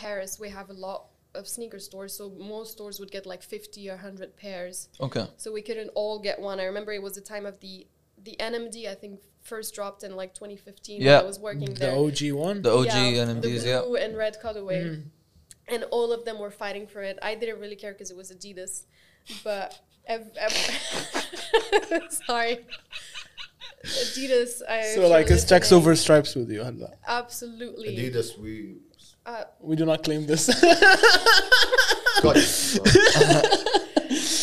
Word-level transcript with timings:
Paris, 0.00 0.40
we 0.40 0.48
have 0.48 0.70
a 0.70 0.72
lot 0.72 1.06
of 1.34 1.46
sneaker 1.46 1.78
stores, 1.78 2.16
so 2.16 2.30
most 2.30 2.72
stores 2.72 2.98
would 2.98 3.10
get 3.10 3.26
like 3.26 3.42
50 3.42 3.88
or 3.90 3.94
100 3.94 4.36
pairs. 4.36 4.88
Okay. 5.00 5.26
So 5.36 5.52
we 5.52 5.62
couldn't 5.62 5.90
all 5.94 6.18
get 6.18 6.40
one. 6.40 6.58
I 6.58 6.64
remember 6.64 6.92
it 6.92 7.02
was 7.02 7.14
the 7.14 7.20
time 7.20 7.46
of 7.46 7.60
the 7.60 7.86
the 8.22 8.36
NMD, 8.38 8.86
I 8.86 8.94
think, 8.94 9.20
first 9.42 9.74
dropped 9.74 10.02
in 10.02 10.14
like 10.14 10.34
2015. 10.34 11.00
Yeah. 11.00 11.20
I 11.20 11.22
was 11.22 11.38
working 11.38 11.72
the 11.72 11.80
there. 11.80 11.90
The 11.92 12.32
OG 12.32 12.38
one? 12.38 12.62
The 12.62 12.70
OG 12.70 12.86
yeah, 12.86 13.24
NMDs, 13.24 13.64
yeah. 13.64 13.78
The 13.78 13.84
blue 13.86 13.98
yeah. 13.98 14.04
and 14.04 14.16
red 14.16 14.36
colorway. 14.44 14.82
Mm. 14.84 15.02
And 15.68 15.84
all 15.90 16.12
of 16.12 16.24
them 16.24 16.38
were 16.38 16.50
fighting 16.50 16.86
for 16.86 17.02
it. 17.02 17.18
I 17.22 17.34
didn't 17.34 17.60
really 17.60 17.76
care 17.76 17.92
because 17.92 18.10
it 18.10 18.16
was 18.16 18.30
Adidas. 18.30 18.84
But 19.44 19.78
ev- 20.06 20.36
ev- 20.36 20.52
sorry. 22.26 22.58
Adidas. 23.86 24.60
I 24.68 24.82
so, 24.94 25.08
like, 25.08 25.30
it's 25.30 25.44
checks 25.44 25.72
over 25.72 25.94
stripes 25.96 26.34
with 26.34 26.50
you, 26.50 26.60
Adla. 26.60 26.90
Absolutely. 27.06 27.96
Adidas, 27.96 28.36
we 28.38 28.76
Uh, 29.25 29.43
We 29.59 29.75
do 29.75 29.85
not 29.85 30.03
claim 30.03 30.25
this. 30.27 30.43
got 32.21 32.37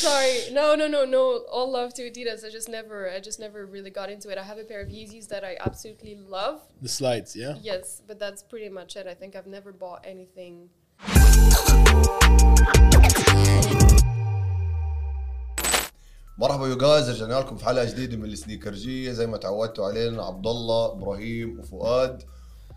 sorry, 0.05 0.35
no, 0.53 0.75
no, 0.75 0.87
no, 0.89 1.05
no. 1.05 1.23
All 1.51 1.71
love 1.71 1.95
to 1.95 2.03
Adidas. 2.11 2.45
I 2.45 2.51
just 2.51 2.69
never, 2.69 3.09
I 3.17 3.21
just 3.21 3.39
never 3.39 3.65
really 3.67 3.91
got 3.91 4.11
into 4.11 4.29
it. 4.31 4.39
I 4.39 4.43
have 4.43 4.59
a 4.59 4.65
pair 4.65 4.81
of 4.81 4.89
Yeezys 4.89 5.29
that 5.29 5.45
I 5.45 5.57
absolutely 5.61 6.17
love. 6.17 6.61
the 6.81 6.89
slides, 6.89 7.37
yeah. 7.37 7.55
Yes, 7.63 8.03
but 8.09 8.19
that's 8.19 8.43
pretty 8.43 8.69
much 8.69 8.97
it. 8.97 9.07
I 9.07 9.15
think 9.15 9.37
I've 9.37 9.47
never 9.47 9.73
bought 9.73 10.05
anything. 10.15 10.55
مرحبا 16.39 16.67
يو 16.67 16.77
جايز 16.77 17.11
رجعنا 17.11 17.35
لكم 17.41 17.57
في 17.57 17.65
حلقه 17.65 17.85
جديده 17.85 18.17
من 18.17 18.25
السنيكرجيه 18.25 19.13
زي 19.13 19.27
ما 19.27 19.37
تعودتوا 19.37 19.87
علينا 19.87 20.25
عبد 20.25 20.47
الله 20.47 20.93
ابراهيم 20.93 21.61
وفؤاد 21.61 22.23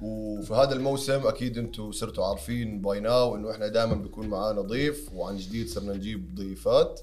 وفي 0.03 0.55
هذا 0.55 0.73
الموسم 0.73 1.27
أكيد 1.27 1.59
أنتم 1.59 1.93
صرتوا 1.93 2.25
عارفين 2.27 2.81
باي 2.81 3.01
ناو 3.01 3.37
إنه 3.37 3.51
إحنا 3.51 3.69
دائما 3.69 3.95
بيكون 3.95 4.27
معانا 4.27 4.61
ضيف 4.61 5.13
وعن 5.13 5.37
جديد 5.37 5.69
صرنا 5.69 5.95
نجيب 5.95 6.35
ضيفات. 6.35 7.01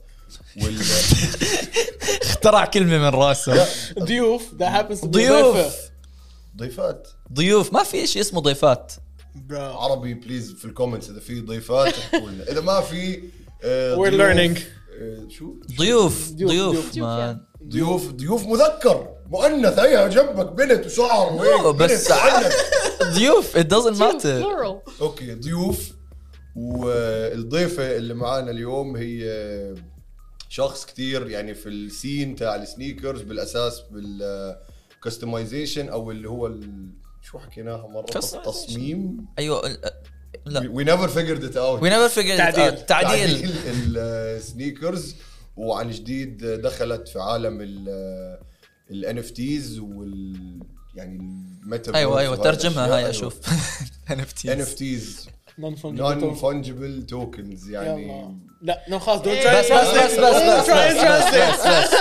وال 0.64 0.78
اخترع 2.22 2.66
كلمة 2.66 2.98
من 2.98 3.20
راسه. 3.20 3.68
ضيوف 4.00 4.52
that 4.60 4.68
happens 4.68 5.02
to 5.02 5.06
be 5.06 5.08
ضيوف. 5.08 5.76
ضيفات. 6.58 7.08
ضيوف. 7.34 7.74
ما 7.74 7.84
في 7.84 8.08
شيء 8.08 8.22
اسمه 8.22 8.42
ضيفات. 8.42 8.94
عربي 9.52 10.14
بليز 10.14 10.54
في 10.54 10.66
الكومنتس 10.66 11.10
إذا 11.10 11.20
في 11.20 11.42
ضيفات 11.42 11.94
احكوا 11.94 12.30
لنا. 12.30 12.52
إذا 12.52 12.62
ما 12.62 12.82
في 12.82 13.24
آه، 13.64 13.96
ضيوف، 13.96 14.10
learning. 14.10 14.60
آه، 15.02 15.28
شو؟ 15.30 15.54
ضيوف 15.78 16.32
ضيوف، 16.32 16.94
ضيوف 17.64 18.12
ضيوف 18.12 18.46
مذكر. 18.48 19.17
مؤنث 19.30 19.80
هيها 19.80 20.08
جنبك 20.08 20.52
بنت 20.52 20.86
وشعر 20.86 21.34
وهيك 21.34 21.76
بس. 21.76 22.12
ضيوف 23.16 23.58
it 23.58 23.64
doesn't 23.68 23.98
matter 24.00 24.42
Plural. 24.44 25.02
أوكي 25.02 25.34
ضيوف 25.34 25.92
والضيفة 26.56 27.96
اللي 27.98 28.14
معانا 28.14 28.52
اليوم 28.52 28.96
هي 28.96 29.24
شخص 30.50 30.86
كتير 30.86 31.30
يعني 31.30 31.54
في 31.54 31.70
السين 31.70 32.36
تاع 32.36 32.56
السنيكرز 32.56 33.22
بالأساس 33.22 33.82
بالكستمايزيشن 33.92 35.90
أو 35.90 36.12
اللي 36.12 36.30
هو 36.30 36.48
ال... 36.48 36.90
شو 37.22 37.40
حكيناها 37.40 37.88
مرة 37.88 38.06
Customization. 38.06 38.36
التصميم 38.36 39.26
أيوه 39.40 39.68
ال- 39.68 39.92
لا 40.46 40.70
وي 40.72 40.84
نيفر 40.84 41.08
فيجرد 41.08 41.44
ات 41.44 41.58
اوت 41.58 41.80
we 41.80 41.84
never 41.84 42.14
figured 42.16 42.36
it 42.36 42.38
تعديل. 42.38 42.78
out. 42.78 42.86
تعديل 42.86 43.50
السنيكرز 43.96 45.16
وعن 45.58 45.92
جديد 45.92 46.46
دخلت 46.46 47.08
في 47.08 47.20
عالم 47.20 47.58
الان 48.92 49.18
اف 49.18 49.32
تيز 49.32 49.80
وال 49.80 50.60
يعني 50.96 51.16
الميتافيرس 51.64 51.96
أيوه 51.96 52.20
أيوه 52.20 52.36
ترجمها 52.36 52.86
هاي 52.88 52.98
أيوة. 52.98 53.10
أشوف. 53.10 53.40
ان 54.12 54.20
اف 54.20 54.34
تيز 54.34 54.52
ان 54.52 54.62
اف 54.62 54.74
تيز 54.74 55.28
نون 55.60 56.34
فونجبل 56.34 57.06
توكنز 57.06 57.70
يعني. 57.70 58.38
لا 58.62 58.86
نو 58.90 59.00
خلاص 59.00 59.22
دونت 59.22 59.48
بس 59.48 59.72
بس 59.72 59.88
بس 59.88 60.20
بس 60.20 60.70
بس 60.70 61.68
بس 61.68 61.94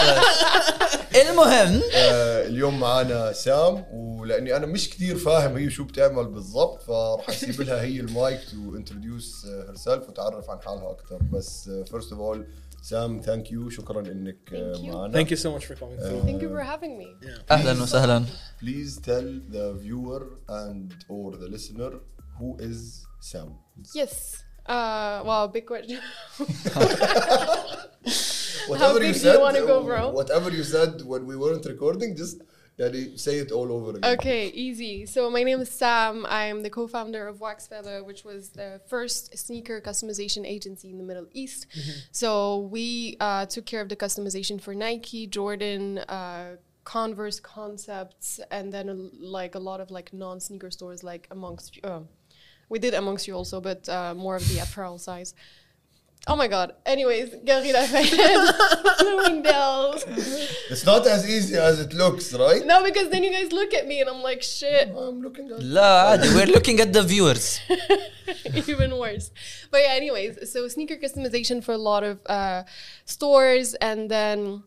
المهم. 1.16 1.80
آه، 1.94 2.46
اليوم 2.46 2.80
معانا 2.80 3.32
سام 3.32 3.84
ولأني 3.92 4.56
أنا 4.56 4.66
مش 4.66 4.90
كثير 4.90 5.16
فاهم 5.16 5.56
هي 5.56 5.70
شو 5.70 5.84
بتعمل 5.84 6.26
بالضبط 6.26 6.82
فراح 6.82 7.28
أسيب 7.28 7.60
لها 7.60 7.82
هي 7.82 8.00
المايك 8.00 8.40
تو 8.50 8.76
انتروديوس 8.76 9.46
هير 9.46 9.74
سيلف 9.74 10.08
وتعرف 10.08 10.50
عن 10.50 10.60
حالها 10.60 10.90
أكثر 10.90 11.18
بس 11.32 11.70
فيرست 11.90 12.12
اوف 12.12 12.20
اول 12.20 12.46
سام 12.85 13.21
ثانك 13.21 13.51
يو 13.51 13.69
شكرا 13.69 13.99
انك 14.01 14.53
آه، 14.53 14.73
Thank 14.73 14.77
you. 14.79 14.85
معنا 14.95 15.13
Thank 15.23 15.27
you 15.27 15.37
so 15.37 15.49
much 15.55 15.65
for 15.65 15.75
coming 15.75 15.97
through. 15.99 16.21
Thank 16.25 16.41
you 16.41 16.49
for 16.49 16.61
having 16.61 16.97
me. 17.01 17.27
اهلا 17.51 17.83
وسهلا 17.83 18.25
Please 18.59 18.97
tell 18.97 19.27
the 19.55 19.73
viewer 19.83 20.21
and 20.49 20.93
or 21.09 21.31
the 21.37 21.47
listener 21.55 21.91
who 22.39 22.57
is 22.69 23.05
Sam. 23.19 23.49
Yes. 23.95 24.13
Uh, 24.75 25.21
wow, 25.29 25.47
big 25.47 25.65
question. 25.65 25.99
Whatever 28.71 28.99
big 28.99 29.07
you 29.07 29.13
do 29.13 29.19
said, 29.19 29.33
you 29.35 29.41
wanna 29.47 29.61
go, 29.71 29.83
bro? 29.83 30.01
Whatever 30.11 30.49
you 30.59 30.63
said 30.63 30.91
when 31.11 31.25
we 31.29 31.35
weren't 31.43 31.65
recording, 31.73 32.09
just 32.23 32.37
yani, 32.78 33.18
say 33.18 33.38
it 33.38 33.52
all 33.52 33.72
over 33.72 33.90
again. 33.90 34.12
Okay, 34.14 34.48
easy. 34.48 35.06
So 35.06 35.30
my 35.30 35.42
name 35.42 35.60
is 35.60 35.70
Sam. 35.70 36.26
I'm 36.28 36.62
the 36.62 36.70
co-founder 36.70 37.26
of 37.26 37.40
Wax 37.40 37.66
Feather, 37.66 38.04
which 38.04 38.24
was 38.24 38.50
the 38.50 38.80
first 38.86 39.36
sneaker 39.36 39.80
customization 39.80 40.46
agency 40.46 40.90
in 40.90 40.98
the 40.98 41.04
Middle 41.04 41.26
East. 41.32 41.66
So 42.10 42.58
we 42.58 43.16
uh, 43.20 43.46
took 43.46 43.66
care 43.66 43.80
of 43.80 43.88
the 43.88 43.96
customization 43.96 44.60
for 44.60 44.74
Nike, 44.74 45.26
Jordan, 45.26 45.98
uh, 45.98 46.56
Converse 46.84 47.40
concepts, 47.40 48.38
and 48.50 48.72
then 48.72 48.88
uh, 48.88 48.94
like 49.18 49.56
a 49.56 49.58
lot 49.58 49.80
of 49.80 49.90
like 49.90 50.12
non-sneaker 50.12 50.70
stores, 50.70 51.02
like 51.02 51.26
amongst. 51.30 51.80
Uh, 51.82 52.00
we 52.68 52.78
did 52.78 52.94
Amongst 52.94 53.26
Few 53.26 53.34
also, 53.34 53.60
but 53.60 53.88
uh, 53.88 54.14
more 54.14 54.36
of 54.36 54.46
the 54.48 54.58
apparel 54.58 54.98
size. 54.98 55.34
Oh 56.28 56.34
my 56.34 56.48
god. 56.48 56.74
Anyways, 56.84 57.36
Guerrilla 57.44 57.86
Bloomingdale's. 58.98 60.04
It's 60.68 60.84
not 60.84 61.06
as 61.06 61.28
easy 61.28 61.56
as 61.56 61.78
it 61.78 61.92
looks, 61.94 62.34
right? 62.34 62.66
No, 62.66 62.82
because 62.82 63.10
then 63.10 63.22
you 63.22 63.30
guys 63.30 63.52
look 63.52 63.72
at 63.72 63.86
me 63.86 64.00
and 64.00 64.10
I'm 64.10 64.22
like, 64.22 64.42
shit. 64.42 64.88
I'm 64.88 65.22
looking 65.22 65.48
at 65.52 65.62
La, 65.62 66.16
we're 66.34 66.46
looking 66.46 66.80
at 66.80 66.92
the 66.92 67.04
viewers. 67.04 67.60
Even 68.54 68.98
worse. 68.98 69.30
But 69.70 69.82
yeah, 69.82 69.92
anyways, 69.92 70.50
so 70.50 70.66
sneaker 70.66 70.96
customization 70.96 71.62
for 71.62 71.72
a 71.72 71.78
lot 71.78 72.02
of 72.02 72.18
uh, 72.26 72.64
stores 73.04 73.74
and 73.74 74.10
then 74.10 74.64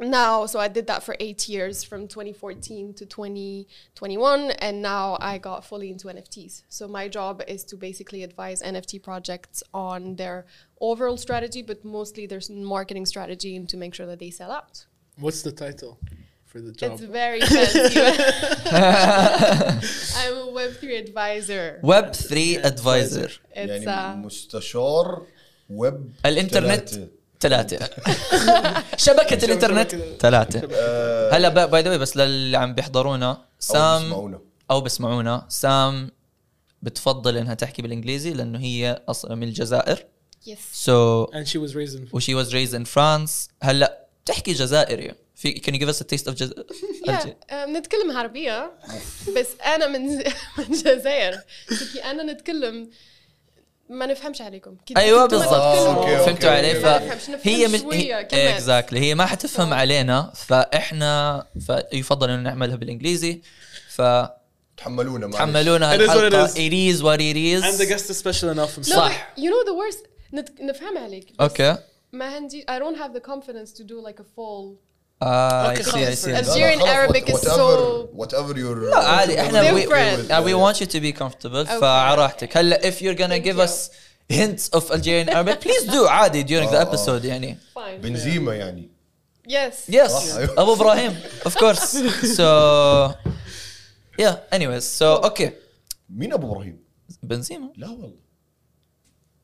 now, 0.00 0.46
so 0.46 0.58
I 0.58 0.68
did 0.68 0.86
that 0.88 1.02
for 1.02 1.16
eight 1.20 1.48
years 1.48 1.82
from 1.82 2.06
2014 2.08 2.94
to 2.94 3.06
2021, 3.06 4.50
and 4.50 4.82
now 4.82 5.16
I 5.20 5.38
got 5.38 5.64
fully 5.64 5.90
into 5.90 6.08
NFTs. 6.08 6.62
So 6.68 6.86
my 6.86 7.08
job 7.08 7.42
is 7.48 7.64
to 7.64 7.76
basically 7.76 8.22
advise 8.22 8.62
NFT 8.62 9.02
projects 9.02 9.62
on 9.72 10.16
their 10.16 10.46
overall 10.80 11.16
strategy, 11.16 11.62
but 11.62 11.84
mostly 11.84 12.26
their 12.26 12.40
marketing 12.50 13.06
strategy 13.06 13.56
and 13.56 13.68
to 13.68 13.76
make 13.76 13.94
sure 13.94 14.06
that 14.06 14.18
they 14.18 14.30
sell 14.30 14.50
out. 14.52 14.84
What's 15.18 15.42
the 15.42 15.52
title 15.52 15.98
for 16.44 16.60
the 16.60 16.72
job? 16.72 16.92
It's 16.92 17.02
very 17.02 17.40
fancy. 17.40 18.00
I'm 20.20 20.34
a 20.36 20.52
Web3 20.52 20.98
advisor. 20.98 21.80
web 21.82 22.12
3 22.14 22.58
advisor 22.58 23.30
It's 23.54 23.84
يعني 23.84 23.86
uh, 23.86 24.16
مستشار 24.26 25.26
ويب 25.70 26.12
الانترنت 26.26 27.08
ثلاثة. 27.41 27.89
شبكة 28.97 29.45
الإنترنت. 29.45 29.95
ثلاثة. 30.19 30.59
هلا 31.37 31.65
باي 31.65 31.81
ذا 31.81 31.97
بس 31.97 32.17
للي 32.17 32.57
عم 32.57 32.75
بيحضرونا 32.75 33.45
سام 33.59 34.01
بيسمعونا. 34.01 34.39
أو 34.71 34.81
بسمعونا 34.81 35.45
سام 35.49 36.11
بتفضل 36.81 37.37
إنها 37.37 37.53
تحكي 37.53 37.81
بالإنجليزي 37.81 38.33
لأنه 38.33 38.59
هي 38.59 39.01
أصلا 39.09 39.35
من 39.35 39.43
الجزائر. 39.43 40.05
Yes. 40.49 40.57
سو 40.73 41.25
and 41.25 41.47
she 41.47 41.57
was 41.57 41.73
raised 41.75 41.95
in 41.95 42.13
وشي 42.13 42.35
واز 42.35 42.53
ريز 42.53 42.75
ان 42.75 42.83
فرانس 42.83 43.49
هلا 43.63 44.07
بتحكي 44.23 44.53
جزائري. 44.53 45.13
في 45.35 45.51
كان 45.51 45.75
يو 45.75 45.79
جيف 45.79 45.89
اس 45.89 45.99
تيست 45.99 46.27
اوف 46.27 46.37
Yeah, 46.37 47.23
um, 47.51 47.69
نتكلم 47.69 48.17
عربية 48.17 48.71
بس 49.37 49.47
أنا 49.65 49.87
من 49.87 50.07
من 50.57 50.65
الجزائر 50.69 51.39
أنا 52.05 52.33
نتكلم 52.33 52.89
ما 53.91 54.05
نفهمش 54.05 54.41
عليكم. 54.41 54.77
أيوه 54.97 55.25
بالضبط. 55.25 55.51
فهمتوا 56.25 56.51
علي؟ 56.51 56.75
فهي 56.75 57.67
من 57.67 57.93
هي 57.93 58.21
اكزاكتلي 58.21 58.99
هي 58.99 59.15
ما 59.15 59.25
حتفهم 59.25 59.73
آه. 59.73 59.77
علينا 59.77 60.31
فاحنا 60.35 61.45
فيفضل 61.91 62.29
إنه 62.29 62.41
نعملها 62.41 62.75
بالإنجليزي. 62.75 63.41
ف 63.89 64.01
تحملونا 64.77 65.27
معلش. 65.27 65.37
تحملونا 65.37 65.95
الحلقة. 65.95 66.51
اريز 66.67 67.01
واريريز 67.01 67.63
اند 67.63 67.81
جست 67.81 68.11
سبيشال 68.11 68.49
انف 68.49 68.79
صح. 68.79 69.33
يو 69.37 69.51
نو 69.51 69.57
ذا 69.65 69.71
ورست 69.71 70.05
نفهم 70.61 70.97
عليك. 70.97 71.33
أوكي. 71.41 71.77
ما 72.11 72.25
عندي 72.25 72.61
I 72.61 72.79
don't 72.79 72.97
have 72.97 73.13
the 73.17 73.21
confidence 73.31 73.71
to 73.71 73.83
do 73.83 73.95
like 74.07 74.19
a 74.19 74.25
full 74.35 74.77
اه 75.22 75.74
I 75.74 75.76
Okay, 75.76 75.82
see 75.82 75.88
I 75.88 75.90
خلاص. 75.90 76.24
see 76.24 76.28
لا، 76.28 76.40
لا، 76.40 76.42
Algerian 76.42 76.78
خلاص، 76.82 76.88
Arabic 76.96 77.24
what- 77.24 77.38
is 77.38 77.44
whatever- 77.44 77.56
so- 77.56 78.08
whatever 78.20 78.54
you're 78.56 78.90
لا 78.90 78.96
عادي 78.96 79.40
احنا 79.40 79.62
we, 79.72 79.82
Different. 79.82 80.30
uh, 80.30 80.42
we 80.44 80.54
want 80.54 80.80
you 80.80 80.86
to 80.86 81.00
be 81.00 81.12
comfortable 81.22 81.66
فعلى 81.80 82.14
راحتك 82.22 82.56
هلا 82.56 82.80
if 82.90 82.94
you're 82.94 83.18
gonna 83.18 83.28
Thank 83.30 83.44
give 83.44 83.56
you. 83.58 83.66
us 83.68 83.90
hints 84.32 84.68
of 84.78 84.90
Algerian 84.90 85.28
Arabic 85.28 85.60
please 85.60 85.86
do 85.92 86.06
عادي 86.08 86.44
during 86.44 86.70
the 86.70 86.74
آه، 86.74 86.80
آه. 86.82 86.96
episode 86.96 87.24
يعني 87.24 87.58
fine 87.78 88.00
بنزيما 88.02 88.54
يعني 88.54 88.90
yes 89.48 89.92
yes 89.94 90.06
صح، 90.06 90.36
أيوة. 90.36 90.54
ابو 90.62 90.72
ابراهيم 90.72 91.20
of 91.48 91.52
course 91.52 91.96
so 92.38 93.14
yeah 94.22 94.34
anyways 94.52 94.84
so 95.00 95.26
okay 95.30 95.50
مين 96.10 96.32
ابو 96.32 96.52
ابراهيم؟ 96.52 96.78
بنزيما 97.22 97.68
لا 97.76 97.88
والله 97.88 98.12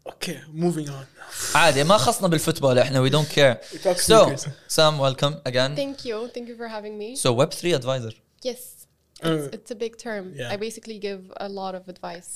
Okay, 0.09 0.38
moving 0.53 0.88
on. 0.88 1.06
عادي 1.55 1.85
ما 1.85 1.97
خصنا 1.97 2.29
بالفوتبول 2.29 2.79
احنا 2.79 3.09
we 3.09 3.11
don't 3.12 3.29
care 3.35 3.75
We 3.75 3.79
talk 3.79 3.97
so 3.99 4.26
sneakers. 4.26 4.49
Sam 4.69 4.99
welcome 4.99 5.35
again 5.47 5.76
Thank 5.76 6.05
you. 6.05 6.29
Thank 6.35 6.49
you 6.49 6.56
for 6.56 6.69
having 6.69 6.99
me. 6.99 7.17
so 7.17 7.35
web3 7.37 7.75
advisor 7.81 8.12
yes, 8.44 8.61
Uh, 9.25 9.29
it's, 9.29 9.47
it's 9.56 9.70
a 9.76 9.79
big 9.85 9.94
term. 10.06 10.25
yeah. 10.41 10.53
I 10.53 10.56
basically 10.67 10.99
give 11.09 11.20
a 11.37 11.49
lot 11.61 11.73
of 11.79 11.82
advice. 11.94 12.31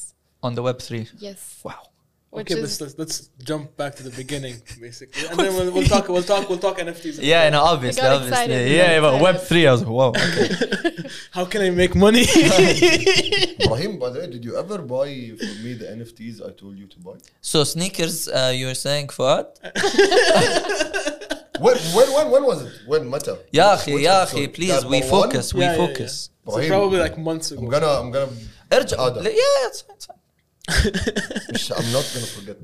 on 0.47 0.53
the 0.57 0.63
web3 0.69 0.91
Yes. 1.27 1.41
wow 1.67 1.83
Which 2.32 2.50
okay, 2.50 2.62
is, 2.62 2.80
let's, 2.80 2.98
let's 2.98 3.30
jump 3.44 3.76
back 3.76 3.94
to 3.96 4.04
the 4.04 4.10
beginning, 4.10 4.56
basically, 4.80 5.28
and 5.28 5.38
then 5.38 5.54
we'll, 5.58 5.70
we'll 5.74 5.84
talk. 5.84 6.08
We'll 6.08 6.24
talk. 6.24 6.48
We'll 6.48 6.60
talk 6.60 6.78
NFTs. 6.78 7.20
Yeah, 7.22 7.50
no, 7.50 7.62
obviously, 7.62 8.08
obviously. 8.08 8.30
Excited. 8.30 8.72
yeah, 8.72 8.92
yeah 8.94 9.02
but 9.02 9.22
Web 9.22 9.38
three, 9.42 9.68
I 9.68 9.74
was 9.74 9.82
like, 9.82 9.90
whoa, 9.90 10.10
Okay. 10.12 11.10
How 11.32 11.44
can 11.44 11.62
I 11.62 11.72
make 11.72 11.94
money? 11.94 12.24
Ibrahim, 12.24 14.00
by 14.00 14.12
the 14.12 14.20
way, 14.20 14.28
did 14.28 14.46
you 14.46 14.58
ever 14.58 14.78
buy 14.78 15.34
for 15.38 15.54
me 15.62 15.74
the 15.74 15.88
NFTs 15.98 16.42
I 16.42 16.52
told 16.54 16.78
you 16.78 16.88
to 16.88 17.00
buy? 17.00 17.16
So 17.42 17.66
sneakers, 17.66 18.30
uh, 18.30 18.54
you 18.56 18.68
were 18.68 18.76
saying 18.76 19.10
for 19.10 19.48
when, 21.60 21.78
when, 21.78 22.14
when, 22.14 22.32
when 22.32 22.44
was 22.46 22.62
it? 22.64 22.72
When 22.88 23.10
matter? 23.10 23.40
Yeah, 23.52 23.78
yeah, 23.88 24.26
please, 24.26 24.86
we 24.86 25.02
focus, 25.02 25.54
we 25.54 25.64
yeah, 25.64 25.76
focus. 25.76 26.30
Yeah, 26.48 26.60
yeah. 26.62 26.68
Probably 26.70 27.00
like 27.00 27.18
months 27.18 27.52
ago. 27.52 27.62
I'm 27.62 27.70
gonna, 27.70 27.88
I'm 27.88 28.10
gonna. 28.10 28.32
Urge, 28.72 28.94
yeah, 28.94 29.68
it's 29.68 29.82
fine. 29.82 30.21
I'm 31.78 31.92
not 31.92 32.06
gonna 32.14 32.32
forget. 32.38 32.58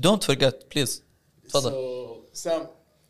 Don't 0.00 0.22
forget, 0.22 0.70
please. 0.70 1.02
Father. 1.48 1.70
So 1.70 2.24
Sam, 2.32 2.68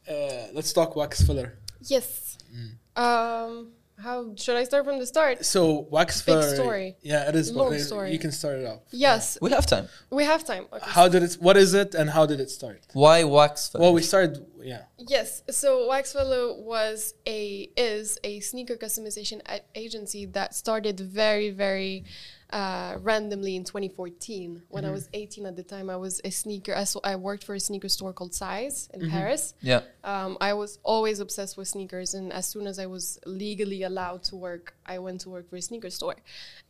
uh, 0.08 0.14
let's 0.52 0.72
talk 0.72 0.96
Wax 0.96 1.22
Feather. 1.22 1.58
Yes. 1.80 2.38
Mm. 2.54 3.02
Um, 3.02 3.72
how 3.98 4.34
should 4.36 4.56
I 4.56 4.64
start 4.64 4.84
from 4.84 4.98
the 4.98 5.06
start? 5.06 5.44
So 5.44 5.86
wax 5.90 6.20
Big 6.22 6.42
story. 6.42 6.96
Yeah, 7.02 7.28
it 7.28 7.36
is. 7.36 7.52
Long 7.52 7.78
story. 7.78 8.12
You 8.12 8.18
can 8.18 8.32
start 8.32 8.58
it 8.58 8.66
off. 8.66 8.80
Yes. 8.90 9.38
Yeah. 9.40 9.44
We 9.44 9.50
have 9.52 9.66
time. 9.66 9.88
We 10.10 10.24
have 10.24 10.44
time. 10.44 10.66
Okay. 10.72 10.84
How 10.90 11.08
did 11.08 11.22
it? 11.22 11.34
What 11.34 11.56
is 11.56 11.74
it, 11.74 11.94
and 11.94 12.10
how 12.10 12.26
did 12.26 12.40
it 12.40 12.50
start? 12.50 12.80
Why 12.92 13.24
Wax 13.24 13.68
Feather? 13.68 13.82
Well, 13.82 13.94
we 13.94 14.02
started. 14.02 14.44
Yeah. 14.60 14.82
Yes. 14.98 15.42
So 15.50 15.88
Wax 15.88 16.12
Feather 16.12 16.54
was 16.54 17.14
a 17.26 17.70
is 17.76 18.18
a 18.24 18.40
sneaker 18.40 18.76
customization 18.76 19.40
agency 19.74 20.26
that 20.26 20.54
started 20.54 21.00
very 21.00 21.50
very. 21.50 22.04
Mm 22.04 22.43
uh, 22.54 22.96
randomly 23.02 23.56
in 23.56 23.64
2014. 23.64 24.62
When 24.68 24.84
I 24.84 24.90
was 24.92 25.08
18 25.12 25.44
at 25.46 25.56
the 25.56 25.62
time, 25.64 25.90
I 25.90 25.96
was 25.96 26.20
a 26.24 26.30
sneaker. 26.30 26.72
I, 26.74 26.84
so 26.84 27.00
I 27.02 27.16
worked 27.16 27.44
for 27.44 27.54
a 27.56 27.60
sneaker 27.68 27.88
store 27.88 28.12
called 28.12 28.32
Size 28.32 28.88
in 28.94 29.10
Paris. 29.10 29.54
yeah 29.60 29.80
Um, 30.04 30.38
I 30.40 30.52
was 30.54 30.78
always 30.84 31.18
obsessed 31.20 31.56
with 31.58 31.66
sneakers, 31.68 32.14
and 32.14 32.32
as 32.32 32.46
soon 32.46 32.66
as 32.66 32.78
I 32.78 32.86
was 32.86 33.18
legally 33.26 33.82
allowed 33.82 34.22
to 34.30 34.36
work, 34.36 34.74
I 34.86 34.96
went 35.00 35.18
to 35.22 35.30
work 35.30 35.50
for 35.50 35.56
a 35.56 35.62
sneaker 35.70 35.90
store. 35.90 36.16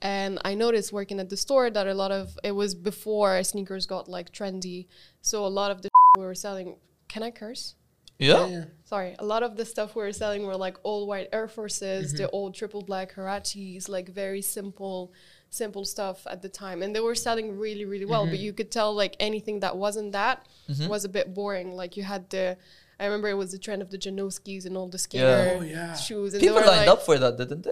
And 0.00 0.32
I 0.50 0.54
noticed 0.54 0.90
working 1.00 1.20
at 1.20 1.28
the 1.28 1.36
store 1.46 1.66
that 1.76 1.86
a 1.86 1.94
lot 1.94 2.12
of 2.20 2.26
it 2.42 2.52
was 2.52 2.74
before 2.74 3.42
sneakers 3.44 3.84
got 3.86 4.08
like 4.08 4.32
trendy, 4.32 4.86
so 5.20 5.36
a 5.44 5.52
lot 5.60 5.70
of 5.70 5.82
the 5.82 5.90
we 6.18 6.24
were 6.24 6.34
selling. 6.46 6.76
Can 7.08 7.22
I 7.22 7.30
curse? 7.30 7.74
yeah 8.18 8.64
Sorry, 8.84 9.16
a 9.18 9.24
lot 9.24 9.42
of 9.42 9.56
the 9.56 9.64
stuff 9.64 9.96
we 9.96 10.02
were 10.06 10.12
selling 10.12 10.46
were 10.46 10.56
like 10.66 10.76
old 10.84 11.08
white 11.08 11.28
Air 11.32 11.48
Forces, 11.48 12.04
Mm-hmm. 12.06 12.22
the 12.22 12.30
old 12.30 12.54
triple 12.54 12.82
black 12.90 13.08
Huaraches, 13.16 13.88
like 13.88 14.08
very 14.08 14.40
simple, 14.58 15.12
simple 15.54 15.84
stuff 15.84 16.26
at 16.26 16.42
the 16.42 16.48
time, 16.48 16.82
and 16.82 16.94
they 16.94 17.00
were 17.00 17.14
selling 17.14 17.58
really, 17.58 17.84
really 17.84 18.04
well. 18.04 18.22
Mm-hmm. 18.22 18.30
But 18.32 18.40
you 18.40 18.52
could 18.52 18.70
tell 18.70 18.94
like 18.94 19.16
anything 19.20 19.60
that 19.60 19.76
wasn't 19.76 20.12
that 20.12 20.46
was 20.88 21.04
a 21.04 21.08
bit 21.08 21.34
boring. 21.34 21.72
Like 21.76 21.96
you 21.96 22.02
had 22.02 22.28
the, 22.30 22.56
I 22.98 23.04
remember 23.04 23.28
it 23.28 23.34
was 23.34 23.52
the 23.52 23.58
trend 23.58 23.82
of 23.82 23.90
the 23.90 23.98
Janoskis 23.98 24.66
and 24.66 24.76
all 24.76 24.88
the 24.88 24.98
skater 24.98 25.58
Oh, 25.58 25.62
yeah. 25.62 25.94
shoes, 25.94 26.34
and 26.34 26.40
people 26.40 26.56
they 26.56 26.60
were 26.60 26.66
lined 26.66 26.86
like, 26.86 26.88
up 26.88 27.02
for 27.02 27.18
that 27.18 27.36
didn't 27.36 27.62
they 27.62 27.70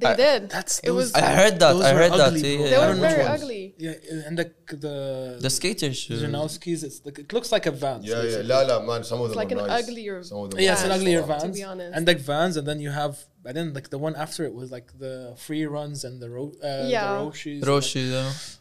they 0.00 0.06
I, 0.06 0.16
did. 0.16 0.50
That's 0.50 0.78
it 0.80 0.90
was. 0.90 1.12
I 1.14 1.20
heard 1.20 1.58
that. 1.60 1.76
I 1.76 1.92
heard 1.92 2.12
ugly, 2.12 2.40
that. 2.40 2.48
Yeah, 2.48 2.58
yeah, 2.58 2.70
They 2.70 2.86
were 2.86 2.94
very 2.94 3.22
ugly. 3.22 3.74
Yeah, 3.78 4.26
and 4.26 4.38
the 4.38 4.52
the 4.68 5.38
the 5.40 5.50
skater 5.50 5.92
shoes. 5.92 6.22
Janoski's. 6.22 6.82
It's 6.84 7.04
like, 7.04 7.18
it 7.18 7.32
looks 7.32 7.52
like 7.52 7.66
a 7.66 7.70
van. 7.70 8.02
Yeah, 8.02 8.22
yeah. 8.22 8.42
La 8.44 8.60
la, 8.60 8.80
man. 8.82 9.04
Some 9.04 9.20
of 9.20 9.30
them. 9.30 9.32
It's 9.32 9.36
like 9.36 9.52
an 9.52 9.58
nice. 9.58 9.88
uglier. 9.88 10.22
Some 10.22 10.38
of 10.38 10.50
them. 10.50 10.60
Yeah, 10.60 10.72
it's 10.72 10.84
an 10.84 10.92
uglier 10.92 11.22
van. 11.22 11.40
To 11.40 11.48
be 11.48 11.62
honest. 11.62 11.96
And 11.96 12.06
like 12.06 12.20
vans, 12.20 12.56
and 12.56 12.66
then 12.66 12.80
you 12.80 12.90
have. 12.90 13.18
And 13.44 13.56
then 13.56 13.74
like 13.74 13.90
the 13.90 13.98
one 13.98 14.14
after 14.14 14.44
it 14.44 14.54
was 14.54 14.70
like 14.70 14.96
the 14.98 15.34
free 15.36 15.66
runs 15.66 16.04
and 16.04 16.20
the 16.22 16.30
ro- 16.30 16.54
uh, 16.62 16.86
yeah. 16.86 17.12
the 17.12 17.24
Roshes. 17.24 17.62
Roshes. 17.62 18.58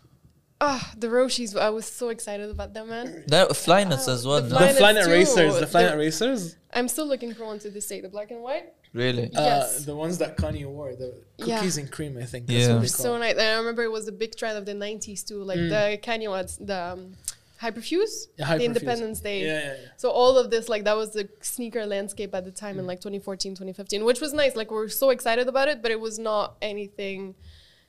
Ah, 0.64 0.94
the 0.96 1.08
Roshes! 1.08 1.58
I 1.58 1.72
was 1.72 1.88
so 1.88 2.10
excited 2.10 2.50
about 2.52 2.76
them, 2.76 2.90
man. 2.90 3.24
The 3.28 3.48
Flyknits 3.48 4.08
oh, 4.08 4.14
as 4.14 4.28
well. 4.28 4.42
The 4.42 4.56
Flyknit 4.56 5.08
Racers. 5.08 5.60
The 5.60 5.66
Flyknit 5.66 5.98
Racers. 5.98 6.56
I'm 6.74 6.88
still 6.88 7.08
looking 7.08 7.34
for 7.34 7.46
one 7.46 7.58
to 7.60 7.72
this 7.72 7.88
day. 7.88 8.00
The 8.00 8.10
black 8.10 8.30
and 8.30 8.42
white 8.42 8.72
really 8.94 9.26
uh, 9.36 9.42
Yes. 9.44 9.86
the 9.86 9.96
ones 9.96 10.18
that 10.20 10.38
Kanye 10.38 10.66
wore, 10.66 10.96
the 10.96 11.14
Yeah. 11.38 11.58
cookies 11.58 11.78
and 11.78 11.90
cream, 11.92 12.18
I 12.18 12.26
think. 12.26 12.46
Yeah. 12.48 12.60
That's 12.60 12.70
what 12.74 12.82
they 12.82 12.88
so 12.88 13.18
nice. 13.18 13.38
I 13.38 13.58
remember 13.58 13.84
it 13.84 13.92
was 13.92 14.08
a 14.08 14.12
big 14.12 14.36
trend 14.36 14.58
of 14.58 14.66
the 14.66 14.74
'90s 14.74 15.24
too, 15.26 15.44
like 15.44 15.60
Mm. 15.60 15.70
the 15.70 15.98
Kanye 16.08 16.30
West, 16.32 16.66
the 16.66 16.78
um, 16.94 17.14
Hyperfuse, 17.62 18.28
Yeah, 18.38 18.58
the 18.58 18.66
Independence 18.66 19.20
Day. 19.22 19.42
Yeah, 19.42 19.48
yeah, 19.60 19.74
yeah. 19.74 19.88
So 19.98 20.10
all 20.10 20.38
of 20.38 20.50
this, 20.50 20.68
like 20.68 20.84
that 20.86 20.98
was 20.98 21.12
the 21.12 21.30
sneaker 21.42 21.86
landscape 21.86 22.34
at 22.34 22.44
the 22.44 22.52
time 22.52 22.76
Mm. 22.76 22.80
in 22.80 22.88
like 22.88 23.00
2014, 23.02 23.54
2015, 23.54 24.04
which 24.04 24.20
was 24.20 24.34
nice. 24.34 24.56
Like 24.56 24.72
we 24.72 24.78
were 24.78 24.90
so 24.90 25.12
excited 25.12 25.48
about 25.48 25.68
it, 25.68 25.82
but 25.84 25.92
it 25.92 26.00
was 26.00 26.18
not 26.18 26.56
anything. 26.62 27.36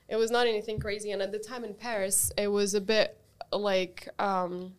It 0.08 0.16
was 0.16 0.31
not 0.31 0.46
anything 0.46 0.78
crazy. 0.78 1.10
And 1.10 1.22
at 1.22 1.32
the 1.32 1.38
time 1.38 1.64
in 1.64 1.72
Paris, 1.75 2.31
it 2.37 2.48
was 2.48 2.75
a 2.75 2.81
bit 2.81 3.16
like. 3.50 4.08
um 4.19 4.75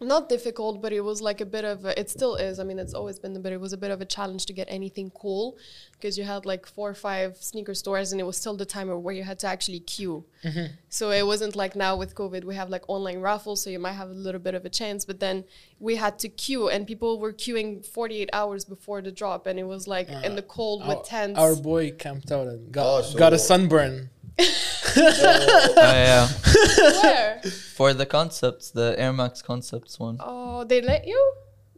not 0.00 0.28
difficult, 0.28 0.80
but 0.80 0.92
it 0.92 1.00
was 1.00 1.20
like 1.20 1.40
a 1.40 1.46
bit 1.46 1.64
of 1.64 1.84
a, 1.84 1.98
it 1.98 2.08
still 2.08 2.36
is. 2.36 2.58
I 2.60 2.64
mean, 2.64 2.78
it's 2.78 2.94
always 2.94 3.18
been, 3.18 3.40
but 3.42 3.52
it 3.52 3.60
was 3.60 3.72
a 3.72 3.76
bit 3.76 3.90
of 3.90 4.00
a 4.00 4.04
challenge 4.04 4.46
to 4.46 4.52
get 4.52 4.68
anything 4.70 5.10
cool 5.10 5.56
because 5.92 6.16
you 6.16 6.24
had 6.24 6.46
like 6.46 6.66
four 6.66 6.88
or 6.90 6.94
five 6.94 7.36
sneaker 7.38 7.74
stores, 7.74 8.12
and 8.12 8.20
it 8.20 8.24
was 8.24 8.36
still 8.36 8.56
the 8.56 8.64
time 8.64 8.88
where 9.02 9.14
you 9.14 9.24
had 9.24 9.38
to 9.40 9.46
actually 9.48 9.80
queue. 9.80 10.24
Mm-hmm. 10.44 10.72
So 10.88 11.10
it 11.10 11.26
wasn't 11.26 11.56
like 11.56 11.74
now 11.74 11.96
with 11.96 12.14
COVID, 12.14 12.44
we 12.44 12.54
have 12.54 12.70
like 12.70 12.84
online 12.88 13.20
raffles, 13.20 13.62
so 13.62 13.70
you 13.70 13.80
might 13.80 13.92
have 13.92 14.10
a 14.10 14.14
little 14.14 14.40
bit 14.40 14.54
of 14.54 14.64
a 14.64 14.70
chance. 14.70 15.04
But 15.04 15.18
then 15.18 15.44
we 15.80 15.96
had 15.96 16.18
to 16.20 16.28
queue, 16.28 16.68
and 16.68 16.86
people 16.86 17.18
were 17.18 17.32
queuing 17.32 17.84
48 17.84 18.30
hours 18.32 18.64
before 18.64 19.02
the 19.02 19.10
drop, 19.10 19.46
and 19.48 19.58
it 19.58 19.64
was 19.64 19.88
like 19.88 20.08
in 20.08 20.32
uh, 20.32 20.34
the 20.36 20.42
cold 20.42 20.86
with 20.86 21.02
tents. 21.04 21.38
Our 21.38 21.56
boy 21.56 21.90
camped 21.90 22.30
out 22.30 22.46
and 22.46 22.70
got, 22.70 22.86
Oh, 22.86 23.02
so- 23.02 23.18
got 23.18 23.32
a 23.32 23.38
sunburn. 23.38 24.10
Uh, 24.38 24.44
yeah 25.76 26.28
Where? 27.02 27.40
for 27.74 27.92
the 27.94 28.06
concepts 28.06 28.70
the 28.70 28.94
Air 28.98 29.12
Max 29.12 29.42
concepts 29.42 29.98
one 29.98 30.16
Oh, 30.20 30.64
they 30.64 30.80
let 30.80 31.06
you? 31.06 31.20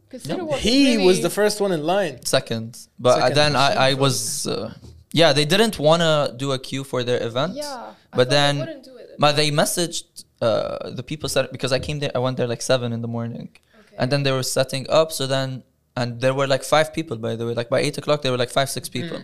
Because 0.09 0.25
Yeah. 0.27 0.57
He 0.57 0.97
was 0.97 1.21
the 1.21 1.29
first 1.29 1.59
one 1.61 1.71
in 1.71 1.83
line. 1.83 2.23
second 2.25 2.77
but 2.99 3.17
Second. 3.19 3.35
then 3.35 3.55
I, 3.55 3.89
I 3.89 3.93
was 3.95 4.47
uh, 4.47 4.73
yeah 5.13 5.33
they 5.33 5.45
didn't 5.45 5.77
want 5.79 6.01
to 6.01 6.33
do 6.37 6.51
a 6.51 6.59
queue 6.59 6.83
for 6.83 7.03
their 7.03 7.21
event 7.29 7.53
Yeah. 7.55 7.93
I 8.13 8.17
but 8.17 8.29
they 8.29 8.35
then 8.35 8.59
wouldn't 8.59 8.83
do 8.83 8.95
it. 8.97 9.15
but 9.19 9.35
they 9.35 9.49
messaged 9.51 10.05
uh, 10.41 10.89
the 10.91 11.03
people 11.03 11.29
set 11.29 11.51
because 11.51 11.71
I 11.71 11.79
came 11.79 11.99
there 11.99 12.11
I 12.15 12.19
went 12.19 12.37
there 12.37 12.47
like 12.47 12.61
seven 12.61 12.93
in 12.93 13.01
the 13.01 13.07
morning 13.17 13.49
Okay. 13.81 13.95
and 13.99 14.11
then 14.11 14.21
they 14.23 14.31
were 14.31 14.43
setting 14.59 14.83
up 14.89 15.11
so 15.11 15.27
then 15.27 15.63
and 15.97 16.21
there 16.21 16.33
were 16.33 16.47
like 16.47 16.63
five 16.63 16.93
people 16.93 17.17
by 17.17 17.35
the 17.35 17.45
way 17.47 17.53
like 17.53 17.69
by 17.69 17.79
eight 17.79 17.97
o'clock 17.97 18.21
there 18.21 18.31
were 18.31 18.37
like 18.45 18.49
five 18.59 18.69
six 18.69 18.87
people 18.89 19.19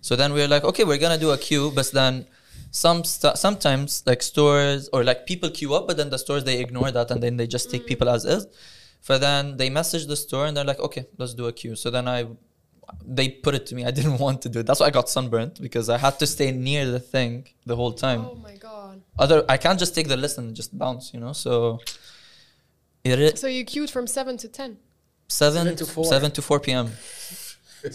so 0.00 0.14
then 0.16 0.32
we 0.34 0.40
were 0.42 0.48
like 0.48 0.64
okay 0.70 0.84
we're 0.84 0.98
gonna 1.04 1.18
do 1.26 1.30
a 1.30 1.38
queue 1.38 1.70
but 1.74 1.90
then 1.92 2.26
some 2.74 3.04
st- 3.04 3.36
sometimes 3.36 4.02
like 4.06 4.22
stores 4.22 4.88
or 4.94 5.00
like 5.04 5.20
people 5.26 5.48
queue 5.50 5.72
up 5.76 5.86
but 5.88 5.96
then 5.98 6.08
the 6.14 6.18
stores 6.18 6.42
they 6.44 6.58
ignore 6.66 6.90
that 6.90 7.10
and 7.12 7.22
then 7.22 7.36
they 7.36 7.46
just 7.56 7.70
take 7.70 7.84
people 7.86 8.08
as 8.08 8.24
is 8.24 8.46
but 9.06 9.18
then 9.20 9.56
they 9.58 9.68
message 9.80 10.04
the 10.06 10.16
store 10.16 10.46
and 10.46 10.56
they're 10.56 10.70
like 10.72 10.80
okay 10.88 11.04
let's 11.18 11.34
do 11.34 11.46
a 11.46 11.52
queue 11.52 11.76
so 11.76 11.90
then 11.90 12.08
I 12.08 12.18
they 13.18 13.28
put 13.28 13.54
it 13.58 13.64
to 13.68 13.74
me 13.74 13.84
I 13.84 13.90
didn't 13.98 14.18
want 14.18 14.40
to 14.44 14.48
do 14.48 14.60
it 14.60 14.66
that's 14.66 14.80
why 14.80 14.86
I 14.86 14.90
got 15.00 15.08
sunburnt 15.16 15.60
because 15.66 15.86
I 15.96 15.98
had 15.98 16.18
to 16.20 16.26
stay 16.26 16.50
near 16.68 16.82
the 16.90 17.00
thing 17.14 17.46
the 17.66 17.76
whole 17.76 17.92
time 17.92 18.20
Oh 18.32 18.34
my 18.48 18.56
god. 18.56 19.02
other 19.18 19.44
I 19.54 19.56
can't 19.64 19.78
just 19.84 19.94
take 19.94 20.08
the 20.08 20.16
list 20.24 20.38
and 20.38 20.54
just 20.56 20.70
bounce, 20.82 21.04
you 21.14 21.20
know. 21.20 21.34
So 21.34 21.80
it 23.04 23.18
is 23.18 23.40
So 23.40 23.48
you 23.48 23.64
queued 23.64 23.90
from 23.90 24.06
7 24.06 24.36
to 24.38 24.48
10. 24.48 24.78
seven 25.28 25.62
Seven 25.64 25.76
to 25.76 25.84
four. 25.86 26.04
seven 26.14 26.30
to 26.32 26.42
four 26.42 26.58
p.m. 26.60 26.86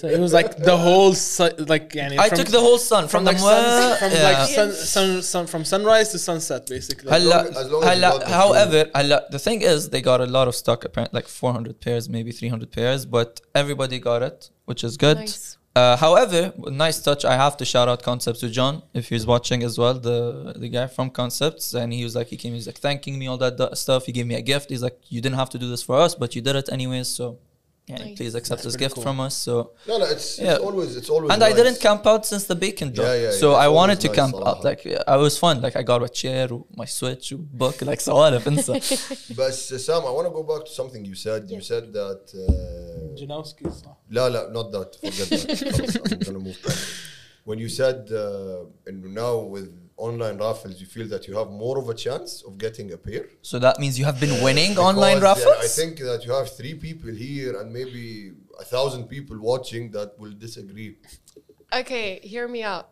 So 0.01 0.07
it 0.17 0.21
was 0.27 0.33
like 0.33 0.51
the 0.71 0.77
whole 0.77 1.13
su- 1.13 1.57
like 1.75 1.87
yani 2.01 2.17
I 2.19 2.29
from- 2.29 2.39
took 2.39 2.49
the 2.49 2.61
whole 2.61 2.79
sun 2.79 3.03
from, 3.09 3.11
from 3.11 3.25
the 3.25 3.33
like 3.33 3.41
sun, 3.41 3.65
mwa- 3.65 3.99
from 3.99 4.13
yeah. 4.13 4.29
like 4.31 4.49
sun, 4.49 4.73
sun, 4.73 5.23
sun 5.33 5.45
from 5.53 5.65
sunrise 5.65 6.09
to 6.13 6.19
sunset 6.19 6.63
basically. 6.67 7.11
Hell- 7.11 7.21
هلا 7.21 7.43
long- 7.45 7.57
as 7.57 7.71
long 7.73 7.83
as 7.83 7.89
you 7.89 8.05
هلا 8.05 8.11
got 8.13 8.21
the 8.21 8.33
however 8.43 8.91
هلا 8.97 9.29
the 9.33 9.39
thing 9.39 9.61
is 9.73 9.89
they 9.91 10.01
got 10.01 10.21
a 10.21 10.27
lot 10.37 10.47
of 10.49 10.55
stock 10.55 10.85
apparently 10.85 11.19
like 11.19 11.29
400 11.29 11.81
pairs 11.81 12.09
maybe 12.09 12.31
300 12.33 12.71
pairs 12.71 13.05
but 13.07 13.41
everybody 13.55 13.99
got 13.99 14.23
it 14.23 14.51
which 14.67 14.83
is 14.85 14.97
good 14.97 15.19
Nice. 15.19 15.59
uh, 15.77 15.97
however 15.97 16.41
nice 16.85 16.99
touch 17.09 17.23
I 17.25 17.37
have 17.45 17.55
to 17.61 17.65
shout 17.73 17.89
out 17.93 18.01
Concepts 18.11 18.41
to 18.45 18.49
John 18.59 18.75
if 19.01 19.05
he's 19.13 19.27
watching 19.35 19.61
as 19.69 19.75
well 19.83 19.95
the 20.09 20.19
the 20.65 20.69
guy 20.77 20.87
from 20.97 21.07
Concepts 21.21 21.67
and 21.81 21.89
he 21.99 22.03
was 22.07 22.15
like 22.19 22.29
he 22.35 22.37
came 22.43 22.53
he 22.57 22.61
was 22.63 22.69
like 22.73 22.81
thanking 22.89 23.15
me 23.21 23.27
all 23.31 23.39
that 23.45 23.55
du- 23.61 23.75
stuff 23.85 24.01
he 24.09 24.13
gave 24.19 24.27
me 24.33 24.37
a 24.43 24.45
gift 24.53 24.67
he's 24.73 24.85
like 24.89 24.99
you 25.15 25.21
didn't 25.25 25.39
have 25.43 25.51
to 25.55 25.59
do 25.65 25.69
this 25.75 25.83
for 25.89 25.97
us 26.07 26.13
but 26.23 26.29
you 26.37 26.41
did 26.49 26.55
it 26.63 26.69
anyways 26.79 27.09
so 27.21 27.27
yeah, 27.88 27.98
please 28.18 28.36
accept 28.36 28.64
That's 28.64 28.64
this 28.64 28.76
gift 28.76 28.96
cool. 28.96 29.04
from 29.04 29.22
us. 29.22 29.36
So 29.36 29.72
no, 29.88 29.98
no, 29.98 30.06
it's, 30.06 30.38
yeah. 30.38 30.56
it's 30.56 30.60
always 30.60 30.98
it's 30.98 31.10
always. 31.10 31.32
And 31.32 31.40
nice. 31.40 31.54
I 31.54 31.56
didn't 31.56 31.80
camp 31.80 32.06
out 32.06 32.26
since 32.26 32.44
the 32.44 32.56
beacon 32.56 32.94
job. 32.94 33.06
Yeah, 33.06 33.16
yeah, 33.16 33.32
so 33.32 33.54
I 33.54 33.70
wanted 33.70 34.02
to 34.02 34.08
nice, 34.08 34.18
camp 34.18 34.36
out. 34.36 34.62
Like 34.64 34.86
I 35.08 35.16
was 35.16 35.38
fun. 35.38 35.62
Like 35.62 35.78
I 35.78 35.84
got 35.84 36.02
my 36.02 36.08
chair, 36.08 36.50
my 36.76 36.86
switch, 36.86 37.34
book, 37.38 37.82
like 37.82 38.00
سوالف 38.00 38.48
انسى. 38.48 38.74
But 39.36 39.52
uh, 39.52 39.78
Sam, 39.78 40.02
I 40.06 40.12
want 40.12 40.28
to 40.28 40.34
go 40.34 40.44
back 40.44 40.66
to 40.66 40.72
something 40.72 41.06
you 41.06 41.16
said. 41.16 41.46
Yeah. 41.48 41.56
You 41.56 41.62
said 41.62 41.94
that. 41.94 42.24
Uh, 42.36 43.16
Janoski. 43.16 43.66
لا 44.12 44.30
لا, 44.30 44.52
not 44.52 44.72
that. 44.74 44.96
Forget 44.96 45.30
that. 45.30 46.12
I'm 46.12 46.20
gonna 46.20 46.40
move 46.40 46.62
back. 46.62 46.78
When 47.46 47.58
you 47.58 47.70
said 47.70 48.12
uh, 48.12 48.66
and 48.86 49.02
now 49.14 49.38
with 49.38 49.87
online 49.98 50.38
raffles, 50.38 50.80
you 50.80 50.88
feel 50.88 51.08
that 51.08 51.28
you 51.28 51.36
have 51.36 51.50
more 51.50 51.78
of 51.80 51.90
a 51.90 51.94
chance 51.94 52.44
of 52.44 52.58
getting 52.58 52.94
a 52.94 52.98
pair? 52.98 53.26
So 53.42 53.60
that 53.60 53.80
means 53.80 53.98
you 53.98 54.06
have 54.06 54.20
been 54.20 54.44
winning 54.44 54.78
online 54.78 55.20
raffles? 55.20 55.56
I 55.60 55.68
think 55.68 56.00
that 56.00 56.24
you 56.26 56.32
have 56.32 56.56
three 56.56 56.76
people 56.76 57.12
here 57.12 57.60
and 57.60 57.74
maybe 57.74 58.34
a 58.60 58.64
thousand 58.64 59.08
people 59.08 59.40
watching 59.40 59.92
that 59.92 60.18
will 60.20 60.34
disagree. 60.34 60.98
Okay, 61.74 62.20
hear 62.24 62.48
me 62.48 62.64
out. 62.64 62.90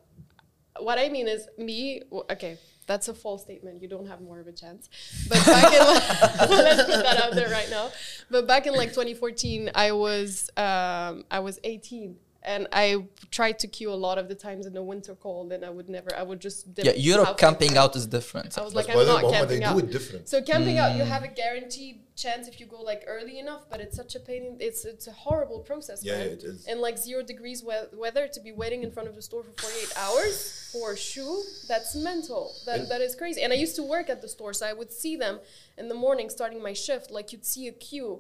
What 0.80 1.00
I 1.00 1.08
mean 1.10 1.28
is, 1.28 1.48
me, 1.58 2.02
okay, 2.30 2.58
that's 2.88 3.08
a 3.08 3.14
false 3.14 3.42
statement. 3.44 3.82
You 3.82 3.88
don't 3.88 4.08
have 4.08 4.22
more 4.22 4.40
of 4.40 4.48
a 4.48 4.52
chance. 4.52 4.90
But 5.30 5.46
back 5.46 5.74
in, 5.74 5.80
let's 6.50 6.84
put 6.84 7.04
that 7.04 7.22
out 7.24 7.34
there 7.34 7.50
right 7.50 7.70
now. 7.70 7.92
But 8.30 8.48
back 8.48 8.68
in 8.68 8.74
like 8.74 8.90
2014, 8.90 9.72
I 9.74 9.92
was, 9.94 10.50
um, 10.58 11.24
I 11.32 11.40
was 11.40 11.60
18. 11.64 12.18
And 12.48 12.68
I 12.72 13.06
tried 13.32 13.58
to 13.60 13.68
queue 13.68 13.92
a 13.92 14.00
lot 14.08 14.18
of 14.20 14.28
the 14.28 14.36
times 14.36 14.66
in 14.68 14.74
the 14.74 14.84
winter 14.84 15.16
cold, 15.16 15.52
and 15.52 15.66
I 15.66 15.72
would 15.72 15.90
never, 15.90 16.16
I 16.16 16.22
would 16.22 16.40
just. 16.40 16.74
dip 16.76 16.86
yeah, 16.86 16.92
Europe 16.96 17.28
halfway 17.28 17.40
camping 17.46 17.78
out 17.78 17.96
is 17.96 18.06
different. 18.06 18.56
I 18.58 18.62
was 18.62 18.76
like, 18.76 18.88
by 18.88 18.94
I'm 18.94 19.08
not 19.08 19.24
way, 19.24 19.32
camping 19.32 19.60
they 19.62 19.66
out. 19.66 19.74
do 19.74 19.80
it 19.86 19.92
different. 19.92 20.30
So 20.30 20.42
camping 20.44 20.78
out, 20.78 20.96
you 20.96 21.04
Mm. 21.04 21.08
have 21.16 21.24
a 21.24 21.28
guaranteed 21.28 22.02
chance 22.16 22.48
if 22.48 22.60
you 22.60 22.66
go 22.68 22.80
like 22.92 23.04
early 23.08 23.40
enough, 23.40 23.64
but 23.72 23.82
it's 23.82 23.96
such 24.02 24.14
a 24.16 24.20
pain. 24.20 24.42
In, 24.46 24.58
it's 24.60 24.86
it's 24.86 25.08
a 25.08 25.12
horrible 25.26 25.60
process. 25.70 26.04
Yeah, 26.04 26.18
man. 26.20 26.28
it 26.36 26.44
is. 26.44 26.66
And 26.70 26.80
like 26.88 26.98
zero 27.00 27.24
degrees 27.24 27.64
we- 27.64 27.98
weather 28.06 28.28
to 28.36 28.40
be 28.40 28.52
waiting 28.52 28.84
in 28.84 28.92
front 28.92 29.10
of 29.10 29.16
the 29.16 29.22
store 29.30 29.44
for 29.44 29.54
48 29.62 29.94
hours 30.04 30.70
for 30.72 30.92
a 30.92 30.98
shoe, 30.98 31.42
that's 31.68 31.96
mental. 31.96 32.54
That 32.68 32.80
And- 32.82 32.90
that 32.92 33.02
is 33.02 33.16
crazy. 33.16 33.42
And 33.42 33.52
I 33.52 33.56
used 33.66 33.76
to 33.78 33.84
work 33.96 34.08
at 34.10 34.22
the 34.22 34.30
store, 34.30 34.54
so 34.54 34.64
I 34.68 34.74
would 34.80 34.92
see 34.92 35.16
them 35.18 35.40
in 35.80 35.88
the 35.90 35.96
morning 36.06 36.30
starting 36.30 36.62
my 36.62 36.74
shift. 36.74 37.10
Like 37.12 37.32
you'd 37.32 37.46
see 37.46 37.68
a 37.68 37.72
queue. 37.88 38.12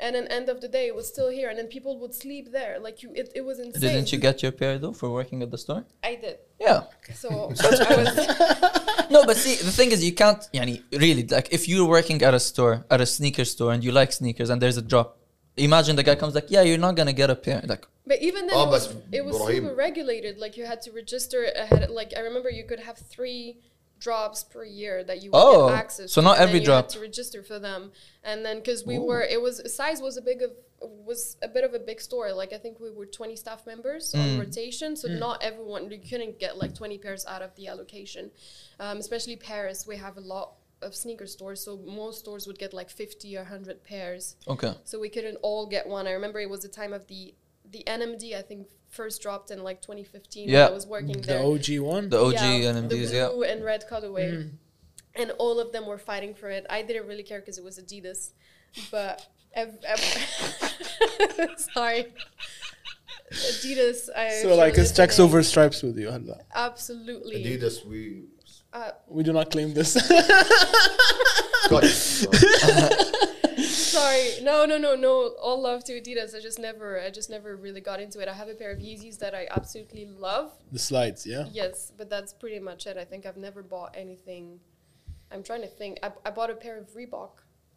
And 0.00 0.16
then 0.16 0.26
end 0.26 0.48
of 0.48 0.60
the 0.60 0.66
day, 0.68 0.86
it 0.88 0.94
was 0.94 1.06
still 1.06 1.30
here, 1.30 1.48
and 1.50 1.56
then 1.58 1.66
people 1.68 1.98
would 2.00 2.14
sleep 2.14 2.50
there. 2.50 2.78
Like 2.80 3.02
you, 3.02 3.12
it, 3.14 3.30
it 3.34 3.42
was 3.44 3.58
insane. 3.60 3.80
Didn't 3.80 4.12
you 4.12 4.18
get 4.18 4.42
your 4.42 4.50
pair 4.52 4.76
though 4.78 4.92
for 4.92 5.08
working 5.10 5.40
at 5.42 5.50
the 5.52 5.58
store? 5.58 5.84
I 6.02 6.16
did. 6.16 6.38
Yeah. 6.60 6.82
So 7.14 7.28
No, 9.10 9.24
but 9.24 9.36
see, 9.36 9.54
the 9.56 9.70
thing 9.70 9.92
is, 9.92 10.04
you 10.04 10.12
can't, 10.12 10.40
yani, 10.52 10.82
really, 10.92 11.24
like, 11.26 11.52
if 11.52 11.68
you're 11.68 11.86
working 11.86 12.22
at 12.22 12.34
a 12.34 12.40
store, 12.40 12.84
at 12.90 13.00
a 13.00 13.06
sneaker 13.06 13.44
store, 13.44 13.72
and 13.72 13.84
you 13.84 13.92
like 13.92 14.12
sneakers, 14.12 14.50
and 14.50 14.60
there's 14.62 14.76
a 14.76 14.82
drop, 14.82 15.18
imagine 15.56 15.94
the 15.96 16.02
guy 16.02 16.14
comes 16.14 16.34
like, 16.34 16.50
yeah, 16.50 16.62
you're 16.62 16.78
not 16.78 16.96
gonna 16.96 17.12
get 17.12 17.30
a 17.30 17.36
pair. 17.36 17.60
Like, 17.64 17.86
But 18.06 18.20
even 18.22 18.46
then, 18.46 18.56
Ah, 18.56 18.66
it 18.66 18.70
was, 18.70 18.94
it 19.12 19.24
was 19.24 19.36
Ibrahim- 19.36 19.64
super 19.64 19.74
regulated. 19.76 20.38
Like 20.38 20.56
you 20.56 20.64
had 20.66 20.80
to 20.82 20.92
register 20.92 21.44
ahead. 21.44 21.90
Like 21.90 22.12
I 22.16 22.20
remember, 22.20 22.50
you 22.50 22.64
could 22.64 22.80
have 22.80 22.98
three 22.98 23.58
drops 23.98 24.44
per 24.44 24.64
year 24.64 25.02
that 25.04 25.22
you 25.22 25.30
would 25.30 25.38
Oh, 25.38 25.68
get 25.68 25.78
access. 25.78 26.12
so 26.12 26.20
to, 26.20 26.24
not 26.24 26.38
every 26.38 26.58
you 26.58 26.64
drop. 26.64 26.84
Had 26.84 26.90
to 26.90 27.00
register 27.00 27.42
for 27.42 27.58
them, 27.58 27.92
and 28.22 28.44
then 28.44 28.56
because 28.58 28.84
we 28.84 28.98
were, 28.98 29.22
it 29.22 29.40
was 29.40 29.60
size 29.74 30.00
was 30.02 30.16
a 30.16 30.22
big 30.22 30.42
of 30.42 30.50
was 30.80 31.38
a 31.42 31.48
bit 31.48 31.64
of 31.64 31.72
a 31.72 31.78
big 31.78 32.00
store. 32.00 32.32
Like 32.34 32.52
I 32.52 32.58
think 32.58 32.78
we 32.80 32.90
were 32.90 33.06
twenty 33.06 33.36
staff 33.36 33.66
members 33.66 34.12
Mm. 34.12 34.34
on 34.34 34.38
rotation, 34.40 34.96
so 34.96 35.08
not 35.08 35.42
everyone 35.42 35.90
you 35.90 35.98
couldn't 35.98 36.38
get 36.38 36.58
like 36.58 36.74
twenty 36.74 36.98
pairs 36.98 37.24
out 37.26 37.40
of 37.42 37.54
the 37.56 37.68
allocation. 37.68 38.30
Um, 38.78 38.98
especially 38.98 39.36
Paris, 39.36 39.86
we 39.86 39.96
have 39.96 40.16
a 40.18 40.20
lot 40.20 40.54
of 40.82 40.94
sneaker 40.94 41.26
stores, 41.26 41.64
so 41.64 41.78
most 41.86 42.18
stores 42.18 42.46
would 42.46 42.58
get 42.58 42.74
like 42.74 42.90
fifty 42.90 43.36
or 43.38 43.44
hundred 43.44 43.82
pairs 43.84 44.36
okay. 44.46 44.74
so 44.84 45.00
we 45.00 45.08
couldn't 45.08 45.36
all 45.36 45.66
get 45.66 45.86
one. 45.88 46.06
I 46.06 46.10
remember 46.12 46.40
it 46.40 46.50
was 46.50 46.60
the 46.60 46.68
time 46.68 46.92
of 46.92 47.06
the 47.06 47.34
the 47.70 47.82
NMD. 47.86 48.36
I 48.36 48.42
think 48.42 48.66
first 48.94 49.20
dropped 49.22 49.50
in 49.50 49.62
like 49.62 49.82
2015 49.82 50.48
yeah. 50.48 50.64
when 50.64 50.70
I 50.70 50.74
was 50.74 50.86
working 50.86 51.20
the 51.20 51.26
there. 51.26 51.42
The 51.42 51.78
OG 51.78 51.84
one? 51.84 52.08
The 52.08 52.20
OG 52.20 52.32
yeah, 52.34 52.72
NMDs, 52.72 52.88
the 52.88 53.30
blue 53.32 53.44
yeah. 53.44 53.52
and 53.52 53.64
red 53.64 53.84
colorway. 53.90 54.32
Mm. 54.32 54.50
And 55.16 55.30
all 55.32 55.60
of 55.60 55.72
them 55.72 55.86
were 55.86 55.98
fighting 55.98 56.34
for 56.34 56.48
it. 56.50 56.66
I 56.68 56.82
didn't 56.82 57.06
really 57.06 57.22
care 57.22 57.40
because 57.40 57.58
it 57.58 57.64
was 57.64 57.78
Adidas. 57.78 58.32
But 58.90 59.26
ev- 59.54 59.78
ev- 59.86 61.54
sorry. 61.74 62.06
Adidas. 63.32 64.08
I 64.14 64.30
so 64.42 64.54
like 64.56 64.76
it's 64.76 64.92
checks 64.92 65.20
over 65.20 65.42
stripes 65.42 65.82
with 65.82 65.98
you, 65.98 66.10
Allah. 66.10 66.40
Absolutely. 66.54 67.44
Adidas, 67.44 67.84
we 67.86 68.24
uh, 68.72 68.90
we 69.08 69.22
do 69.22 69.32
not 69.32 69.50
claim 69.50 69.72
this. 69.72 69.94
Got. 71.68 71.84
Sorry, 73.94 74.42
no, 74.42 74.64
no, 74.66 74.76
no, 74.78 74.94
no. 74.96 75.34
All 75.40 75.60
love 75.60 75.84
to 75.84 75.92
Adidas. 76.00 76.34
I 76.36 76.40
just 76.40 76.58
never, 76.58 77.00
I 77.00 77.10
just 77.10 77.30
never 77.30 77.56
really 77.56 77.80
got 77.80 78.00
into 78.00 78.18
it. 78.20 78.28
I 78.28 78.32
have 78.34 78.48
a 78.48 78.54
pair 78.54 78.70
of 78.70 78.78
Yeezys 78.78 79.18
that 79.18 79.34
I 79.34 79.46
absolutely 79.50 80.06
love. 80.06 80.52
the 80.72 80.78
slides, 80.78 81.26
yeah. 81.26 81.46
Yes, 81.52 81.92
but 81.96 82.10
that's 82.10 82.32
pretty 82.32 82.58
much 82.58 82.86
it. 82.86 82.96
I 82.96 83.04
think 83.04 83.24
I've 83.26 83.36
never 83.36 83.62
bought 83.62 83.94
anything. 83.96 84.60
I'm 85.32 85.42
trying 85.42 85.62
to 85.62 85.66
think. 85.68 85.98
I, 86.02 86.12
I 86.26 86.30
bought 86.30 86.50
a 86.50 86.54
pair 86.54 86.76
of 86.78 86.88
Reebok 86.94 87.30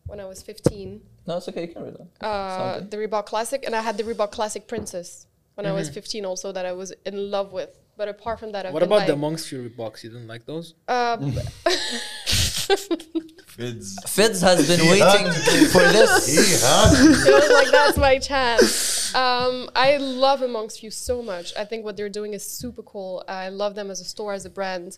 when 0.07 0.19
I 0.19 0.25
was 0.25 0.41
15. 0.41 1.01
No, 1.27 1.37
it's 1.37 1.49
okay. 1.49 1.61
You 1.67 1.73
can 1.73 1.83
read 1.83 1.97
that. 2.19 2.25
Uh, 2.25 2.79
the 2.79 2.97
Reebok 2.97 3.25
Classic, 3.25 3.63
and 3.65 3.75
I 3.75 3.81
had 3.81 3.97
the 3.97 4.03
Reebok 4.03 4.31
Classic 4.31 4.67
Princess 4.67 5.27
when 5.55 5.65
I 5.65 5.69
Mm-hmm. 5.69 5.77
was 5.79 5.89
15 5.89 6.25
also 6.25 6.51
that 6.51 6.65
I 6.65 6.71
was 6.73 6.93
in 7.05 7.31
love 7.31 7.51
with. 7.51 7.79
But 7.97 8.07
apart 8.09 8.39
from 8.39 8.51
that, 8.51 8.65
I've 8.65 8.73
What 8.73 8.81
been 8.81 8.91
about 8.91 9.07
the 9.07 9.15
Monks 9.15 9.47
Fury 9.47 9.69
box? 9.69 10.03
You 10.03 10.11
didn't 10.11 10.27
like 10.27 10.45
those? 10.45 10.75
uh, 10.87 11.17
Fids. 12.67 13.97
Fids 14.05 14.41
has 14.41 14.67
been 14.67 14.79
he 14.79 14.89
waiting 14.89 15.31
for 15.71 15.79
this. 15.79 16.27
He 16.27 16.35
has. 16.35 17.27
It 17.27 17.33
was 17.33 17.49
like 17.51 17.71
that's 17.71 17.97
my 17.97 18.17
chance. 18.19 19.15
Um, 19.15 19.69
I 19.75 19.97
love 19.97 20.41
Amongst 20.41 20.81
Few 20.81 20.91
so 20.91 21.21
much. 21.21 21.53
I 21.57 21.63
think 21.65 21.85
what 21.85 21.95
they're 21.95 22.09
doing 22.09 22.33
is 22.33 22.45
super 22.45 22.83
cool. 22.83 23.23
I 23.27 23.49
love 23.49 23.75
them 23.75 23.89
as 23.89 24.01
a 24.01 24.03
store, 24.03 24.33
as 24.33 24.45
a 24.45 24.49
brand. 24.49 24.97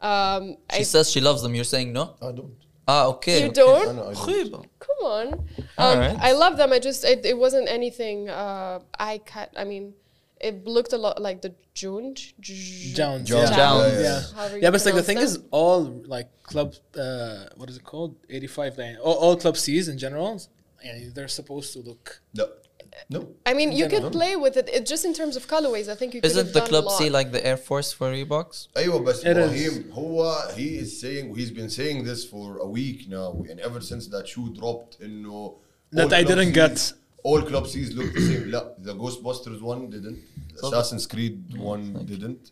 Um, 0.00 0.56
she 0.72 0.80
I, 0.80 0.82
says 0.82 1.10
she 1.10 1.20
loves 1.20 1.42
them. 1.42 1.54
You're 1.54 1.64
saying 1.64 1.92
no? 1.92 2.14
I 2.22 2.32
don't. 2.32 2.54
Ah, 2.88 3.06
okay. 3.06 3.44
You 3.44 3.52
don't? 3.52 3.98
Okay. 3.98 4.48
Don't. 4.48 4.66
Come 4.78 5.00
on. 5.04 5.34
Um. 5.78 6.16
I 6.20 6.32
love 6.32 6.56
them. 6.56 6.72
I 6.72 6.78
just 6.78 7.04
it, 7.04 7.24
it 7.24 7.36
wasn't 7.36 7.68
anything. 7.68 8.28
Uh, 8.28 8.80
I 8.98 9.18
cut. 9.18 9.52
I 9.56 9.64
mean, 9.64 9.94
it 10.49 10.55
looked 10.75 10.93
a 10.93 10.97
lot 11.05 11.21
like 11.27 11.41
the 11.41 11.53
Jones. 11.73 12.33
Jones. 12.39 12.95
Jones, 12.97 13.29
Yeah. 13.29 13.57
Jones. 13.61 13.93
Yeah. 13.93 14.01
yeah. 14.01 14.21
However 14.37 14.55
you 14.57 14.63
Yeah, 14.63 14.69
but 14.71 14.75
it's 14.79 14.85
like 14.89 14.95
the 14.95 15.03
pronounce 15.03 15.07
thing 15.07 15.17
them. 15.17 15.25
is, 15.25 15.49
all 15.59 15.81
like 16.15 16.29
club, 16.43 16.69
uh, 16.97 17.45
what 17.59 17.67
is 17.71 17.77
it 17.77 17.83
called? 17.83 18.15
85 18.29 18.77
line. 18.77 18.97
All, 19.05 19.13
all 19.23 19.35
club 19.37 19.57
C's 19.57 19.87
in 19.87 19.97
general, 19.97 20.27
and 20.83 21.13
they're 21.15 21.27
supposed 21.27 21.73
to 21.73 21.79
look. 21.79 22.21
No. 22.33 22.47
No. 23.09 23.19
I 23.45 23.53
mean, 23.53 23.69
you 23.73 23.79
Yeah, 23.85 23.89
could 23.93 24.03
no. 24.03 24.09
play 24.09 24.33
with 24.37 24.55
it. 24.55 24.69
it. 24.69 24.85
Just 24.85 25.03
in 25.03 25.13
terms 25.13 25.35
of 25.35 25.47
colorways, 25.47 25.89
I 25.89 25.95
think 25.95 26.13
you 26.13 26.21
could 26.21 26.31
Isn't 26.31 26.45
have 26.45 26.53
the 26.53 26.59
done 26.61 26.69
Club 26.69 26.83
a 26.85 26.87
lot. 26.87 26.97
C 26.97 27.09
like 27.09 27.29
the 27.33 27.45
Air 27.45 27.57
Force 27.57 27.91
for 27.91 28.07
Reeboks? 28.13 28.67
ايوه 28.77 28.99
بس 28.99 29.19
It 29.19 29.23
is. 29.23 29.27
ابراهيم 29.27 29.89
هو 29.91 30.41
he 30.55 30.79
is 30.83 31.01
saying 31.01 31.35
he's 31.35 31.51
been 31.51 31.69
saying 31.69 32.05
this 32.05 32.23
for 32.23 32.57
a 32.59 32.67
week 32.79 33.09
now 33.09 33.43
and 33.49 33.59
ever 33.59 33.81
since 33.81 34.07
that 34.07 34.27
shoe 34.27 34.49
dropped 34.59 35.01
انه 35.03 35.55
That 35.91 36.05
all 36.05 36.13
I 36.13 36.23
Club 36.23 36.27
didn't 36.37 36.53
Cs 36.53 36.55
get. 36.55 36.93
all 37.23 37.41
club 37.41 37.65
C's 37.67 37.91
look 37.93 38.13
the 38.13 38.19
same 38.19 38.47
لا 38.49 38.75
the 38.83 38.91
Ghostbusters 38.93 39.61
one 39.61 39.89
didn't 39.89 40.17
the 40.61 40.67
Assassin's 40.67 41.07
Creed 41.07 41.57
one 41.57 42.05
didn't 42.05 42.51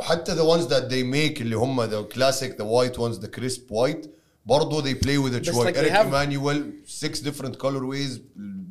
حتى 0.00 0.34
the 0.34 0.44
ones 0.44 0.66
that 0.66 0.88
they 0.90 1.02
make 1.02 1.40
اللي 1.40 1.56
هم 1.56 1.86
the 1.90 2.04
classic 2.14 2.56
the 2.56 2.64
white 2.64 2.98
ones 2.98 3.18
the 3.18 3.28
crisp 3.40 3.70
white 3.70 4.08
برضه 4.46 4.82
they 4.82 4.94
play 4.94 5.18
with 5.18 5.34
it 5.34 5.40
بس 5.40 5.46
شوي 5.46 5.64
like 5.72 5.74
they 5.74 5.78
Eric 5.78 5.92
have- 5.92 6.06
Emanuel 6.06 6.62
six 6.86 7.20
different 7.20 7.56
colorways 7.58 8.20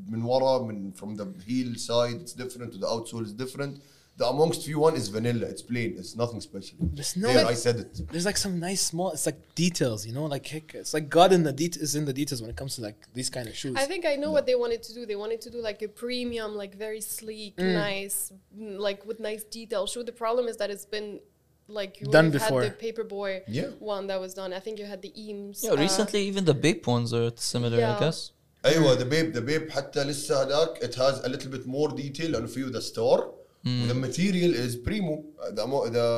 من 0.10 0.24
ورا 0.24 0.64
من 0.64 0.92
from 0.94 1.16
the 1.18 1.26
heel 1.48 1.76
side 1.78 2.22
it's 2.22 2.34
different 2.34 2.72
to 2.74 2.78
the 2.78 2.88
outsole 2.88 3.26
is 3.26 3.34
different 3.34 3.78
The 4.19 4.27
Amongst 4.27 4.65
Few 4.65 4.79
one 4.79 4.97
is 4.97 5.09
vanilla. 5.09 5.47
It's 5.47 5.61
plain. 5.61 5.97
It's 5.99 6.17
nothing 6.17 6.41
special. 6.41 6.79
There's 6.81 7.17
no. 7.17 7.29
There, 7.29 7.45
like, 7.45 7.53
I 7.53 7.55
said 7.55 7.77
it. 7.77 8.01
There's 8.11 8.25
like 8.25 8.39
some 8.39 8.59
nice 8.59 8.81
small. 8.81 9.11
It's 9.13 9.27
like 9.27 9.55
details, 9.55 10.07
you 10.07 10.15
know. 10.15 10.25
Like 10.25 10.47
it's 10.75 10.95
like 10.95 11.11
God 11.11 11.35
in 11.35 11.43
the 11.43 11.53
det- 11.53 11.77
is 11.77 11.95
in 11.95 12.07
the 12.07 12.15
details 12.15 12.41
when 12.41 12.49
it 12.49 12.57
comes 12.57 12.77
to 12.77 12.81
like 12.83 13.07
these 13.13 13.29
kind 13.29 13.47
of 13.47 13.55
shoes. 13.55 13.77
I 13.77 13.85
think 13.85 14.07
I 14.07 14.17
know 14.17 14.29
yeah. 14.29 14.33
what 14.33 14.47
they 14.47 14.55
wanted 14.55 14.83
to 14.85 14.95
do. 14.95 15.05
They 15.05 15.17
wanted 15.17 15.43
to 15.43 15.51
do 15.51 15.61
like 15.61 15.83
a 15.83 15.89
premium, 15.89 16.55
like 16.57 16.75
very 16.77 17.03
sleek, 17.03 17.57
mm. 17.57 17.75
nice, 17.75 18.33
mm, 18.59 18.79
like 18.79 19.05
with 19.05 19.21
nice 19.21 19.45
detail 19.45 19.87
shoe. 19.87 20.03
The 20.03 20.13
problem 20.13 20.49
is 20.49 20.57
that 20.57 20.71
it's 20.71 20.87
been 20.87 21.21
like 21.69 22.01
you 22.01 22.07
done 22.07 22.31
before. 22.31 22.63
had 22.63 22.79
the 22.79 22.93
paperboy 22.93 23.43
yeah. 23.49 23.67
one 23.81 24.07
that 24.07 24.19
was 24.19 24.33
done. 24.33 24.55
I 24.55 24.61
think 24.61 24.79
you 24.79 24.87
had 24.87 25.03
the 25.03 25.13
Eames. 25.21 25.63
Yeah, 25.63 25.73
uh, 25.73 25.77
recently 25.77 26.23
even 26.23 26.47
the 26.47 26.55
Bape 26.55 26.87
ones 26.87 27.13
are 27.13 27.33
similar, 27.37 27.79
yeah. 27.79 27.97
I 27.97 28.01
guess. 28.01 28.33
ايوه 28.65 28.95
the 28.95 29.05
بيب 29.05 29.35
the 29.35 29.41
بيب 29.41 29.71
حتى 29.71 30.05
لسه 30.05 30.43
هذاك 30.43 30.85
it 30.85 30.95
has 30.95 31.25
a 31.25 31.29
little 31.29 31.51
bit 31.51 31.67
more 31.67 31.89
detail 31.89 32.37
on 32.37 32.47
few 32.47 32.71
the 32.71 32.81
store 32.81 33.31
Mm. 33.67 33.89
The 33.89 33.95
material 33.95 34.53
is 34.65 34.77
primo. 34.77 35.25
The, 35.59 35.65
the, 35.99 36.09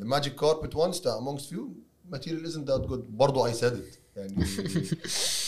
the 0.00 0.04
magic 0.14 0.34
carpet 0.36 0.74
ones 0.74 1.00
the 1.00 1.10
Amongst 1.22 1.48
Few 1.50 1.64
material 2.08 2.44
isn't 2.50 2.66
that 2.66 2.82
good. 2.88 3.02
برضو 3.16 3.46
I 3.48 3.52
said 3.52 3.74
it. 3.74 3.98
يعني 4.16 4.34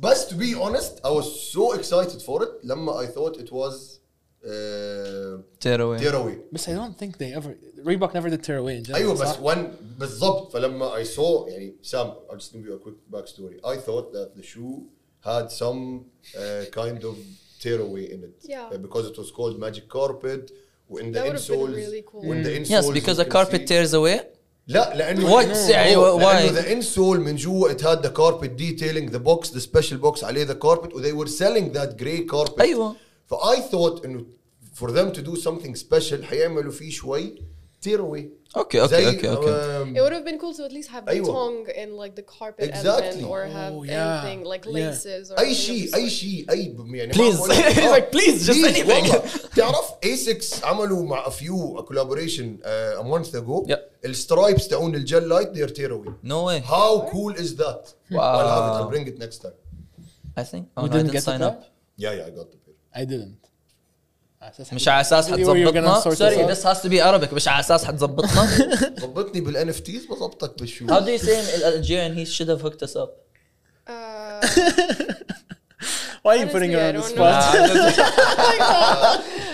But 0.00 0.28
to 0.30 0.34
be 0.36 0.54
honest, 0.54 1.00
I 1.04 1.10
was 1.10 1.50
so 1.52 1.72
excited 1.72 2.22
for 2.22 2.42
it 2.44 2.50
لما 2.64 3.02
I 3.02 3.06
thought 3.06 3.36
it 3.38 3.50
was 3.50 3.98
uh, 4.44 5.42
tearaway. 5.60 5.98
tearaway. 5.98 6.36
بس 6.52 6.68
I 6.68 6.72
don't 6.74 6.96
think 6.96 7.18
they 7.18 7.32
ever 7.34 7.56
Reebok 7.84 8.14
never 8.14 8.30
did 8.30 8.44
tear 8.44 8.58
away. 8.58 8.76
in 8.78 8.84
general. 8.84 9.02
ايوه 9.02 9.14
بس 9.14 9.36
when 9.36 9.58
بالضبط 9.98 10.52
فلما 10.52 11.02
I 11.02 11.04
saw 11.04 11.48
يعني 11.48 11.74
Sam 11.82 12.12
I'll 12.30 12.36
just 12.36 12.52
give 12.52 12.64
you 12.64 12.74
a 12.74 12.78
quick 12.78 12.96
backstory. 13.10 13.58
I 13.64 13.76
thought 13.76 14.12
that 14.12 14.36
the 14.36 14.42
shoe 14.42 14.86
had 15.24 15.50
some 15.50 16.04
uh, 16.36 16.64
kind 16.70 17.02
of 17.04 17.16
tearaway 17.63 18.05
in 18.13 18.19
it 18.27 18.35
Yeah. 18.53 18.67
Uh, 18.73 18.77
because 18.85 19.05
it 19.11 19.15
was 19.21 19.29
called 19.37 19.55
magic 19.65 19.85
carpet 19.97 20.43
وin 20.89 21.11
the 21.11 21.19
That 21.19 21.23
would 21.27 21.37
have 21.39 21.47
been 21.47 21.57
insoles 21.59 21.75
really 21.83 22.03
cool. 22.11 22.23
when 22.29 22.39
the 22.47 22.53
insoles 22.59 22.69
Yes, 22.77 22.85
because 22.99 23.17
you 23.17 23.23
the 23.23 23.29
can 23.29 23.37
carpet 23.37 23.61
see- 23.61 23.67
tears 23.71 23.93
away. 24.01 24.19
لا 24.67 24.95
لانه 24.97 25.29
What? 25.31 25.47
No, 25.47 25.69
يعني 25.69 25.95
no, 25.95 26.15
why? 26.17 26.21
لانه 26.21 26.61
the 26.61 26.65
insole 26.75 27.19
من 27.19 27.35
جوا 27.35 27.69
it 27.69 27.81
had 27.81 28.01
the 28.03 28.09
carpet 28.09 28.55
detailing 28.57 29.09
the 29.11 29.19
box 29.19 29.49
the 29.49 29.59
special 29.59 29.97
box 29.97 30.23
عليه 30.23 30.45
the 30.45 30.55
carpet 30.55 30.93
و 30.93 31.01
they 31.01 31.13
were 31.13 31.27
selling 31.29 31.73
that 31.73 31.97
grey 31.97 32.21
carpet 32.33 32.61
أيوة. 32.61 32.95
ف 33.25 33.33
I 33.33 33.59
thought 33.71 34.05
انه 34.05 34.25
for 34.81 34.87
them 34.91 35.11
to 35.11 35.21
do 35.21 35.35
something 35.35 35.75
special 35.75 36.21
حيعملوا 36.23 36.71
فيه 36.71 36.89
شوي 36.89 37.35
tear 37.85 37.97
away 37.99 38.23
Okay, 38.58 38.80
okay, 38.80 39.06
okay, 39.14 39.28
okay. 39.28 39.76
Um, 39.76 39.96
it 39.96 40.00
would 40.02 40.12
have 40.12 40.24
been 40.24 40.38
cool 40.38 40.52
to 40.54 40.64
at 40.64 40.72
least 40.72 40.88
have 40.90 41.06
the 41.06 41.20
tongue 41.22 41.66
in 41.82 41.94
like 41.94 42.14
the 42.16 42.22
carpet 42.22 42.68
exactly. 42.70 43.22
or 43.22 43.44
have 43.44 43.74
yeah. 43.84 44.22
anything 44.22 44.44
like 44.44 44.66
laces 44.66 45.30
yeah. 45.30 45.34
or 45.34 45.46
أي 45.46 45.54
Aishi, 45.54 45.94
أي 45.94 46.10
شيء 46.10 47.12
please. 47.12 47.38
he's 47.76 47.90
like 47.90 48.10
please 48.10 48.46
just 48.46 48.60
please, 48.60 48.78
anything. 48.80 49.04
تعرف 49.56 49.92
ASICS 50.02 50.64
عملوا 50.64 51.02
مع 51.06 51.24
a 51.26 51.30
few 51.30 51.78
a 51.78 51.82
collaboration 51.84 52.58
uh, 52.64 53.00
a 53.00 53.04
month 53.04 53.34
ago. 53.34 53.64
Yeah. 53.68 53.76
السترايبس 54.04 54.68
تاعون 54.68 54.94
الجل 54.94 55.28
لايت 55.28 55.52
they're 55.52 55.74
tear 55.74 55.92
away 55.92 56.12
no 56.22 56.44
way. 56.44 56.60
How 56.60 57.08
cool 57.12 57.34
is 57.34 57.56
that? 57.56 57.94
Wow. 58.10 58.22
I'll 58.22 58.48
have 58.48 58.64
it 58.70 58.82
I'll 58.82 58.90
bring 58.90 59.06
it 59.06 59.18
next 59.18 59.38
time. 59.38 59.52
I 60.36 60.42
think 60.42 60.68
oh, 60.76 60.86
no, 60.86 60.98
I 60.98 61.02
didn't, 61.02 61.20
sign 61.20 61.42
up. 61.42 61.64
Yeah 61.96 62.12
yeah 62.12 62.26
I 62.28 62.30
got 62.30 62.50
the 62.52 62.58
pair. 62.64 62.74
I 63.00 63.04
didn't. 63.04 63.37
مش 64.72 64.88
على 64.88 65.00
أساس 65.00 65.30
حتظبطنا 65.32 66.00
سوري 66.00 66.44
ذس 66.50 66.66
هاز 66.66 66.82
تو 66.82 66.88
بي 66.88 67.00
عربك 67.02 67.32
مش 67.32 67.48
على 67.48 67.60
أساس 67.60 67.84
حتظبطنا 67.84 68.48
ظبطني 69.00 69.40
بالان 69.40 69.68
اف 69.68 69.80
تيز 69.80 70.06
بظبطك 70.06 70.58
بالشو 70.58 70.86
هاو 70.86 71.00
دو 71.00 71.08
يو 71.08 71.18
سي 71.18 71.68
الجيريان 71.68 72.14
هي 72.14 72.26
شود 72.26 72.50
هاف 72.50 72.64
هوكت 72.64 72.82
اس 72.82 72.96
اب 72.96 73.10
Why 76.24 76.32
are 76.34 76.40
you 76.42 76.48
putting 76.54 76.72
her 76.72 76.88
on 76.88 76.94
the 76.96 77.02
spot? 77.02 77.42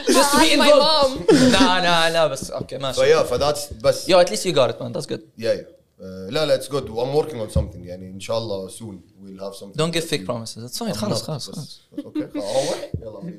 Just 0.16 0.30
to 0.32 0.38
be 0.40 0.48
involved. 0.54 1.16
No, 1.56 1.66
no, 1.86 1.94
no, 2.14 2.28
بس 2.28 2.50
أوكي 2.50 2.78
ماشي. 2.78 3.00
So 3.00 3.04
yeah, 3.04 3.22
for 3.30 3.38
that's 3.38 3.72
بس. 3.82 4.08
Yo, 4.10 4.18
at 4.18 4.30
least 4.30 4.44
you 4.46 4.52
got 4.52 4.70
it 4.70 4.80
man, 4.80 4.92
that's 4.92 5.06
good. 5.06 5.22
Yeah, 5.36 5.52
yeah. 5.52 5.83
Uh, 5.98 6.02
لا 6.02 6.46
لا 6.46 6.54
اتس 6.54 6.68
جود 6.68 6.88
I'm 6.88 7.14
working 7.14 7.36
on 7.36 7.50
something 7.54 7.86
يعني 7.86 8.10
ان 8.10 8.20
شاء 8.20 8.38
الله 8.38 8.68
soon 8.68 9.00
we'll 9.22 9.40
have 9.40 9.54
something. 9.54 9.76
Don't 9.76 9.92
get 9.92 10.04
fake 10.04 10.24
promises. 10.24 10.64
It's 10.64 10.78
fine. 10.78 10.92
خلاص 10.92 11.22
خلاص 11.22 11.50
خلاص. 11.50 11.80
اوكي 11.98 12.28
oh, 12.40 12.74
يلا 13.02 13.34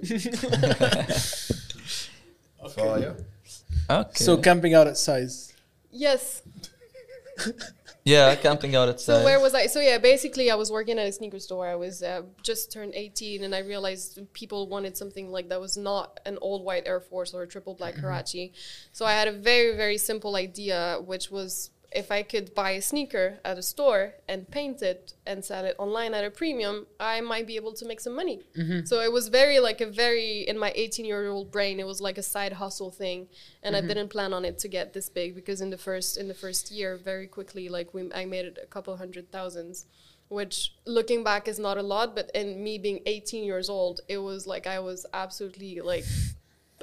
اوكي 3.91 4.23
so 4.25 4.37
camping 4.37 4.73
out 4.73 4.87
at 4.87 4.97
size. 4.97 5.53
Yes. 5.91 6.41
Yeah, 8.05 8.35
camping 8.35 8.75
out 8.75 8.87
at 8.87 8.99
So 9.01 9.23
where 9.23 9.39
was 9.39 9.55
I? 9.55 9.65
So 9.65 9.79
yeah, 9.79 9.97
basically 9.97 10.51
I 10.51 10.55
was 10.55 10.71
working 10.71 10.99
at 10.99 11.07
a 11.07 11.11
sneaker 11.11 11.39
store. 11.39 11.67
I 11.67 11.73
was 11.73 12.03
uh, 12.03 12.21
just 12.43 12.71
turned 12.71 12.93
18 12.93 13.43
and 13.43 13.55
I 13.55 13.61
realized 13.61 14.19
people 14.33 14.67
wanted 14.67 14.95
something 14.95 15.31
like 15.31 15.49
that 15.49 15.59
was 15.59 15.75
not 15.75 16.19
an 16.23 16.37
old 16.39 16.63
white 16.63 16.83
Air 16.85 16.99
Force 16.99 17.33
or 17.33 17.41
a 17.41 17.47
triple 17.47 17.73
black 17.73 17.95
mm-hmm. 17.95 18.05
Huarache. 18.05 18.51
So 18.91 19.07
I 19.07 19.13
had 19.13 19.27
a 19.27 19.31
very 19.31 19.75
very 19.75 19.97
simple 19.97 20.35
idea 20.35 20.99
which 21.03 21.31
was 21.31 21.71
if 21.91 22.11
I 22.11 22.23
could 22.23 22.53
buy 22.53 22.71
a 22.71 22.81
sneaker 22.81 23.39
at 23.45 23.57
a 23.57 23.61
store 23.61 24.15
and 24.27 24.49
paint 24.49 24.81
it 24.81 25.13
and 25.25 25.43
sell 25.43 25.65
it 25.65 25.75
online 25.77 26.13
at 26.13 26.23
a 26.23 26.31
premium, 26.31 26.87
I 26.99 27.21
might 27.21 27.47
be 27.47 27.55
able 27.55 27.73
to 27.73 27.85
make 27.85 27.99
some 27.99 28.15
money. 28.15 28.41
Mm-hmm. 28.57 28.85
So 28.85 29.01
it 29.01 29.11
was 29.11 29.27
very 29.27 29.59
like 29.59 29.81
a 29.81 29.85
very 29.85 30.41
in 30.41 30.57
my 30.57 30.71
18 30.75 31.05
year 31.05 31.27
old 31.27 31.51
brain, 31.51 31.79
it 31.79 31.85
was 31.85 32.01
like 32.01 32.17
a 32.17 32.23
side 32.23 32.53
hustle 32.53 32.91
thing, 32.91 33.27
and 33.63 33.75
I 33.75 33.79
mm-hmm. 33.79 33.87
didn't 33.87 34.09
plan 34.09 34.33
on 34.33 34.45
it 34.45 34.59
to 34.59 34.67
get 34.67 34.93
this 34.93 35.09
big 35.09 35.35
because 35.35 35.61
in 35.61 35.69
the 35.69 35.77
first 35.77 36.17
in 36.17 36.27
the 36.27 36.33
first 36.33 36.71
year, 36.71 36.97
very 36.97 37.27
quickly, 37.27 37.69
like 37.69 37.93
we 37.93 38.11
I 38.13 38.25
made 38.25 38.45
it 38.45 38.57
a 38.61 38.67
couple 38.67 38.95
hundred 38.97 39.31
thousands. 39.31 39.85
Which 40.27 40.73
looking 40.87 41.23
back 41.23 41.47
is 41.47 41.59
not 41.59 41.77
a 41.77 41.83
lot, 41.83 42.15
but 42.15 42.31
in 42.33 42.63
me 42.63 42.79
being 42.79 42.99
18 43.05 43.43
years 43.43 43.69
old, 43.69 44.01
it 44.07 44.17
was 44.17 44.47
like 44.47 44.65
I 44.65 44.79
was 44.79 45.05
absolutely 45.13 45.81
like 45.81 46.03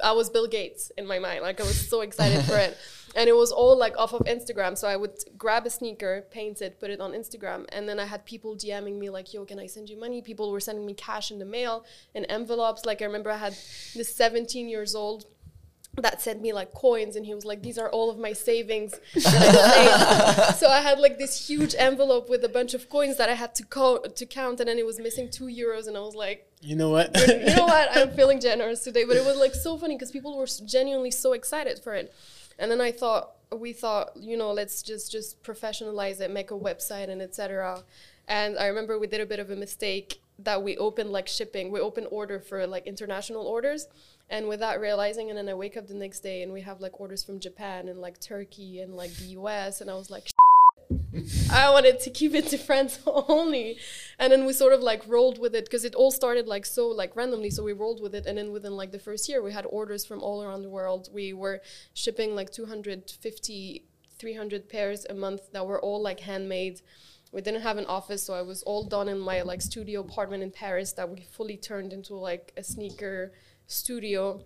I 0.01 0.11
was 0.13 0.29
Bill 0.29 0.47
Gates 0.47 0.91
in 0.97 1.05
my 1.05 1.19
mind. 1.19 1.41
Like 1.41 1.59
I 1.59 1.63
was 1.63 1.89
so 1.89 2.01
excited 2.01 2.43
for 2.45 2.57
it. 2.57 2.77
And 3.15 3.29
it 3.29 3.35
was 3.35 3.51
all 3.51 3.77
like 3.77 3.95
off 3.95 4.13
of 4.13 4.21
Instagram. 4.21 4.75
So 4.75 4.87
I 4.87 4.95
would 4.95 5.23
grab 5.37 5.67
a 5.67 5.69
sneaker, 5.69 6.25
paint 6.31 6.63
it, 6.63 6.79
put 6.79 6.89
it 6.89 6.99
on 6.99 7.11
Instagram. 7.11 7.65
And 7.69 7.87
then 7.87 7.99
I 7.99 8.05
had 8.05 8.25
people 8.25 8.55
DMing 8.55 8.97
me 8.97 9.11
like, 9.11 9.33
yo, 9.33 9.45
can 9.45 9.59
I 9.59 9.67
send 9.67 9.87
you 9.87 9.99
money? 9.99 10.21
People 10.23 10.51
were 10.51 10.59
sending 10.59 10.83
me 10.83 10.95
cash 10.95 11.29
in 11.29 11.37
the 11.37 11.45
mail 11.45 11.85
in 12.15 12.25
envelopes. 12.25 12.85
Like 12.85 13.03
I 13.03 13.05
remember 13.05 13.29
I 13.29 13.37
had 13.37 13.53
this 13.93 14.15
17 14.15 14.67
years 14.67 14.95
old 14.95 15.25
that 15.97 16.21
sent 16.21 16.41
me 16.41 16.51
like 16.51 16.73
coins 16.73 17.15
and 17.15 17.25
he 17.25 17.33
was 17.35 17.45
like 17.45 17.61
these 17.61 17.77
are 17.77 17.89
all 17.89 18.09
of 18.09 18.17
my 18.17 18.33
savings 18.33 18.99
I 19.15 20.53
so 20.57 20.67
i 20.67 20.81
had 20.81 20.99
like 20.99 21.19
this 21.19 21.47
huge 21.47 21.75
envelope 21.77 22.29
with 22.29 22.43
a 22.43 22.49
bunch 22.49 22.73
of 22.73 22.89
coins 22.89 23.17
that 23.17 23.29
i 23.29 23.33
had 23.33 23.53
to 23.55 23.63
co- 23.63 23.99
to 23.99 24.25
count 24.25 24.59
and 24.59 24.67
then 24.67 24.79
it 24.79 24.85
was 24.85 24.99
missing 24.99 25.29
two 25.29 25.45
euros 25.45 25.87
and 25.87 25.95
i 25.95 25.99
was 25.99 26.15
like 26.15 26.47
You 26.61 26.75
know 26.75 26.89
what? 26.89 27.15
you 27.27 27.55
know 27.55 27.65
what? 27.65 27.89
I'm 27.95 28.11
feeling 28.19 28.39
generous 28.39 28.83
today, 28.83 29.03
but 29.03 29.17
it 29.17 29.25
was 29.25 29.37
like 29.37 29.53
so 29.53 29.77
funny 29.77 29.95
because 29.95 30.11
people 30.11 30.37
were 30.37 30.47
genuinely 30.65 31.11
so 31.11 31.33
excited 31.33 31.77
for 31.83 31.93
it. 31.93 32.07
And 32.57 32.71
then 32.71 32.79
I 32.79 32.91
thought, 32.93 33.31
we 33.51 33.73
thought, 33.73 34.11
you 34.15 34.37
know, 34.37 34.51
let's 34.53 34.81
just 34.81 35.11
just 35.11 35.43
professionalize 35.43 36.21
it, 36.21 36.31
make 36.31 36.51
a 36.51 36.59
website 36.69 37.09
and 37.09 37.21
etc. 37.21 37.83
And 38.29 38.57
I 38.57 38.67
remember 38.67 38.97
we 38.97 39.07
did 39.07 39.19
a 39.19 39.25
bit 39.25 39.39
of 39.39 39.49
a 39.49 39.57
mistake 39.57 40.21
that 40.39 40.63
we 40.63 40.77
opened 40.77 41.11
like 41.11 41.27
shipping, 41.27 41.65
we 41.69 41.79
opened 41.81 42.07
order 42.11 42.39
for 42.39 42.65
like 42.65 42.87
international 42.87 43.43
orders. 43.55 43.87
And 44.33 44.47
without 44.47 44.79
realizing, 44.79 45.29
and 45.29 45.37
then 45.37 45.47
I 45.47 45.53
wake 45.53 45.77
up 45.77 45.85
the 45.85 45.93
next 45.93 46.21
day 46.21 46.41
and 46.41 46.51
we 46.51 46.61
have 46.61 46.81
like 46.81 46.99
orders 46.99 47.23
from 47.23 47.39
Japan 47.39 47.87
and 47.87 48.01
like 48.01 48.19
Turkey 48.19 48.79
and 48.79 48.95
like 48.95 49.13
the 49.17 49.25
US. 49.37 49.79
And 49.79 49.91
I 49.91 49.93
was 49.93 50.09
like, 50.09 50.31
I 51.51 51.69
wanted 51.69 51.99
to 51.99 52.09
keep 52.09 52.33
it 52.33 52.47
to 52.47 52.57
friends 52.57 52.99
only. 53.05 53.77
And 54.17 54.33
then 54.33 54.45
we 54.47 54.53
sort 54.53 54.73
of 54.73 54.81
like 54.81 55.03
rolled 55.07 55.37
with 55.37 55.53
it 55.53 55.65
because 55.65 55.85
it 55.85 55.93
all 55.93 56.09
started 56.09 56.47
like 56.47 56.65
so 56.65 56.87
like 56.87 57.15
randomly. 57.15 57.51
So 57.51 57.61
we 57.61 57.73
rolled 57.73 58.01
with 58.01 58.15
it. 58.15 58.25
And 58.25 58.39
then 58.39 58.51
within 58.51 58.75
like 58.75 58.91
the 58.91 58.97
first 58.97 59.29
year, 59.29 59.43
we 59.43 59.51
had 59.51 59.67
orders 59.67 60.03
from 60.03 60.23
all 60.23 60.41
around 60.41 60.63
the 60.63 60.69
world. 60.69 61.09
We 61.13 61.33
were 61.33 61.61
shipping 61.93 62.33
like 62.33 62.49
250, 62.49 63.83
300 64.17 64.67
pairs 64.67 65.05
a 65.11 65.13
month 65.13 65.51
that 65.51 65.67
were 65.67 65.79
all 65.79 66.01
like 66.01 66.21
handmade. 66.21 66.81
We 67.31 67.41
didn't 67.41 67.61
have 67.61 67.77
an 67.77 67.85
office, 67.85 68.23
so 68.23 68.33
I 68.33 68.41
was 68.41 68.63
all 68.63 68.83
done 68.83 69.09
in 69.09 69.19
my 69.19 69.43
like 69.43 69.61
studio 69.61 70.01
apartment 70.01 70.41
in 70.41 70.49
Paris 70.49 70.91
that 70.93 71.07
we 71.07 71.21
fully 71.21 71.57
turned 71.57 71.93
into 71.93 72.15
like 72.15 72.51
a 72.57 72.63
sneaker 72.63 73.31
studio 73.67 74.43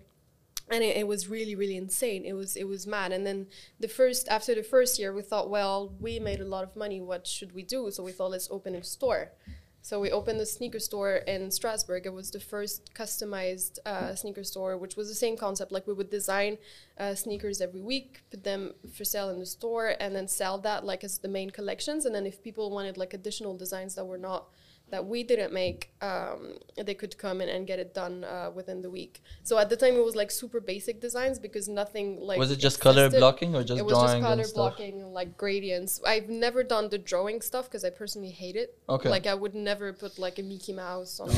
and 0.70 0.84
it, 0.84 0.96
it 0.98 1.06
was 1.06 1.28
really 1.28 1.54
really 1.54 1.76
insane. 1.76 2.24
It 2.24 2.34
was 2.34 2.56
it 2.56 2.68
was 2.68 2.86
mad. 2.86 3.12
And 3.12 3.26
then 3.26 3.46
the 3.80 3.88
first 3.88 4.28
after 4.28 4.54
the 4.54 4.62
first 4.62 4.98
year 4.98 5.12
we 5.12 5.22
thought 5.22 5.50
well 5.50 5.94
we 6.00 6.18
made 6.18 6.40
a 6.40 6.44
lot 6.44 6.64
of 6.64 6.76
money. 6.76 7.00
What 7.00 7.26
should 7.26 7.54
we 7.54 7.62
do? 7.62 7.90
So 7.90 8.02
we 8.02 8.12
thought 8.12 8.30
let's 8.30 8.50
open 8.50 8.74
a 8.74 8.82
store. 8.82 9.32
So 9.80 10.00
we 10.00 10.10
opened 10.10 10.40
a 10.40 10.44
sneaker 10.44 10.80
store 10.80 11.16
in 11.16 11.50
strasbourg. 11.50 12.04
It 12.04 12.12
was 12.12 12.30
the 12.30 12.40
first 12.40 12.92
customized 12.94 13.78
uh, 13.86 14.14
sneaker 14.14 14.44
store 14.44 14.76
which 14.76 14.96
was 14.96 15.08
the 15.08 15.14
same 15.14 15.36
concept. 15.36 15.72
Like 15.72 15.86
we 15.86 15.94
would 15.94 16.10
design 16.10 16.58
uh, 16.98 17.14
sneakers 17.14 17.60
every 17.60 17.80
week 17.80 18.22
put 18.30 18.44
them 18.44 18.74
for 18.92 19.04
sale 19.04 19.30
in 19.30 19.38
the 19.38 19.46
store 19.46 19.94
and 20.00 20.14
then 20.14 20.28
sell 20.28 20.58
that 20.58 20.84
like 20.84 21.04
as 21.04 21.18
the 21.18 21.28
main 21.28 21.50
collections. 21.50 22.04
And 22.04 22.14
then 22.14 22.26
if 22.26 22.42
people 22.42 22.70
wanted 22.70 22.98
like 22.98 23.14
additional 23.14 23.56
designs 23.56 23.94
that 23.94 24.04
were 24.04 24.18
not 24.18 24.48
that 24.90 25.06
we 25.06 25.22
didn't 25.22 25.52
make, 25.52 25.90
um, 26.00 26.54
they 26.76 26.94
could 26.94 27.16
come 27.18 27.40
in 27.40 27.48
and 27.48 27.66
get 27.66 27.78
it 27.78 27.94
done 27.94 28.24
uh, 28.24 28.50
within 28.54 28.80
the 28.82 28.90
week. 28.90 29.22
So 29.42 29.58
at 29.58 29.68
the 29.68 29.76
time, 29.76 29.94
it 29.94 30.04
was 30.04 30.16
like 30.16 30.30
super 30.30 30.60
basic 30.60 31.00
designs 31.00 31.38
because 31.38 31.68
nothing 31.68 32.20
like. 32.20 32.38
Was 32.38 32.50
it 32.50 32.56
just 32.56 32.78
existed. 32.78 32.82
color 32.82 33.10
blocking 33.10 33.54
or 33.54 33.62
just 33.62 33.78
it 33.78 33.84
was 33.84 33.94
just 33.94 34.20
color 34.20 34.44
blocking, 34.54 35.12
like 35.12 35.36
gradients. 35.36 36.00
I've 36.06 36.28
never 36.28 36.62
done 36.62 36.88
the 36.88 36.98
drawing 36.98 37.40
stuff 37.42 37.66
because 37.66 37.84
I 37.84 37.90
personally 37.90 38.30
hate 38.30 38.56
it. 38.56 38.78
Okay. 38.88 39.08
Like 39.08 39.26
I 39.26 39.34
would 39.34 39.54
never 39.54 39.92
put 39.92 40.18
like 40.18 40.38
a 40.38 40.42
Mickey 40.42 40.72
Mouse 40.72 41.20
on. 41.20 41.30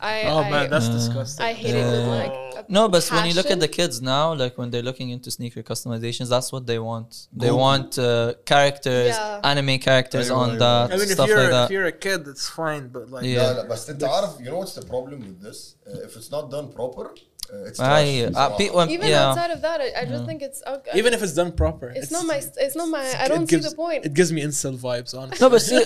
I, 0.00 0.22
oh 0.26 0.42
I, 0.42 0.50
man, 0.50 0.70
that's 0.70 0.88
uh, 0.88 0.92
disgusting. 0.92 1.44
I 1.44 1.52
hate 1.52 1.74
yeah. 1.74 1.88
it 1.88 1.90
with 1.90 2.06
like. 2.06 2.30
Oh. 2.30 2.64
no, 2.68 2.88
but 2.88 3.02
passion. 3.02 3.16
when 3.16 3.26
you 3.26 3.34
look 3.34 3.50
at 3.50 3.60
the 3.60 3.68
kids 3.68 4.00
now, 4.00 4.34
like 4.34 4.56
when 4.56 4.70
they're 4.70 4.82
looking 4.82 5.10
into 5.10 5.30
sneaker 5.30 5.62
customizations, 5.62 6.28
that's 6.28 6.52
what 6.52 6.66
they 6.66 6.78
want. 6.78 7.28
They 7.32 7.50
Ooh. 7.50 7.56
want 7.56 7.98
uh, 7.98 8.34
characters, 8.44 9.16
yeah. 9.16 9.40
anime 9.42 9.78
characters 9.78 10.30
on 10.30 10.58
that 10.58 10.92
I 10.92 10.96
mean, 10.96 11.06
stuff 11.06 11.26
if 11.26 11.30
you're, 11.30 11.42
like 11.42 11.50
that. 11.50 11.64
If 11.64 11.70
you're 11.70 11.86
a 11.86 11.92
kid, 11.92 12.28
it's 12.28 12.48
fine 12.48 12.67
but 12.95 13.05
like 13.13 13.23
Yeah. 13.25 13.37
لا 13.41 13.53
لا 13.53 13.63
بس 13.67 13.89
انت 13.89 14.03
عارف 14.03 14.29
you 14.39 14.49
know 14.51 14.59
what's 14.63 14.75
the 14.81 14.85
problem 14.93 15.19
with 15.27 15.39
this 15.47 15.59
uh, 15.87 16.05
if 16.07 16.11
it's 16.19 16.31
not 16.35 16.45
done 16.55 16.67
proper 16.79 17.05
uh, 17.53 17.67
it's 17.69 17.79
أي- 17.79 18.31
trash 18.31 18.35
uh, 18.41 18.49
pe- 18.59 18.71
when- 18.77 18.89
Even 18.97 19.07
yeah. 19.13 19.25
outside 19.29 19.51
of 19.57 19.61
that, 19.67 19.77
I, 19.85 19.87
I 20.01 20.03
just 20.13 20.23
think 20.29 20.39
it's 20.47 20.59
okay. 20.75 20.91
even 20.99 21.11
if 21.15 21.19
it's 21.25 21.35
done 21.41 21.51
proper, 21.63 21.87
it's, 21.99 22.11
not 22.17 22.23
my. 22.31 22.39
It's 22.65 22.77
not 22.81 22.87
my. 22.97 23.03
I 23.21 23.25
it 23.25 23.29
don't 23.33 23.47
see 23.49 23.55
gives- 23.55 23.69
the 23.69 23.75
point. 23.85 24.01
It 24.09 24.13
gives 24.19 24.31
me 24.35 24.39
incel 24.47 24.75
vibes, 24.87 25.11
honestly. 25.19 25.41
No, 25.43 25.47
but 25.53 25.61
see, 25.69 25.81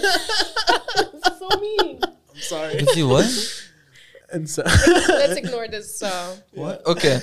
It's 1.25 1.37
so 1.43 1.49
mean. 1.65 1.95
I'm 2.33 2.41
sorry. 2.53 2.73
if 2.83 2.89
you 2.99 3.07
what? 3.13 3.25
incel. 4.37 4.65
Let's 5.21 5.37
ignore 5.43 5.67
this. 5.75 5.89
Uh, 6.03 6.35
What? 6.63 6.77
Okay. 6.93 7.15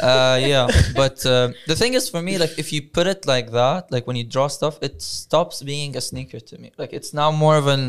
Uh, 0.00 0.36
yeah, 0.52 0.66
but 1.00 1.16
uh, 1.26 1.48
the 1.70 1.76
thing 1.80 1.92
is, 1.98 2.04
for 2.14 2.22
me, 2.28 2.32
like 2.44 2.54
if 2.62 2.68
you 2.74 2.80
put 2.98 3.06
it 3.14 3.20
like 3.34 3.48
that, 3.60 3.82
like 3.94 4.04
when 4.08 4.16
you 4.20 4.24
draw 4.34 4.48
stuff, 4.58 4.74
it 4.88 4.94
stops 5.02 5.56
being 5.72 5.90
a 5.96 6.02
sneaker 6.10 6.40
to 6.50 6.54
me. 6.62 6.68
Like 6.82 6.92
it's 6.98 7.12
now 7.22 7.30
more 7.44 7.56
of 7.62 7.66
an 7.76 7.84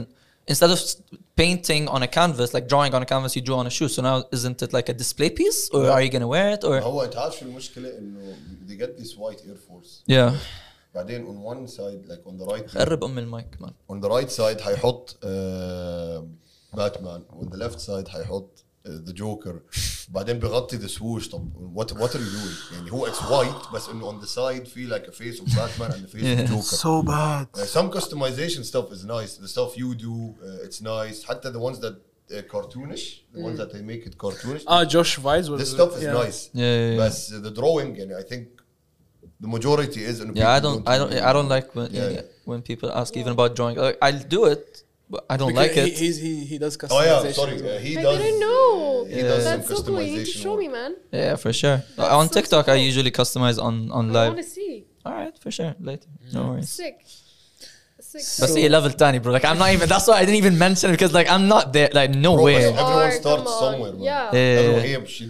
instead 0.52 0.70
of 0.76 0.78
s- 0.78 0.98
painting 1.44 1.84
on 1.96 2.02
a 2.08 2.10
canvas, 2.20 2.50
like 2.58 2.66
drawing 2.74 2.92
on 2.98 3.02
a 3.08 3.10
canvas, 3.14 3.32
you 3.38 3.42
draw 3.50 3.58
on 3.64 3.68
a 3.72 3.74
shoe. 3.78 3.90
So 3.96 4.00
now, 4.10 4.18
isn't 4.38 4.60
it 4.66 4.72
like 4.78 4.88
a 4.94 4.96
display 5.04 5.30
piece, 5.40 5.62
or 5.76 5.82
Yeah. 5.84 5.94
are 5.96 6.02
you 6.06 6.10
gonna 6.16 6.32
wear 6.36 6.48
it, 6.56 6.62
or 6.70 6.76
هو 6.84 7.04
انت 7.04 7.16
عارف 7.16 7.40
شو 7.40 7.46
المشكله 7.46 7.98
انه 7.98 8.36
they 8.68 8.78
get 8.84 8.92
this 9.02 9.12
white 9.24 9.40
air 9.50 9.58
force 9.68 9.92
yeah? 10.12 10.32
بعدين 10.96 11.26
on 11.28 11.38
one 11.54 11.72
side 11.72 12.10
like 12.12 12.24
on 12.32 12.38
the 12.44 12.46
right 12.54 12.78
قرب 12.78 13.04
ام 13.04 13.20
المايك 13.20 13.56
man. 13.62 13.72
on 13.94 13.96
the 14.06 14.10
right 14.10 14.30
side 14.32 14.62
حيحط 14.62 15.18
باتمان 16.74 17.24
on 17.42 17.46
the 17.46 17.58
left 17.58 17.80
side 17.80 18.08
حيحط 18.08 18.64
ذا 18.88 19.12
جوكر 19.12 19.62
بعدين 20.10 20.40
بغطي 20.40 20.78
ذا 20.78 20.88
سووش 20.88 21.30
طب 21.30 21.50
what 21.76 21.92
what 21.92 22.10
are 22.10 22.20
you 22.20 22.32
doing 22.32 22.74
يعني 22.74 22.92
هو 22.92 23.08
it's 23.08 23.20
white 23.20 23.74
بس 23.74 23.90
انه 23.90 24.12
on 24.12 24.24
the 24.24 24.28
side 24.28 24.68
في 24.68 24.90
like 24.90 25.08
a 25.08 25.12
face 25.12 25.40
of 25.40 25.46
Batman 25.46 25.92
and 25.92 26.06
the 26.06 26.18
face 26.18 26.40
of 26.40 26.50
Joker 26.50 26.76
so 26.76 27.02
bad. 27.02 27.48
Uh, 27.54 27.66
some 27.66 27.90
customization 27.92 28.64
stuff 28.64 28.92
is 28.92 29.04
nice. 29.06 29.38
The 29.38 29.48
stuff 29.48 29.78
you 29.78 29.96
do, 29.96 30.36
uh, 30.44 30.66
it's 30.66 30.82
nice. 30.82 31.24
حتى 31.24 31.52
the 31.52 31.60
ones 31.60 31.80
that 31.80 31.96
uh, 32.32 32.42
cartoonish, 32.54 33.06
the 33.34 33.42
ones 33.42 33.58
that 33.58 33.72
they 33.74 33.82
make 33.82 34.06
it 34.06 34.18
cartoonish. 34.18 34.64
Ah, 34.68 34.84
Josh 34.86 35.20
Vibes 35.20 35.50
was 35.50 35.60
this 35.62 35.72
stuff 35.72 35.92
is 35.98 36.04
yeah. 36.04 36.14
nice. 36.14 36.50
Yeah, 36.54 36.66
yeah, 36.66 36.90
yeah. 36.92 36.98
But 36.98 37.16
uh, 37.36 37.40
the 37.48 37.52
drawing, 37.52 37.92
and 38.02 38.10
I 38.22 38.24
think 38.24 38.48
the 39.40 39.48
majority 39.48 40.02
is 40.04 40.22
إنه 40.22 40.36
Yeah, 40.36 40.52
I 40.54 40.60
people 40.60 40.76
don't, 40.76 40.90
I 40.94 40.98
don't, 40.98 41.14
I 41.30 41.34
don't 41.34 41.50
like 41.50 41.76
when 41.76 41.88
Yeah, 41.92 42.10
yeah. 42.10 42.22
when 42.46 42.62
people 42.62 42.90
ask 42.92 43.16
even 43.18 43.34
about 43.38 43.56
drawing. 43.56 43.76
Like, 43.78 43.98
I'll 44.02 44.24
do 44.38 44.46
it, 44.46 44.84
but 45.11 45.27
I 45.29 45.37
don't 45.37 45.49
because 45.49 45.77
like 45.77 45.97
he, 45.97 46.07
it. 46.07 46.17
He, 46.17 46.45
he 46.45 46.59
does 46.59 46.77
customization. 46.77 47.21
Oh 47.21 47.25
yeah, 47.25 47.33
sorry, 47.33 47.57
yeah, 47.61 47.79
he 47.79 47.99
I 47.99 48.03
does, 48.03 48.19
didn't 48.19 48.41
know. 48.41 49.05
He 49.09 49.17
yeah. 49.17 49.23
does 49.23 49.45
That's 49.45 49.67
some 49.67 49.77
so 49.77 49.83
cool. 49.83 50.03
You 50.03 50.19
need 50.19 50.25
to 50.27 50.31
show 50.31 50.57
me, 50.57 50.69
man. 50.69 50.95
Yeah, 51.11 51.35
for 51.35 51.53
sure. 51.53 51.83
That's 51.97 52.11
on 52.11 52.29
so 52.29 52.35
TikTok, 52.35 52.67
cool. 52.67 52.75
I 52.75 52.79
usually 52.79 53.11
customize 53.11 53.61
on 53.61 53.91
on 53.91 54.13
live. 54.13 54.33
I 54.33 54.35
want 54.35 54.39
to 54.39 54.45
see. 54.45 54.87
All 55.05 55.13
right, 55.13 55.37
for 55.37 55.51
sure. 55.51 55.75
Later, 55.81 56.09
mm. 56.09 56.35
no 56.35 56.49
worries. 56.49 56.71
Sick. 56.71 57.01
Sick. 57.99 58.21
So 58.23 58.47
That's 58.47 58.71
level 58.71 58.91
tiny, 58.91 59.19
bro. 59.19 59.33
Like 59.33 59.45
I'm 59.45 59.59
not 59.59 59.73
even. 59.73 59.89
That's 59.89 60.07
why 60.07 60.19
I 60.19 60.25
didn't 60.25 60.37
even 60.37 60.57
mention 60.57 60.91
it 60.91 60.95
because 60.95 61.13
like 61.13 61.29
I'm 61.29 61.49
not 61.49 61.73
there. 61.73 61.91
Like 61.93 62.11
no 62.11 62.35
bro, 62.37 62.45
way. 62.45 62.57
Everyone 62.65 63.13
starts 63.13 63.59
somewhere. 63.59 63.93
Bro. 63.93 64.05
Yeah. 64.05 64.31
yeah. 64.33 64.81
Here, 64.81 65.07
she, 65.07 65.27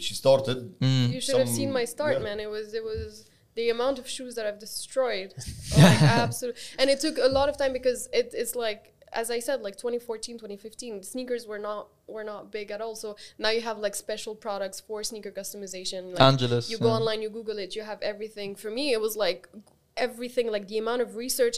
she 0.00 0.14
started. 0.14 0.78
Mm. 0.80 1.12
You 1.12 1.20
should 1.20 1.38
have 1.38 1.48
seen 1.48 1.72
my 1.72 1.84
start, 1.84 2.14
yeah. 2.14 2.24
man. 2.24 2.40
It 2.40 2.50
was 2.50 2.74
it 2.74 2.82
was 2.82 3.26
the 3.54 3.70
amount 3.70 3.98
of 3.98 4.08
shoes 4.08 4.34
that 4.34 4.46
I've 4.46 4.58
destroyed. 4.58 5.34
oh, 5.38 5.80
like, 5.80 6.02
absolutely. 6.02 6.60
And 6.78 6.90
it 6.90 7.00
took 7.00 7.18
a 7.18 7.28
lot 7.28 7.48
of 7.48 7.56
time 7.56 7.72
because 7.72 8.08
it, 8.12 8.30
it's 8.32 8.54
like 8.54 8.92
as 9.12 9.30
I 9.30 9.38
said, 9.40 9.62
like 9.62 9.76
2014, 9.76 10.36
2015, 10.36 11.02
sneakers 11.02 11.46
were 11.46 11.58
not 11.58 11.88
were 12.06 12.24
not 12.24 12.50
big 12.50 12.70
at 12.70 12.80
all. 12.80 12.96
So 12.96 13.16
now 13.38 13.50
you 13.50 13.60
have 13.60 13.78
like 13.78 13.94
special 13.94 14.34
products 14.34 14.80
for 14.80 15.02
sneaker 15.04 15.30
customization. 15.30 16.12
Like 16.12 16.20
Angelus. 16.20 16.70
you 16.70 16.78
go 16.78 16.86
yeah. 16.86 16.94
online, 16.94 17.22
you 17.22 17.30
Google 17.30 17.58
it, 17.58 17.76
you 17.76 17.82
have 17.82 18.00
everything. 18.02 18.54
For 18.54 18.70
me, 18.70 18.92
it 18.92 19.00
was 19.00 19.16
like 19.16 19.48
everything, 19.96 20.50
like 20.50 20.68
the 20.68 20.78
amount 20.78 21.02
of 21.02 21.16
research, 21.16 21.56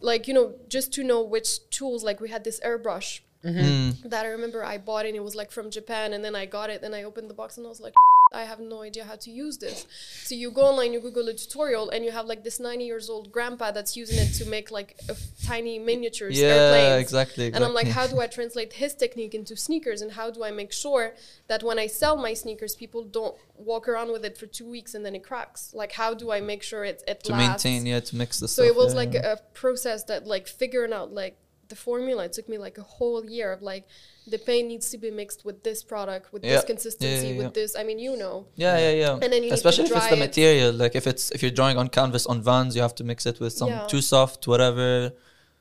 like 0.00 0.26
you 0.26 0.34
know, 0.34 0.54
just 0.68 0.92
to 0.94 1.04
know 1.04 1.22
which 1.22 1.68
tools. 1.70 2.02
Like 2.02 2.20
we 2.20 2.30
had 2.30 2.44
this 2.44 2.60
airbrush 2.60 3.20
Mm. 3.44 4.08
that 4.08 4.24
I 4.24 4.28
remember 4.28 4.64
I 4.64 4.78
bought 4.78 5.04
and 5.04 5.14
It 5.14 5.22
was 5.22 5.34
like 5.34 5.50
from 5.50 5.70
Japan, 5.70 6.14
and 6.14 6.24
then 6.24 6.34
I 6.34 6.46
got 6.46 6.70
it. 6.70 6.80
Then 6.80 6.94
I 6.94 7.02
opened 7.02 7.28
the 7.28 7.34
box 7.34 7.58
and 7.58 7.66
I 7.66 7.68
was 7.68 7.80
like, 7.80 7.92
I 8.34 8.44
have 8.44 8.60
no 8.60 8.82
idea 8.82 9.04
how 9.04 9.16
to 9.16 9.30
use 9.30 9.58
this. 9.58 9.86
So 10.24 10.34
you 10.34 10.50
go 10.50 10.62
online, 10.62 10.92
you 10.92 11.00
Google 11.00 11.28
a 11.28 11.34
tutorial, 11.34 11.90
and 11.90 12.04
you 12.04 12.10
have 12.10 12.26
like 12.26 12.42
this 12.44 12.58
90 12.60 12.84
years 12.84 13.08
old 13.08 13.30
grandpa 13.32 13.70
that's 13.70 13.96
using 13.96 14.18
it 14.18 14.32
to 14.34 14.44
make 14.46 14.70
like 14.70 14.96
a 15.08 15.12
f- 15.12 15.22
tiny 15.44 15.78
miniatures 15.78 16.38
Yeah, 16.38 16.48
airplanes. 16.48 17.02
exactly, 17.02 17.46
And 17.54 17.64
I'm 17.64 17.74
like, 17.74 17.88
how 17.88 18.06
do 18.06 18.20
I 18.20 18.26
translate 18.26 18.72
his 18.74 18.94
technique 18.94 19.34
into 19.34 19.56
sneakers, 19.56 20.00
and 20.02 20.12
how 20.12 20.30
do 20.30 20.42
I 20.44 20.50
make 20.50 20.72
sure 20.72 21.14
that 21.48 21.62
when 21.62 21.78
I 21.78 21.86
sell 21.86 22.16
my 22.16 22.34
sneakers, 22.34 22.74
people 22.74 23.04
don't 23.04 23.36
walk 23.56 23.88
around 23.88 24.10
with 24.12 24.24
it 24.24 24.36
for 24.36 24.46
two 24.46 24.68
weeks 24.68 24.94
and 24.94 25.04
then 25.06 25.14
it 25.14 25.22
cracks? 25.22 25.72
Like, 25.72 25.92
how 25.92 26.14
do 26.14 26.30
I 26.32 26.40
make 26.40 26.62
sure 26.62 26.84
it 26.84 27.02
it 27.06 27.22
to 27.24 27.32
lasts? 27.32 27.64
maintain, 27.64 27.86
yeah, 27.86 28.00
to 28.00 28.16
mix 28.16 28.40
the 28.40 28.48
So 28.48 28.62
stuff. 28.62 28.66
it 28.70 28.76
was 28.76 28.92
yeah. 28.94 28.98
like 29.02 29.14
a 29.14 29.38
process 29.54 30.04
that 30.04 30.26
like 30.26 30.46
figuring 30.48 30.92
out 30.92 31.12
like 31.12 31.36
the 31.68 31.76
formula. 31.76 32.24
It 32.24 32.32
took 32.32 32.48
me 32.48 32.58
like 32.58 32.76
a 32.78 32.82
whole 32.82 33.24
year 33.24 33.52
of 33.52 33.62
like 33.62 33.84
the 34.26 34.38
paint 34.38 34.68
needs 34.68 34.90
to 34.90 34.98
be 34.98 35.10
mixed 35.10 35.44
with 35.44 35.62
this 35.62 35.82
product, 35.82 36.32
with 36.32 36.42
Yeah. 36.44 36.52
this 36.54 36.62
Yeah, 36.62 36.66
consistency, 36.66 37.28
yeah, 37.28 37.38
with 37.40 37.54
this. 37.54 37.76
I 37.76 37.82
mean, 37.84 37.98
you 37.98 38.16
know. 38.16 38.46
Yeah, 38.56 38.78
yeah, 38.78 38.90
yeah. 39.02 39.12
And 39.22 39.22
then 39.32 39.34
you 39.34 39.40
need 39.42 39.48
to 39.48 39.54
Especially 39.54 39.84
if 39.84 39.92
it's 39.96 40.08
the 40.08 40.14
it. 40.16 40.18
material. 40.28 40.72
Like 40.72 40.94
if 40.94 41.06
it's 41.06 41.30
if 41.32 41.42
you're 41.42 41.56
drawing 41.60 41.76
on 41.78 41.88
canvas 41.88 42.24
on 42.26 42.42
Vans, 42.42 42.74
you 42.76 42.82
have 42.82 42.94
to 42.96 43.04
mix 43.04 43.26
it 43.26 43.40
with 43.40 43.52
some 43.52 43.68
Yeah. 43.70 43.86
too 43.86 44.00
soft, 44.00 44.46
whatever, 44.52 45.12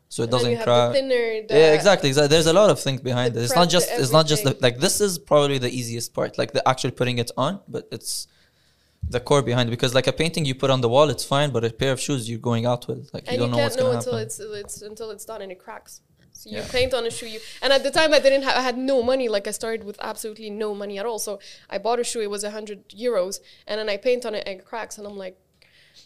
so 0.10 0.18
it 0.22 0.26
And 0.26 0.32
doesn't 0.32 0.58
crack. 0.66 0.90
the 0.90 0.94
thinner. 1.00 1.26
The 1.48 1.54
yeah, 1.62 1.74
exactly, 1.80 2.08
exactly. 2.10 2.30
There's 2.36 2.48
a 2.48 2.58
lot 2.62 2.70
of 2.70 2.80
things 2.80 3.02
behind 3.02 3.36
it. 3.36 3.42
It's 3.44 3.56
not 3.62 3.70
just 3.76 3.88
it's 4.02 4.12
not 4.18 4.26
just 4.28 4.44
the, 4.46 4.56
like 4.62 4.78
this 4.86 4.96
is 5.02 5.18
probably 5.20 5.58
the 5.58 5.72
easiest 5.80 6.14
part, 6.14 6.38
like 6.38 6.52
the 6.58 6.64
actual 6.68 6.92
putting 6.92 7.18
it 7.18 7.32
on, 7.46 7.60
but 7.68 7.88
it's 7.92 8.28
the 9.10 9.20
core 9.20 9.42
behind 9.42 9.70
it 9.70 9.72
because 9.72 9.94
like 9.94 10.08
a 10.08 10.14
painting 10.14 10.46
you 10.46 10.56
put 10.56 10.70
on 10.70 10.82
the 10.82 10.90
wall, 10.90 11.10
it's 11.10 11.24
fine, 11.26 11.52
but 11.52 11.64
a 11.64 11.72
pair 11.72 11.92
of 11.92 12.00
shoes 12.00 12.30
you're 12.30 12.40
going 12.40 12.66
out 12.66 12.88
with, 12.88 13.10
like 13.14 13.24
And 13.28 13.34
you 13.34 13.34
you, 13.34 13.40
don't 13.44 13.52
know 13.52 13.58
can't 13.58 13.66
what's 13.66 13.78
know 13.78 13.84
gonna 13.84 13.98
until 13.98 14.14
happen. 14.14 14.28
it's 14.28 14.40
it's 14.40 14.82
until 14.82 15.12
it's 15.12 15.26
done 15.26 15.42
and 15.42 15.52
it 15.52 15.60
cracks. 15.60 16.02
So 16.32 16.50
you 16.50 16.58
Yeah. 16.58 16.68
paint 16.68 16.94
on 16.94 17.06
a 17.06 17.12
shoe. 17.12 17.28
You 17.28 17.40
and 17.62 17.72
at 17.72 17.84
the 17.84 17.92
time 17.92 18.14
I 18.14 18.20
didn't 18.20 18.44
have 18.44 18.56
I 18.58 18.62
had 18.62 18.78
no 18.78 19.04
money. 19.04 19.30
Like 19.30 19.48
I 19.48 19.52
started 19.52 19.84
with 19.84 19.98
absolutely 20.02 20.50
no 20.50 20.74
money 20.74 20.98
at 20.98 21.06
all. 21.06 21.20
So 21.20 21.40
I 21.70 21.78
bought 21.78 22.00
a 22.00 22.04
shoe. 22.04 22.22
It 22.22 22.30
was 22.30 22.44
a 22.44 22.52
hundred 22.52 22.90
euros, 22.90 23.40
and 23.68 23.80
then 23.80 23.88
I 23.90 23.98
paint 23.98 24.26
on 24.26 24.34
it 24.36 24.44
and 24.48 24.60
it 24.60 24.66
cracks. 24.66 24.98
And 24.98 25.06
I'm 25.06 25.16
like, 25.18 25.38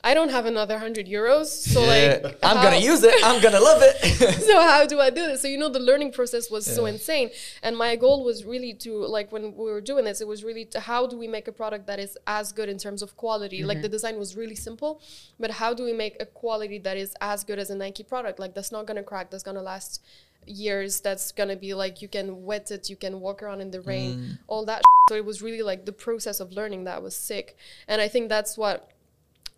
I 0.03 0.13
don't 0.13 0.29
have 0.29 0.45
another 0.45 0.77
hundred 0.77 1.07
euros. 1.07 1.47
So 1.47 1.81
Yeah. 1.81 2.19
like, 2.23 2.37
I'm 2.43 2.61
gonna 2.63 2.77
use 2.77 3.03
it. 3.03 3.15
I'm 3.23 3.41
gonna 3.45 3.59
love 3.59 3.81
it. 3.81 3.95
so 4.49 4.61
how 4.61 4.85
do 4.85 4.99
I 4.99 5.09
do 5.09 5.25
this? 5.25 5.41
So 5.41 5.47
you 5.47 5.57
know 5.57 5.69
the 5.69 5.79
learning 5.79 6.11
process 6.11 6.49
was 6.49 6.65
so 6.65 6.85
insane, 6.85 7.29
and 7.63 7.75
my 7.77 7.95
goal 7.95 8.23
was 8.23 8.45
really 8.45 8.73
to 8.85 8.91
like 9.05 9.31
when 9.31 9.55
we 9.55 9.71
were 9.71 9.81
doing 9.81 10.05
this, 10.05 10.21
it 10.21 10.27
was 10.27 10.43
really 10.43 10.65
to 10.65 10.79
how 10.79 11.07
do 11.07 11.17
we 11.17 11.27
make 11.27 11.47
a 11.47 11.51
product 11.51 11.87
that 11.87 11.99
is 11.99 12.17
as 12.27 12.51
good 12.51 12.69
in 12.69 12.77
terms 12.77 13.01
of 13.01 13.17
quality? 13.17 13.63
Like 13.63 13.81
the 13.81 13.87
mm-hmm. 13.87 13.91
design 13.91 14.19
was 14.19 14.35
really 14.35 14.55
simple, 14.55 15.01
but 15.39 15.51
how 15.51 15.73
do 15.73 15.83
we 15.83 15.93
make 15.93 16.15
a 16.19 16.25
quality 16.25 16.77
that 16.79 16.97
is 16.97 17.15
as 17.21 17.43
good 17.43 17.59
as 17.59 17.69
a 17.69 17.75
Nike 17.75 18.03
product? 18.03 18.39
Like 18.39 18.53
that's 18.53 18.71
not 18.71 18.85
gonna 18.85 19.03
crack, 19.03 19.29
that's 19.31 19.43
gonna 19.43 19.61
last 19.61 20.01
years. 20.45 21.01
That's 21.01 21.31
gonna 21.31 21.55
be 21.55 21.73
like 21.73 22.01
you 22.01 22.07
can 22.07 22.45
wet 22.45 22.71
it, 22.71 22.89
you 22.89 22.95
can 22.95 23.19
walk 23.19 23.43
around 23.43 23.61
in 23.61 23.71
the 23.71 23.81
rain, 23.81 24.17
mm. 24.17 24.39
all 24.47 24.65
that. 24.65 24.81
So 25.09 25.15
it 25.15 25.25
was 25.25 25.41
really 25.41 25.61
like 25.61 25.85
the 25.85 25.91
process 25.91 26.39
of 26.39 26.51
learning 26.51 26.83
that 26.85 27.01
was 27.01 27.15
sick, 27.15 27.57
and 27.87 28.01
I 28.01 28.07
think 28.07 28.29
that's 28.29 28.57
what 28.57 28.91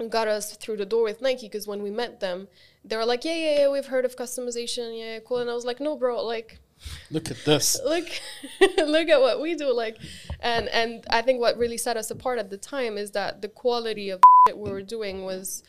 got 0.08 0.28
us 0.28 0.56
through 0.56 0.78
the 0.78 0.86
door 0.86 1.04
with 1.04 1.22
Nike 1.22 1.48
because 1.48 1.68
when 1.68 1.84
we 1.84 1.92
met 1.92 2.20
them, 2.20 2.48
they 2.86 2.96
were 2.96 3.06
like, 3.06 3.26
yeah, 3.26 3.36
yeah, 3.36 3.60
yeah, 3.60 3.70
we've 3.70 3.88
heard 3.88 4.06
of 4.06 4.16
customization, 4.16 4.98
yeah, 4.98 5.20
cool. 5.20 5.40
And 5.40 5.50
I 5.50 5.54
was 5.54 5.66
like, 5.66 5.80
no, 5.80 5.98
bro, 5.98 6.24
like, 6.24 6.60
Look 7.12 7.30
at 7.30 7.38
this. 7.46 7.80
look, 7.86 8.08
look 8.78 9.10
at 9.10 9.20
what 9.20 9.42
we 9.42 9.56
do, 9.56 9.74
like, 9.74 9.98
and 10.40 10.70
and 10.70 11.06
I 11.10 11.22
think 11.22 11.40
what 11.40 11.58
really 11.58 11.78
set 11.78 11.98
us 11.98 12.10
apart 12.12 12.40
at 12.40 12.50
the 12.50 12.58
time 12.58 12.98
is 12.98 13.12
that 13.12 13.42
the 13.42 13.50
quality 13.50 14.10
of 14.10 14.22
that 14.46 14.58
we 14.58 14.72
were 14.72 14.82
doing 14.82 15.26
was 15.26 15.64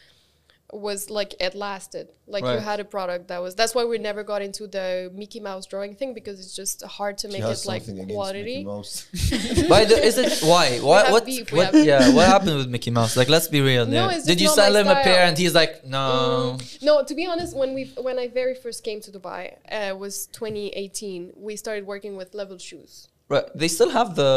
was 0.73 1.11
like 1.11 1.35
it 1.41 1.55
lasted 1.55 2.09
like 2.27 2.45
you 2.45 2.59
had 2.59 2.79
a 2.81 2.85
product 2.85 3.29
that 3.29 3.43
was 3.43 3.55
that's 3.55 3.75
why 3.75 3.85
we 3.85 3.99
never 3.99 4.23
got 4.23 4.41
into 4.41 4.67
the 4.67 5.11
mickey 5.15 5.41
mouse 5.41 5.67
drawing 5.67 5.95
thing 5.95 6.15
because 6.15 6.39
it's 6.39 6.55
just 6.55 6.83
hard 6.85 7.19
to 7.19 7.29
make 7.29 7.43
it 7.43 7.67
like 7.67 7.83
quality 8.09 8.41
Mickey 8.43 8.65
Mouse. 8.65 9.07
Is 9.13 10.19
it 10.19 10.47
why? 10.47 10.79
What 10.79 11.11
what, 11.11 11.25
beef, 11.25 11.53
what 11.53 11.75
yeah, 11.75 12.13
what 12.15 12.27
happened 12.27 12.57
with 12.57 12.69
Mickey 12.69 12.91
Mouse? 12.91 13.17
Like 13.17 13.29
let's 13.29 13.49
be 13.49 13.61
real. 13.61 13.87
No, 13.87 14.09
yeah. 14.09 14.17
it's 14.17 14.27
Did 14.27 14.41
you 14.41 14.49
sell 14.49 14.73
my 14.73 14.81
him 14.81 14.89
a 14.89 15.03
pair 15.03 15.25
and 15.25 15.37
he's 15.37 15.55
like, 15.55 15.85
no. 15.85 16.57
Mm. 16.59 16.83
No, 16.83 17.05
to 17.05 17.15
be 17.15 17.27
honest, 17.27 17.57
when 17.57 17.75
we 17.75 17.85
when 18.01 18.19
I 18.19 18.29
very 18.29 18.55
first 18.55 18.85
came 18.85 19.01
to 19.03 19.11
Dubai, 19.11 19.57
uh, 19.71 19.97
was 19.97 20.27
2018. 20.27 21.33
We 21.37 21.57
started 21.57 21.87
working 21.87 22.17
with 22.17 22.35
Level 22.35 22.59
Shoes. 22.59 23.09
Right. 23.35 23.47
They 23.55 23.69
still 23.77 23.91
have 23.99 24.09
the 24.23 24.33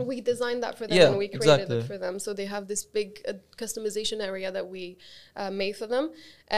um, 0.00 0.06
We 0.06 0.16
designed 0.32 0.60
that 0.62 0.74
for 0.78 0.86
them 0.86 0.96
Yeah, 0.98 1.08
and 1.08 1.18
we 1.22 1.26
created 1.28 1.42
exactly. 1.42 1.78
it 1.78 1.86
for 1.90 1.98
them. 2.04 2.14
So 2.24 2.28
they 2.40 2.46
have 2.56 2.64
this 2.72 2.82
big 2.98 3.08
uh, 3.28 3.32
customization 3.62 4.18
area 4.30 4.48
that 4.56 4.66
we 4.74 4.82
uh, 5.40 5.50
made 5.62 5.74
for 5.80 5.86
them. 5.94 6.04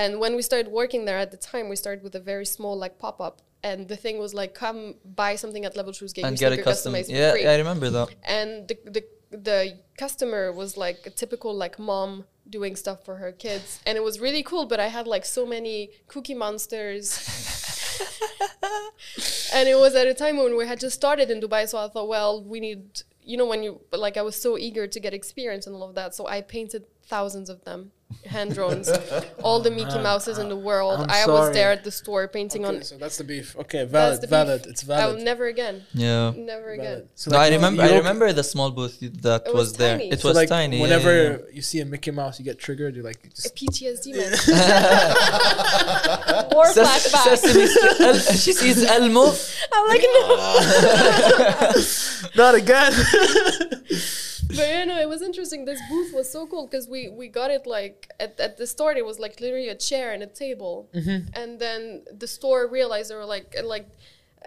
And 0.00 0.10
when 0.22 0.32
we 0.38 0.42
started 0.50 0.68
working 0.80 1.02
there 1.08 1.18
at 1.26 1.30
the 1.34 1.40
time, 1.52 1.64
we 1.72 1.76
started 1.84 2.02
with 2.06 2.14
a 2.14 2.20
very 2.32 2.46
small 2.56 2.74
like 2.84 2.94
pop 3.04 3.18
up. 3.28 3.36
And 3.70 3.88
the 3.92 3.96
thing 4.04 4.16
was 4.24 4.32
like, 4.40 4.52
come 4.64 4.80
buy 5.22 5.32
something 5.42 5.64
at 5.64 5.72
Level 5.80 5.92
Shoes, 5.98 6.12
get 6.12 6.24
and 6.26 6.36
get 6.38 6.52
a 6.52 6.62
custom. 6.62 6.92
customized 6.92 7.08
Yeah, 7.08 7.32
free. 7.32 7.46
I 7.46 7.56
remember 7.56 7.88
that. 7.96 8.08
and 8.38 8.50
the, 8.68 8.76
the 8.96 9.02
the 9.48 9.58
customer 10.04 10.52
was 10.52 10.70
like 10.76 11.00
a 11.10 11.10
typical 11.22 11.52
like 11.64 11.78
mom 11.78 12.24
doing 12.48 12.74
stuff 12.76 13.04
for 13.04 13.16
her 13.16 13.30
kids 13.44 13.78
and 13.86 13.94
it 13.98 14.02
was 14.02 14.14
really 14.26 14.42
cool 14.42 14.64
but 14.72 14.80
i 14.80 14.88
had 14.88 15.06
like 15.06 15.24
so 15.38 15.44
many 15.44 15.90
cookie 16.12 16.32
monsters 16.44 17.06
and 19.54 19.68
it 19.68 19.78
was 19.78 19.94
at 19.94 20.06
a 20.06 20.14
time 20.14 20.36
when 20.36 20.56
we 20.56 20.66
had 20.66 20.80
just 20.80 20.96
started 20.96 21.30
in 21.30 21.40
dubai 21.40 21.68
so 21.68 21.78
i 21.78 21.88
thought 21.88 22.08
well 22.08 22.42
we 22.42 22.60
need 22.60 23.02
you 23.22 23.36
know 23.36 23.46
when 23.46 23.62
you 23.62 23.80
like 23.92 24.16
i 24.16 24.22
was 24.22 24.36
so 24.36 24.56
eager 24.56 24.86
to 24.86 25.00
get 25.00 25.12
experience 25.14 25.66
and 25.66 25.74
all 25.76 25.82
of 25.82 25.94
that 25.94 26.14
so 26.14 26.26
i 26.26 26.40
painted 26.40 26.84
thousands 27.02 27.48
of 27.48 27.64
them 27.64 27.92
hand 28.26 28.54
drawings 28.54 28.88
all 29.42 29.60
the 29.60 29.70
mickey 29.70 29.98
ah, 30.00 30.02
mouses 30.02 30.38
in 30.38 30.48
the 30.48 30.56
ah, 30.56 30.68
world 30.70 30.98
I'm 31.00 31.10
i 31.10 31.26
was 31.26 31.40
sorry. 31.44 31.52
there 31.54 31.70
at 31.72 31.84
the 31.84 31.90
store 31.90 32.26
painting 32.26 32.64
Okay, 32.64 32.76
on 32.78 32.82
so 32.82 32.96
that's 32.96 33.18
the 33.18 33.24
beef. 33.24 33.54
Okay, 33.64 33.80
that's 33.84 33.92
valid, 33.92 34.20
the 34.22 34.26
beef. 34.26 34.30
valid. 34.30 34.66
It's 34.66 34.82
I 34.88 34.90
will 34.92 34.96
valid. 35.12 35.24
never 35.30 35.44
again 35.46 35.84
Yeah. 35.92 36.32
never 36.36 36.70
again. 36.78 37.00
So 37.14 37.30
No, 37.30 37.36
like, 37.38 37.52
I 37.52 37.56
remember. 37.56 37.82
I 37.82 37.84
remember 38.02 38.32
the 38.32 38.42
small 38.54 38.70
booth 38.70 38.98
that 39.00 39.42
It 39.46 39.54
was, 39.54 39.54
was 39.54 39.72
there. 39.82 39.96
tiny. 39.98 40.10
It 40.12 40.20
So 40.20 40.28
was 40.28 40.36
like 40.40 40.48
tiny. 40.48 40.80
whenever 40.80 41.12
yeah, 41.14 41.30
yeah. 41.30 41.56
you 41.56 41.62
see 41.70 41.80
a 41.80 41.84
Mickey 41.84 42.10
Mouse, 42.20 42.34
you 42.38 42.44
get 42.50 42.58
triggered. 42.58 42.94
You're 42.96 43.04
like 43.12 43.20
a 43.26 43.28
ptsd 43.58 44.06
man 44.18 44.30
war 46.54 46.66
Ses- 46.66 46.86
flashback 46.86 47.36
Sesame 47.36 47.66
El- 48.06 48.18
she 48.44 48.52
sees 48.60 48.78
Elmo. 48.96 49.24
I'm 49.74 49.84
like, 49.92 50.02
no. 50.16 50.22
not 52.42 52.54
again. 52.62 52.92
but 54.56 54.66
you 54.78 54.84
know, 54.88 54.98
it 55.04 55.08
was 55.14 55.20
interesting. 55.22 55.60
This 55.64 55.80
booth 55.90 56.12
was 56.14 56.28
so 56.30 56.46
cool 56.46 56.66
because 56.66 56.86
we 56.88 57.08
we 57.20 57.26
got 57.28 57.50
it 57.50 57.66
like 57.66 57.97
at, 58.20 58.38
at 58.40 58.56
the 58.56 58.66
store 58.66 58.92
It 58.92 59.04
was 59.04 59.18
like 59.18 59.40
literally 59.40 59.68
a 59.68 59.74
chair 59.74 60.12
and 60.12 60.22
a 60.22 60.26
table, 60.26 60.88
mm-hmm. 60.94 61.28
and 61.34 61.58
then 61.58 62.04
the 62.12 62.26
store 62.26 62.66
realized 62.68 63.10
they 63.10 63.16
were 63.16 63.24
like 63.24 63.54
like. 63.64 63.88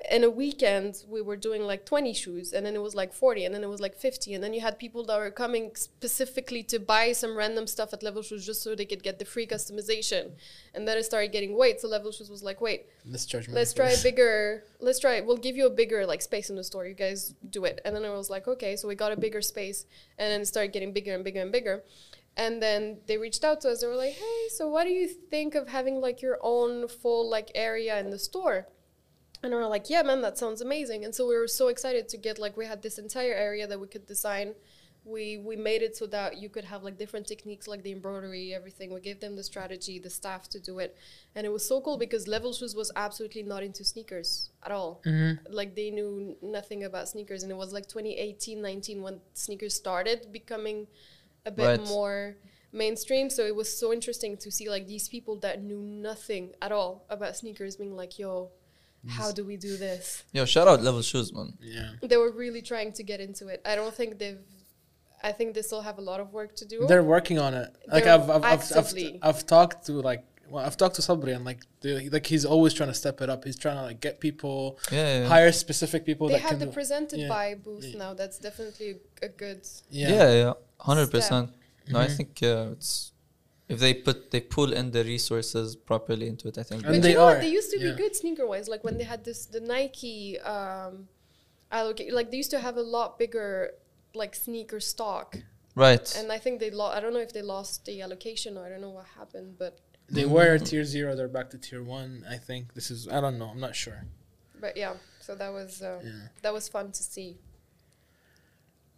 In 0.09 0.23
a 0.23 0.29
weekend, 0.29 1.03
we 1.09 1.21
were 1.21 1.35
doing 1.35 1.63
like 1.63 1.85
20 1.85 2.13
shoes, 2.13 2.53
and 2.53 2.65
then 2.65 2.75
it 2.75 2.81
was 2.81 2.95
like 2.95 3.11
40, 3.13 3.43
and 3.43 3.53
then 3.53 3.61
it 3.61 3.67
was 3.67 3.81
like 3.81 3.93
50, 3.93 4.33
and 4.33 4.41
then 4.41 4.53
you 4.53 4.61
had 4.61 4.79
people 4.79 5.03
that 5.05 5.17
were 5.19 5.29
coming 5.29 5.71
specifically 5.75 6.63
to 6.63 6.79
buy 6.79 7.11
some 7.11 7.35
random 7.35 7.67
stuff 7.67 7.91
at 7.91 8.01
Level 8.01 8.21
Shoes 8.21 8.45
just 8.45 8.63
so 8.63 8.73
they 8.73 8.85
could 8.85 9.03
get 9.03 9.19
the 9.19 9.25
free 9.25 9.45
customization. 9.45 10.31
And 10.73 10.87
then 10.87 10.97
it 10.97 11.03
started 11.03 11.33
getting 11.33 11.57
weight, 11.57 11.81
so 11.81 11.89
Level 11.89 12.13
Shoes 12.13 12.29
was 12.29 12.41
like, 12.41 12.61
wait, 12.61 12.85
Let's 13.05 13.25
charge 13.25 13.49
let's 13.49 13.73
try 13.73 13.89
a 13.89 14.03
bigger 14.03 14.63
let's 14.79 14.99
try 14.99 15.21
we'll 15.21 15.37
give 15.37 15.57
you 15.57 15.65
a 15.65 15.69
bigger 15.69 16.05
like 16.05 16.21
space 16.21 16.49
in 16.49 16.55
the 16.55 16.63
store 16.63 16.85
you 16.85 16.93
guys 16.93 17.33
do 17.49 17.65
it 17.65 17.81
and 17.83 17.95
then 17.95 18.05
i 18.05 18.11
was 18.11 18.29
like 18.29 18.47
okay 18.47 18.75
so 18.75 18.87
we 18.87 18.93
got 18.93 19.11
a 19.11 19.17
bigger 19.17 19.41
space 19.41 19.85
and 20.19 20.31
then 20.31 20.41
it 20.41 20.45
started 20.45 20.71
getting 20.71 20.93
bigger 20.93 21.15
and 21.15 21.23
bigger 21.23 21.41
and 21.41 21.51
bigger 21.51 21.83
and 22.37 22.61
then 22.61 22.97
they 23.07 23.17
reached 23.17 23.43
out 23.43 23.61
to 23.61 23.69
us. 23.69 23.81
They 23.81 23.87
were 23.87 23.95
like 23.95 24.13
hey 24.13 24.47
so 24.49 24.67
what 24.67 24.85
do 24.85 24.91
you 24.91 25.07
think 25.07 25.55
of 25.55 25.67
having 25.67 25.99
like 25.99 26.21
your 26.21 26.37
own 26.41 26.87
full 26.87 27.29
like 27.29 27.51
area 27.55 27.99
in 27.99 28.09
the 28.09 28.19
store? 28.19 28.67
And 29.43 29.53
we're 29.53 29.65
like 29.67 29.89
yeah 29.89 30.03
man 30.03 30.21
that 30.21 30.37
sounds 30.37 30.61
amazing. 30.61 31.03
And 31.05 31.13
so 31.13 31.27
we 31.27 31.37
were 31.37 31.47
so 31.47 31.67
excited 31.67 32.07
to 32.09 32.17
get 32.17 32.39
like 32.39 32.57
we 32.57 32.65
had 32.65 32.81
this 32.81 32.97
entire 32.97 33.33
area 33.33 33.67
that 33.67 33.79
we 33.79 33.87
could 33.87 34.05
design. 34.05 34.53
We 35.03 35.37
we 35.37 35.55
made 35.55 35.81
it 35.81 35.97
so 35.97 36.05
that 36.07 36.37
you 36.37 36.47
could 36.47 36.63
have 36.65 36.83
like 36.83 36.97
different 36.99 37.25
techniques 37.25 37.67
like 37.67 37.81
the 37.81 37.91
embroidery 37.91 38.53
everything. 38.53 38.93
We 38.93 39.01
gave 39.01 39.19
them 39.19 39.35
the 39.35 39.43
strategy 39.43 39.97
the 39.97 40.11
staff 40.11 40.47
to 40.49 40.59
do 40.59 40.77
it. 40.77 40.95
And 41.35 41.45
it 41.45 41.49
was 41.49 41.67
so 41.67 41.81
cool 41.81 41.97
because 41.97 42.27
level 42.27 42.53
shoes 42.53 42.75
was 42.75 42.91
absolutely 42.95 43.43
not 43.43 43.63
into 43.63 43.83
sneakers 43.83 44.51
at 44.63 44.71
all. 44.71 45.01
Mm-hmm. 45.05 45.51
Like 45.51 45.75
they 45.75 45.89
knew 45.89 46.37
nothing 46.43 46.83
about 46.83 47.09
sneakers. 47.09 47.41
And 47.41 47.51
it 47.51 47.55
was 47.55 47.73
like 47.73 47.87
2018 47.87 48.61
19 48.61 49.01
when 49.01 49.21
sneakers 49.33 49.73
started 49.73 50.31
becoming 50.31 50.85
a 51.45 51.51
bit 51.51 51.65
Right. 51.65 51.87
more 51.87 52.37
mainstream 52.73 53.29
so 53.29 53.45
it 53.45 53.55
was 53.55 53.75
so 53.77 53.91
interesting 53.91 54.37
to 54.37 54.49
see 54.51 54.69
like 54.69 54.87
these 54.87 55.09
people 55.09 55.35
that 55.39 55.61
knew 55.61 55.81
nothing 55.81 56.53
at 56.61 56.71
all 56.71 57.05
about 57.09 57.35
sneakers 57.35 57.75
being 57.75 57.95
like 57.97 58.17
yo 58.17 58.49
how 59.09 59.31
do 59.31 59.43
we 59.43 59.57
do 59.57 59.75
this 59.77 60.23
Yo, 60.31 60.45
shout 60.45 60.67
out 60.67 60.81
Level 60.83 61.01
Shoes, 61.01 61.33
man. 61.33 61.53
Yeah. 61.59 61.89
they 62.03 62.17
were 62.17 62.31
really 62.31 62.61
trying 62.61 62.91
to 62.93 63.03
get 63.03 63.19
into 63.19 63.47
it. 63.47 63.59
I 63.65 63.75
don't 63.75 63.91
think 63.93 64.19
they've. 64.19 64.37
I 65.23 65.31
think 65.31 65.55
they 65.55 65.63
still 65.63 65.81
have 65.81 65.97
a 65.97 66.01
lot 66.01 66.19
of 66.19 66.33
work 66.33 66.55
to 66.57 66.65
do. 66.65 66.85
They're 66.87 67.03
working 67.03 67.39
on 67.39 67.53
it. 67.55 67.69
Like 67.87 68.03
They're 68.03 68.13
I've 68.13 68.29
I've, 68.29 68.43
I've, 68.43 68.71
I've. 68.77 68.93
I've 69.23 69.45
talked 69.47 69.85
to 69.87 69.93
like 69.93 70.23
well, 70.51 70.63
I've 70.65 70.77
talked 70.77 70.95
to 70.97 71.01
Sabri 71.01 71.33
and 71.35 71.43
like 71.45 71.61
the, 71.81 72.09
like 72.09 72.27
he's 72.27 72.45
always 72.45 72.73
trying 72.75 72.89
to 72.89 72.93
step 72.93 73.21
it 73.21 73.29
up. 73.29 73.43
He's 73.45 73.57
trying 73.57 73.77
to 73.77 73.83
like 73.83 74.01
get 74.01 74.19
people, 74.19 74.77
Yeah, 74.91 74.97
yeah, 74.99 75.19
yeah. 75.21 75.27
hire 75.27 75.51
specific 75.51 76.05
people 76.05 76.27
they 76.27 76.33
that 76.33 76.41
have 76.41 76.49
can. 76.51 76.59
the 76.59 76.67
presented 76.67 77.21
yeah. 77.21 77.27
by 77.29 77.55
booth 77.55 77.95
now. 77.95 78.13
That's 78.13 78.37
definitely 78.37 78.97
a 79.23 79.29
good. 79.29 79.65
yeah. 79.89 80.09
Yeah, 80.09 80.53
yeah, 80.81 80.85
hundred 80.85 81.11
percent. 81.11 81.49
No, 81.87 81.99
I 81.99 82.07
Mhm. 82.07 82.17
think 82.17 82.43
uh, 82.43 82.71
it's 82.73 83.11
if 83.67 83.79
they 83.79 83.93
put 83.93 84.31
they 84.31 84.41
pull 84.41 84.73
in 84.73 84.91
the 84.91 85.03
resources 85.03 85.75
properly 85.75 86.27
into 86.27 86.47
it. 86.49 86.57
I 86.57 86.63
think. 86.63 86.83
And 86.83 86.93
but 86.95 87.01
they 87.01 87.09
you 87.11 87.15
know 87.15 87.23
are, 87.27 87.33
what? 87.33 87.41
They 87.41 87.49
used 87.59 87.71
to 87.71 87.79
yeah. 87.79 87.91
be 87.91 87.97
good 87.97 88.15
sneaker 88.15 88.45
wise. 88.47 88.67
Like 88.67 88.83
when 88.83 88.97
they 88.97 89.03
had 89.05 89.23
this 89.23 89.45
the 89.45 89.59
Nike 89.61 90.39
um, 90.39 91.07
allocate. 91.71 92.13
Like 92.13 92.31
they 92.31 92.37
used 92.37 92.51
to 92.51 92.59
have 92.59 92.77
a 92.77 92.81
lot 92.81 93.17
bigger 93.17 93.71
like 94.13 94.35
sneaker 94.35 94.79
stock, 94.81 95.37
right. 95.75 96.05
and 96.17 96.31
I 96.31 96.37
think 96.37 96.59
they 96.59 96.69
lost. 96.69 96.97
I 96.97 96.99
don't 96.99 97.13
know 97.13 97.21
if 97.21 97.33
they 97.33 97.41
lost 97.41 97.85
the 97.85 98.01
allocation 98.01 98.57
or 98.57 98.65
I 98.65 98.69
don't 98.69 98.81
know 98.81 98.89
what 98.99 99.05
happened, 99.19 99.57
but 99.57 99.79
They 100.09 100.25
were 100.25 100.57
tier 100.57 100.83
zero. 100.83 101.15
They're 101.15 101.29
back 101.39 101.49
to 101.51 101.57
tier 101.57 101.81
one. 101.81 102.25
I 102.29 102.37
think 102.47 102.73
this 102.73 102.91
is. 102.91 103.07
I 103.07 103.21
don't 103.21 103.37
know. 103.39 103.49
I'm 103.53 103.61
not 103.67 103.75
sure. 103.75 104.03
but 104.59 104.75
yeah. 104.77 104.95
So 105.25 105.33
that 105.35 105.51
was 105.53 105.81
uh, 105.81 106.01
Yeah. 106.03 106.27
that 106.43 106.53
was 106.53 106.67
fun 106.67 106.91
to 106.91 107.03
see. 107.13 107.37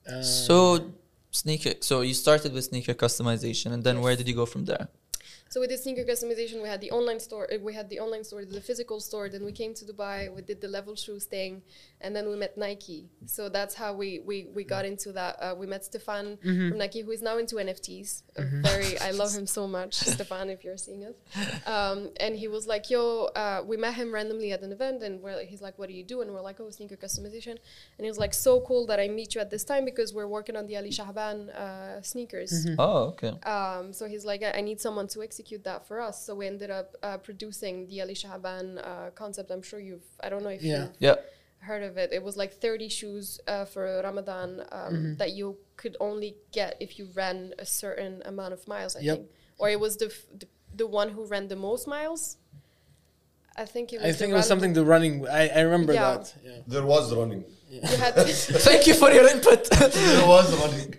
Uh, 0.08 0.22
so 0.22 0.92
sneaker. 1.34 1.74
So 1.82 2.02
you 2.02 2.14
started 2.14 2.54
with 2.54 2.64
sneaker 2.72 2.94
customization, 2.94 3.74
and 3.74 3.84
then 3.84 4.00
where 4.02 4.16
did 4.16 4.28
you 4.30 4.36
go 4.36 4.46
from 4.46 4.64
there? 4.66 4.88
So 5.50 5.60
with 5.60 5.70
the 5.70 5.78
sneaker 5.78 6.04
customization, 6.04 6.64
we 6.64 6.70
had 6.74 6.82
the 6.82 6.92
online 6.92 7.20
store. 7.20 7.46
uh, 7.54 7.60
We 7.68 7.74
had 7.80 7.88
the 7.94 8.00
online 8.00 8.24
store, 8.24 8.44
the 8.44 8.66
physical 8.70 9.00
store. 9.00 9.30
Then 9.30 9.44
we 9.50 9.52
came 9.52 9.74
to 9.80 9.84
Dubai. 9.86 10.34
We 10.36 10.42
did 10.42 10.60
the 10.62 10.68
level 10.68 10.96
shoes 10.96 11.26
thing, 11.26 11.62
and 12.04 12.16
then 12.16 12.26
we 12.30 12.36
met 12.36 12.58
Nike. 12.58 13.10
So 13.26 13.50
that's 13.50 13.74
how 13.76 13.94
we 14.02 14.20
we, 14.30 14.48
we 14.54 14.64
got 14.64 14.84
into 14.86 15.12
that. 15.14 15.34
Uh, 15.42 15.56
we 15.58 15.66
met 15.74 15.84
Stefan 15.86 16.38
from 16.42 16.78
Nike, 16.78 17.02
who 17.02 17.12
is 17.12 17.22
now 17.22 17.38
into 17.38 17.56
NFTs. 17.56 18.24
A 18.38 18.44
Very, 18.68 19.00
I 19.00 19.12
love 19.12 19.34
him 19.34 19.48
so 19.48 19.68
much, 19.68 19.94
Stefan. 20.16 20.50
If 20.50 20.64
you're 20.66 20.78
seeing 20.78 21.04
us, 21.06 21.16
um, 21.66 22.10
and 22.20 22.36
he 22.36 22.48
was 22.48 22.68
like, 22.68 22.90
"Yo," 22.90 23.26
uh, 23.44 23.62
we 23.66 23.76
met 23.78 23.94
him 23.96 24.14
randomly 24.14 24.52
at 24.52 24.62
an 24.62 24.72
event, 24.72 25.02
and 25.04 25.22
we're 25.24 25.36
like, 25.36 25.48
he's 25.48 25.62
like, 25.68 25.76
"What 25.80 25.88
do 25.90 25.96
you 25.96 26.04
do?" 26.04 26.22
And 26.22 26.32
we're 26.34 26.42
like, 26.50 26.60
"Oh, 26.60 26.70
sneaker 26.70 26.98
customization." 26.98 27.56
And 27.98 28.02
he 28.06 28.10
was 28.14 28.18
like, 28.20 28.34
"So 28.34 28.62
cool 28.62 28.86
that 28.88 29.00
I 29.00 29.08
meet 29.08 29.34
you 29.36 29.42
at 29.42 29.50
this 29.50 29.64
time 29.64 29.86
because 29.86 30.14
we're 30.14 30.28
working 30.28 30.56
on 30.56 30.68
the 30.68 30.76
Ali 30.78 30.90
Shahban 30.92 31.38
uh, 31.56 32.02
sneakers." 32.02 32.68
Oh, 32.78 33.14
okay. 33.14 33.34
Um, 33.56 33.94
so 33.94 34.08
he's 34.08 34.26
like, 34.26 34.44
I, 34.44 34.52
I 34.60 34.62
need 34.62 34.80
someone 34.82 35.08
to 35.10 35.22
execute 35.24 35.64
that 35.64 35.88
for 35.88 36.02
us. 36.02 36.26
So 36.26 36.36
we 36.36 36.48
ended 36.48 36.72
up 36.72 36.96
uh, 37.02 37.18
producing 37.18 37.88
the 37.88 38.02
Ali 38.02 38.14
Shahaban 38.16 38.66
uh, 38.86 39.10
concept. 39.12 39.52
I'm 39.52 39.62
sure 39.62 39.80
you've, 39.80 40.04
I 40.22 40.30
don't 40.30 40.44
know 40.44 40.50
if 40.50 40.62
Yeah. 40.64 40.84
you've 40.84 40.90
Yeah. 41.00 41.16
Heard 41.64 41.84
of 41.84 41.98
it. 41.98 42.12
It 42.12 42.22
was 42.24 42.36
like 42.38 42.54
30 42.54 42.90
shoes 42.90 43.40
uh, 43.48 43.66
for 43.66 44.02
Ramadan 44.04 44.50
um, 44.72 45.16
that 45.18 45.32
you 45.32 45.58
could 45.78 45.96
only 46.00 46.36
get 46.52 46.78
if 46.80 46.98
you 47.00 47.08
ran 47.16 47.54
a 47.60 47.66
certain 47.66 48.22
amount 48.26 48.54
of 48.54 48.68
miles, 48.68 48.96
I 48.96 49.00
Yep. 49.02 49.18
think. 49.18 49.30
Or 49.60 49.70
it 49.70 49.80
was 49.80 49.98
the, 49.98 50.06
f- 50.08 50.26
the 50.40 50.48
the 50.76 50.88
one 50.88 51.10
who 51.10 51.24
ran 51.26 51.48
the 51.50 51.56
most 51.56 51.88
miles. 51.88 52.38
I 53.56 53.66
think 53.66 53.94
it 53.94 54.02
was. 54.02 54.10
I 54.10 54.12
think 54.18 54.32
it 54.32 54.36
was 54.36 54.48
something 54.48 54.74
the 54.74 54.84
running. 54.84 55.28
I, 55.28 55.44
I 55.50 55.62
remember 55.62 55.94
Yeah. 55.94 56.12
that. 56.18 56.34
Yeah. 56.44 56.52
There 56.66 56.86
was 56.94 57.14
running. 57.14 57.44
You 57.70 57.82
had 58.06 58.14
Thank 58.68 58.88
you 58.88 58.96
for 58.96 59.10
your 59.12 59.28
input. 59.30 59.62
There 59.70 60.28
was 60.28 60.48
running. 60.62 60.96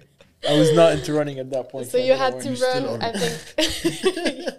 I 0.49 0.59
was 0.59 0.71
not 0.81 0.93
into 0.93 1.13
running 1.15 1.39
at 1.41 1.51
that 1.51 1.69
point. 1.71 1.89
so 1.89 1.97
you 1.99 2.13
had 2.25 2.35
to 2.47 2.51
run 2.67 2.83
i 3.03 3.11
think 3.13 3.35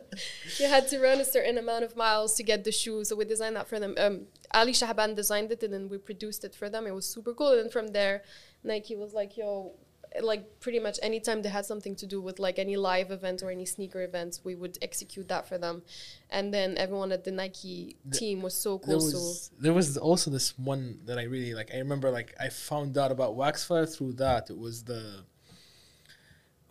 you 0.60 0.68
had 0.68 0.88
to 0.88 1.00
run 1.00 1.20
a 1.20 1.26
certain 1.26 1.58
amount 1.58 1.84
of 1.84 1.96
miles 1.96 2.36
to 2.36 2.44
get 2.44 2.64
the 2.64 2.72
shoes 2.72 3.10
so 3.10 3.16
we 3.16 3.26
designed 3.26 3.56
that 3.56 3.68
for 3.68 3.80
them 3.80 3.96
um, 3.98 4.22
ali 4.54 4.72
shahban 4.72 5.16
designed 5.16 5.52
it 5.52 5.62
and 5.64 5.74
then 5.74 5.90
we 5.90 5.98
produced 5.98 6.44
it 6.44 6.56
for 6.56 6.70
them 6.70 6.86
it 6.88 6.94
was 6.94 7.06
super 7.06 7.34
cool 7.34 7.50
and 7.50 7.60
then 7.60 7.70
from 7.70 7.88
there 7.88 8.24
nike 8.64 8.96
was 8.96 9.14
like 9.14 9.38
yo 9.38 9.74
like 10.22 10.62
pretty 10.62 10.80
much 10.80 10.98
anytime 11.04 11.42
they 11.42 11.50
had 11.50 11.66
something 11.66 11.94
to 11.94 12.06
do 12.06 12.22
with 12.22 12.40
like 12.40 12.58
any 12.58 12.78
live 12.78 13.12
event 13.12 13.44
or 13.44 13.52
any 13.52 13.66
sneaker 13.66 14.02
events 14.02 14.46
we 14.46 14.56
would 14.56 14.78
execute 14.82 15.28
that 15.28 15.46
for 15.46 15.58
them 15.58 15.82
and 16.30 16.54
then 16.54 16.78
everyone 16.78 17.12
at 17.12 17.26
the 17.26 17.32
nike 17.32 17.98
team 18.14 18.42
was 18.42 18.54
so 18.54 18.78
there 18.78 18.98
cool 18.98 19.02
so 19.02 19.18
was 19.18 19.52
there 19.60 19.74
was 19.74 19.98
also 19.98 20.32
this 20.32 20.58
one 20.58 21.00
that 21.06 21.18
I 21.18 21.24
really 21.24 21.54
like. 21.54 21.72
I 21.74 21.78
remember 21.78 22.12
like 22.12 22.34
I 22.40 22.50
found 22.50 22.98
out 22.98 23.12
about 23.12 23.36
Wax 23.36 23.66
Feather 23.66 23.86
through 23.86 24.14
that. 24.14 24.50
It 24.50 24.58
was 24.58 24.84
the 24.84 25.24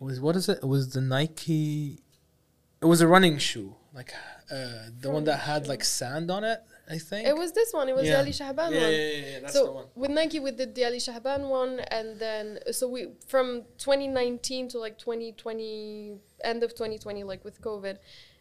it 0.00 0.04
was 0.04 0.20
what 0.20 0.36
is 0.36 0.48
it? 0.48 0.58
It 0.62 0.66
was 0.66 0.90
the 0.90 1.00
Nike. 1.00 2.00
It 2.84 2.86
was 2.86 3.00
a 3.00 3.08
running 3.08 3.38
shoe, 3.38 3.74
like 3.94 4.12
uh, 4.50 4.90
the 5.00 5.10
one 5.10 5.24
that 5.24 5.40
had 5.40 5.66
like 5.66 5.82
sand 5.82 6.30
on 6.30 6.44
it. 6.44 6.60
I 6.88 6.98
think 6.98 7.26
it 7.26 7.34
was 7.34 7.52
this 7.52 7.72
one 7.72 7.88
it 7.88 7.96
was 7.96 8.04
the 8.04 8.18
ali 8.18 8.30
shahban 8.30 8.56
Yeah, 8.56 8.62
one 8.64 8.72
yeah, 8.74 8.88
yeah, 8.90 9.26
yeah, 9.32 9.40
that's 9.40 9.54
so 9.54 9.64
the 9.64 9.72
one. 9.72 9.84
with 9.94 10.10
Nike, 10.10 10.38
we 10.38 10.50
did 10.50 10.74
the 10.74 10.84
Ali 10.84 10.98
Shahban 10.98 11.48
one, 11.48 11.80
and 11.80 12.18
then 12.18 12.58
so 12.72 12.86
we 12.88 13.08
from 13.26 13.62
2019 13.78 14.68
to 14.68 14.78
like 14.78 14.98
2020, 14.98 16.18
end 16.42 16.62
of 16.62 16.70
2020, 16.72 17.24
like 17.24 17.42
with 17.42 17.62
COVID, 17.62 17.96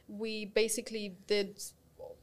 we 0.09 0.43
basically 0.43 1.15
did 1.27 1.63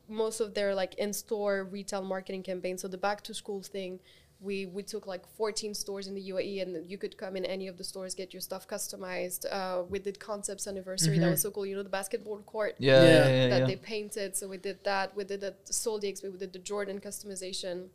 most 0.09 0.41
of 0.41 0.53
their 0.53 0.75
like 0.75 0.93
in-store 0.95 1.65
retail 1.65 2.03
marketing 2.03 2.43
campaign. 2.43 2.77
So 2.77 2.87
the 2.87 2.99
back 2.99 3.23
to 3.23 3.33
school 3.33 3.63
thing, 3.63 4.01
we 4.41 4.67
we 4.67 4.83
took 4.83 5.07
like 5.07 5.27
14 5.37 5.75
stores 5.75 6.07
in 6.07 6.15
the 6.15 6.31
UAE, 6.31 6.63
and 6.63 6.91
you 6.91 6.97
could 6.99 7.17
come 7.17 7.37
in 7.37 7.45
any 7.45 7.69
of 7.69 7.77
the 7.77 7.85
stores, 7.85 8.15
get 8.15 8.33
your 8.33 8.41
stuff 8.41 8.67
customized. 8.67 9.45
Uh, 9.51 9.83
we 9.89 9.99
did 9.99 10.19
concepts 10.19 10.67
anniversary. 10.67 11.19
That 11.19 11.31
was 11.31 11.43
so 11.43 11.51
cool. 11.51 11.67
You 11.67 11.77
know 11.77 11.83
the 11.83 11.91
basketball 11.91 12.39
court 12.39 12.75
Yeah, 12.79 13.03
yeah, 13.03 13.09
Yeah. 13.09 13.29
yeah. 13.29 13.49
that 13.49 13.61
yeah. 13.61 13.67
they 13.67 13.77
painted. 13.77 14.37
So 14.37 14.49
we 14.49 14.57
did 14.57 14.83
that. 14.85 15.15
We 15.15 15.25
did 15.25 15.41
the 15.43 15.55
Sole 15.65 16.01
DXB. 16.01 16.33
We 16.33 16.39
did 16.39 16.53
the 16.53 16.59
Jordan 16.59 17.01
customization 17.01 17.89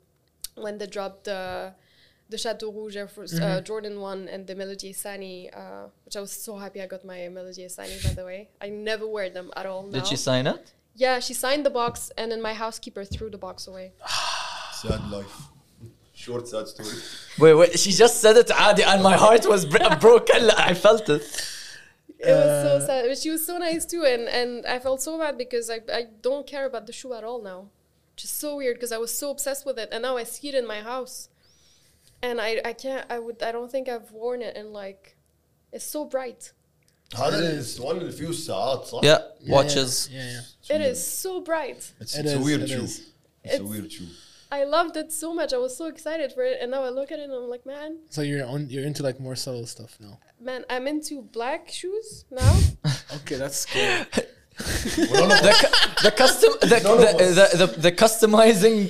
when 0.56 0.78
they 0.78 0.88
dropped 0.88 1.24
the 1.26 1.74
the 2.28 2.38
Chateau 2.40 2.72
Rouge 2.72 2.96
Air 2.96 3.08
Force, 3.08 3.40
uh, 3.40 3.62
Jordan 3.62 4.00
one 4.00 4.28
and 4.28 4.48
the 4.48 4.56
Melody 4.56 4.92
Ehsani, 4.94 5.56
uh, 5.56 5.90
which 6.06 6.16
I 6.16 6.22
was 6.22 6.32
so 6.32 6.58
happy 6.58 6.82
I 6.82 6.88
got 6.88 7.06
my 7.06 7.28
Melody 7.30 7.66
Ehsani 7.66 8.04
by 8.04 8.14
the 8.14 8.26
way. 8.26 8.50
I 8.62 8.70
never 8.70 9.08
wear 9.08 9.30
them 9.30 9.52
at 9.56 9.66
all 9.66 9.84
now. 9.84 10.00
Did 10.00 10.08
she 10.08 10.16
sign 10.16 10.48
it? 10.48 10.74
yeah, 10.96 11.20
she 11.20 11.34
signed 11.34 11.66
the 11.66 11.70
box 11.70 12.12
and 12.18 12.32
then 12.32 12.42
my 12.42 12.54
housekeeper 12.54 13.04
threw 13.04 13.30
the 13.30 13.38
box 13.38 13.68
away. 13.68 13.94
Sad 14.82 15.04
life 15.10 15.50
Short 16.25 16.47
sad 16.49 16.67
story. 16.69 16.89
Wait, 17.39 17.55
wait. 17.55 17.79
She 17.79 17.93
just 17.93 18.21
said 18.21 18.37
it 18.37 18.49
عادي 18.51 18.83
and 18.85 19.03
my 19.03 19.17
heart 19.17 19.47
was 19.47 19.65
bro- 19.65 19.97
broken. 19.97 20.51
I 20.51 20.75
felt 20.75 21.09
it. 21.09 21.23
It 22.19 22.27
was 22.43 22.63
so 22.67 22.73
Uh, 22.77 22.87
sad. 22.87 23.05
But 23.09 23.19
she 23.19 23.31
was 23.31 23.43
so 23.47 23.55
nice 23.69 23.85
too, 23.93 24.03
and 24.05 24.23
and 24.29 24.53
I 24.67 24.79
felt 24.87 25.01
so 25.09 25.13
bad 25.19 25.35
because 25.45 25.67
I 25.77 25.79
I 26.01 26.03
don't 26.29 26.47
care 26.55 26.67
about 26.71 26.85
the 26.89 26.93
shoe 26.93 27.13
at 27.19 27.25
all 27.29 27.41
now, 27.53 27.61
which 28.13 28.25
is 28.25 28.31
so 28.45 28.49
weird 28.61 28.75
because 28.77 28.93
I 28.99 29.01
was 29.07 29.13
so 29.23 29.27
obsessed 29.35 29.65
with 29.69 29.79
it, 29.83 29.89
and 29.93 30.01
now 30.09 30.15
I 30.23 30.25
see 30.35 30.47
it 30.53 30.57
in 30.63 30.67
my 30.75 30.81
house, 30.93 31.17
and 32.27 32.35
I 32.49 32.51
I 32.71 32.73
can't 32.85 33.05
I 33.15 33.19
would 33.25 33.39
I 33.49 33.51
don't 33.57 33.71
think 33.75 33.85
I've 33.95 34.11
worn 34.23 34.41
it 34.49 34.55
in 34.61 34.67
like, 34.83 35.03
it's 35.75 35.89
so 35.97 36.01
bright. 36.05 36.43
هذا 37.15 37.39
الاسطوانه 37.39 38.01
اللي 38.01 38.13
فيه 38.13 38.29
الساعات 38.29 38.85
صح؟ 38.85 39.01
Yeah. 39.03 39.19
Yeah, 39.41 39.53
Watches. 39.55 40.09
Yeah, 40.13 40.33
yeah. 40.35 40.75
It 40.77 40.81
is 40.93 40.99
so 41.25 41.41
bright. 41.41 41.83
It's, 42.01 42.15
It 42.15 42.21
it's 42.27 42.33
a 42.35 42.39
is, 42.39 42.45
weird 42.45 42.61
it 42.63 42.69
shoe. 42.69 42.83
is. 42.85 43.01
It's, 43.45 43.55
a 43.55 43.57
It's- 43.57 43.69
weird 43.71 43.91
shoe. 43.93 44.07
I 44.52 44.64
loved 44.64 44.96
it 44.98 45.12
so 45.12 45.34
much. 45.34 45.54
I 45.54 45.58
was 45.58 45.76
so 45.76 45.86
excited 45.88 46.32
for 46.32 46.44
it, 46.44 46.58
and 46.62 46.72
now 46.72 46.84
I 46.84 46.90
look 46.90 47.12
at 47.12 47.20
it 47.20 47.24
and 47.24 47.34
I'm 47.34 47.50
like, 47.50 47.66
man, 47.66 47.98
So 48.10 48.22
you're 48.22 48.46
on. 48.46 48.70
You're 48.70 48.86
into 48.86 49.04
like 49.04 49.20
more 49.20 49.36
subtle 49.36 49.66
stuff 49.66 49.98
now. 50.00 50.20
man, 50.40 50.64
I'm 50.70 50.88
into 50.88 51.22
black 51.22 51.70
shoes 51.70 52.26
now. 52.32 52.54
Okay, 53.18 53.36
that's 53.38 53.58
scary. 53.60 54.06
Well, 55.12 55.28
none 55.28 55.44
The, 55.44 56.00
the 56.04 56.12
custom, 56.12 56.52
the, 56.62 56.80
None 56.82 56.98
the, 57.02 57.58
the, 57.58 57.66
the, 57.66 57.82
the 57.82 57.92
customizing 57.92 58.88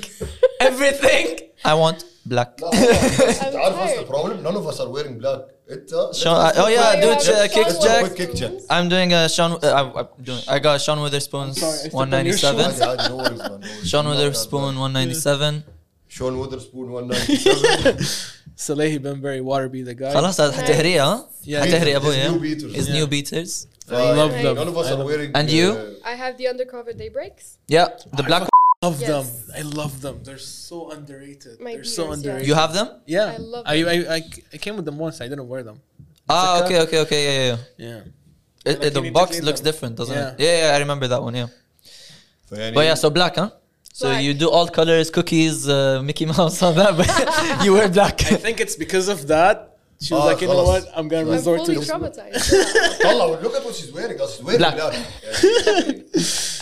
everything. 0.59 1.39
I 1.63 1.73
want 1.73 2.03
black. 2.25 2.57
تعرف 2.57 3.77
what's 3.77 3.97
the 3.99 4.05
problem? 4.05 4.43
None 4.43 4.55
of 4.55 4.65
us 4.67 4.79
are 4.79 4.89
wearing 4.89 5.17
black. 5.19 5.41
It's 5.67 6.19
Sean, 6.21 6.51
oh 6.57 6.67
yeah, 6.67 7.01
dude, 7.01 7.17
uh, 7.35 7.47
kick 7.47 7.67
jack. 7.81 8.15
Kick 8.15 8.35
jack. 8.35 8.51
I'm 8.69 8.87
doing 8.87 9.13
a 9.13 9.27
Sean. 9.27 9.53
Uh, 9.63 9.91
I'm 9.95 10.23
doing. 10.23 10.41
I 10.47 10.59
got 10.59 10.79
Sean 10.79 10.99
Wotherspoon's 10.99 11.59
197. 11.91 12.73
Sean 13.83 14.05
Wotherspoon 14.05 14.77
197. 14.77 15.63
Sean 16.07 16.37
Witherspoon 16.39 16.91
197. 16.91 17.97
Salehi 18.55 18.99
Benberry 18.99 19.41
Waterby 19.41 19.81
the 19.83 19.95
guy. 19.95 20.13
خلاص 20.13 20.41
حتهريه 20.41 21.03
ها؟ 21.03 21.27
حتهريه 21.47 21.97
ابويا. 21.97 22.29
Is 22.75 22.89
new 22.89 23.07
beaters. 23.07 23.67
I 23.89 24.13
love 24.13 24.31
them. 24.31 24.55
None 24.55 24.67
of 24.67 24.77
us 24.77 24.91
are 24.91 25.03
wearing. 25.03 25.31
And 25.35 25.49
you? 25.49 25.97
I 26.05 26.13
have 26.15 26.37
the 26.37 26.47
undercover 26.47 26.93
daybreaks. 26.93 27.57
Yeah, 27.67 27.87
the 28.13 28.23
black 28.23 28.47
love 28.85 29.01
yes. 29.01 29.09
them. 29.09 29.55
I 29.57 29.61
love 29.61 30.01
them. 30.01 30.19
They're 30.23 30.37
so 30.37 30.91
underrated. 30.91 31.59
My 31.59 31.71
They're 31.71 31.77
beers, 31.79 31.95
so 31.95 32.11
underrated. 32.11 32.47
Yeah. 32.47 32.47
You 32.47 32.55
have 32.55 32.73
them? 32.73 32.89
Yeah. 33.05 33.25
I 33.25 33.37
love 33.37 33.63
I, 33.65 33.81
them. 33.81 34.05
I, 34.09 34.15
I, 34.15 34.21
I 34.53 34.57
came 34.57 34.75
with 34.75 34.85
them 34.85 34.97
once. 34.97 35.21
I 35.21 35.27
didn't 35.27 35.47
wear 35.47 35.63
them. 35.63 35.79
It's 35.99 36.07
ah, 36.29 36.63
okay, 36.63 36.79
okay, 36.81 36.99
okay. 37.05 37.21
Yeah, 37.25 37.57
yeah. 37.77 37.87
Yeah. 37.87 38.01
It, 38.65 38.81
like 38.81 38.93
the 38.93 39.11
box 39.11 39.41
looks 39.41 39.61
them. 39.61 39.71
different, 39.71 39.95
doesn't 39.95 40.15
yeah. 40.15 40.31
it? 40.31 40.39
Yeah, 40.39 40.67
yeah, 40.67 40.75
I 40.75 40.79
remember 40.79 41.07
that 41.07 41.21
one. 41.21 41.35
Yeah. 41.35 41.47
But 42.49 42.85
yeah, 42.85 42.95
so 42.95 43.09
black, 43.09 43.35
huh? 43.35 43.51
So 43.93 44.07
black. 44.09 44.23
you 44.23 44.33
do 44.33 44.49
all 44.49 44.67
colors, 44.67 45.09
cookies, 45.09 45.69
uh, 45.69 46.01
Mickey 46.03 46.25
Mouse, 46.25 46.61
all 46.63 46.73
that, 46.73 46.97
but 46.97 47.63
you 47.65 47.73
wear 47.73 47.89
black. 47.89 48.21
I 48.31 48.35
think 48.35 48.59
it's 48.59 48.75
because 48.75 49.07
of 49.07 49.27
that. 49.27 49.77
She 50.01 50.13
was 50.13 50.23
ah, 50.23 50.25
like, 50.25 50.41
you 50.41 50.47
know 50.47 50.63
what? 50.63 50.89
I'm 50.95 51.07
gonna 51.07 51.25
resort 51.25 51.61
I'm 51.61 51.65
fully 51.67 51.85
to. 51.85 51.91
Traumatized. 51.91 53.41
look 53.43 53.55
at 53.55 53.63
what 53.63 53.75
she's 53.75 53.93
wearing. 53.93 54.17
She's 54.17 54.43
wearing 54.43 54.59
black. 54.59 54.75
black. 54.75 54.95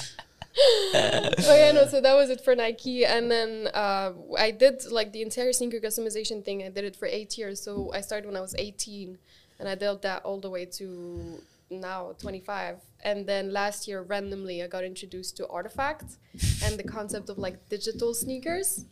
but 0.55 1.43
yeah, 1.47 1.71
no, 1.73 1.85
so 1.87 1.99
that 2.01 2.13
was 2.13 2.29
it 2.29 2.41
for 2.41 2.55
Nike. 2.55 3.05
And 3.05 3.29
then 3.31 3.67
uh, 3.73 4.13
I 4.37 4.51
did 4.51 4.83
like 4.91 5.11
the 5.11 5.21
entire 5.21 5.53
sneaker 5.53 5.79
customization 5.79 6.43
thing. 6.45 6.63
I 6.63 6.69
did 6.69 6.83
it 6.85 6.95
for 6.95 7.07
eight 7.07 7.37
years. 7.37 7.61
So 7.61 7.91
I 7.93 8.01
started 8.01 8.27
when 8.27 8.37
I 8.37 8.41
was 8.41 8.55
18 8.57 9.17
and 9.59 9.69
I 9.69 9.75
did 9.75 10.01
that 10.03 10.23
all 10.23 10.39
the 10.39 10.49
way 10.49 10.65
to 10.65 11.41
now 11.69 12.13
25. 12.19 12.77
And 13.03 13.25
then 13.27 13.51
last 13.51 13.87
year, 13.87 14.01
randomly, 14.03 14.63
I 14.63 14.67
got 14.67 14.83
introduced 14.83 15.37
to 15.37 15.47
Artifact 15.47 16.17
and 16.63 16.77
the 16.77 16.83
concept 16.83 17.29
of 17.29 17.37
like 17.37 17.67
digital 17.69 18.13
sneakers. 18.13 18.85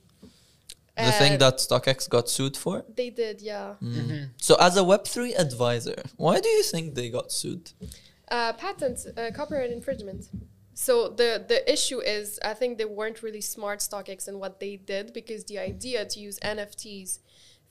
the 0.97 1.11
thing 1.13 1.33
And 1.33 1.41
that 1.41 1.57
StockX 1.57 2.09
got 2.09 2.29
sued 2.29 2.57
for. 2.57 2.83
they 2.95 3.09
did, 3.09 3.41
yeah. 3.41 3.75
So 4.37 4.55
as 4.59 4.75
a 4.77 4.81
Web3 4.81 5.37
advisor, 5.39 5.95
why 6.17 6.39
do 6.39 6.49
you 6.49 6.63
think 6.63 6.95
they 6.95 7.09
got 7.09 7.31
sued? 7.31 7.71
Uh, 8.29 8.53
patent, 8.53 8.99
uh, 9.17 9.29
copyright 9.33 9.71
infringement. 9.71 10.27
So 10.73 11.09
the 11.09 11.43
the 11.47 11.71
issue 11.71 11.99
is, 11.99 12.39
I 12.43 12.53
think 12.53 12.77
they 12.77 12.85
weren't 12.85 13.21
really 13.21 13.41
smart 13.41 13.79
StockX 13.79 14.27
in 14.27 14.39
what 14.39 14.59
they 14.59 14.77
did 14.77 15.13
because 15.13 15.43
the 15.45 15.59
idea 15.59 16.05
to 16.05 16.19
use 16.19 16.39
NFTs 16.39 17.19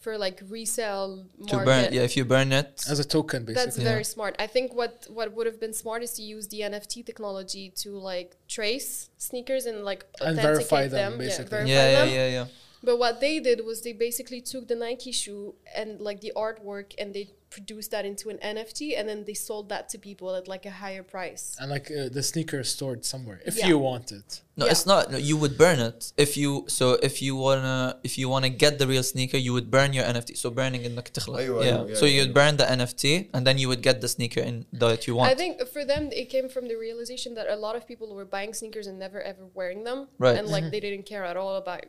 for 0.01 0.17
like 0.17 0.43
resale 0.49 1.27
To 1.49 1.57
market. 1.57 1.65
burn, 1.67 1.93
yeah, 1.93 2.03
if 2.03 2.17
you 2.17 2.25
burn 2.25 2.53
it, 2.53 2.85
as 2.89 2.99
a 2.99 3.05
token, 3.05 3.45
basically. 3.45 3.55
That's 3.55 3.77
basically. 3.77 3.91
very 3.93 4.05
smart. 4.05 4.37
I 4.39 4.47
think 4.47 4.75
what 4.75 5.07
what 5.11 5.33
would 5.35 5.47
have 5.47 5.61
been 5.61 5.75
smart 5.75 6.03
is 6.03 6.13
to 6.15 6.23
use 6.23 6.49
the 6.49 6.61
NFT 6.61 7.05
technology 7.05 7.71
to 7.77 7.91
like 7.93 8.37
trace 8.49 9.11
sneakers 9.19 9.67
and 9.67 9.85
like 9.85 10.05
And 10.21 10.39
authenticate 10.39 10.43
verify 10.43 10.89
them, 10.89 11.13
them, 11.13 11.19
basically. 11.19 11.59
Yeah, 11.59 11.65
verify 11.65 12.05
yeah, 12.05 12.05
yeah, 12.05 12.29
yeah, 12.29 12.29
yeah. 12.29 12.47
But 12.84 13.00
what 13.00 13.20
they 13.20 13.39
did 13.39 13.65
was 13.65 13.82
they 13.82 13.94
basically 13.94 14.41
took 14.41 14.68
the 14.68 14.76
Nike 14.76 15.12
shoe 15.12 15.56
and 15.76 15.89
like 16.00 16.22
the 16.22 16.32
artwork 16.36 16.94
and 17.00 17.13
they 17.15 17.26
produced 17.50 17.89
that 17.91 18.06
into 18.06 18.26
an 18.30 18.38
NFT 18.56 18.82
and 19.00 19.08
then 19.10 19.24
they 19.28 19.34
sold 19.34 19.70
that 19.70 19.84
to 19.91 19.98
people 19.98 20.36
at 20.36 20.46
like 20.48 20.65
a 20.65 20.76
higher 20.84 21.04
price. 21.15 21.44
and 21.60 21.68
like 21.76 21.88
uh, 21.89 22.10
the 22.18 22.22
sneaker 22.32 22.60
is 22.60 22.70
stored 22.78 23.02
somewhere 23.13 23.39
if 23.50 23.56
Yeah. 23.58 23.68
you 23.70 23.78
want 23.89 24.12
it. 24.12 24.30
No, 24.58 24.65
Yeah. 24.65 24.72
it's 24.74 24.86
not. 24.86 25.04
No, 25.13 25.18
you 25.30 25.36
would 25.44 25.56
burn 25.58 25.80
it 25.80 26.00
if 26.26 26.32
you. 26.41 26.65
So 26.68 26.86
if 27.10 27.15
you 27.26 27.34
wanna, 27.46 27.98
if 28.04 28.13
you 28.20 28.28
wanna 28.34 28.50
get 28.63 28.74
the 28.82 28.88
real 28.94 29.06
sneaker, 29.13 29.38
you 29.48 29.52
would 29.58 29.70
burn 29.78 29.89
your 29.98 30.06
NFT. 30.13 30.30
So 30.44 30.48
burning 30.52 30.84
in 30.88 30.91
like 31.00 31.10
تخلق. 31.18 31.38
أيوة، 31.39 31.65
yeah. 31.65 31.78
أيوة، 31.86 31.96
So 31.96 32.06
yeah, 32.06 32.12
you'd 32.18 32.28
yeah. 32.28 32.39
burn 32.39 32.54
the 32.62 32.68
NFT, 32.78 33.30
and 33.34 33.41
then 33.48 33.58
you 33.58 33.68
would 33.72 33.82
get 33.89 33.98
the 34.02 34.10
sneaker 34.18 34.41
in 34.50 34.56
that 34.74 35.08
you 35.08 35.13
want. 35.15 35.32
I 35.32 35.36
think 35.41 35.54
for 35.76 35.84
them, 35.91 36.04
it 36.12 36.28
came 36.36 36.48
from 36.56 36.68
the 36.68 36.76
realization 36.76 37.34
that 37.38 37.48
a 37.50 37.56
lot 37.65 37.76
of 37.80 37.88
people 37.88 38.08
were 38.20 38.26
buying 38.38 38.54
sneakers 38.54 38.86
and 38.89 39.00
never 39.00 39.20
ever 39.32 39.44
wearing 39.60 39.82
them. 39.89 40.00
Right. 40.26 40.38
And 40.38 40.48
like 40.56 40.65
they 40.74 40.82
didn't 40.88 41.06
care 41.13 41.24
at 41.32 41.38
all 41.41 41.56
about 41.63 41.82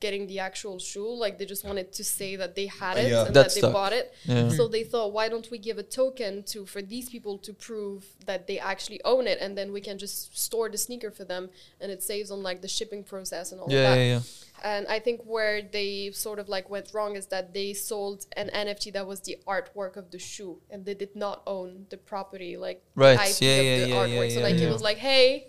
getting 0.00 0.26
the 0.26 0.38
actual 0.38 0.78
shoe. 0.78 1.08
Like 1.14 1.38
they 1.38 1.46
just 1.46 1.64
wanted 1.64 1.92
to 1.94 2.04
say 2.04 2.36
that 2.36 2.54
they 2.54 2.66
had 2.66 2.98
it 2.98 3.10
Yeah. 3.10 3.26
and 3.26 3.34
That's 3.34 3.54
that 3.54 3.60
they 3.66 3.72
bought 3.72 3.92
it. 3.92 4.12
Yeah. 4.24 4.48
So 4.50 4.68
they 4.68 4.84
thought, 4.84 5.12
why 5.12 5.28
don't 5.28 5.50
we 5.50 5.58
give 5.58 5.78
a 5.78 5.82
token 5.82 6.42
to 6.52 6.66
for 6.66 6.82
these 6.82 7.08
people 7.08 7.38
to 7.38 7.52
prove 7.54 8.04
that 8.26 8.46
they 8.46 8.58
actually 8.58 9.00
own 9.04 9.26
it, 9.26 9.38
and 9.40 9.56
then 9.56 9.72
we 9.72 9.80
can 9.80 9.96
just 9.98 10.36
store 10.38 10.68
the 10.68 10.78
sneaker 10.78 11.10
for 11.10 11.24
them, 11.24 11.48
and 11.80 11.90
it 11.90 12.02
saves 12.02 12.30
on 12.30 12.42
like 12.42 12.60
the 12.60 12.68
shipping 12.68 13.02
process 13.04 13.52
and 13.52 13.60
all 13.60 13.68
yeah, 13.70 13.90
that. 13.90 13.96
yeah, 13.96 14.04
yeah. 14.14 14.20
And 14.62 14.86
I 14.86 14.98
think 14.98 15.20
where 15.24 15.60
they 15.62 16.10
sort 16.12 16.38
of 16.38 16.48
like 16.48 16.70
went 16.70 16.92
wrong 16.94 17.16
is 17.16 17.26
that 17.26 17.52
they 17.52 17.72
sold 17.74 18.26
an 18.36 18.48
NFT 18.54 18.92
that 18.94 19.06
was 19.06 19.20
the 19.20 19.36
artwork 19.46 19.96
of 19.96 20.10
the 20.10 20.18
shoe, 20.18 20.58
and 20.70 20.84
they 20.84 20.94
did 20.94 21.14
not 21.16 21.42
own 21.46 21.86
the 21.90 21.96
property, 21.96 22.56
like 22.56 22.82
Right, 22.94 23.18
the 23.18 23.24
IP 23.30 23.40
yeah, 23.42 23.48
of 23.56 23.64
yeah, 23.64 23.78
the 23.84 23.88
yeah, 23.88 23.96
artwork. 23.96 24.34
so 24.34 24.40
like 24.40 24.54
it 24.56 24.70
was 24.70 24.82
like, 24.82 24.98
hey, 24.98 25.48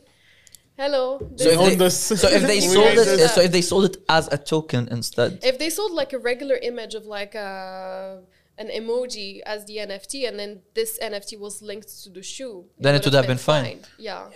hello. 0.77 1.19
So 1.35 1.49
if 1.49 1.77
they, 1.77 1.89
so 1.89 2.27
if 2.29 2.43
they 2.43 2.59
sold 2.61 2.87
it, 2.87 2.95
this. 2.95 3.35
so 3.35 3.41
if 3.41 3.51
they 3.51 3.61
sold 3.61 3.85
it 3.85 3.97
as 4.09 4.27
a 4.31 4.37
token 4.37 4.87
instead, 4.89 5.39
if 5.43 5.57
they 5.59 5.69
sold 5.69 5.91
like 5.91 6.13
a 6.13 6.19
regular 6.19 6.55
image 6.55 6.95
of 6.95 7.05
like 7.05 7.35
a 7.35 8.21
an 8.57 8.69
emoji 8.69 9.41
as 9.45 9.65
the 9.65 9.77
NFT, 9.77 10.27
and 10.27 10.39
then 10.39 10.61
this 10.73 10.97
NFT 11.01 11.37
was 11.39 11.61
linked 11.61 11.89
to 12.03 12.09
the 12.09 12.23
shoe, 12.23 12.65
Then 12.79 12.95
it 12.95 13.03
would 13.03 13.13
have 13.13 13.27
been 13.27 13.37
fine. 13.37 13.65
fine. 13.65 13.79
Yeah. 13.97 14.27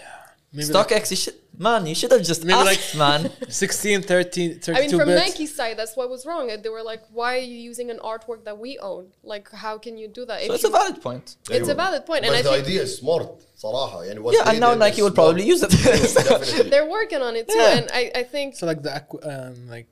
Maybe 0.56 0.72
like 0.72 0.88
StockX, 0.88 1.10
you 1.10 1.16
should, 1.16 1.34
man, 1.58 1.84
you 1.84 1.96
should 1.96 2.12
have 2.12 2.22
just 2.22 2.44
Maybe 2.44 2.62
like- 2.64 2.78
asked, 2.78 2.94
man. 2.96 3.28
16, 3.48 4.02
13, 4.02 4.60
32 4.60 4.72
I 4.72 4.80
mean, 4.80 4.90
from 4.98 5.08
bits. 5.08 5.20
Nike's 5.26 5.54
side, 5.56 5.76
that's 5.76 5.96
what 5.96 6.08
was 6.08 6.24
wrong. 6.26 6.46
They 6.62 6.68
were 6.68 6.82
like, 6.92 7.02
"Why 7.12 7.30
are 7.38 7.46
you 7.54 7.56
using 7.70 7.90
an 7.90 7.98
artwork 7.98 8.44
that 8.44 8.56
we 8.58 8.78
own? 8.78 9.08
Like, 9.24 9.50
how 9.50 9.78
can 9.78 9.96
you 9.98 10.06
do 10.06 10.24
that?" 10.26 10.38
So 10.42 10.46
If 10.46 10.50
it's 10.54 10.64
a 10.64 10.68
you- 10.68 10.72
valid 10.72 11.02
point. 11.02 11.36
It's 11.50 11.68
a 11.68 11.74
valid 11.74 12.06
point, 12.06 12.24
and 12.24 12.30
But 12.32 12.38
I 12.38 12.42
the 12.42 12.50
think 12.50 12.66
idea 12.66 12.82
is 12.82 12.98
smart 12.98 13.26
صراحة 13.64 13.98
يعني 14.06 14.18
what 14.20 14.34
Yeah, 14.34 14.44
they 14.44 14.50
and 14.52 14.60
now 14.60 14.70
did 14.70 14.78
Nike 14.78 14.98
is 14.98 15.02
will 15.04 15.10
probably 15.10 15.44
use 15.44 15.62
it. 15.64 15.70
Definitely. 15.70 16.70
they're 16.70 16.88
working 16.98 17.20
on 17.22 17.34
it 17.36 17.48
too. 17.48 17.58
Yeah. 17.58 17.76
And 17.78 17.90
I, 17.92 18.12
I 18.14 18.22
think 18.22 18.54
So 18.56 18.66
like 18.66 18.82
the 18.82 18.90
acqu- 18.90 19.24
um, 19.26 19.68
like 19.68 19.88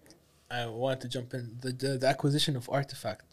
I 0.51 0.66
wanted 0.66 1.01
to 1.03 1.09
jump 1.09 1.35
in 1.35 1.57
the, 1.61 1.73
the 1.73 1.90
the 2.03 2.07
acquisition 2.07 2.55
of 2.57 2.68
Artifact. 2.71 3.25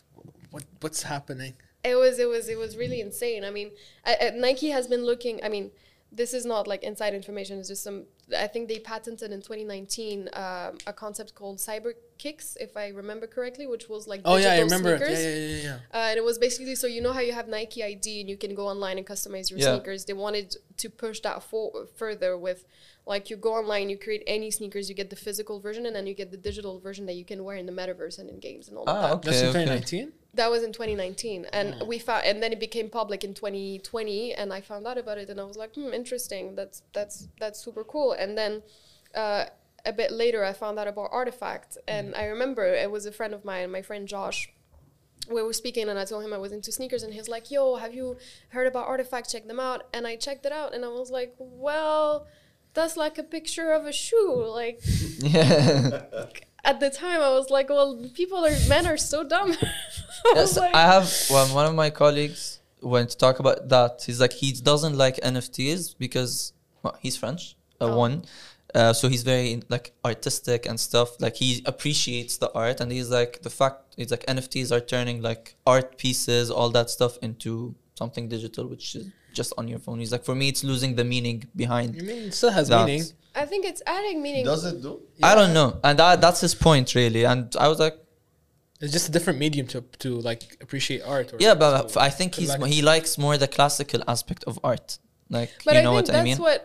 What 0.51 0.63
what's 0.81 1.03
happening? 1.03 1.53
it 1.83 1.95
was 1.95 2.17
it 2.19 2.27
was 2.27 2.49
it 2.49 2.57
was 2.57 2.71
really 2.83 2.99
insane. 3.07 3.41
I 3.45 3.51
mean, 3.51 3.69
I, 4.05 4.13
I, 4.23 4.29
Nike 4.47 4.69
has 4.77 4.87
been 4.87 5.03
looking. 5.11 5.35
I 5.43 5.49
mean, 5.55 5.65
this 6.14 6.32
is 6.32 6.46
not 6.46 6.66
like 6.66 6.82
inside 6.84 7.12
information. 7.14 7.58
It's 7.58 7.68
just 7.68 7.82
some. 7.82 8.04
I 8.36 8.46
think 8.46 8.68
they 8.68 8.78
patented 8.78 9.32
in 9.32 9.40
2019 9.42 10.30
um, 10.32 10.78
a 10.86 10.92
concept 10.92 11.34
called 11.34 11.58
Cyber 11.58 11.92
Kicks, 12.16 12.56
if 12.60 12.76
I 12.76 12.88
remember 12.88 13.26
correctly, 13.26 13.66
which 13.66 13.88
was 13.88 14.06
like 14.06 14.20
Oh 14.24 14.36
yeah, 14.36 14.52
I 14.52 14.60
remember 14.60 14.96
sneakers. 14.96 15.18
it. 15.18 15.22
Yeah, 15.22 15.34
yeah, 15.34 15.56
yeah, 15.56 15.62
yeah. 15.92 15.98
Uh, 15.98 16.08
and 16.10 16.16
it 16.16 16.24
was 16.24 16.38
basically 16.38 16.74
so 16.76 16.86
you 16.86 17.02
know 17.02 17.12
how 17.12 17.20
you 17.20 17.32
have 17.32 17.48
Nike 17.48 17.82
ID 17.82 18.20
and 18.20 18.30
you 18.30 18.36
can 18.36 18.54
go 18.54 18.66
online 18.68 18.96
and 18.98 19.06
customize 19.06 19.50
your 19.50 19.58
Yeah. 19.58 19.74
sneakers. 19.74 20.04
They 20.04 20.12
wanted 20.14 20.56
to 20.78 20.88
push 20.88 21.20
that 21.20 21.42
for- 21.42 21.86
further 21.96 22.38
with 22.38 22.64
like 23.06 23.28
you 23.30 23.36
go 23.36 23.54
online, 23.54 23.90
you 23.90 23.98
create 23.98 24.22
any 24.26 24.50
sneakers, 24.50 24.88
you 24.88 24.94
get 24.94 25.10
the 25.10 25.16
physical 25.16 25.60
version, 25.60 25.84
and 25.84 25.94
then 25.96 26.06
you 26.06 26.14
get 26.14 26.30
the 26.30 26.38
digital 26.38 26.78
version 26.80 27.04
that 27.06 27.14
you 27.20 27.24
can 27.24 27.44
wear 27.44 27.56
in 27.56 27.66
the 27.66 27.72
metaverse 27.72 28.18
and 28.18 28.30
in 28.30 28.38
games 28.38 28.68
and 28.68 28.78
all 28.78 28.84
ah, 28.86 28.92
that. 29.02 29.12
okay, 29.16 29.30
That's 29.30 29.42
in 29.42 29.48
okay. 29.48 29.64
2019. 29.64 30.12
That 30.34 30.50
was 30.50 30.62
in 30.62 30.72
2019, 30.72 31.46
and 31.52 31.82
we 31.86 31.98
found, 31.98 32.24
and 32.24 32.42
then 32.42 32.52
it 32.52 32.58
became 32.58 32.90
public 32.90 33.22
in 33.22 33.34
2020, 33.34 34.34
and 34.34 34.52
I 34.52 34.60
found 34.60 34.86
out 34.86 34.98
about 34.98 35.16
it, 35.18 35.30
and 35.30 35.40
I 35.40 35.44
was 35.44 35.56
like, 35.56 35.74
hmm, 35.74 35.92
interesting. 35.92 36.54
That's 36.56 36.82
that's 36.92 37.28
that's 37.38 37.58
super 37.60 37.84
cool. 37.84 38.12
And 38.12 38.36
then 38.36 38.62
uh, 39.14 39.44
a 39.86 39.92
bit 39.92 40.10
later, 40.10 40.44
I 40.44 40.52
found 40.52 40.78
out 40.78 40.88
about 40.88 41.10
Artifact, 41.12 41.78
and 41.86 42.14
I 42.16 42.24
remember 42.24 42.64
it 42.64 42.90
was 42.90 43.06
a 43.06 43.12
friend 43.12 43.32
of 43.32 43.44
mine, 43.44 43.70
my 43.70 43.82
friend 43.82 44.08
Josh. 44.08 44.50
We 45.30 45.42
were 45.42 45.52
speaking, 45.52 45.88
and 45.88 45.98
I 45.98 46.04
told 46.04 46.24
him 46.24 46.32
I 46.32 46.38
was 46.38 46.52
into 46.52 46.70
sneakers, 46.72 47.02
and 47.02 47.14
he's 47.14 47.28
like, 47.28 47.50
"Yo, 47.50 47.76
have 47.76 47.94
you 47.94 48.16
heard 48.48 48.66
about 48.66 48.88
Artifact? 48.88 49.30
Check 49.30 49.46
them 49.46 49.60
out." 49.60 49.86
And 49.94 50.06
I 50.06 50.16
checked 50.16 50.44
it 50.46 50.52
out, 50.52 50.74
and 50.74 50.84
I 50.84 50.88
was 50.88 51.10
like, 51.10 51.34
"Well." 51.38 52.26
That's 52.74 52.96
like 52.96 53.18
a 53.18 53.22
picture 53.22 53.70
of 53.70 53.86
a 53.86 53.92
shoe. 53.92 54.44
Like 54.48 54.80
Yeah. 55.20 56.06
at 56.64 56.80
the 56.80 56.90
time, 56.90 57.20
I 57.20 57.30
was 57.30 57.50
like, 57.50 57.68
"Well, 57.68 57.90
people 58.14 58.44
are 58.44 58.56
men 58.68 58.86
are 58.86 58.96
so 58.96 59.24
dumb." 59.24 59.52
I 59.62 60.32
Yes, 60.34 60.56
like- 60.56 60.74
I 60.74 60.82
have 60.94 61.12
well, 61.30 61.46
one 61.54 61.66
of 61.66 61.74
my 61.74 61.90
colleagues 61.90 62.60
went 62.80 63.10
to 63.10 63.16
talk 63.16 63.38
about 63.38 63.68
that. 63.68 64.02
He's 64.06 64.20
like 64.20 64.32
he 64.32 64.52
doesn't 64.52 64.96
like 64.96 65.16
NFTs 65.16 65.96
because 65.98 66.52
well, 66.82 66.96
he's 67.00 67.16
French. 67.16 67.56
Uh, 67.80 67.86
Oh. 67.86 67.96
One, 67.98 68.24
uh, 68.74 68.92
so 68.92 69.08
he's 69.08 69.22
very 69.22 69.62
like 69.68 69.92
artistic 70.04 70.66
and 70.66 70.78
stuff. 70.80 71.20
Like 71.20 71.36
he 71.36 71.62
appreciates 71.66 72.38
the 72.38 72.50
art, 72.52 72.80
and 72.80 72.90
he's 72.92 73.10
like 73.10 73.42
the 73.42 73.50
fact. 73.50 73.94
It's 73.96 74.10
like 74.10 74.24
NFTs 74.26 74.72
are 74.72 74.80
turning 74.80 75.20
like 75.22 75.56
art 75.66 75.98
pieces, 75.98 76.50
all 76.50 76.70
that 76.70 76.88
stuff 76.90 77.18
into 77.22 77.74
something 77.94 78.28
digital, 78.28 78.66
which 78.66 78.96
is 78.96 79.06
just 79.32 79.52
on 79.58 79.68
your 79.68 79.78
phone. 79.80 79.98
He's 79.98 80.12
like, 80.12 80.24
for 80.24 80.34
me, 80.34 80.48
it's 80.48 80.62
losing 80.64 80.94
the 80.94 81.04
meaning 81.04 81.44
behind. 81.54 81.96
I 81.98 82.02
mean, 82.02 82.22
it 82.28 82.34
still 82.34 82.50
has 82.50 82.68
that. 82.68 82.86
meaning. 82.86 83.04
I 83.34 83.44
think 83.46 83.64
it's 83.66 83.82
adding 83.86 84.22
meaning. 84.22 84.44
Does 84.44 84.64
it 84.64 84.80
do? 84.82 85.00
I 85.22 85.34
don't 85.34 85.52
know, 85.54 85.78
and 85.82 85.98
that, 85.98 86.20
that's 86.20 86.40
his 86.40 86.54
point 86.54 86.94
really. 86.94 87.24
And 87.24 87.54
I 87.58 87.68
was 87.68 87.78
like, 87.78 87.96
It's 88.80 88.92
just 88.92 89.08
a 89.08 89.12
different 89.12 89.38
medium 89.38 89.66
to 89.68 89.80
to 90.02 90.10
like 90.30 90.42
appreciate 90.64 91.02
art. 91.14 91.32
Or 91.32 91.38
yeah, 91.40 91.54
but 91.54 91.88
to 91.90 92.00
I 92.08 92.10
think 92.18 92.34
he's 92.34 92.54
collect. 92.54 92.72
he 92.74 92.80
likes 92.82 93.10
more 93.24 93.36
the 93.38 93.48
classical 93.48 94.00
aspect 94.14 94.42
of 94.50 94.58
art. 94.62 94.98
Like 95.30 95.50
But 95.64 95.74
you 95.74 95.80
I 95.80 95.82
know 95.84 95.90
think 95.90 95.96
what 95.98 96.06
that's 96.06 96.18
I 96.18 96.24
mean? 96.24 96.38
what 96.38 96.60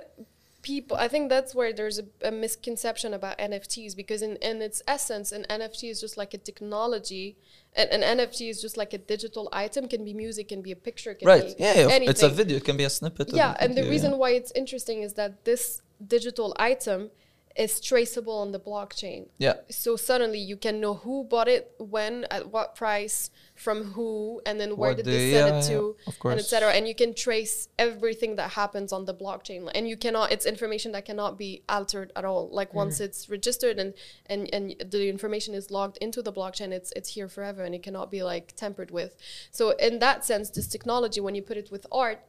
people. 0.62 0.98
I 0.98 1.08
think 1.14 1.30
that's 1.30 1.52
where 1.58 1.72
there's 1.80 2.00
a, 2.00 2.06
a 2.30 2.32
misconception 2.32 3.14
about 3.20 3.38
NFTs 3.50 3.96
because 4.02 4.22
in, 4.28 4.34
in 4.50 4.62
its 4.62 4.80
essence, 4.96 5.32
an 5.38 5.44
NFT 5.58 5.90
is 5.94 6.00
just 6.06 6.18
like 6.22 6.34
a 6.34 6.38
technology. 6.50 7.38
An, 7.82 7.88
an 7.98 8.04
NFT 8.18 8.50
is 8.54 8.60
just 8.66 8.76
like 8.82 8.92
a 8.94 8.98
digital 9.14 9.46
item. 9.64 9.88
Can 9.88 10.04
be 10.10 10.14
music, 10.26 10.46
can 10.54 10.62
be 10.62 10.72
a 10.72 10.76
picture, 10.88 11.14
can 11.14 11.26
right 11.34 11.46
be 11.58 11.64
yeah, 11.64 11.74
yeah 11.74 11.82
anything. 11.98 12.10
it's 12.10 12.24
a 12.24 12.30
video 12.30 12.58
it 12.58 12.66
can 12.70 12.78
be 12.78 12.84
a 12.84 12.90
snippet 13.00 13.28
yeah 13.42 13.54
a 13.54 13.62
and 13.64 13.72
the 13.78 13.82
video, 13.82 13.92
reason 13.94 14.12
yeah. 14.12 14.18
why 14.22 14.30
it's 14.40 14.52
interesting 14.62 14.98
is 15.08 15.14
that 15.14 15.32
this 15.50 15.82
digital 16.06 16.56
item 16.58 17.12
is 17.60 17.82
traceable 17.82 18.38
on 18.38 18.52
the 18.52 18.60
blockchain. 18.60 19.28
Yeah. 19.38 19.56
So 19.70 19.98
suddenly 19.98 20.40
you 20.40 20.56
can 20.56 20.80
know 20.80 20.94
who 20.94 21.26
bought 21.26 21.50
it, 21.50 21.74
when, 21.78 22.26
at 22.32 22.52
what 22.52 22.74
price, 22.74 23.32
from 23.56 23.84
who, 23.84 24.42
and 24.46 24.60
then 24.60 24.78
where 24.78 24.92
What 24.92 24.98
did 24.98 25.06
the- 25.06 25.12
they 25.12 25.32
sell 25.34 25.50
yeah, 25.50 25.60
it 25.60 25.62
to, 25.64 25.96
yeah, 26.00 26.14
of 26.14 26.32
and 26.32 26.40
etc. 26.40 26.72
And 26.72 26.88
you 26.88 26.96
can 26.96 27.14
trace 27.14 27.68
everything 27.78 28.38
that 28.38 28.52
happens 28.52 28.94
on 28.94 29.04
the 29.04 29.14
blockchain, 29.14 29.70
and 29.76 29.90
you 29.90 29.98
cannot. 29.98 30.32
It's 30.32 30.46
information 30.46 30.94
that 30.94 31.04
cannot 31.04 31.38
be 31.38 31.64
altered 31.68 32.14
at 32.16 32.24
all. 32.24 32.48
Like 32.50 32.74
once 32.74 33.00
mm. 33.00 33.06
it's 33.06 33.30
registered 33.30 33.78
and 33.78 33.94
and 34.28 34.50
and 34.54 34.76
the 34.90 35.10
information 35.10 35.54
is 35.54 35.70
logged 35.70 35.98
into 35.98 36.22
the 36.22 36.32
blockchain, 36.32 36.72
it's 36.72 36.94
it's 36.96 37.10
here 37.10 37.28
forever, 37.28 37.64
and 37.64 37.76
it 37.76 37.84
cannot 37.84 38.10
be 38.10 38.24
like 38.24 38.56
tampered 38.56 38.92
with. 38.92 39.18
So 39.52 39.72
in 39.72 40.00
that 40.00 40.24
sense, 40.24 40.50
this 40.50 40.68
technology, 40.68 41.20
when 41.20 41.36
you 41.36 41.42
put 41.42 41.58
it 41.58 41.70
with 41.72 41.86
art, 41.92 42.22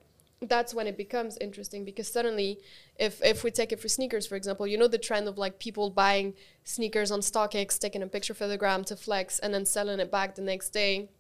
that's 0.43 0.73
when 0.73 0.87
it 0.87 0.97
becomes 0.97 1.37
interesting 1.39 1.85
because 1.85 2.11
suddenly 2.11 2.59
if 2.99 3.21
if 3.23 3.45
we 3.45 3.51
take 3.51 3.73
it 3.73 3.81
for 3.81 3.89
sneakers 3.89 4.27
for 4.27 4.37
example 4.37 4.67
you 4.67 4.79
know 4.79 4.89
the 4.89 4.97
trend 4.97 5.29
of 5.29 5.37
like 5.37 5.59
people 5.59 5.91
buying 5.91 6.33
sneakers 6.65 7.11
on 7.11 7.21
StockX 7.21 7.79
taking 7.79 8.03
a 8.03 8.07
picture 8.07 8.33
for 8.33 8.47
the 8.47 8.57
gram 8.57 8.83
to 8.85 8.97
flex 8.97 9.39
and 9.39 9.53
then 9.53 9.67
selling 9.67 10.01
it 10.01 10.11
back 10.11 10.35
the 10.35 10.43
next 10.43 10.71
day 10.71 11.11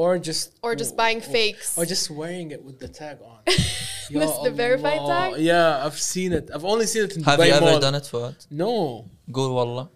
or 0.00 0.18
just 0.18 0.44
or 0.62 0.74
just 0.82 0.92
buying 1.02 1.20
fakes 1.20 1.68
or 1.78 1.84
just 1.94 2.10
wearing 2.10 2.48
it 2.56 2.62
with 2.66 2.78
the 2.78 2.88
tag 3.00 3.16
on. 3.32 3.40
This 3.46 4.32
the 4.46 4.52
verified 4.64 5.00
tag? 5.12 5.30
Yeah, 5.50 5.84
I've 5.84 5.98
seen 5.98 6.30
it. 6.38 6.44
I've 6.54 6.64
only 6.72 6.86
seen 6.92 7.02
it 7.08 7.12
in 7.16 7.22
Have 7.24 7.38
Dubai 7.40 7.46
you 7.48 7.54
ever 7.54 7.70
Mall. 7.72 7.80
done 7.86 7.96
it 8.00 8.06
Fuad? 8.12 8.36
No, 8.50 8.72
قول 9.32 9.50
والله. 9.50 9.88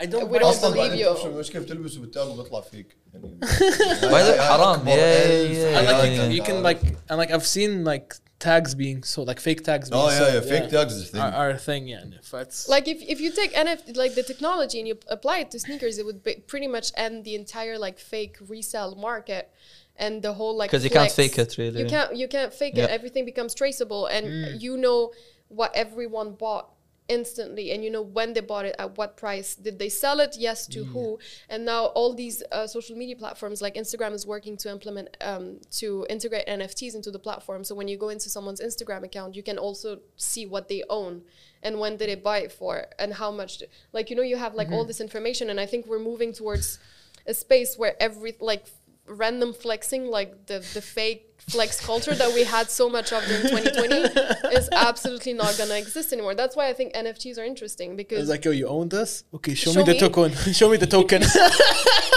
I 0.00 0.06
don't. 0.06 0.28
We 0.28 0.38
buy 0.38 0.42
don't 0.42 0.54
stuff 0.54 0.64
اصلا 0.64 0.74
believe 0.74 0.76
بعدين 0.76 0.98
you. 1.06 1.08
بتعرف 1.10 1.26
مش 1.26 1.50
كيف 1.50 1.64
تلبسه 1.64 2.00
بالتاج 2.00 2.28
وبيطلع 2.28 2.60
فيك 2.60 2.96
يعني 3.14 3.38
By 3.40 4.22
the 4.22 4.36
way, 4.36 4.40
حرام. 4.40 4.84
Yeah, 4.84 4.90
yeah, 4.90 5.42
yeah, 5.52 5.78
And 5.78 5.86
like 5.86 6.10
yeah, 6.10 6.26
you, 6.26 6.34
you 6.36 6.42
can 6.42 6.62
like 6.62 6.80
and 7.08 7.18
like 7.18 7.30
I've 7.30 7.46
seen 7.46 7.84
like 7.84 8.16
tags 8.39 8.73
being 8.73 9.03
so 9.03 9.23
like 9.23 9.39
fake 9.39 9.63
tags. 9.63 9.89
Oh, 9.91 9.91
being 9.91 10.03
Oh 10.03 10.09
yeah, 10.09 10.17
sold, 10.17 10.33
yeah, 10.33 10.59
fake 10.59 10.69
tags 10.69 10.93
is 10.93 11.09
a 11.09 11.11
thing. 11.11 11.21
are, 11.21 11.33
are 11.33 11.49
a 11.51 11.57
thing. 11.57 11.87
Yeah, 11.87 12.03
if 12.19 12.33
it's 12.33 12.67
like 12.69 12.87
if, 12.87 13.01
if 13.01 13.19
you 13.21 13.31
take 13.31 13.53
NFT 13.53 13.95
like 13.97 14.15
the 14.15 14.23
technology 14.23 14.79
and 14.79 14.87
you 14.87 14.97
apply 15.07 15.39
it 15.39 15.51
to 15.51 15.59
sneakers 15.59 15.97
it 15.97 16.05
would 16.05 16.23
be 16.23 16.35
pretty 16.47 16.67
much 16.67 16.91
end 16.95 17.25
the 17.25 17.35
entire 17.35 17.77
like 17.77 17.99
fake 17.99 18.37
resale 18.47 18.95
market 18.95 19.51
and 19.97 20.21
the 20.21 20.33
whole 20.33 20.55
like 20.55 20.71
because 20.71 20.83
you 20.83 20.89
can't 20.89 21.11
fake 21.11 21.37
it, 21.37 21.57
really. 21.57 21.81
you 21.81 21.87
can't 21.87 22.15
you 22.15 22.27
can't 22.27 22.53
fake 22.53 22.77
it 22.77 22.89
everything 22.89 23.25
becomes 23.25 23.53
traceable 23.53 24.07
and 24.07 24.25
mm. 24.25 24.61
you 24.61 24.77
know 24.77 25.11
what 25.49 25.75
everyone 25.75 26.31
bought 26.31 26.69
instantly 27.09 27.71
and 27.71 27.83
you 27.83 27.89
know 27.89 28.01
when 28.01 28.33
they 28.33 28.41
bought 28.41 28.65
it 28.65 28.75
at 28.79 28.97
what 28.97 29.17
price 29.17 29.55
did 29.55 29.79
they 29.79 29.89
sell 29.89 30.19
it? 30.19 30.35
Yes 30.37 30.67
to 30.67 30.83
who? 30.85 31.19
And 31.49 31.65
now 31.65 31.85
all 31.85 32.13
these 32.13 32.43
uh, 32.51 32.67
social 32.67 32.95
media 32.95 33.15
platforms 33.15 33.61
like 33.61 33.75
instagram 33.75 34.13
is 34.13 34.25
working 34.25 34.55
to 34.57 34.69
implement 34.69 35.17
um, 35.21 35.59
to 35.71 36.05
integrate 36.09 36.47
nfts 36.47 36.95
into 36.95 37.11
the 37.11 37.19
platform. 37.19 37.63
So 37.63 37.75
when 37.75 37.87
you 37.87 37.97
go 37.97 38.09
into 38.09 38.29
someone's 38.29 38.61
instagram 38.61 39.03
account 39.03 39.35
you 39.35 39.43
can 39.43 39.57
also 39.57 39.99
see 40.15 40.45
what 40.45 40.69
they 40.69 40.83
own 40.89 41.23
and 41.63 41.79
when 41.79 41.97
did 41.97 42.09
they 42.09 42.15
buy 42.15 42.39
it 42.39 42.51
for 42.51 42.85
and 42.97 43.13
how 43.13 43.31
much 43.31 43.63
like 43.93 44.09
you 44.09 44.15
know 44.15 44.21
you 44.21 44.37
have 44.37 44.55
like 44.55 44.71
all 44.71 44.85
this 44.85 45.01
information 45.01 45.49
and 45.49 45.59
i 45.59 45.65
think 45.65 45.85
we're 45.85 45.99
moving 45.99 46.31
towards 46.33 46.79
a 47.25 47.33
space 47.33 47.77
where 47.77 47.95
every 48.01 48.35
like 48.39 48.65
random 49.07 49.53
flexing 49.53 50.05
like 50.05 50.47
the 50.47 50.59
the 50.73 50.81
fake 50.81 51.28
flex 51.48 51.70
culture 51.90 52.14
that 52.14 52.32
we 52.32 52.42
had 52.44 52.66
so 52.70 52.88
much 52.88 53.12
of 53.12 53.22
during 53.26 53.42
2020 53.42 53.94
is 54.58 54.66
absolutely 54.72 55.34
not 55.34 55.52
going 55.58 55.68
to 55.68 55.76
exist 55.84 56.08
anymore 56.14 56.34
that's 56.34 56.56
why 56.56 56.66
i 56.68 56.72
think 56.72 56.88
nfts 56.94 57.36
are 57.38 57.44
interesting 57.44 57.88
it's 57.90 57.96
because 58.02 58.28
like, 58.30 58.44
yo, 58.46 58.50
you 58.50 58.66
own 58.66 58.88
this? 58.88 59.24
Okay, 59.36 59.54
show, 59.54 59.70
Show 59.72 59.80
me 59.80 59.84
the 59.84 59.92
me. 59.92 59.98
token. 60.06 60.30
show 60.60 60.68
me 60.70 60.76
the 60.78 60.86
token. 60.86 61.20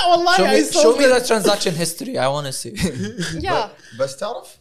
Wallahi, 0.08 0.38
Show 0.38 0.45
I 0.45 0.53
me, 0.55 0.62
sold 0.64 0.84
show 0.84 0.93
me 0.99 1.05
it. 1.05 1.20
the 1.22 1.28
transaction 1.28 1.74
history. 1.76 2.18
I 2.18 2.28
want 2.30 2.45
to 2.47 2.53
see. 2.62 2.74
yeah 3.39 3.70
بس 3.99 4.18
تعرف 4.18 4.58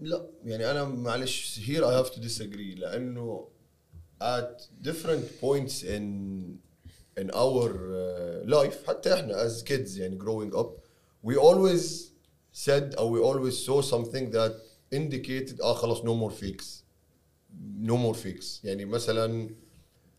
لا 0.00 0.26
يعني 0.44 0.70
انا 0.70 0.84
معلش 0.84 1.60
here 1.66 1.82
I 1.84 1.92
have 2.02 2.10
to 2.14 2.20
disagree 2.20 2.74
لانه 2.78 3.48
at 4.22 4.62
different 4.88 5.24
points 5.40 5.82
in 5.82 6.04
in 7.20 7.30
our 7.30 7.68
uh, 7.70 8.46
life 8.56 8.86
حتى 8.88 9.14
احنا 9.14 9.48
as 9.48 9.62
kids 9.62 9.96
يعني 9.98 10.18
growing 10.18 10.56
up 10.58 10.68
we 11.28 11.34
always 11.36 12.09
said 12.52 12.94
or 12.98 13.10
we 13.10 13.20
always 13.20 13.56
saw 13.66 13.80
something 13.82 14.30
that 14.30 14.52
indicated 14.94 15.60
اه 15.60 15.74
خلاص 15.74 16.00
no 16.00 16.14
more 16.14 16.32
fakes 16.32 16.66
no 17.82 17.96
more 17.96 18.16
fakes 18.16 18.64
يعني 18.64 18.84
مثلا 18.84 19.48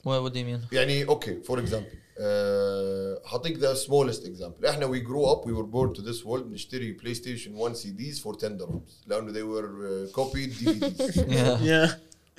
what, 0.03 0.23
what 0.23 0.33
do 0.33 0.37
you 0.37 0.45
mean? 0.45 0.73
يعني 0.73 1.03
اوكي 1.07 1.41
فور 1.41 1.59
اكزامبل 1.59 1.87
هعطيك 3.25 3.57
ذا 3.57 3.73
سمولست 3.73 4.25
اكزامبل 4.25 4.65
احنا 4.65 4.85
وي 4.85 4.99
جرو 4.99 5.31
اب 5.31 5.47
وي 5.47 5.53
ور 5.53 5.63
بورن 5.63 5.93
تو 5.93 6.01
ذس 6.01 6.25
وورلد 6.25 6.45
بنشتري 6.45 6.91
بلاي 6.91 7.13
ستيشن 7.13 7.55
1 7.55 7.75
سي 7.75 7.89
ديز 7.91 8.19
فور 8.19 8.35
10 8.35 8.47
درهمز 8.47 9.03
لانه 9.07 9.33
they 9.33 9.43
were 9.43 9.67
uh, 9.67 10.15
copied 10.19 10.51
DVDs 10.51 11.17
Yeah. 11.17 11.61
Yeah. 11.61 11.91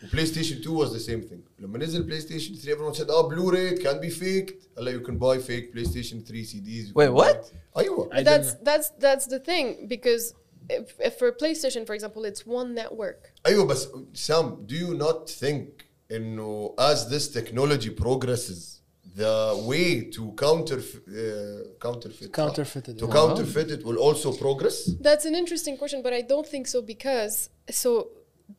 وبلاي 0.05 0.27
ستيشن 0.27 0.57
2 0.57 0.79
was 0.87 0.91
the 0.91 1.01
same 1.09 1.31
thing 1.33 1.41
لما 1.63 1.79
نزل 1.79 2.03
بلاي 2.03 2.21
ستيشن 2.21 2.55
3 2.55 2.75
everyone 2.75 2.97
said 2.99 3.11
اه 3.11 3.29
بلوراي 3.29 3.77
can 3.77 4.01
be 4.01 4.11
faked 4.15 4.55
هلا 4.79 4.93
you 5.01 5.07
can 5.07 5.15
buy 5.19 5.47
fake 5.49 5.73
بلاي 5.73 5.85
ستيشن 5.85 6.25
3 6.25 6.45
CDs 6.45 6.89
You 6.89 6.95
Wait, 6.95 7.09
can 7.09 7.15
buy- 7.15 7.21
what? 7.21 7.53
ايوه 7.79 8.11
I 8.13 8.23
that's 8.23 8.27
didn't- 8.53 8.65
that's 8.65 8.89
that's 9.01 9.27
the 9.27 9.39
thing 9.51 9.89
because 9.89 10.35
if, 10.71 10.87
if 11.09 11.15
for 11.19 11.33
PlayStation 11.43 11.83
for 11.87 11.95
example 11.95 12.25
it's 12.25 12.43
one 12.47 12.75
network 12.81 13.33
ايوه 13.47 13.65
بس 13.65 13.89
سام 14.15 14.67
do 14.71 14.75
you 14.75 14.99
not 15.03 15.31
think 15.45 15.85
انه 16.13 16.75
as 16.81 16.97
this 17.13 17.29
technology 17.39 17.91
progresses 17.91 18.79
the 19.17 19.67
way 19.71 19.89
to 20.17 20.23
counter 20.47 20.79
uh, 20.79 21.85
counterfeit 21.87 22.31
Counterfeit 22.43 22.85
it, 22.89 22.99
to 22.99 23.07
yeah. 23.07 23.19
counterfeit 23.21 23.69
it 23.77 23.83
will 23.89 23.99
also 24.07 24.29
progress 24.45 24.77
That's 25.09 25.25
an 25.31 25.35
interesting 25.43 25.77
question, 25.83 25.99
but 26.07 26.13
I 26.21 26.23
don't 26.33 26.49
think 26.55 26.65
so 26.75 26.79
because 26.95 27.35
so 27.83 27.91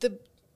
the 0.04 0.10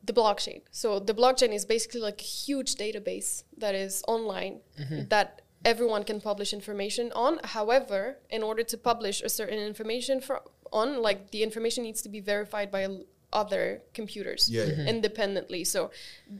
the 0.08 0.12
blockchain. 0.12 0.62
So 0.72 0.98
the 0.98 1.14
blockchain 1.14 1.54
is 1.54 1.64
basically 1.64 2.00
like 2.00 2.20
a 2.20 2.24
huge 2.24 2.74
database 2.74 3.44
that 3.58 3.74
is 3.76 4.02
online 4.08 4.60
mm-hmm. 4.80 5.06
that 5.10 5.42
everyone 5.64 6.02
can 6.02 6.20
publish 6.20 6.52
information 6.52 7.12
on. 7.14 7.38
However, 7.44 8.16
in 8.30 8.42
order 8.42 8.64
to 8.64 8.76
publish 8.76 9.22
a 9.22 9.28
certain 9.28 9.60
information 9.60 10.20
for, 10.20 10.42
on, 10.72 11.00
like 11.00 11.30
the 11.30 11.44
information 11.44 11.84
needs 11.84 12.02
to 12.02 12.08
be 12.08 12.20
verified 12.20 12.70
by 12.72 12.88
other 13.32 13.82
computers 13.92 14.48
Yeah, 14.50 14.64
yeah. 14.64 14.70
Mm-hmm. 14.72 14.88
independently. 14.88 15.62
So, 15.64 15.90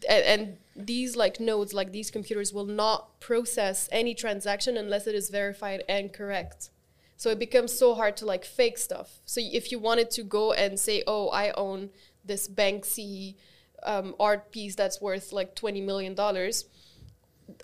and, 0.09 0.25
and 0.33 0.57
these 0.75 1.15
like 1.15 1.39
nodes, 1.39 1.75
like 1.75 1.93
these 1.93 2.11
computers, 2.11 2.53
will 2.53 2.67
not 2.85 3.21
process 3.21 3.89
any 3.93 4.15
transaction 4.15 4.77
unless 4.77 5.07
it 5.07 5.15
is 5.15 5.29
verified 5.29 5.85
and 5.89 6.13
correct. 6.13 6.71
So 7.19 7.31
it 7.31 7.39
becomes 7.39 7.77
so 7.77 7.95
hard 7.95 8.17
to 8.19 8.25
like 8.27 8.45
fake 8.45 8.79
stuff. 8.79 9.21
So 9.27 9.41
if 9.43 9.73
you 9.73 9.79
wanted 9.79 10.11
to 10.13 10.23
go 10.23 10.53
and 10.53 10.79
say, 10.79 11.03
"Oh, 11.07 11.29
I 11.31 11.51
own 11.51 11.91
this 12.25 12.47
Banksy 12.47 13.35
um, 13.83 14.15
art 14.19 14.51
piece 14.53 14.75
that's 14.75 15.01
worth 15.01 15.33
like 15.33 15.55
twenty 15.55 15.81
million 15.81 16.15
dollars, 16.15 16.65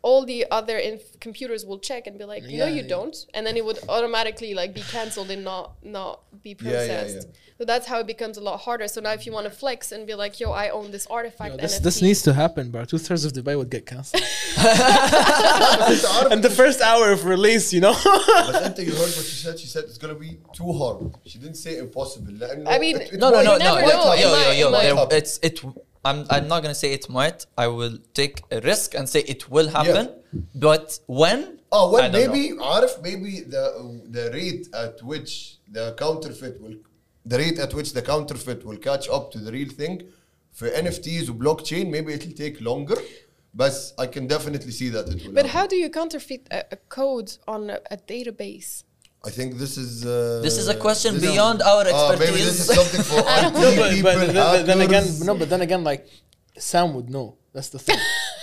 all 0.02 0.24
the 0.24 0.46
other 0.50 0.78
inf- 0.78 1.18
computers 1.20 1.64
will 1.64 1.78
check 1.78 2.06
and 2.06 2.18
be 2.18 2.24
like, 2.24 2.42
yeah, 2.46 2.64
no, 2.64 2.66
you 2.66 2.82
yeah. 2.82 2.88
don't, 2.88 3.16
and 3.34 3.46
then 3.46 3.56
it 3.56 3.64
would 3.64 3.78
automatically 3.88 4.54
like 4.54 4.74
be 4.74 4.80
canceled 4.80 5.30
and 5.30 5.44
not 5.44 5.72
not 5.82 6.20
be 6.42 6.54
processed. 6.54 7.28
Yeah, 7.28 7.38
so 7.58 7.64
that's 7.64 7.86
how 7.86 8.00
it 8.00 8.06
becomes 8.06 8.36
a 8.36 8.40
lot 8.40 8.60
harder. 8.60 8.88
So 8.88 9.00
now 9.00 9.12
if 9.12 9.26
you 9.26 9.32
want 9.32 9.44
to 9.44 9.50
flex 9.50 9.92
and 9.92 10.06
be 10.06 10.14
like, 10.14 10.40
yo, 10.40 10.52
I 10.52 10.70
own 10.70 10.90
this 10.90 11.06
artifact, 11.06 11.52
yo, 11.52 11.56
this, 11.58 11.78
this, 11.78 12.02
needs 12.02 12.22
to 12.22 12.32
happen, 12.32 12.70
bro. 12.70 12.84
Two 12.84 12.98
thirds 12.98 13.24
of 13.24 13.32
Dubai 13.32 13.56
would 13.56 13.70
get 13.70 13.86
canceled, 13.86 14.22
and 16.32 16.42
the 16.42 16.50
first 16.50 16.80
hour 16.80 17.12
of 17.12 17.24
release, 17.26 17.72
you 17.72 17.80
know. 17.80 17.94
but 18.04 18.74
then 18.76 18.86
you 18.86 18.92
heard 18.92 19.00
what 19.00 19.24
she 19.24 19.36
said. 19.44 19.58
She 19.58 19.66
said 19.66 19.84
it's 19.84 19.98
gonna 19.98 20.14
be 20.14 20.38
too 20.52 20.72
hard. 20.72 21.14
She 21.26 21.38
didn't 21.38 21.56
say 21.56 21.78
impossible. 21.78 22.32
I 22.66 22.78
mean, 22.78 22.98
no, 23.12 23.30
no, 23.30 23.42
no, 23.42 23.56
no, 23.56 23.58
no, 23.58 23.80
no, 23.80 23.80
no, 23.80 24.14
yo, 24.14 24.50
yo. 24.52 24.70
no, 24.70 24.94
no, 24.94 25.08
might 26.03 26.27
there- 26.27 26.27
happen. 26.27 26.27
It's 26.27 26.27
it. 26.29 26.35
I'm 26.35 26.43
I'm 26.43 26.47
not 26.47 26.59
gonna 26.63 26.81
say 26.83 26.91
it 26.93 27.09
might. 27.09 27.39
I 27.57 27.67
will 27.67 27.97
take 28.13 28.35
a 28.51 28.59
risk 28.71 28.89
and 28.97 29.05
say 29.09 29.21
it 29.33 29.41
will 29.49 29.69
happen. 29.69 30.05
But 30.55 30.99
when? 31.07 31.39
Oh, 31.71 31.87
I 31.87 31.91
well, 31.93 32.11
don't 32.11 32.31
maybe 32.31 32.43
عارف 32.61 33.01
maybe 33.03 33.31
the 33.41 33.63
the 34.17 34.25
rate 34.39 34.65
at 34.73 34.95
which 35.03 35.31
the 35.77 35.85
counterfeit 36.03 36.55
will 36.61 36.77
the 37.31 37.37
rate 37.37 37.59
at 37.59 37.71
which 37.73 37.89
the 37.93 38.01
counterfeit 38.01 38.59
will 38.67 38.77
catch 38.77 39.05
up 39.17 39.25
to 39.33 39.37
the 39.45 39.51
real 39.57 39.69
thing 39.81 39.95
for 40.51 40.67
NFTs 40.85 41.25
و 41.29 41.33
blockchain 41.43 41.85
maybe 41.95 42.09
it'll 42.17 42.37
take 42.45 42.55
longer 42.69 42.97
but 43.61 43.75
I 44.03 44.05
can 44.15 44.27
definitely 44.27 44.71
see 44.79 44.89
that 44.95 45.05
it 45.13 45.17
will 45.25 45.33
But 45.33 45.45
happen. 45.45 45.57
how 45.57 45.65
do 45.67 45.75
you 45.83 45.89
counterfeit 45.89 46.43
a, 46.51 46.59
a 46.71 46.77
code 46.99 47.29
on 47.47 47.61
a, 47.69 47.77
a 47.95 47.97
database? 48.13 48.71
I 49.26 49.30
think 49.30 49.56
this 49.58 49.76
is 49.78 50.04
uh, 50.04 50.40
This 50.42 50.58
is 50.58 50.68
a 50.68 50.74
question 50.76 51.14
this 51.14 51.24
is- 51.24 51.30
beyond 51.32 51.62
our 51.62 51.84
Ah, 51.88 52.16
maybe 52.18 52.24
expertise. 52.24 52.44
this 52.46 52.58
is 52.60 52.74
something 52.78 53.02
for 53.02 53.18
IT 53.38 53.52
no, 53.54 53.76
but, 53.76 53.90
people, 53.94 54.12
but 54.12 54.32
then, 54.32 54.66
then 54.66 54.80
again, 54.82 55.04
no, 55.24 55.34
but 55.34 55.48
then 55.48 55.62
again, 55.62 55.82
like 55.84 56.06
Sam 56.58 56.94
would 56.94 57.08
know. 57.10 57.36
That's 57.54 57.70
the 57.70 57.78
thing. 57.78 57.98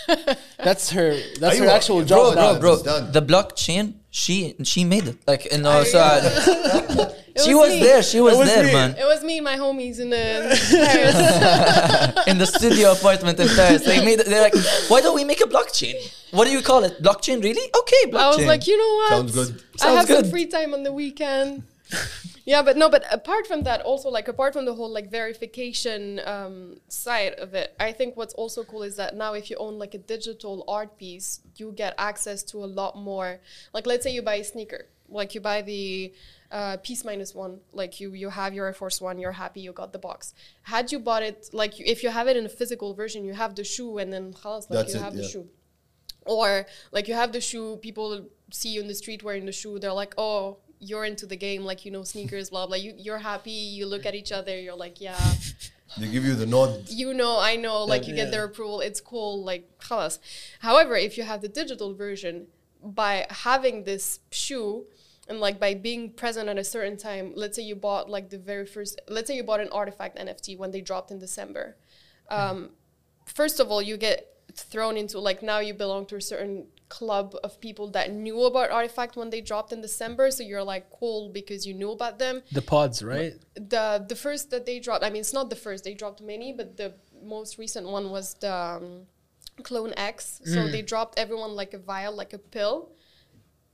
that's 0.57 0.89
her. 0.91 1.19
That's 1.39 1.57
her 1.59 1.67
actual 1.67 2.03
job. 2.03 2.33
bro, 2.33 2.59
bro, 2.59 2.81
bro. 2.83 3.01
The 3.11 3.21
blockchain. 3.21 4.00
She 4.13 4.55
she 4.63 4.83
made 4.83 5.07
it. 5.07 5.17
Like 5.25 5.51
you 5.51 5.57
know. 5.59 5.71
I- 5.71 5.83
So 5.85 5.99
I- 5.99 7.13
she 7.43 7.53
was 7.55 7.69
was 7.71 7.79
there. 7.79 8.03
She 8.03 8.19
was, 8.19 8.37
was 8.37 8.47
there, 8.53 8.65
me. 8.65 8.73
man. 8.73 8.91
It 8.97 9.05
was 9.05 9.23
me 9.23 9.37
and 9.37 9.45
my 9.45 9.55
homies 9.55 9.99
in 10.01 10.09
the 10.09 10.17
Paris. 10.69 12.27
in 12.27 12.37
the 12.37 12.45
studio 12.45 12.91
apartment 12.91 13.39
in 13.39 13.47
Paris. 13.47 13.83
They 13.85 14.03
made 14.03 14.19
it. 14.19 14.25
They're 14.27 14.41
like, 14.43 14.55
why 14.89 14.99
don't 15.01 15.15
we 15.15 15.23
make 15.23 15.39
a 15.39 15.45
blockchain? 15.47 15.95
What 16.31 16.43
do 16.45 16.51
you 16.51 16.61
call 16.61 16.83
it? 16.83 17.01
Blockchain, 17.01 17.41
really? 17.41 17.65
Okay, 17.81 18.11
blockchain. 18.11 18.19
I 18.19 18.35
was 18.35 18.45
like, 18.45 18.67
you 18.67 18.77
know 18.77 18.95
what? 18.99 19.09
Sounds 19.09 19.33
good. 19.33 19.63
I 19.75 19.77
Sounds 19.77 19.97
have 19.99 20.07
good. 20.07 20.25
some 20.25 20.31
free 20.31 20.47
time 20.47 20.73
on 20.73 20.83
the 20.83 20.91
weekend. 20.91 21.63
yeah 22.45 22.61
but 22.61 22.77
no 22.77 22.89
but 22.89 23.03
apart 23.11 23.45
from 23.47 23.63
that 23.63 23.81
also 23.81 24.09
like 24.09 24.27
apart 24.27 24.53
from 24.53 24.65
the 24.65 24.73
whole 24.73 24.89
like 24.89 25.09
verification 25.09 26.19
um, 26.25 26.77
side 26.87 27.33
of 27.33 27.53
it 27.53 27.75
i 27.79 27.91
think 27.91 28.17
what's 28.17 28.33
also 28.35 28.63
cool 28.63 28.83
is 28.83 28.95
that 28.95 29.15
now 29.15 29.33
if 29.33 29.49
you 29.49 29.55
own 29.57 29.77
like 29.77 29.93
a 29.93 29.97
digital 29.97 30.63
art 30.67 30.97
piece 30.97 31.41
you 31.61 31.71
get 31.71 31.93
access 31.97 32.43
to 32.43 32.57
a 32.63 32.69
lot 32.79 32.97
more. 32.97 33.39
Like 33.73 33.85
let's 33.85 34.03
say 34.03 34.11
you 34.11 34.21
buy 34.21 34.35
a 34.35 34.43
sneaker 34.43 34.87
like 35.09 35.35
you 35.35 35.41
buy 35.41 35.61
the 35.61 36.13
uh, 36.51 36.77
PeaceMinusOne 36.77 37.59
like 37.73 37.99
you 37.99 38.13
you 38.13 38.29
have 38.29 38.53
your 38.53 38.65
air 38.65 38.73
force 38.73 39.01
one 39.01 39.19
you're 39.19 39.33
happy 39.33 39.61
you 39.61 39.71
got 39.73 39.93
the 39.93 39.99
box. 39.99 40.33
Had 40.63 40.91
you 40.91 40.99
bought 40.99 41.23
it 41.23 41.49
like 41.53 41.79
if 41.79 42.03
you 42.03 42.09
have 42.09 42.27
it 42.27 42.37
in 42.37 42.45
a 42.45 42.49
physical 42.49 42.93
version 42.93 43.25
you 43.25 43.33
have 43.33 43.55
the 43.55 43.63
shoe 43.63 43.97
and 43.97 44.11
then 44.13 44.33
khalas, 44.33 44.69
like 44.69 44.79
That's 44.79 44.93
you 44.93 44.99
it, 44.99 45.03
have 45.03 45.15
yeah. 45.15 45.21
the 45.21 45.27
shoe. 45.27 45.47
Or 46.25 46.65
like 46.91 47.07
you 47.07 47.15
have 47.15 47.31
the 47.31 47.41
shoe 47.41 47.77
people 47.77 48.27
see 48.51 48.69
you 48.69 48.81
in 48.81 48.87
the 48.87 48.95
street 48.95 49.23
wearing 49.23 49.45
the 49.45 49.51
shoe 49.51 49.79
they're 49.79 49.93
like 49.93 50.13
oh 50.17 50.57
you're 50.80 51.04
into 51.04 51.26
the 51.26 51.36
game 51.36 51.62
like 51.64 51.84
you 51.84 51.90
know 51.90 52.02
sneakers 52.02 52.50
blah 52.50 52.66
blah 52.66 52.76
you, 52.76 52.92
you're 52.96 53.18
happy 53.18 53.50
you 53.50 53.86
look 53.86 54.04
at 54.04 54.14
each 54.14 54.32
other 54.32 54.58
you're 54.58 54.76
like 54.76 55.00
yeah 55.00 55.18
They 55.98 56.08
give 56.08 56.24
you 56.24 56.34
the 56.34 56.46
nod. 56.46 56.88
you 56.90 57.14
know 57.14 57.38
i 57.38 57.56
know 57.56 57.84
like 57.84 58.06
you 58.06 58.14
get 58.14 58.30
their 58.30 58.44
approval 58.44 58.80
it's 58.80 59.00
cool 59.00 59.42
like 59.44 59.64
خلاص. 59.80 60.18
however 60.60 60.94
if 60.96 61.16
you 61.16 61.24
have 61.24 61.40
the 61.40 61.48
digital 61.48 61.94
version 61.94 62.48
by 62.82 63.26
having 63.30 63.84
this 63.84 64.20
shoe 64.30 64.84
and 65.28 65.40
like 65.40 65.58
by 65.58 65.74
being 65.74 66.10
present 66.10 66.48
at 66.48 66.58
a 66.58 66.64
certain 66.64 66.96
time 66.96 67.32
let's 67.34 67.56
say 67.56 67.62
you 67.62 67.74
bought 67.74 68.10
like 68.10 68.28
the 68.30 68.38
very 68.38 68.66
first 68.66 69.00
let's 69.08 69.26
say 69.28 69.34
you 69.34 69.42
bought 69.42 69.60
an 69.60 69.68
artifact 69.72 70.18
nft 70.18 70.58
when 70.58 70.70
they 70.70 70.80
dropped 70.80 71.10
in 71.10 71.18
december 71.18 71.76
um, 72.28 72.70
first 73.24 73.60
of 73.60 73.70
all 73.70 73.80
you 73.80 73.96
get 73.96 74.34
thrown 74.54 74.96
into 74.96 75.18
like 75.18 75.42
now 75.42 75.58
you 75.58 75.74
belong 75.74 76.04
to 76.06 76.16
a 76.16 76.20
certain 76.20 76.66
club 76.99 77.27
of 77.47 77.51
people 77.67 77.87
that 77.97 78.07
knew 78.23 78.39
about 78.51 78.69
artifact 78.79 79.13
when 79.19 79.29
they 79.33 79.41
dropped 79.51 79.71
in 79.75 79.79
december 79.81 80.25
so 80.35 80.41
you're 80.49 80.67
like 80.73 80.85
cool 80.99 81.29
because 81.39 81.65
you 81.67 81.73
knew 81.79 81.91
about 81.99 82.15
them. 82.23 82.35
The 82.59 82.65
pods, 82.73 82.97
right? 83.13 83.33
the 83.73 83.85
the 84.11 84.17
first 84.25 84.43
that 84.53 84.63
they 84.69 84.77
dropped 84.85 85.03
i 85.07 85.09
mean 85.13 85.21
it's 85.25 85.37
not 85.39 85.47
the 85.49 85.61
first 85.65 85.79
they 85.87 85.95
dropped 86.01 86.21
many 86.33 86.49
but 86.59 86.67
the 86.81 86.89
most 87.35 87.51
recent 87.63 87.85
one 87.97 88.05
was 88.17 88.27
the 88.45 88.53
um, 88.53 88.85
CloneX. 89.63 90.47
So 90.47 90.67
they 90.67 90.81
dropped 90.81 91.19
everyone 91.19 91.53
like 91.61 91.73
a 91.73 91.77
vial 91.77 92.15
like 92.15 92.33
a 92.33 92.37
pill 92.37 92.91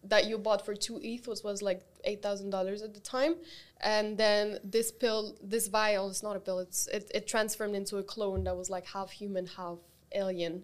that 0.03 0.26
you 0.26 0.38
bought 0.38 0.65
for 0.65 0.76
two 0.76 0.99
ETH, 1.03 1.28
which 1.28 1.43
was 1.43 1.61
like 1.61 1.82
eight 2.03 2.22
thousand 2.22 2.49
dollars 2.49 2.82
at 2.82 2.93
the 2.93 2.99
time, 2.99 3.36
and 3.82 4.18
then 4.18 4.59
this 4.63 4.91
pill, 4.91 5.36
this 5.41 5.68
vial, 5.68 6.09
it's 6.09 6.24
not 6.24 6.36
a 6.36 6.39
pill. 6.39 6.59
It's 6.59 6.88
it, 6.88 7.11
it 7.13 7.28
transformed 7.28 7.76
into 7.76 7.97
a 7.97 8.03
clone 8.03 8.43
that 8.45 8.55
was 8.55 8.70
like 8.70 8.86
half 8.86 9.11
human, 9.11 9.45
half 9.47 9.78
alien, 10.13 10.63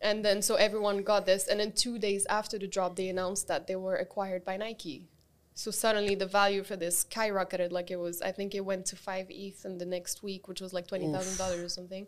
and 0.00 0.24
then 0.24 0.42
so 0.42 0.56
everyone 0.56 1.02
got 1.02 1.26
this, 1.26 1.48
and 1.48 1.60
then 1.60 1.72
two 1.72 1.98
days 1.98 2.26
after 2.26 2.58
the 2.58 2.66
drop, 2.66 2.96
they 2.96 3.08
announced 3.08 3.48
that 3.48 3.66
they 3.66 3.76
were 3.76 3.96
acquired 3.96 4.44
by 4.44 4.56
Nike. 4.56 5.04
So 5.54 5.70
suddenly 5.70 6.14
the 6.14 6.26
value 6.26 6.62
for 6.62 6.76
this 6.76 7.04
skyrocketed. 7.04 7.72
Like 7.72 7.90
it 7.90 7.96
was, 7.96 8.20
I 8.20 8.30
think 8.30 8.54
it 8.54 8.60
went 8.60 8.84
to 8.86 8.96
five 8.96 9.26
ETH 9.30 9.64
in 9.64 9.78
the 9.78 9.86
next 9.86 10.22
week, 10.22 10.48
which 10.48 10.60
was 10.60 10.74
like 10.74 10.86
twenty 10.86 11.10
thousand 11.10 11.38
dollars 11.38 11.60
or 11.60 11.68
something. 11.70 12.06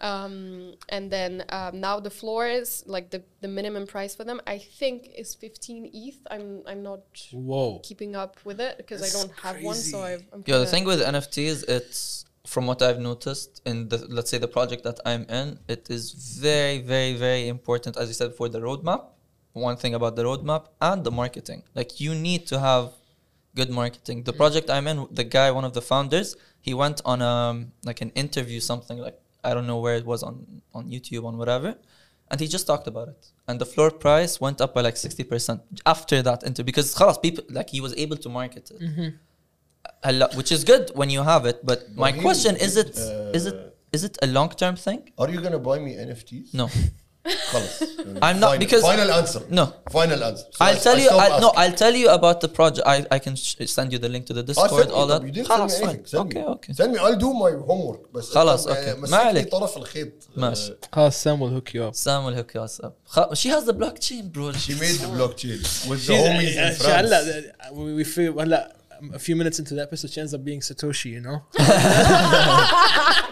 Um, 0.00 0.74
and 0.88 1.10
then 1.10 1.44
um, 1.50 1.78
now 1.78 2.00
the 2.00 2.10
floor 2.10 2.48
is 2.48 2.82
like 2.86 3.10
the, 3.10 3.22
the 3.42 3.48
minimum 3.48 3.86
price 3.86 4.14
for 4.14 4.24
them. 4.24 4.40
I 4.46 4.58
think 4.58 5.10
is 5.16 5.36
fifteen 5.36 5.88
ETH. 5.92 6.18
I'm 6.30 6.62
I'm 6.66 6.82
not 6.82 7.02
Whoa. 7.32 7.80
keeping 7.84 8.16
up 8.16 8.38
with 8.44 8.60
it 8.60 8.76
because 8.78 9.02
I 9.02 9.16
don't 9.16 9.32
have 9.38 9.62
one. 9.62 9.76
So. 9.76 10.02
I've, 10.02 10.24
I'm 10.32 10.42
Yeah, 10.46 10.58
the 10.58 10.66
thing 10.66 10.84
with 10.84 11.00
NFTs, 11.00 11.68
it's 11.68 12.24
from 12.53 12.63
what 12.69 12.79
I've 12.87 13.01
noticed 13.11 13.51
in 13.69 13.75
the 13.91 13.97
let's 14.17 14.29
say 14.31 14.39
the 14.47 14.53
project 14.57 14.81
that 14.87 14.99
I'm 15.11 15.23
in, 15.41 15.47
it 15.75 15.83
is 15.97 16.03
very, 16.49 16.79
very, 16.93 17.13
very 17.27 17.45
important, 17.55 17.93
as 18.01 18.05
you 18.09 18.15
said 18.19 18.29
before, 18.33 18.49
the 18.57 18.63
roadmap. 18.69 19.01
One 19.69 19.77
thing 19.81 19.93
about 19.99 20.13
the 20.19 20.25
roadmap 20.29 20.63
and 20.89 20.99
the 21.07 21.13
marketing. 21.21 21.61
Like 21.79 21.91
you 22.03 22.11
need 22.27 22.41
to 22.51 22.55
have 22.69 22.85
good 23.59 23.71
marketing. 23.81 24.17
The 24.31 24.35
project 24.41 24.69
I'm 24.75 24.87
in, 24.91 24.97
the 25.19 25.27
guy, 25.37 25.47
one 25.59 25.65
of 25.69 25.73
the 25.77 25.81
founders, 25.91 26.29
he 26.67 26.73
went 26.83 26.99
on 27.11 27.17
um 27.21 27.55
like 27.89 28.01
an 28.05 28.11
interview, 28.23 28.59
something 28.71 28.97
like 29.05 29.17
I 29.47 29.53
don't 29.55 29.67
know 29.71 29.79
where 29.85 29.95
it 30.01 30.05
was 30.13 30.21
on 30.29 30.35
on 30.77 30.83
YouTube 30.95 31.23
on 31.29 31.35
whatever, 31.41 31.69
and 32.29 32.37
he 32.43 32.47
just 32.55 32.65
talked 32.71 32.87
about 32.93 33.07
it. 33.13 33.21
And 33.47 33.55
the 33.63 33.69
floor 33.73 33.89
price 34.05 34.33
went 34.45 34.59
up 34.63 34.71
by 34.75 34.81
like 34.87 34.97
sixty 35.05 35.23
percent 35.31 35.59
after 35.93 36.17
that 36.27 36.39
interview 36.49 36.71
because 36.71 36.89
خلاص 36.99 37.17
people 37.25 37.43
like 37.57 37.69
he 37.75 37.79
was 37.85 37.93
able 38.03 38.17
to 38.25 38.29
market 38.39 38.65
it. 38.73 38.79
A 40.03 40.11
lot, 40.19 40.31
which 40.39 40.51
is 40.55 40.63
good 40.71 40.83
when 40.99 41.09
you 41.15 41.21
have 41.31 41.43
it. 41.51 41.57
But 41.69 41.79
my 42.03 42.11
But 42.11 42.21
question 42.27 42.53
he- 42.55 42.65
is 42.67 42.73
it 42.83 42.91
is 43.37 43.43
it 43.51 43.57
is 43.97 44.01
it 44.07 44.15
a 44.25 44.27
long 44.37 44.49
term 44.61 44.75
thing? 44.85 44.99
Are 45.21 45.29
you 45.33 45.39
gonna 45.45 45.63
buy 45.69 45.77
me 45.85 45.91
NFTs? 46.07 46.47
No. 46.61 46.67
خلص. 47.51 47.81
I'm 48.21 48.39
not- 48.39 48.51
Final- 48.51 48.59
because- 48.63 48.83
final 48.83 49.11
answer. 49.19 49.41
No. 49.49 49.63
Final 49.99 50.23
answer. 50.27 50.45
So 50.57 50.59
I'll 50.65 50.75
I- 50.75 50.83
tell 50.87 50.97
I 50.97 51.03
you. 51.05 51.09
stop 51.09 51.21
I, 51.21 51.27
no, 51.43 51.47
asking. 51.49 51.61
I'll 51.61 51.77
tell 51.83 51.95
you 52.01 52.09
about 52.17 52.37
the 52.45 52.49
project. 52.57 52.85
I, 52.93 52.97
I 53.15 53.19
can 53.25 53.35
sh- 53.35 53.55
send 53.77 53.87
you 53.93 53.99
the 54.05 54.09
link 54.15 54.23
to 54.29 54.33
the 54.39 54.43
Ah, 54.43 54.49
Discord. 54.51 54.79
send 54.81 54.89
me. 54.91 54.95
all 54.97 55.07
that. 55.11 55.21
طب 55.21 55.25
you 55.27 55.31
didn't 55.37 55.47
send 55.47 55.59
me 55.63 55.65
خلاص 55.65 55.81
anything. 55.81 56.03
fine. 56.03 56.05
Send 56.13 56.21
Okay, 56.25 56.41
me. 56.41 56.53
okay. 56.55 56.73
Send 56.79 56.89
me. 56.93 56.99
I'll 57.05 57.19
do 57.25 57.31
my 57.45 57.51
homework. 57.69 58.01
بس 58.13 58.29
خلاص، 58.29 58.67
أنت 58.67 58.77
okay. 58.77 58.99
مسكني 58.99 59.11
ما 59.11 59.17
عليك. 59.17 59.49
طرف 59.51 59.77
الخيط. 59.77 60.11
ماشي. 60.35 60.71
Uh, 60.71 60.95
خلاص 60.95 61.23
Sam 61.27 61.39
will 61.39 61.53
hook 61.59 61.69
you 61.73 61.81
up. 61.89 61.95
Sam 61.95 62.25
will 62.25 62.35
hook 62.41 62.51
you 62.55 62.61
up. 62.61 62.93
خ- 63.15 63.33
She 63.41 63.49
has 63.49 63.63
the 63.65 63.73
blockchain, 63.73 64.31
bro. 64.31 64.51
She 64.51 64.73
made 64.73 64.97
the 65.05 65.09
blockchain 65.17 65.59
with 65.89 66.05
the 66.07 66.13
She's- 66.13 66.27
homies 66.27 66.55
in 66.57 66.63
uh, 66.63 66.83
she- 66.83 66.91
هلا 66.91 67.23
France. 67.23 67.73
we 67.73 68.03
we 68.03 68.03
feel 68.15 68.39
هلا 68.41 68.75
a 69.13 69.19
few 69.19 69.35
minutes 69.35 69.57
into 69.59 69.73
the 69.77 69.81
episode 69.87 70.09
she 70.11 70.19
ends 70.21 70.33
up 70.33 70.43
being 70.49 70.61
Satoshi, 70.61 71.09
you 71.17 71.21
know. 71.27 71.37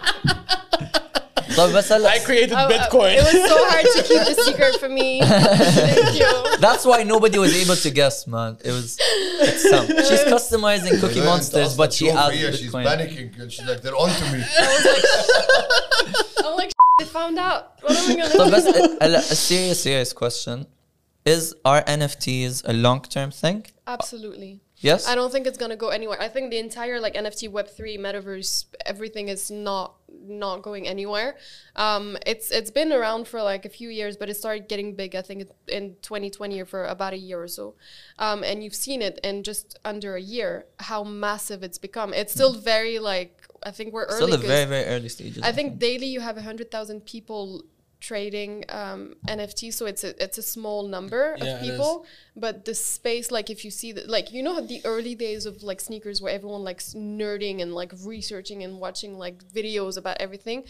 طب 1.57 1.69
بس 1.73 1.91
هلا 1.91 2.09
I 2.13 2.19
created 2.19 2.53
I- 2.53 2.65
I- 2.65 2.71
Bitcoin. 2.73 3.13
it 3.19 3.23
was 3.23 3.49
so 3.53 3.57
hard 3.71 3.85
to 3.95 4.01
keep 4.09 4.21
the 4.29 4.43
secret 4.47 4.75
from 4.81 4.91
me. 4.99 5.09
Thank 5.21 6.15
you. 6.21 6.31
That's 6.65 6.83
why 6.89 6.99
nobody 7.13 7.37
was 7.45 7.53
able 7.63 7.75
to 7.85 7.89
guess, 7.99 8.17
man. 8.35 8.51
It 8.67 8.71
was 8.77 8.87
it's 9.47 9.61
Sam. 9.69 9.85
She's 10.07 10.23
customizing 10.35 10.93
Cookie 11.01 11.21
أنت 11.21 11.25
Monsters, 11.31 11.67
أصلاً 11.73 11.77
but 11.77 11.93
she 11.93 12.05
تشوف 12.05 12.17
adds 12.17 12.31
هي 12.33 12.51
she's 12.57 12.71
Bitcoin. 12.71 12.85
panicking 12.87 13.27
and 13.41 13.51
she's 13.51 13.67
like 13.71 13.81
they're 13.83 13.99
onto 14.05 14.25
me. 14.33 14.41
I'm 16.45 16.55
like, 16.61 16.71
they 16.99 17.05
found 17.19 17.37
out. 17.47 17.63
What 17.83 17.97
am 17.97 18.11
I 18.11 18.15
gonna 18.15 18.37
طب 18.37 18.45
do? 18.45 18.55
بس 18.55 18.63
هلا 19.01 19.19
a 19.19 19.35
serious 19.35 19.79
serious 19.87 20.11
question. 20.21 20.65
Is 21.33 21.43
are 21.71 21.81
NFTs 21.99 22.55
a 22.71 22.73
long 22.85 22.99
term 23.15 23.29
thing? 23.43 23.59
Absolutely. 23.87 24.51
Yes. 24.80 25.08
I 25.08 25.14
don't 25.14 25.32
think 25.32 25.46
it's 25.46 25.58
gonna 25.58 25.76
go 25.76 25.88
anywhere. 25.88 26.20
I 26.20 26.28
think 26.28 26.50
the 26.50 26.58
entire 26.58 27.00
like 27.00 27.14
NFT 27.14 27.50
Web 27.50 27.68
three 27.68 27.98
metaverse 27.98 28.66
everything 28.86 29.28
is 29.28 29.50
not 29.50 29.94
not 30.10 30.62
going 30.62 30.86
anywhere. 30.86 31.36
Um, 31.76 32.16
it's 32.26 32.50
it's 32.50 32.70
been 32.70 32.92
around 32.92 33.26
for 33.28 33.42
like 33.42 33.64
a 33.64 33.68
few 33.68 33.88
years, 33.88 34.16
but 34.16 34.28
it 34.30 34.34
started 34.36 34.68
getting 34.68 34.94
big. 34.94 35.14
I 35.14 35.22
think 35.22 35.48
in 35.68 35.96
2020 36.02 36.60
or 36.60 36.64
for 36.64 36.84
about 36.84 37.12
a 37.12 37.16
year 37.18 37.42
or 37.42 37.48
so, 37.48 37.74
um, 38.18 38.44
and 38.44 38.62
you've 38.62 38.74
seen 38.74 39.02
it 39.02 39.18
in 39.24 39.42
just 39.42 39.78
under 39.84 40.14
a 40.16 40.20
year 40.20 40.66
how 40.80 41.02
massive 41.04 41.62
it's 41.62 41.78
become. 41.78 42.12
It's 42.14 42.32
still 42.32 42.52
very 42.54 42.98
like 42.98 43.42
I 43.64 43.70
think 43.72 43.92
we're 43.92 44.04
early. 44.04 44.16
Still 44.32 44.34
a 44.34 44.38
'cause 44.38 44.46
very 44.46 44.64
very 44.66 44.84
early 44.84 45.08
stages. 45.08 45.42
I 45.42 45.52
think 45.52 45.78
daily 45.78 46.06
you 46.06 46.20
have 46.20 46.36
a 46.36 46.42
hundred 46.42 46.70
thousand 46.70 47.04
people 47.04 47.64
trading 48.00 48.64
um, 48.68 49.14
NFTs, 49.26 49.74
so 49.74 49.86
it's 49.86 50.04
a 50.04 50.10
it's 50.22 50.38
a 50.38 50.42
small 50.42 50.86
number 50.88 51.36
Yeah, 51.38 51.44
of 51.56 51.62
it 51.62 51.64
is. 51.64 51.70
people. 51.70 52.06
But 52.36 52.64
the 52.64 52.74
space, 52.74 53.30
like 53.30 53.50
if 53.50 53.64
you 53.64 53.70
see 53.70 53.92
that, 53.92 54.08
like 54.08 54.32
you 54.32 54.42
know 54.42 54.60
the 54.60 54.80
early 54.84 55.14
days 55.14 55.46
of 55.46 55.62
like 55.62 55.80
sneakers 55.80 56.20
where 56.22 56.32
everyone 56.32 56.62
like 56.64 56.78
s- 56.78 56.94
nerding 56.94 57.60
and 57.62 57.74
like 57.74 57.92
researching 58.04 58.62
and 58.62 58.78
watching 58.80 59.18
like 59.18 59.36
videos 59.52 59.96
about 59.96 60.16
everything. 60.20 60.64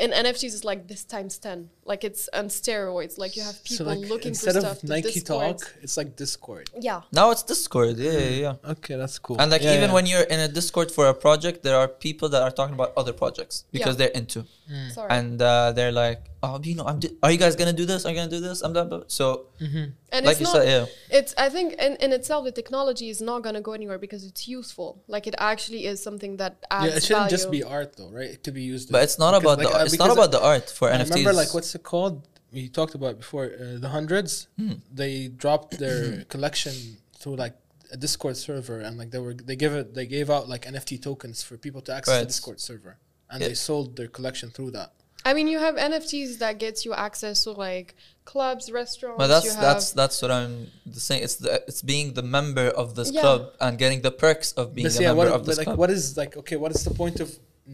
In 0.00 0.10
NFTs, 0.10 0.52
it's 0.56 0.64
like 0.64 0.88
this 0.88 1.04
times 1.04 1.38
ten. 1.38 1.70
Like 1.84 2.02
it's 2.02 2.28
on 2.34 2.46
steroids. 2.48 3.18
Like 3.18 3.36
you 3.36 3.42
have 3.44 3.62
people 3.62 3.86
so 3.86 3.92
like 3.92 4.00
looking 4.00 4.34
for 4.34 4.50
instead 4.50 4.56
stuff. 4.56 4.82
of 4.82 4.88
Nike 4.88 5.12
Discords. 5.12 5.62
Talk, 5.62 5.74
it's 5.80 5.96
like 5.96 6.16
Discord. 6.16 6.68
Yeah. 6.78 7.02
now 7.12 7.30
it's 7.30 7.44
Discord. 7.44 7.96
Yeah, 7.96 8.10
yeah, 8.18 8.28
yeah. 8.64 8.70
Okay, 8.72 8.96
that's 8.96 9.18
cool. 9.20 9.40
And 9.40 9.48
like 9.50 9.62
Yeah, 9.62 9.76
even 9.76 9.90
yeah. 9.90 9.94
when 9.94 10.06
you're 10.06 10.22
in 10.34 10.40
a 10.40 10.48
Discord 10.48 10.90
for 10.90 11.06
a 11.06 11.14
project, 11.14 11.62
there 11.62 11.76
are 11.76 11.86
people 11.86 12.28
that 12.30 12.42
are 12.42 12.50
talking 12.50 12.74
about 12.74 12.92
other 12.96 13.12
projects 13.12 13.64
because 13.70 13.94
Yeah. 13.94 13.98
they're 14.00 14.16
into, 14.20 14.44
Sorry. 14.92 15.08
and 15.08 15.40
uh, 15.40 15.70
they're 15.70 15.92
like, 15.92 16.20
oh, 16.46 16.60
you 16.62 16.74
know, 16.78 16.86
I'm. 16.90 16.98
Di- 17.00 17.16
are 17.22 17.30
you 17.34 17.38
guys 17.44 17.54
gonna 17.60 17.72
do 17.82 17.86
this? 17.92 18.00
Are 18.04 18.10
you 18.12 18.16
gonna 18.20 18.30
do 18.38 18.40
this? 18.48 18.62
I'm 18.62 18.72
done. 18.72 18.90
So, 19.18 19.26
and 19.60 19.92
like 20.12 20.32
it's 20.32 20.40
you 20.40 20.44
not, 20.46 20.56
said, 20.56 20.68
yeah. 20.68 21.18
it's 21.18 21.32
i 21.36 21.48
think 21.54 21.68
in, 21.86 21.92
in 22.04 22.10
itself 22.18 22.40
the 22.44 22.52
technology 22.60 23.08
is 23.14 23.20
not 23.30 23.38
going 23.46 23.56
to 23.60 23.64
go 23.68 23.72
anywhere 23.80 23.98
because 24.06 24.22
it's 24.30 24.44
useful 24.60 24.90
like 25.14 25.24
it 25.30 25.34
actually 25.52 25.82
is 25.92 25.96
something 26.08 26.32
that 26.42 26.52
adds 26.70 26.86
yeah, 26.90 26.96
it 26.98 27.02
shouldn't 27.06 27.30
just 27.36 27.50
be 27.50 27.62
art 27.76 27.90
though, 27.98 28.10
right? 28.18 28.30
It 28.34 28.38
could 28.44 28.54
be 28.62 28.66
used. 28.74 28.86
But 28.94 29.02
it's 29.06 29.18
not 29.24 29.34
about 29.40 29.58
like, 29.58 29.68
the. 29.68 29.74
uh, 29.78 29.84
It's 29.84 29.98
not 29.98 30.06
because 30.06 30.16
about 30.18 30.32
the 30.38 30.42
art 30.52 30.66
for 30.78 30.86
I 30.90 30.96
NFTs. 30.98 31.10
remember 31.10 31.32
like 31.42 31.52
what's 31.54 31.74
it 31.78 31.82
called? 31.92 32.16
We 32.56 32.68
talked 32.78 32.94
about 32.98 33.10
it 33.14 33.18
before 33.24 33.44
uh, 33.46 33.78
the 33.84 33.90
hundreds. 33.98 34.32
Hmm. 34.58 34.74
They 35.00 35.14
dropped 35.42 35.70
their 35.82 36.24
collection 36.34 36.72
through 37.20 37.36
like 37.44 37.54
a 37.92 37.96
Discord 37.96 38.36
server, 38.36 38.78
and 38.86 38.92
like 39.00 39.10
they 39.14 39.18
were 39.26 39.34
they 39.48 39.56
give 39.64 39.72
it 39.80 39.86
they 39.98 40.06
gave 40.16 40.28
out 40.36 40.44
like 40.48 40.62
NFT 40.74 41.02
tokens 41.08 41.42
for 41.42 41.54
people 41.66 41.80
to 41.86 41.92
access 41.98 42.20
the 42.20 42.26
Discord 42.34 42.60
server, 42.60 42.94
and 43.30 43.40
Yeah. 43.40 43.48
they 43.48 43.54
sold 43.54 43.96
their 43.98 44.08
collection 44.16 44.48
through 44.50 44.70
that. 44.78 44.90
I 45.28 45.30
mean, 45.36 45.48
you 45.54 45.58
have 45.66 45.74
NFTs 45.90 46.38
that 46.38 46.54
gets 46.64 46.78
you 46.86 46.92
access 47.06 47.36
to 47.44 47.50
like 47.68 47.88
clubs, 48.24 48.64
restaurants. 48.82 49.18
But 49.22 49.26
that's 49.34 49.46
you 49.46 49.52
that's 49.68 49.86
that's 50.00 50.16
what 50.22 50.30
I'm 50.38 50.54
saying. 50.92 51.22
It's 51.26 51.36
the 51.44 51.50
it's 51.68 51.82
being 51.92 52.06
the 52.20 52.26
member 52.38 52.68
of 52.82 52.94
this 52.98 53.10
Yeah. 53.10 53.22
club 53.24 53.40
and 53.64 53.72
getting 53.82 54.00
the 54.08 54.14
perks 54.24 54.48
of 54.60 54.64
being 54.74 54.86
But 54.86 54.98
a 54.98 55.02
yeah, 55.02 55.08
member 55.08 55.30
what, 55.30 55.40
of 55.40 55.46
this 55.46 55.56
but 55.56 55.60
like 55.62 55.66
club. 55.70 55.78
what 55.82 55.90
is 55.90 56.16
like 56.22 56.32
okay? 56.42 56.56
What 56.64 56.70
is 56.76 56.82
the 56.88 56.94
point 57.02 57.18
of 57.24 57.28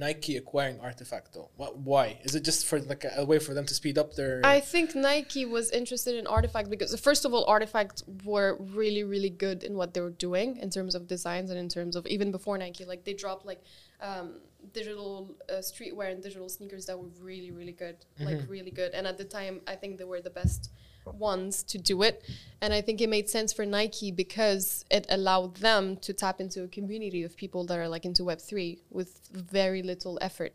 Nike 0.05 0.35
acquiring 0.43 0.79
Artifact 0.81 1.35
though? 1.35 1.51
What, 1.61 1.73
why? 1.91 2.07
Is 2.27 2.35
it 2.35 2.43
just 2.51 2.61
for 2.69 2.81
like 2.93 3.05
a, 3.05 3.13
a 3.23 3.25
way 3.31 3.39
for 3.47 3.53
them 3.53 3.67
to 3.71 3.75
speed 3.81 3.97
up 4.03 4.09
their? 4.19 4.41
I 4.57 4.59
think 4.73 4.95
Nike 4.95 5.45
was 5.45 5.67
interested 5.81 6.15
in 6.21 6.27
Artifact 6.27 6.71
because 6.75 6.99
first 7.09 7.23
of 7.27 7.31
all, 7.35 7.45
Artifact 7.57 8.03
were 8.25 8.51
really, 8.81 9.05
really 9.05 9.29
good 9.45 9.59
in 9.69 9.73
what 9.81 9.93
they 9.93 10.01
were 10.01 10.17
doing 10.29 10.57
in 10.65 10.71
terms 10.71 10.95
of 10.95 11.07
designs 11.07 11.51
and 11.51 11.59
in 11.65 11.69
terms 11.69 11.95
of 11.97 12.07
even 12.07 12.29
before 12.33 12.57
Nike, 12.57 12.87
like 12.93 13.05
they 13.05 13.13
dropped 13.25 13.45
like 13.45 13.61
um, 14.01 14.29
digital 14.73 15.35
uh, 15.51 15.55
streetwear 15.55 16.11
and 16.13 16.23
digital 16.23 16.49
sneakers 16.49 16.87
that 16.87 16.99
were 16.99 17.09
really, 17.21 17.51
really 17.51 17.73
good, 17.73 17.97
like 18.21 18.41
really 18.49 18.71
good. 18.71 18.93
And 18.93 19.07
at 19.07 19.19
the 19.19 19.25
time, 19.25 19.61
I 19.67 19.77
think 19.77 19.99
they 19.99 20.05
were 20.05 20.21
the 20.21 20.31
best 20.31 20.71
ones 21.05 21.63
to 21.65 21.79
do 21.79 22.03
it. 22.03 22.23
And 22.61 22.73
I 22.73 22.81
think 22.81 23.01
it 23.01 23.09
made 23.09 23.29
sense 23.29 23.53
for 23.53 23.67
Nike 23.67 24.11
because 24.13 24.85
it 24.91 25.07
allowed 25.09 25.57
them 25.57 25.97
to 25.99 26.13
tap 26.13 26.41
into 26.41 26.63
a 26.63 26.69
community 26.69 27.23
of 27.23 27.37
people 27.37 27.65
that 27.67 27.79
are 27.79 27.89
like 27.89 28.05
into 28.05 28.23
Web3 28.23 28.79
with 28.91 29.21
very 29.33 29.83
little 29.83 30.19
effort, 30.21 30.55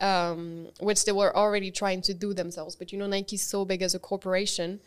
um, 0.00 0.68
which 0.80 1.04
they 1.04 1.12
were 1.12 1.36
already 1.36 1.70
trying 1.70 2.02
to 2.02 2.14
do 2.14 2.32
themselves. 2.32 2.76
But 2.76 2.92
you 2.92 2.98
know, 2.98 3.06
Nike's 3.06 3.42
so 3.42 3.64
big 3.64 3.82
as 3.82 3.94
a 3.94 3.98
corporation 3.98 4.80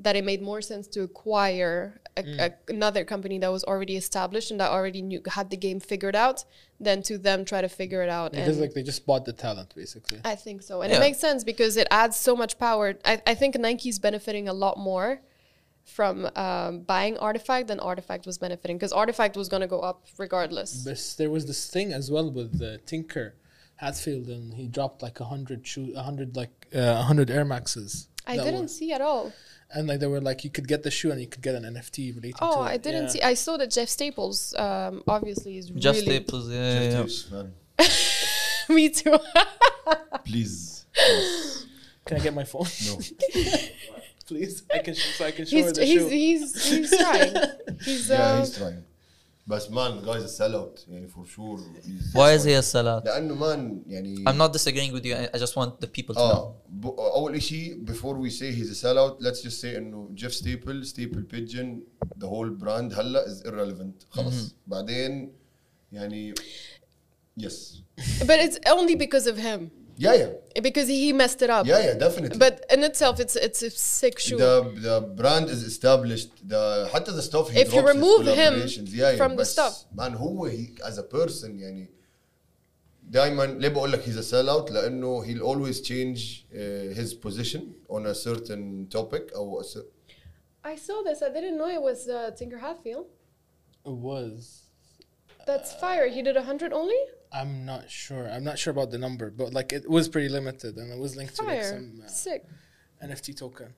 that 0.00 0.14
it 0.16 0.24
made 0.24 0.40
more 0.42 0.60
sense 0.60 0.86
to 0.88 1.02
acquire 1.02 2.00
a, 2.16 2.22
a, 2.46 2.50
another 2.68 3.04
company 3.04 3.38
that 3.38 3.50
was 3.50 3.64
already 3.64 3.96
established 3.96 4.50
and 4.50 4.60
that 4.60 4.70
already 4.70 5.02
knew 5.02 5.20
had 5.28 5.50
the 5.50 5.56
game 5.56 5.80
figured 5.80 6.16
out 6.16 6.44
than 6.80 7.02
to 7.02 7.18
them 7.18 7.44
try 7.44 7.60
to 7.60 7.68
figure 7.68 8.02
it 8.02 8.08
out. 8.08 8.32
because 8.32 8.58
like 8.58 8.74
they 8.74 8.82
just 8.82 9.04
bought 9.06 9.24
the 9.24 9.32
talent 9.32 9.74
basically. 9.74 10.20
I 10.24 10.34
think 10.36 10.62
so. 10.62 10.82
And 10.82 10.90
Yeah. 10.90 10.98
it 10.98 11.00
makes 11.00 11.18
sense 11.18 11.42
because 11.44 11.76
it 11.76 11.88
adds 11.90 12.16
so 12.16 12.36
much 12.36 12.58
power. 12.58 12.94
I, 13.04 13.20
I 13.26 13.34
think 13.34 13.58
Nike's 13.58 13.98
benefiting 13.98 14.48
a 14.48 14.52
lot 14.52 14.78
more 14.78 15.20
from 15.84 16.28
um, 16.36 16.80
buying 16.80 17.16
Artifact 17.18 17.68
than 17.68 17.80
Artifact 17.80 18.26
was 18.26 18.36
benefiting 18.38 18.76
because 18.76 18.92
Artifact 18.92 19.36
was 19.36 19.48
going 19.48 19.62
to 19.62 19.66
go 19.66 19.80
up 19.80 20.04
regardless. 20.18 20.84
But 20.84 21.14
there 21.18 21.30
was 21.30 21.46
this 21.46 21.66
thing 21.68 21.92
as 21.92 22.10
well 22.10 22.30
with 22.30 22.60
uh, 22.62 22.76
Tinker 22.86 23.34
Hatfield, 23.76 24.26
and 24.28 24.54
he 24.54 24.66
dropped 24.68 25.02
like 25.02 25.18
a 25.20 25.24
hundred 25.24 25.66
shoe, 25.66 25.92
a 25.96 26.02
hundred 26.02 26.36
like 26.36 26.66
uh, 26.74 26.96
a 26.98 27.02
hundred 27.02 27.30
Air 27.30 27.44
Maxes. 27.44 28.08
I 28.26 28.36
didn't 28.36 28.62
were- 28.62 28.68
see 28.68 28.92
at 28.92 29.00
all. 29.00 29.32
And 29.74 29.86
like 29.88 30.00
they 30.00 30.06
were 30.06 30.20
like 30.20 30.44
you 30.44 30.50
could 30.50 30.66
get 30.68 30.82
the 30.82 30.90
shoe 30.90 31.10
and 31.10 31.20
you 31.20 31.26
could 31.26 31.42
get 31.42 31.54
an 31.54 31.64
NFT 31.64 32.14
related 32.16 32.38
to 32.38 32.44
Oh, 32.44 32.62
it. 32.62 32.66
I 32.66 32.76
didn't 32.76 33.02
Yeah. 33.04 33.08
see. 33.08 33.22
I 33.22 33.34
saw 33.34 33.56
that 33.58 33.70
Jeff 33.70 33.88
Staples, 33.88 34.54
um, 34.54 35.02
obviously, 35.06 35.58
is 35.58 35.68
Just 35.70 36.00
really. 36.06 36.16
staples, 36.16 36.50
yeah, 36.50 36.80
yeah, 36.80 36.90
yeah. 36.90 37.02
Jeff 37.06 37.30
man. 37.32 37.52
Me 38.76 38.88
too. 38.90 39.16
Please. 40.24 40.86
Can 42.04 42.16
I 42.18 42.20
get 42.20 42.34
my 42.34 42.44
phone? 42.44 42.66
No. 42.86 42.98
Please, 44.26 44.62
I 44.72 44.78
can 44.80 44.94
sh- 44.94 45.16
so 45.16 45.24
I 45.24 45.30
can 45.30 45.46
show 45.46 45.56
her 45.56 45.62
he's, 45.64 45.72
the 45.72 45.84
he's, 45.86 46.00
shoe. 46.02 46.08
he's, 46.08 46.70
he's 46.70 46.98
trying. 46.98 47.34
He's, 47.82 48.08
yeah, 48.10 48.16
uh, 48.22 48.38
he's 48.40 48.58
trying. 48.58 48.84
بس 49.47 49.71
مان 49.71 50.01
guys 50.05 50.23
a 50.25 50.29
sellout 50.41 50.89
يعني 50.89 51.07
for 51.07 51.25
sure. 51.27 51.59
He's- 51.59 52.13
Why 52.15 52.31
is 52.39 52.43
he 52.43 52.53
a 52.53 52.73
sellout? 52.73 53.05
لأنه 53.05 53.35
مان 53.35 53.83
يعني 53.87 54.15
I'm 54.29 54.37
not 54.37 54.53
disagreeing 54.53 54.93
with 54.93 55.05
you. 55.05 55.15
I, 55.15 55.29
I 55.35 55.39
just 55.45 55.55
want 55.55 55.81
the 55.81 55.87
people 55.87 56.15
to 56.15 56.19
know. 56.19 56.21
اه 56.21 56.55
ب- 56.69 56.85
اول 56.99 57.41
شيء 57.41 57.85
before 57.85 58.15
we 58.25 58.29
say 58.29 58.51
he's 58.59 58.71
a 58.71 58.85
sellout 58.85 59.21
let's 59.21 59.41
just 59.41 59.61
say 59.61 59.65
انه 59.77 60.09
جيف 60.13 60.33
ستيبل 60.33 60.85
ستيبل 60.85 61.21
بيجن 61.21 61.83
the 62.19 62.27
whole 62.27 62.63
brand 62.63 62.93
هلا 62.99 63.25
is 63.25 63.45
irrelevant 63.47 64.05
خلص 64.09 64.55
بعدين 64.67 65.31
يعني 65.91 66.33
yes 67.39 67.53
but 68.21 68.39
it's 68.45 68.57
only 68.67 68.95
because 68.95 69.27
of 69.27 69.37
him. 69.37 69.61
yeah 70.05 70.13
yeah 70.21 70.31
Because 70.67 70.87
he 70.87 71.13
messed 71.21 71.41
it 71.45 71.49
up. 71.55 71.63
yeah 71.71 71.81
yeah 71.87 71.93
definitely 72.05 72.37
But 72.45 72.55
in 72.75 72.81
itself, 72.89 73.15
it's 73.23 73.35
it's 73.47 73.61
a 73.69 73.71
sick 74.01 74.15
shoe. 74.25 74.37
the 74.45 74.55
the 74.87 74.95
brand 75.19 75.45
is 75.55 75.61
established 75.71 76.31
the 76.53 76.63
حتى 76.93 77.11
the 77.19 77.21
stuff 77.29 77.45
he 77.53 77.59
If 77.65 77.67
you 77.73 77.81
drops 77.81 77.93
his 77.93 77.95
remove 77.95 78.21
him 78.43 78.53
collaborations. 78.53 78.89
yeah, 79.01 79.11
yeah, 79.11 79.17
from 79.21 79.31
the 79.39 79.43
بس 79.43 79.51
stuff. 79.57 79.75
man 79.99 80.13
هو 80.23 80.37
he, 80.55 80.63
as 80.89 80.97
a 80.97 81.03
person 81.17 81.49
يعني 81.59 81.89
دائما 83.03 83.43
ليه 83.45 83.69
بقول 83.69 83.91
لك 83.91 84.01
he's 84.03 84.17
a 84.17 84.31
sellout 84.33 84.71
لانه 84.71 85.23
he'll 85.25 85.43
always 85.51 85.81
change 85.81 86.19
uh, 86.53 86.57
his 86.99 87.13
position 87.13 87.61
on 87.89 88.05
a 88.05 88.15
certain 88.15 88.87
topic 88.97 89.35
او 89.35 89.61
a 89.61 89.63
cer- 89.63 89.89
I 90.65 90.75
saw 90.87 90.97
this. 91.07 91.21
I 91.21 91.29
didn't 91.37 91.57
know 91.57 91.69
it 91.79 91.83
was 91.89 91.99
uh, 92.07 92.31
Tinker 92.39 92.59
Hatfield. 92.65 93.07
It 93.91 93.97
was. 94.09 94.39
That's 95.49 95.69
fire. 95.83 96.07
He 96.07 96.21
did 96.21 96.35
100 96.37 96.71
only? 96.71 97.01
I'm 97.39 97.65
not 97.65 97.89
sure. 97.89 98.25
I'm 98.33 98.43
not 98.43 98.57
sure 98.59 98.71
about 98.77 98.89
the 98.91 98.97
number, 99.05 99.27
but 99.31 99.53
like 99.53 99.69
it 99.73 99.89
was 99.89 100.05
pretty 100.13 100.29
limited, 100.29 100.77
and 100.77 100.87
it 100.95 100.99
was 100.99 101.15
linked 101.19 101.35
to 101.37 101.43
like 101.43 101.61
Fire. 101.61 101.69
some 101.73 102.01
uh, 102.03 102.07
Sick. 102.07 102.41
NFT 103.03 103.27
token. 103.43 103.69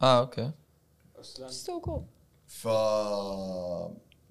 Ah, 0.00 0.18
okay. 0.26 0.48
So 1.48 1.80
cool. 1.80 2.02
ف 2.46 2.66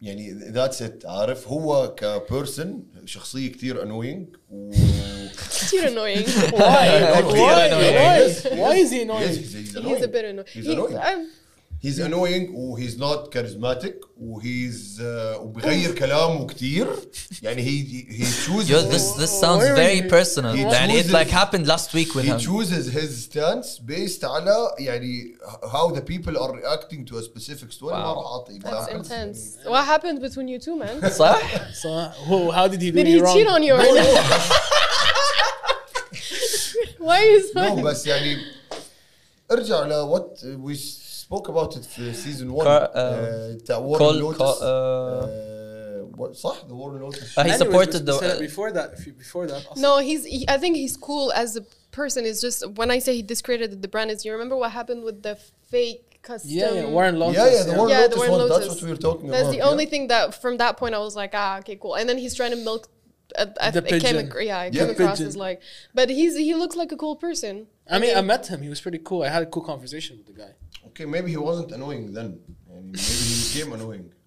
يعني 0.01 0.31
ذاتس 0.31 0.81
ات 0.81 1.05
عارف 1.05 1.47
هو 1.47 1.95
كبيرسون 1.95 2.87
شخصيه 3.05 3.51
كثير 3.51 3.83
انوينج 3.83 4.27
و 4.49 4.71
Too 5.71 5.81
annoying. 5.87 6.25
Why? 6.51 6.87
Like, 7.15 7.25
why? 7.25 7.65
annoying. 7.67 7.95
Why? 7.95 8.17
Yes, 8.19 8.45
Why 8.61 8.73
is 8.83 8.91
he 8.91 8.97
Yes, 8.97 9.03
annoying? 9.05 9.27
he's, 9.29 9.53
he's 9.53 9.53
He's 9.53 9.75
annoying. 9.75 10.03
a 10.03 10.07
bit 10.07 10.25
annoying. 10.25 10.47
He's 10.55 10.65
He- 10.65 10.73
annoying. 10.73 10.97
I'm- 10.97 11.27
he's 11.85 11.99
annoying 11.99 12.49
وهيز 12.55 12.99
نوت 12.99 13.33
كاريزماتيك 13.33 13.95
وهيز 14.21 14.97
وبغير 15.39 15.95
كلامه 15.95 16.47
كثير 16.47 16.87
يعني 17.41 17.63
he 17.63 18.13
he 18.13 18.25
chooses 18.25 18.69
Yo, 18.69 18.81
this 18.81 19.11
this 19.21 19.31
sounds 19.43 19.63
Where 19.63 19.75
very 19.75 19.97
is 19.97 20.03
he? 20.03 20.09
personal. 20.09 20.53
He 20.53 20.63
And 20.63 20.91
it 20.91 20.95
chooses- 20.97 21.11
like 21.19 21.29
happened 21.29 21.65
last 21.67 21.89
week 21.93 22.09
with 22.15 22.25
he 22.25 22.31
him. 22.31 22.39
chooses 22.39 22.83
his 22.99 23.11
stance 23.25 23.79
based 23.79 24.23
على 24.23 24.75
يعني 24.79 25.35
how 25.75 25.85
the 25.97 26.01
people 26.01 26.35
are 26.43 26.51
reacting 26.61 27.05
to 27.09 27.17
a 27.17 27.23
specific 27.23 27.71
story 27.71 27.93
ما 27.93 28.13
راح 28.13 28.25
اعطي 28.25 28.59
That's 28.59 28.87
examples. 28.87 29.11
intense. 29.11 29.39
What 29.65 29.85
happened 29.85 30.19
between 30.21 30.47
you 30.47 30.59
two, 30.59 30.75
man? 30.77 31.11
صح؟ 31.11 31.41
So, 31.83 31.89
who, 32.27 32.51
how 32.51 32.67
did 32.67 32.81
he 32.81 32.91
do 32.91 32.97
Did 32.97 33.07
you 33.07 33.15
he 33.15 33.21
wrong? 33.21 33.35
cheat 33.37 33.47
on 33.47 33.63
you? 33.63 33.73
or 33.73 33.95
not? 33.95 34.71
Why 36.99 37.17
are 37.17 37.29
you 37.31 37.41
No, 37.55 37.75
so... 37.75 37.81
بس 37.83 38.07
يعني 38.07 38.37
ارجع 39.51 39.79
ل 39.85 39.91
what 40.11 40.43
we 40.65 40.75
spoke 41.25 41.47
about 41.49 41.75
it 41.77 41.83
في 41.85 42.13
season 42.13 42.51
1 42.53 42.65
Car- 42.65 42.89
uh, 42.93 42.97
uh, 42.97 43.65
تاع 43.65 43.79
Warren 43.79 43.99
Col- 43.99 44.13
Lotus 44.13 44.37
Col- 44.37 44.61
uh, 44.61 45.25
uh, 45.25 46.17
what- 46.19 46.35
صح 46.35 46.67
the 46.67 46.75
Warren 46.75 47.01
Lotus 47.03 47.23
Uh, 47.37 47.43
he 47.43 47.49
Anyways, 47.49 47.57
supported 47.59 47.99
we 48.01 48.05
the- 48.11 48.19
said 48.19 48.31
it 48.37 48.39
before 48.49 48.71
that. 48.77 48.87
if 48.97 49.01
you- 49.07 49.13
Before 49.25 49.45
that, 49.51 49.61
also- 49.67 49.81
No, 49.87 49.91
he's. 50.07 50.23
He, 50.25 50.39
I 50.55 50.57
think 50.63 50.73
he's 50.83 50.95
cool 51.09 51.27
as 51.43 51.49
a 51.61 51.63
person. 51.99 52.19
It's 52.29 52.41
just 52.47 52.59
when 52.79 52.89
I 52.95 52.99
say 53.05 53.11
he 53.19 53.23
discredited 53.35 53.77
the 53.85 53.91
brand, 53.93 54.07
is 54.13 54.17
you 54.25 54.31
remember 54.37 54.55
what 54.63 54.71
happened 54.79 55.01
with 55.09 55.17
the 55.27 55.35
fake 55.73 56.03
custom? 56.29 56.51
yeah, 56.59 56.71
yeah, 56.77 56.85
Warren 56.95 57.15
Lotus. 57.21 57.37
yeah 57.39 57.49
yeah 57.57 57.63
the 57.69 57.73
Warren 57.79 57.91
Yeah, 57.93 58.01
the 58.01 58.03
Lotus 58.03 58.17
Warren 58.19 58.31
one 58.33 58.41
that's 58.53 58.65
Lotus. 58.67 58.69
what 58.75 58.83
we 58.85 58.89
were 58.95 59.03
talking 59.09 59.27
That's 59.33 59.41
about 59.47 59.51
the 59.57 59.61
yeah. 59.63 59.71
only 59.71 59.87
thing 59.93 60.03
that 60.13 60.25
from 60.43 60.53
that 60.63 60.73
point 60.81 60.93
I 60.99 61.01
was 61.07 61.15
like, 61.21 61.33
ah, 61.45 61.53
okay, 61.61 61.77
cool. 61.81 61.95
And 61.99 62.05
then 62.09 62.17
he's 62.23 62.35
trying 62.39 62.53
to 62.57 62.61
milk. 62.69 62.83
Uh, 63.41 63.45
I, 63.65 63.71
The 63.71 63.79
it 63.79 63.87
came, 63.87 63.99
pigeon. 64.01 64.15
ac- 64.27 64.45
yeah, 64.51 64.63
it 64.67 64.73
Yeah. 64.73 64.79
came 64.81 64.89
across 64.95 65.17
Pigeon. 65.17 65.27
as 65.31 65.37
like, 65.47 65.57
but 65.97 66.07
he's 66.17 66.33
he 66.47 66.53
looks 66.61 66.75
like 66.81 66.91
a 66.97 66.99
cool 67.03 67.15
person. 67.27 67.55
I 67.89 67.99
mean, 67.99 68.15
I 68.15 68.21
met 68.21 68.47
him. 68.47 68.61
He 68.61 68.69
was 68.69 68.81
pretty 68.85 69.01
cool. 69.07 69.21
I 69.23 69.29
had 69.29 69.43
a 69.43 69.49
cool 69.53 69.63
conversation 69.63 70.17
with 70.17 70.27
the 70.27 70.37
guy. 70.43 70.53
okay 70.87 71.05
maybe 71.05 71.29
he 71.31 71.37
wasn't 71.37 71.71
annoying 71.71 72.13
then 72.13 72.39
يعني 72.69 72.91
maybe 72.91 72.99
he 72.99 73.53
became 73.53 73.73
annoying 73.73 74.11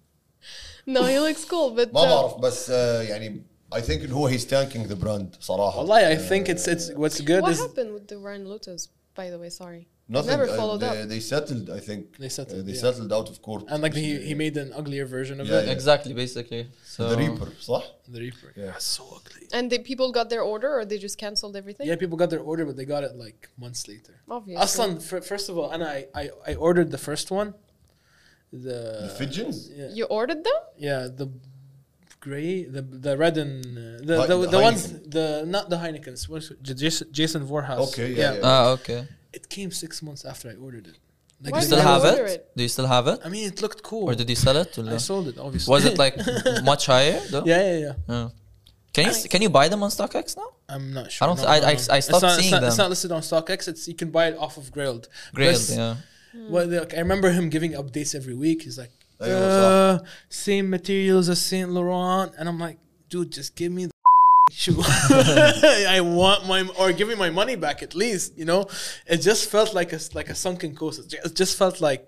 no, 0.87 1.03
he 1.05 1.17
looks 1.19 1.45
cool, 1.45 1.71
but 1.71 1.93
ما 1.93 2.01
uh, 2.01 2.05
بعرف 2.05 2.37
بس 2.37 2.69
uh, 2.69 2.73
يعني 2.73 3.41
I 3.71 3.81
think 3.81 4.03
إنه 4.03 4.15
هو 4.15 4.29
he's 4.29 4.45
tanking 4.45 4.87
the 4.87 4.95
brand 4.95 5.39
صراحة 5.39 5.85
Wallahi, 5.85 6.05
I 6.05 6.15
think 6.15 6.49
it's 6.49 6.67
it's 6.67 6.91
what's 6.91 7.21
good 7.21 7.41
what 7.41 7.51
is 7.51 7.59
happened 7.59 7.93
with 7.93 8.07
the 8.07 8.17
Ryan 8.17 8.45
Lotus? 8.45 8.89
By 9.15 9.29
the 9.29 9.39
way, 9.39 9.49
sorry, 9.49 9.87
nothing 10.16 10.30
never 10.36 10.48
uh, 10.52 10.56
followed 10.60 10.80
they, 10.84 10.94
up. 11.02 11.08
they 11.12 11.20
settled 11.32 11.66
I 11.78 11.80
think 11.88 12.02
They 12.24 12.32
settled, 12.38 12.60
uh, 12.60 12.66
they 12.68 12.76
yeah. 12.78 12.86
settled 12.86 13.10
out 13.18 13.28
of 13.32 13.36
court 13.48 13.62
and 13.70 13.78
like 13.86 13.94
he 14.04 14.10
he 14.28 14.34
made 14.44 14.54
an 14.64 14.70
uglier 14.80 15.06
version 15.16 15.36
of 15.42 15.46
Yeah, 15.46 15.60
it. 15.60 15.66
yeah. 15.66 15.76
Exactly, 15.78 16.12
basically. 16.24 16.62
So 16.94 17.00
the 17.12 17.16
Reaper 17.24 17.48
صح 17.70 17.82
The 18.14 18.20
Reaper. 18.26 18.48
Yeah. 18.60 18.66
That's 18.72 18.88
so 18.98 19.04
ugly. 19.18 19.44
And 19.56 19.64
the 19.74 19.78
people 19.90 20.08
got 20.18 20.26
their 20.32 20.44
order, 20.52 20.70
or 20.78 20.82
they 20.90 20.98
just 21.08 21.16
canceled 21.24 21.54
everything. 21.62 21.84
Yeah, 21.90 21.96
people 22.04 22.18
got 22.22 22.30
their 22.34 22.44
order, 22.50 22.62
but 22.68 22.74
they 22.78 22.86
got 22.94 23.02
it 23.08 23.14
like 23.24 23.40
months 23.64 23.82
later. 23.92 24.14
Obviously. 24.36 24.62
Aslan, 24.64 24.92
fir- 25.08 25.24
first 25.32 25.46
of 25.50 25.54
all, 25.58 25.68
and 25.74 25.80
I, 25.96 25.96
I 26.22 26.24
I 26.50 26.52
ordered 26.68 26.88
the 26.96 27.02
first 27.08 27.26
one. 27.40 27.48
The, 28.66 28.78
the 29.06 29.14
Pigeons 29.20 29.56
Yeah, 29.78 29.88
You 29.98 30.04
ordered 30.20 30.42
them? 30.48 30.60
yeah, 30.88 31.00
the 31.20 31.26
gray, 32.26 32.64
the 32.76 32.82
the 33.06 33.12
red 33.24 33.34
and 33.44 33.52
uh, 33.64 33.80
the, 34.08 34.16
Hi- 34.20 34.26
the, 34.32 34.36
the 34.44 34.46
the, 34.56 34.60
ones 34.68 34.82
the 35.16 35.26
not 35.54 35.64
the 35.72 35.78
Heinekens. 35.84 36.20
What's 36.30 36.48
it? 36.52 36.58
J- 36.66 36.74
Jason, 36.82 37.06
Jason 37.18 37.42
Voorhees. 37.50 37.78
Okay, 37.88 38.08
yeah, 38.22 38.34
yeah. 38.34 38.40
ah, 38.52 38.64
okay. 38.76 39.00
It 39.32 39.48
came 39.48 39.70
six 39.70 40.02
months 40.02 40.24
after 40.24 40.48
I 40.50 40.54
ordered 40.54 40.86
it. 40.88 40.98
Like 41.42 41.54
Do 41.54 41.60
you 41.60 41.66
still 41.66 41.80
have 41.80 42.04
it? 42.04 42.50
Do 42.56 42.62
you 42.62 42.68
still 42.68 42.86
have 42.86 43.06
it? 43.06 43.20
I 43.24 43.28
mean, 43.28 43.46
it 43.46 43.62
looked 43.62 43.82
cool. 43.82 44.10
Or 44.10 44.14
did 44.14 44.28
you 44.28 44.36
sell 44.36 44.56
it? 44.56 44.78
I 44.78 44.98
sold 44.98 45.28
it, 45.28 45.38
obviously. 45.38 45.72
Was 45.72 45.84
it 45.86 45.96
like 45.96 46.16
much 46.64 46.86
higher 46.86 47.18
though? 47.30 47.44
Yeah, 47.44 47.78
yeah, 47.78 47.92
yeah. 48.08 48.28
Can 48.92 49.06
you 49.06 49.28
can 49.28 49.42
you 49.42 49.50
buy 49.50 49.68
them 49.68 49.82
on 49.82 49.90
StockX 49.90 50.36
now? 50.36 50.48
I'm 50.68 50.92
not 50.92 51.12
sure. 51.12 51.28
I 51.28 51.34
don't. 51.34 51.42
No, 51.42 51.48
I, 51.48 51.56
I, 51.56 51.70
I 51.72 52.00
stopped 52.00 52.22
not, 52.22 52.32
seeing 52.32 52.46
it's 52.46 52.50
not, 52.50 52.60
them. 52.60 52.68
It's 52.68 52.78
not 52.78 52.90
listed 52.90 53.12
on 53.12 53.22
StockX. 53.22 53.68
It's 53.68 53.86
you 53.86 53.94
can 53.94 54.10
buy 54.10 54.28
it 54.28 54.36
off 54.36 54.56
of 54.56 54.64
Grailed. 54.72 55.06
Grailed, 55.34 55.76
yeah. 55.76 55.96
Hmm. 56.32 56.50
Well, 56.50 56.86
I 56.92 56.98
remember 56.98 57.30
him 57.30 57.48
giving 57.50 57.72
updates 57.72 58.14
every 58.14 58.34
week. 58.34 58.62
He's 58.62 58.78
like, 58.78 58.90
uh, 59.20 60.00
same 60.28 60.70
materials 60.70 61.28
as 61.28 61.40
Saint 61.40 61.70
Laurent, 61.70 62.32
and 62.38 62.48
I'm 62.48 62.58
like, 62.58 62.78
dude, 63.08 63.32
just 63.32 63.54
give 63.54 63.70
me. 63.70 63.88
I 65.96 66.00
want 66.02 66.46
my 66.46 66.68
or 66.78 66.92
give 66.92 67.08
me 67.08 67.14
my 67.14 67.30
money 67.30 67.56
back 67.56 67.82
at 67.82 67.94
least. 67.94 68.36
You 68.36 68.44
know, 68.44 68.66
it 69.06 69.18
just 69.18 69.48
felt 69.50 69.74
like 69.74 69.92
a 69.92 70.00
like 70.14 70.28
a 70.28 70.34
sunken 70.34 70.74
cost. 70.74 71.14
It 71.14 71.34
just 71.34 71.56
felt 71.56 71.80
like 71.80 72.06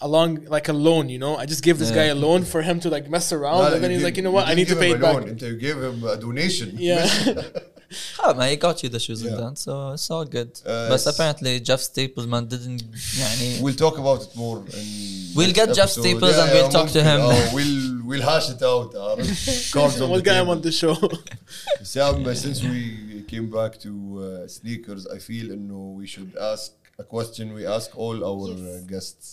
along 0.00 0.46
like 0.46 0.68
a 0.68 0.72
loan. 0.72 1.08
You 1.08 1.18
know, 1.18 1.36
I 1.36 1.46
just 1.46 1.62
gave 1.62 1.78
this 1.78 1.90
Yeah. 1.90 1.96
guy 1.96 2.04
a 2.04 2.14
loan 2.14 2.44
for 2.44 2.62
him 2.62 2.80
to 2.80 2.88
like 2.90 3.08
mess 3.10 3.32
around, 3.32 3.74
and 3.74 3.82
then 3.84 3.90
he's 3.90 4.02
like, 4.02 4.16
you 4.16 4.22
know 4.22 4.30
what, 4.30 4.48
I 4.48 4.54
need 4.54 4.68
to 4.68 4.76
pay 4.76 4.92
it 4.92 5.00
back. 5.00 5.16
Until 5.26 5.52
you 5.52 5.58
gave 5.58 5.76
him 5.82 6.02
a 6.04 6.16
donation. 6.16 6.76
Yeah. 6.78 7.06
Ah, 8.23 8.33
man, 8.37 8.49
he 8.49 8.55
got 8.55 8.81
you 8.83 8.89
the 8.89 8.99
shoes 8.99 9.21
Yeah. 9.21 9.29
and 9.31 9.39
that, 9.43 9.55
so 9.65 9.71
it's 9.95 10.09
all 10.09 10.25
good. 10.25 10.51
Uh, 10.65 10.89
but 10.89 10.95
s- 10.95 11.05
apparently 11.13 11.59
Jeff 11.59 11.81
Staples 11.81 12.25
man 12.33 12.45
didn't 12.53 12.81
يعني 13.19 13.61
We'll 13.61 13.75
talk 13.85 13.97
about 14.03 14.19
it 14.25 14.35
more. 14.35 14.57
In 14.79 14.85
We'll 15.37 15.47
next 15.47 15.59
get 15.59 15.67
Jeff 15.79 15.91
episode. 15.91 16.01
Staples 16.05 16.37
and 16.41 16.49
we'll 16.55 16.69
talk 16.77 16.89
to 16.97 17.01
ممكن. 17.01 17.09
him. 17.11 17.19
Oh, 17.21 17.51
we'll 17.55 18.05
we'll 18.09 18.25
hash 18.31 18.49
it 18.55 18.61
out. 18.63 18.91
عارف؟ 18.95 19.71
Cards 19.73 20.01
on 20.01 20.09
we'll 20.09 20.17
the 20.21 20.27
get 20.29 20.35
him 20.35 20.45
table. 20.45 20.51
on 20.55 20.61
the 20.61 20.71
show. 20.81 20.95
Sam, 21.93 22.25
uh, 22.25 22.33
since 22.33 22.59
we 22.63 23.23
came 23.31 23.47
back 23.57 23.71
to 23.85 23.91
uh, 23.91 24.47
sneakers, 24.47 25.03
I 25.15 25.19
feel 25.27 25.51
انه 25.51 25.95
we 26.01 26.07
should 26.13 26.31
ask 26.53 26.71
a 26.99 27.03
question 27.15 27.45
we 27.59 27.63
ask 27.77 27.89
all 28.03 28.17
our 28.31 28.49
uh, 28.51 28.57
Yes. 28.57 28.83
guests. 28.93 29.27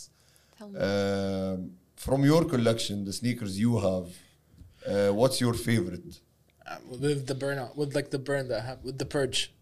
Tell 0.58 0.68
me. 0.68 0.76
Um, 0.88 1.58
from 2.06 2.20
your 2.32 2.42
collection, 2.54 2.96
the 3.08 3.14
sneakers 3.20 3.52
you 3.64 3.72
have, 3.88 4.06
uh, 4.92 5.10
what's 5.20 5.38
your 5.44 5.54
favorite? 5.68 6.10
Uh, 6.69 6.75
with 6.99 7.27
the 7.27 7.33
burnout, 7.35 7.75
with 7.77 7.95
like 7.95 8.09
the 8.11 8.19
burn 8.19 8.47
that 8.49 8.61
happened, 8.61 8.85
with 8.85 8.97
the 8.97 9.05
purge. 9.05 9.53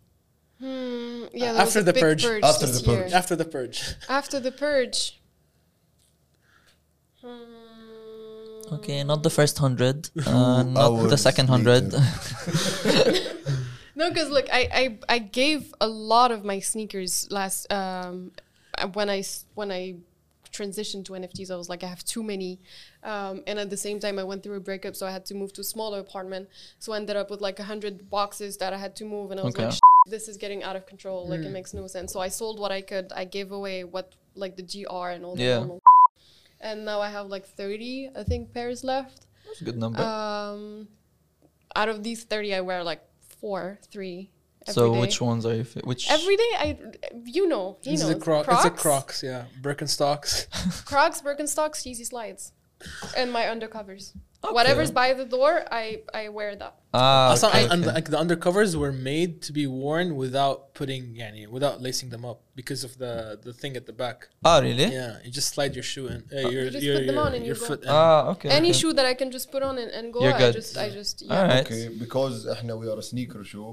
Hmm, 0.59 1.25
yeah, 1.33 1.53
there 1.53 1.61
after 1.61 1.63
was 1.63 1.75
a 1.75 1.83
the 1.83 1.93
big 1.93 2.01
purge. 2.01 2.25
After 2.25 2.65
the 2.65 2.79
purge. 2.83 2.87
year. 3.11 3.17
After 3.19 3.35
the 3.35 3.45
purge. 3.45 3.79
After 4.09 4.39
the 4.39 4.51
purge. 4.51 5.19
Hmm. 7.21 8.73
Okay, 8.73 9.03
not 9.03 9.21
the 9.21 9.29
first 9.29 9.57
hundred, 9.59 10.09
uh, 10.25 10.63
not 10.63 11.09
the 11.09 11.17
second 11.17 11.47
hundred. 11.47 11.93
No, 13.97 14.09
because 14.09 14.29
look, 14.29 14.47
I, 14.51 14.67
I 15.07 15.15
I 15.15 15.19
gave 15.19 15.73
a 15.79 15.87
lot 15.87 16.31
of 16.31 16.43
my 16.43 16.59
sneakers 16.59 17.27
last 17.31 17.71
um 17.71 18.31
uh, 18.77 18.87
when 18.91 19.09
I 19.09 19.19
s- 19.19 19.45
when 19.55 19.71
I 19.71 19.95
transitioned 20.59 21.03
to 21.05 21.11
NFTs. 21.13 21.49
I 21.51 21.57
was 21.63 21.69
like, 21.73 21.83
I 21.83 21.87
have 21.95 22.03
too 22.13 22.23
many, 22.23 22.51
um, 23.03 23.35
and 23.47 23.55
at 23.63 23.69
the 23.69 23.77
same 23.87 23.97
time, 23.99 24.15
I 24.19 24.23
went 24.31 24.41
through 24.43 24.57
a 24.57 24.65
breakup, 24.69 24.95
so 24.95 25.03
I 25.09 25.11
had 25.17 25.25
to 25.31 25.35
move 25.41 25.51
to 25.53 25.61
a 25.61 25.69
smaller 25.75 25.99
apartment. 26.07 26.45
So 26.79 26.87
I 26.93 26.97
ended 26.97 27.15
up 27.21 27.29
with 27.31 27.41
like 27.41 27.59
a 27.59 27.67
hundred 27.73 28.09
boxes 28.09 28.57
that 28.61 28.71
I 28.73 28.77
had 28.85 28.93
to 28.97 29.05
move, 29.05 29.31
and 29.31 29.39
I 29.39 29.43
was 29.43 29.55
Okay. 29.55 29.65
like, 29.65 29.79
this 30.15 30.27
is 30.27 30.37
getting 30.37 30.61
out 30.67 30.75
of 30.75 30.83
control. 30.85 31.27
Like 31.31 31.41
it 31.47 31.51
makes 31.59 31.73
no 31.73 31.87
sense. 31.87 32.13
So 32.13 32.19
I 32.19 32.29
sold 32.29 32.59
what 32.59 32.71
I 32.71 32.81
could. 32.81 33.07
I 33.21 33.25
gave 33.25 33.51
away 33.51 33.83
what 33.83 34.13
like 34.35 34.55
the 34.55 34.63
GR 34.71 35.07
and 35.15 35.25
all 35.25 35.35
the 35.35 35.43
normal. 35.59 35.79
And 36.61 36.85
now 36.85 36.99
I 37.01 37.09
have 37.09 37.27
like 37.35 37.45
thirty, 37.45 38.09
I 38.15 38.23
think, 38.23 38.53
pairs 38.53 38.83
left. 38.83 39.25
That's 39.45 39.61
a 39.61 39.65
good 39.65 39.77
number. 39.77 40.01
Um, 40.01 40.87
out 41.75 41.89
of 41.89 42.03
these 42.03 42.23
30, 42.23 42.55
I 42.55 42.61
wear 42.61 42.83
like 42.83 43.01
four, 43.41 43.79
three. 43.91 44.29
Every 44.67 44.73
so 44.73 44.93
day. 44.93 44.99
which 44.99 45.21
ones 45.21 45.45
are 45.45 45.55
you? 45.55 45.63
Fa- 45.63 45.81
which 45.83 46.09
Every 46.09 46.35
day, 46.37 46.51
I, 46.57 46.77
you 47.25 47.47
know, 47.47 47.77
he 47.81 47.93
It's 47.93 48.01
knows. 48.03 48.13
the 48.13 48.19
Croc. 48.19 48.47
It's 48.49 48.63
the 48.63 48.69
Crocs. 48.71 49.23
Yeah, 49.23 49.45
Birkenstocks. 49.61 50.85
Crocs, 50.85 51.21
Birkenstocks, 51.21 51.83
Yeezy 51.85 52.05
slides, 52.05 52.51
and 53.17 53.31
my 53.31 53.43
undercovers. 53.43 54.13
Okay. 54.43 54.53
Whatever's 54.53 54.91
by 54.91 55.13
the 55.13 55.25
door, 55.25 55.63
I 55.71 56.01
I 56.13 56.29
wear 56.29 56.55
that. 56.55 56.75
ah 56.94 57.30
Also, 57.30 57.46
okay, 57.48 57.62
and- 57.62 57.72
and, 57.72 57.80
okay. 57.84 57.94
like 57.98 58.08
the 58.14 58.18
undercovers 58.24 58.70
were 58.82 58.94
made 59.12 59.32
to 59.46 59.50
be 59.60 59.64
worn 59.82 60.08
without 60.24 60.58
putting, 60.78 61.02
yani, 61.22 61.42
without 61.56 61.76
lacing 61.86 62.08
them 62.14 62.24
up 62.30 62.38
because 62.60 62.82
of 62.88 62.92
the 63.02 63.12
the 63.46 63.52
thing 63.60 63.72
at 63.80 63.84
the 63.90 63.96
back. 64.04 64.18
ah 64.50 64.58
really? 64.66 64.88
Yeah, 65.00 65.12
you 65.24 65.30
just 65.40 65.48
slide 65.54 65.72
your 65.78 65.86
shoe 65.92 66.06
in. 66.14 66.18
Uh, 66.20 66.48
your, 66.54 66.64
You 66.64 66.70
just 66.76 66.84
your, 66.86 66.96
put 66.98 67.06
them 67.10 67.18
your, 67.18 67.26
on 67.26 67.32
and 67.36 67.42
your 67.48 67.56
you 67.58 67.60
go. 67.62 67.68
foot 67.68 67.80
in. 67.84 67.88
Ah 68.00 68.32
okay. 68.32 68.48
Any 68.60 68.70
okay. 68.72 68.78
shoe 68.80 68.92
that 68.98 69.06
I 69.12 69.14
can 69.20 69.28
just 69.36 69.46
put 69.54 69.62
on 69.68 69.74
and, 69.82 69.90
and 69.98 70.04
go, 70.14 70.18
You're 70.24 70.38
I 70.40 70.42
good. 70.44 70.54
just 70.60 70.72
I 70.84 70.88
just 71.00 71.14
yeah. 71.22 71.34
All 71.36 71.46
right. 71.52 71.64
Okay, 71.66 71.84
because 72.04 72.36
احنا 72.54 72.72
we 72.80 72.86
are 72.92 72.98
a 73.04 73.06
sneaker 73.12 73.42
show, 73.52 73.68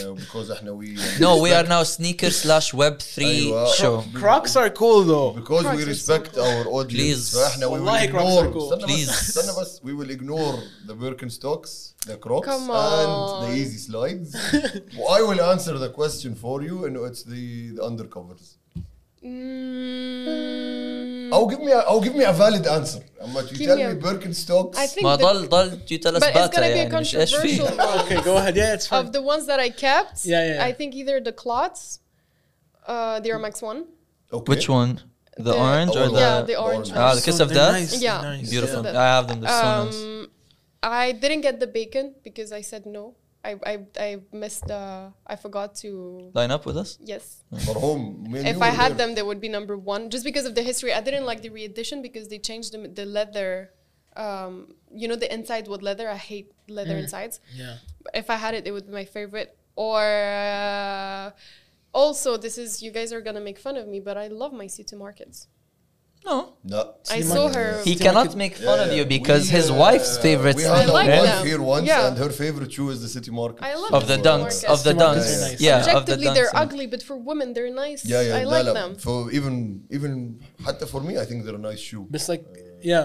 uh, 0.00 0.12
because 0.24 0.46
احنا 0.56 0.70
we 0.80 0.88
No, 1.26 1.30
we 1.44 1.50
are 1.58 1.66
now 1.76 1.82
sneaker 1.96 2.30
slash 2.42 2.68
web 2.82 2.96
three 3.14 3.42
أيوة. 3.52 3.66
show. 3.80 3.94
Crocs 4.22 4.54
are 4.62 4.70
cool 4.82 5.00
though. 5.12 5.30
because 5.40 5.64
we 5.64 5.70
Crocs 5.70 5.82
are 5.82 5.94
so 5.94 5.94
respect 5.94 6.30
cool. 6.34 6.44
our 6.48 6.64
audience 6.78 6.96
Please. 6.96 7.24
فاحنا 7.38 7.66
we 7.66 7.70
will 7.70 7.72
والله 7.72 8.06
Crocs 8.06 8.32
ignore 8.32 8.44
are 8.46 8.52
cool. 8.56 8.72
استنى 8.72 8.86
Please. 8.86 9.08
بس 9.10 9.28
استنى 9.36 9.52
بس 9.60 9.80
we 9.88 9.92
will 10.00 10.10
ignore 10.18 10.56
the 10.90 10.94
Birkenstocks 11.04 11.72
the 12.05 12.17
Crocs 12.17 12.47
Come 12.47 12.69
on. 12.69 13.43
and 13.43 13.53
the 13.53 13.57
Yeezy 13.59 13.79
slides. 13.79 14.35
I 15.17 15.21
will 15.21 15.41
answer 15.41 15.77
the 15.77 15.89
question 15.89 16.35
for 16.35 16.61
you, 16.61 16.85
and 16.85 16.95
it's 16.97 17.23
the, 17.23 17.71
the 17.71 17.81
undercovers. 17.81 18.55
Mm. 19.97 21.33
Or 21.33 21.47
give 21.49 21.59
me 21.59 21.71
a, 21.71 21.79
or 21.81 22.01
give 22.01 22.15
me 22.15 22.23
a 22.23 22.31
valid 22.31 22.65
answer. 22.67 23.01
Amma, 23.21 23.41
you 23.43 23.57
Give 23.57 23.67
tell 23.67 23.77
me 23.77 23.87
me 23.87 23.99
Birkenstocks. 23.99 24.75
I 24.77 24.87
think 24.87 25.05
the- 25.05 25.17
ضل 25.25 25.49
ضل 25.49 25.81
you 25.91 25.97
tell 25.97 26.15
us 26.15 26.21
but 26.23 26.35
it's 26.35 26.55
gonna 26.55 26.73
be 26.73 26.79
a 26.79 26.89
controversial 26.89 27.67
Okay, 28.01 28.21
go 28.23 28.37
ahead. 28.37 28.55
Yeah, 28.55 28.73
it's 28.75 28.87
fine. 28.87 29.05
of 29.05 29.11
the 29.11 29.21
ones 29.21 29.45
that 29.47 29.59
I 29.59 29.69
kept, 29.69 30.25
Yeah, 30.25 30.45
yeah, 30.45 30.53
yeah. 30.55 30.65
I 30.65 30.71
think 30.71 30.95
either 30.95 31.19
the 31.19 31.33
CLOTs, 31.33 31.99
uh, 32.87 33.19
the 33.19 33.29
Air 33.31 33.39
Max 33.39 33.61
One, 33.61 33.79
okay. 34.31 34.49
which 34.51 34.69
one 34.69 34.91
the 35.35 35.43
The- 35.43 35.57
orange 35.67 35.95
or 36.01 36.07
the 36.15 36.19
yeah, 36.25 36.41
the 36.51 36.55
orange. 36.67 36.87
Oh, 36.91 36.95
ah, 36.95 37.09
the 37.09 37.15
ones. 37.15 37.25
kiss 37.25 37.39
of 37.45 37.49
death 37.49 37.73
nice, 37.73 38.01
Yeah. 38.01 38.21
nice. 38.21 38.49
Beautiful. 38.49 38.81
Yeah. 38.85 39.01
I 39.03 39.07
have 39.15 39.25
them. 39.29 39.39
They're 39.41 39.49
so 39.65 39.67
nice. 39.85 39.95
Um, 39.95 40.16
I 40.91 41.11
didn't 41.11 41.41
get 41.41 41.59
the 41.59 41.67
bacon 41.67 42.15
because 42.23 42.51
I 42.51 42.61
said 42.61 42.85
no. 42.85 43.15
I 43.43 43.55
I, 43.65 43.79
I 43.99 44.17
missed. 44.31 44.69
Uh, 44.69 45.09
I 45.25 45.35
forgot 45.35 45.75
to 45.83 46.31
line 46.33 46.51
up 46.51 46.65
with 46.65 46.77
us. 46.77 46.97
Yes. 47.01 47.43
if 47.51 48.61
I 48.61 48.69
had 48.69 48.97
them, 48.97 49.15
they 49.15 49.23
would 49.23 49.41
be 49.41 49.49
number 49.49 49.77
one. 49.77 50.09
Just 50.09 50.23
because 50.23 50.45
of 50.45 50.55
the 50.55 50.63
history, 50.63 50.93
I 50.93 51.01
didn't 51.01 51.25
like 51.25 51.41
the 51.41 51.49
re-edition 51.49 52.01
because 52.01 52.27
they 52.27 52.39
changed 52.39 52.73
the, 52.73 52.87
the 52.87 53.05
leather. 53.05 53.71
Um, 54.15 54.73
you 54.91 55.07
know 55.07 55.15
the 55.15 55.31
inside 55.31 55.67
with 55.67 55.81
leather. 55.81 56.09
I 56.09 56.15
hate 56.15 56.51
leather 56.67 56.95
mm. 56.95 57.03
insides. 57.03 57.39
Yeah. 57.53 57.77
If 58.13 58.29
I 58.29 58.35
had 58.35 58.53
it, 58.55 58.65
it 58.65 58.71
would 58.71 58.87
be 58.87 58.93
my 58.93 59.05
favorite. 59.05 59.57
Or 59.75 60.01
uh, 60.01 61.31
also, 61.93 62.35
this 62.37 62.57
is 62.57 62.81
you 62.81 62.91
guys 62.91 63.13
are 63.13 63.21
gonna 63.21 63.41
make 63.41 63.59
fun 63.59 63.77
of 63.77 63.87
me, 63.87 63.99
but 63.99 64.17
I 64.17 64.27
love 64.27 64.53
my 64.53 64.67
city 64.67 64.95
markets. 64.95 65.47
No. 66.26 66.54
No. 66.62 66.80
I 67.10 67.16
City 67.18 67.22
saw 67.22 67.34
market. 67.34 67.54
her. 67.58 67.70
He 67.82 67.92
City 67.94 68.04
cannot 68.04 68.26
market- 68.26 68.36
make 68.44 68.54
fun 68.56 68.78
of 68.78 68.86
Yeah, 68.88 68.92
you 68.98 69.02
yeah. 69.02 69.16
because 69.18 69.42
We, 69.50 69.56
his 69.58 69.66
uh, 69.70 69.74
wife's 69.84 70.12
favorite 70.18 70.54
We 70.56 70.64
I 70.66 70.68
had 70.68 70.76
sneaker 70.76 70.90
a 70.90 70.98
like 71.00 71.08
wife 71.08 71.22
them. 71.30 71.46
here 71.50 71.60
once, 71.74 71.86
Yeah. 71.92 72.06
and 72.06 72.16
her 72.24 72.30
favorite 72.30 72.72
shoe 72.76 72.90
is 72.94 72.98
the 73.02 73.08
city 73.16 73.32
market. 73.32 73.60
I 73.70 73.74
love 73.74 73.92
of 73.98 74.02
the 74.06 74.16
City 74.18 74.28
dunks 74.28 74.38
markets. 74.46 74.64
of 74.74 74.78
the 74.84 74.90
City 74.90 74.98
markets 75.04 75.26
dunks. 75.26 75.36
are 75.36 75.48
nice. 75.50 75.60
Yeah, 75.60 75.78
of 75.78 75.84
the 75.84 75.96
Objectively, 75.96 76.34
they're 76.36 76.52
dunks. 76.52 76.62
ugly, 76.64 76.86
but 76.94 77.02
for 77.08 77.16
women, 77.30 77.48
they're 77.54 77.74
nice. 77.86 78.00
Yeah, 78.12 78.20
yeah. 78.28 78.36
I 78.40 78.44
لا, 78.44 78.50
like 78.54 78.66
لا. 78.66 78.74
them. 78.80 78.90
For 79.06 79.18
even 79.32 79.54
even 79.90 80.12
حتى 80.64 80.86
for 80.92 81.00
me, 81.08 81.18
I 81.18 81.24
think 81.24 81.38
they're 81.44 81.56
a 81.64 81.66
nice 81.70 81.80
shoe. 81.80 82.06
But 82.08 82.20
it's 82.20 82.28
like, 82.28 82.44
yeah, 82.92 83.04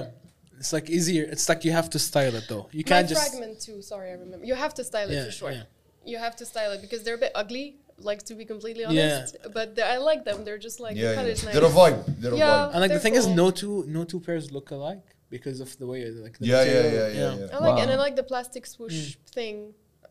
it's 0.59 0.71
like 0.77 0.87
easier. 0.97 1.23
It's 1.33 1.47
like 1.49 1.61
you 1.65 1.71
have 1.79 1.89
to 1.95 1.99
style 2.09 2.35
it 2.39 2.45
though. 2.47 2.65
You 2.71 2.83
My 2.85 2.89
can't 2.91 3.09
just. 3.09 3.19
fragment 3.31 3.59
too. 3.67 3.81
Sorry, 3.81 4.07
I 4.13 4.15
remember. 4.25 4.45
You 4.45 4.53
have 4.65 4.73
to 4.79 4.83
style 4.83 5.09
it 5.09 5.15
Yeah, 5.15 5.25
for 5.25 5.31
sure. 5.39 5.51
yeah. 5.57 5.63
You 6.11 6.17
have 6.25 6.35
to 6.41 6.45
style 6.51 6.71
it 6.75 6.81
because 6.85 7.01
they're 7.03 7.19
a 7.21 7.23
bit 7.27 7.33
ugly. 7.43 7.67
Like 8.09 8.21
to 8.29 8.33
be 8.41 8.45
completely 8.53 8.83
honest, 8.89 9.31
but 9.57 9.67
they- 9.75 9.89
I 9.95 9.97
like 10.09 10.21
them. 10.29 10.37
They're 10.45 10.63
just 10.69 10.79
like 10.85 10.95
Yeah, 10.95 11.01
the 11.03 11.09
yeah. 11.13 11.19
color's 11.19 11.41
nice. 11.45 11.53
They're 11.55 11.69
a 11.73 11.77
vibe. 11.81 11.99
They're 12.21 12.35
Yeah. 12.43 12.47
a 12.47 12.57
vibe. 12.57 12.71
And 12.73 12.79
like 12.83 12.91
the 12.91 12.93
They're 12.95 13.05
thing 13.05 13.15
is, 13.21 13.25
cool. 13.25 13.35
no 13.43 13.47
two 13.61 13.75
no 13.97 14.01
two 14.11 14.19
pairs 14.27 14.45
look 14.57 14.67
alike 14.77 15.05
because 15.35 15.57
of 15.65 15.69
the 15.81 15.87
way 15.91 15.99
like 16.25 16.35
the 16.41 16.45
Yeah, 16.45 16.63
yeah, 16.63 16.73
material. 16.73 16.93
yeah, 16.99 17.07
yeah, 17.21 17.39
yeah. 17.41 17.55
I 17.55 17.57
like 17.67 17.79
and 17.83 17.89
I 17.95 17.95
Wow. 17.95 18.05
like 18.05 18.15
the 18.21 18.27
plastic 18.31 18.63
swoosh 18.75 19.01
thing, 19.37 19.57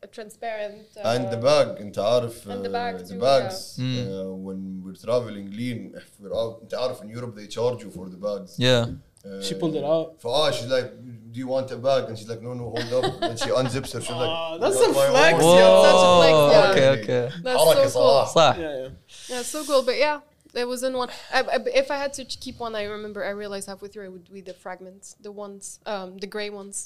uh, 0.02 0.06
transparent. 0.16 0.86
Uh, 0.96 1.12
And 1.14 1.22
the 1.34 1.40
bag, 1.50 1.66
انت 1.84 1.98
عارف 1.98 2.34
And 2.52 2.60
the 2.66 2.68
uh, 2.68 2.78
bag 2.80 2.94
the 2.98 3.14
too, 3.14 3.20
bags 3.28 3.56
yeah. 3.78 3.84
Mm. 3.84 4.06
uh, 4.08 4.34
when 4.46 4.60
we're 4.84 5.00
traveling 5.06 5.46
lean 5.60 5.80
if 6.00 6.08
we're 6.20 6.36
out 6.42 6.54
انت 6.62 6.74
عارف 6.74 7.02
in 7.02 7.08
Europe 7.16 7.34
they 7.38 7.46
charge 7.58 7.78
you 7.84 7.90
for 7.98 8.06
the 8.14 8.20
bags. 8.28 8.50
Yeah. 8.58 8.84
Uh, 9.26 9.42
She 9.46 9.54
pulled 9.60 9.74
it 9.80 9.84
out. 9.92 10.08
فاه 10.22 10.50
she's 10.56 10.70
like 10.76 10.88
do 11.32 11.36
you 11.42 11.48
want 11.54 11.68
a 11.76 11.78
bag 11.86 12.02
and 12.08 12.14
she's 12.18 12.28
like 12.32 12.42
no 12.48 12.52
no 12.60 12.66
hold 12.74 12.90
up 12.98 13.04
and 13.12 13.22
then 13.30 13.36
she 13.44 13.50
unzips 13.60 13.90
her 13.94 14.00
she's 14.06 14.18
like 14.24 14.34
Ah, 14.34 14.56
that's 14.62 14.76
"I 14.76 14.78
got 14.78 14.84
some 14.84 14.94
my 15.00 15.08
flex, 15.14 15.34
own." 15.44 15.56
yeah. 15.62 15.72
Such 15.86 16.02
a 16.08 16.10
flex, 16.18 16.34
Whoa, 16.36 16.50
yeah. 16.54 16.70
okay, 16.70 16.88
okay. 16.96 17.24
That's 17.46 17.62
حركة 17.66 17.88
so 17.88 17.98
cool. 17.98 18.12
صراحة. 18.12 18.34
صح. 18.38 18.54
Yeah, 18.64 18.74
yeah. 18.82 18.88
Yeah, 19.32 19.42
so 19.52 19.58
cool. 19.68 19.82
But 19.88 19.96
yeah, 20.04 20.16
there 20.56 20.68
wasn't 20.72 20.94
one. 21.02 21.10
I, 21.36 21.40
I, 21.54 21.58
if 21.82 21.88
I 21.96 21.98
had 22.04 22.12
to 22.18 22.22
ch- 22.30 22.38
keep 22.44 22.56
one, 22.66 22.72
I 22.82 22.84
remember 22.96 23.20
I 23.30 23.32
realized 23.42 23.66
halfway 23.72 23.88
through 23.92 24.04
it 24.08 24.12
would 24.16 24.28
be 24.38 24.42
the 24.50 24.56
fragments, 24.64 25.06
the 25.26 25.32
ones, 25.44 25.64
um, 25.92 26.08
the 26.24 26.28
gray 26.34 26.50
ones. 26.60 26.76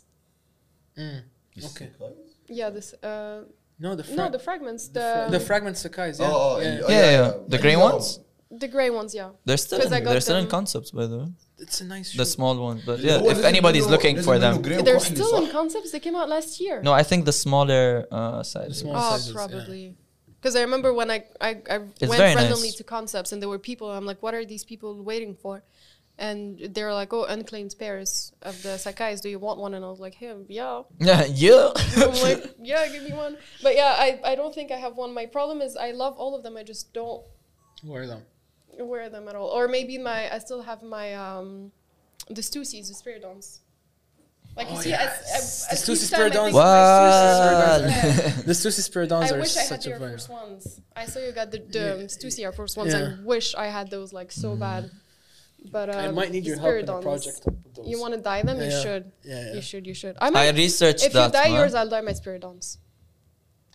Mm. 1.03 1.20
You 1.55 1.62
Okay. 1.70 1.88
see, 1.93 1.99
guys? 2.01 2.30
Yeah, 2.61 2.70
this. 2.76 2.88
Uh, 3.11 3.41
No, 3.84 3.91
the 4.01 4.05
no, 4.09 4.14
fra- 4.16 4.30
the 4.36 4.43
fragments, 4.49 4.82
the, 4.88 4.93
the 5.01 5.09
fra- 5.12 5.28
the 5.36 5.41
fragment 5.49 5.76
Sakai's. 5.84 6.16
Yeah, 6.20 6.26
Oh, 6.30 6.38
oh, 6.38 6.55
yeah. 6.59 6.66
and- 6.68 6.78
yeah. 6.80 6.86
oh, 6.86 6.91
Yeah, 6.99 7.11
yeah. 7.18 7.30
The 7.53 7.57
And 7.59 7.62
grey 7.64 7.74
the 7.76 7.80
other 7.80 7.95
ones? 7.95 8.09
The 8.52 8.68
grey 8.68 8.89
ones, 8.89 9.14
yeah. 9.16 9.32
They're 9.43 9.58
still 9.58 9.82
in, 9.82 10.04
they're 10.04 10.22
still 10.22 10.38
in 10.38 10.48
concepts, 10.48 10.91
by 10.91 11.08
the 11.08 11.18
way. 11.18 11.28
It's 11.58 11.82
a 11.82 11.86
nice. 11.86 12.12
Shoe. 12.12 12.20
The 12.20 12.26
small 12.26 12.56
ones, 12.62 12.84
but 12.86 13.00
yeah, 13.00 13.22
if 13.24 13.43
anybody's 13.43 13.88
looking 13.88 14.22
for 14.22 14.38
them, 14.38 14.62
they're 14.62 15.00
still 15.00 15.43
in 15.43 15.52
concepts. 15.52 15.91
They 15.91 16.00
came 16.00 16.16
out 16.16 16.30
last 16.30 16.60
year. 16.60 16.82
No, 16.82 16.93
I 16.93 17.04
think 17.04 17.26
the 17.26 17.34
smaller 17.34 18.06
uh, 18.12 18.43
sizes. 18.43 18.84
The 18.84 18.89
oh, 18.89 18.93
sizes, 18.93 19.34
probably. 19.34 19.86
Yeah 19.86 19.91
because 20.46 20.56
I 20.56 20.62
remember 20.62 20.93
when 20.93 21.10
I 21.10 21.24
I, 21.41 21.58
I 21.68 21.78
went 21.80 22.20
randomly 22.20 22.68
nice. 22.68 22.76
to 22.76 22.84
concepts 22.84 23.32
and 23.32 23.41
there 23.41 23.50
were 23.50 23.58
people. 23.58 23.89
I'm 23.91 24.06
like, 24.06 24.22
what 24.22 24.36
are 24.36 24.46
these 24.46 24.64
people 24.64 25.02
waiting 25.02 25.34
for? 25.34 25.64
And 26.20 26.60
they're 26.70 26.93
like, 26.93 27.12
oh, 27.14 27.24
unclaimed 27.24 27.74
pairs 27.80 28.32
of 28.43 28.62
the 28.62 28.78
sacais. 28.78 29.22
Do 29.24 29.30
you 29.30 29.39
want 29.39 29.60
one? 29.60 29.74
And 29.74 29.84
I 29.84 29.89
was 29.89 30.00
like, 30.00 30.14
hey, 30.14 30.36
yeah. 30.48 30.84
Yeah, 31.00 31.26
yeah. 31.26 31.72
I'm 31.98 32.22
like, 32.22 32.56
yeah, 32.62 32.88
give 32.91 33.02
me 33.02 33.14
one. 33.14 33.38
But 33.64 33.76
yeah, 33.76 33.96
I, 33.98 34.20
I 34.24 34.36
don't 34.36 34.54
think 34.54 34.70
I 34.72 34.76
have 34.76 34.96
one. 34.96 35.16
My 35.16 35.26
problem 35.26 35.62
is 35.62 35.76
I 35.76 35.91
love 35.91 36.16
all 36.18 36.36
of 36.36 36.43
them. 36.43 36.56
I 36.58 36.64
just 36.64 36.93
don't 36.93 37.24
wear 37.84 38.06
them 38.06 38.22
wear 38.84 39.09
them 39.09 39.28
at 39.28 39.36
all. 39.36 39.47
Or 39.47 39.67
maybe 39.67 39.97
my 39.97 40.34
I 40.34 40.39
still 40.39 40.61
have 40.63 40.84
my 40.84 41.13
um 41.15 41.71
the 42.30 42.41
Stussies, 42.41 42.88
the 42.88 42.93
Spiridons. 42.95 43.59
Like 44.57 44.69
you 44.69 44.78
Oh, 44.78 44.82
see, 44.82 44.89
yeah. 44.91 45.01
as, 45.03 45.67
as, 45.67 45.67
The 45.67 45.73
as 45.73 45.84
Stussy 45.84 46.03
each 46.05 46.09
time 46.11 46.21
I 46.21 46.30
Spiridons. 46.30 46.32
think 46.32 46.47
of 46.47 46.53
my 46.53 46.59
Wow. 46.59 47.80
Stussies, 47.82 48.38
yeah. 48.38 48.41
The 48.45 48.53
Stussy 48.53 48.89
Spiridons 48.89 49.32
I 49.32 49.36
are 49.36 49.39
wish 49.39 49.57
I 49.57 49.59
had 49.59 49.67
such 49.69 49.86
a 49.86 49.89
your 49.89 49.99
first 49.99 50.30
ones. 50.30 50.82
I 50.95 51.05
saw 51.05 51.19
you 51.19 51.32
got 51.34 51.51
the, 51.51 51.59
the 51.59 51.80
Yeah. 51.80 52.05
Stussy 52.07 52.43
Air 52.43 52.51
Force 52.53 52.78
ones. 52.78 52.93
Yeah. 52.93 53.17
I 53.19 53.23
wish 53.26 53.53
I 53.55 53.67
had 53.67 53.89
those 53.91 54.13
like 54.13 54.32
so 54.32 54.55
bad. 54.55 54.89
But 55.71 55.89
um, 55.89 55.95
I 55.97 56.11
might 56.11 56.32
need 56.32 56.45
your 56.45 56.57
help 56.59 56.76
in 56.76 56.88
a 56.88 56.93
Spiridons. 56.93 57.01
project. 57.01 57.47
those. 57.76 57.88
You 57.88 57.99
want 57.99 58.13
to 58.13 58.21
dye 58.21 58.43
them? 58.43 58.57
Yeah, 58.59 58.63
you 58.65 58.71
yeah. 58.71 58.82
should. 58.82 59.11
Yeah, 59.23 59.45
yeah. 59.47 59.53
You 59.55 59.61
should. 59.61 59.86
You 59.88 59.93
should. 59.93 60.15
I 60.21 60.30
might, 60.30 60.47
I 60.47 60.51
might. 60.51 60.57
researched 60.57 61.03
if 61.05 61.13
you 61.13 61.19
that. 61.19 61.34
dye 61.34 61.49
man. 61.49 61.53
yours, 61.59 61.73
I'll 61.73 61.89
dye 61.89 62.01
my 62.01 62.11
Spiridons. 62.11 62.78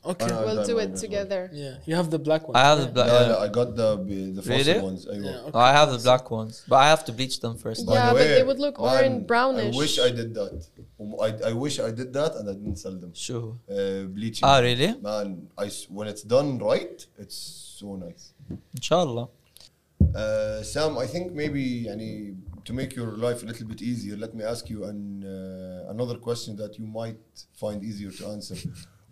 Okay, 0.05 0.26
we'll 0.26 0.64
do 0.64 0.78
it 0.78 0.96
together. 0.96 1.51
Yeah, 1.53 1.76
you 1.84 1.94
have 1.94 2.11
the 2.11 2.18
black 2.18 2.48
one. 2.48 2.57
I 2.57 2.61
have 2.61 2.78
right? 2.78 2.86
the 2.86 2.92
black. 2.92 3.09
Yeah, 3.09 3.28
yeah, 3.28 3.36
I 3.36 3.48
got 3.48 3.76
the 3.76 3.96
the 4.34 4.42
first 4.42 4.66
really? 4.66 4.80
ones. 4.80 5.07
I, 5.07 5.14
yeah, 5.14 5.30
oh, 5.30 5.48
okay. 5.48 5.59
I 5.59 5.72
have 5.72 5.90
the 5.90 5.98
black 5.98 6.30
ones, 6.30 6.64
but 6.66 6.76
I 6.76 6.88
have 6.88 7.05
to 7.05 7.12
bleach 7.12 7.40
them 7.40 7.59
first. 7.59 7.84
Yeah, 7.86 8.09
the 8.09 8.14
way, 8.14 8.20
but 8.20 8.34
they 8.36 8.42
would 8.42 8.59
look 8.59 8.80
orange 8.80 9.26
brownish. 9.26 9.74
I 9.74 9.78
wish 9.78 9.98
I 9.98 10.11
did 10.11 10.32
that. 10.34 10.66
Um, 10.98 11.14
I, 11.20 11.51
I 11.51 11.53
wish 11.53 11.80
I 11.80 11.90
did 11.90 12.12
that 12.14 12.34
and 12.36 12.48
I 12.48 12.55
didn't 12.55 12.76
sell 12.76 12.96
them. 12.96 13.12
Sure. 13.14 13.59
Uh, 13.68 14.05
bleaching. 14.16 14.48
Ah, 14.48 14.59
really? 14.61 14.94
Man, 15.01 15.48
I 15.59 15.70
when 15.90 16.09
it's 16.09 16.22
done 16.22 16.59
right, 16.59 17.07
it's 17.18 17.36
so 17.78 17.96
nice. 17.96 18.32
Inshallah. 18.74 19.28
Uh, 20.14 20.62
Sam, 20.62 20.96
I 20.98 21.07
think 21.07 21.32
maybe 21.32 21.84
to 22.64 22.72
make 22.72 22.96
your 22.96 23.12
life 23.16 23.42
a 23.42 23.46
little 23.46 23.66
bit 23.66 23.82
easier, 23.82 24.16
let 24.16 24.34
me 24.34 24.44
ask 24.44 24.68
you 24.70 24.84
an, 24.84 25.24
uh, 25.24 25.90
another 25.90 26.16
question 26.16 26.57
that 26.57 26.78
you 26.78 26.86
might 26.86 27.18
find 27.55 27.84
easier 27.84 28.11
to 28.11 28.26
answer. 28.28 28.57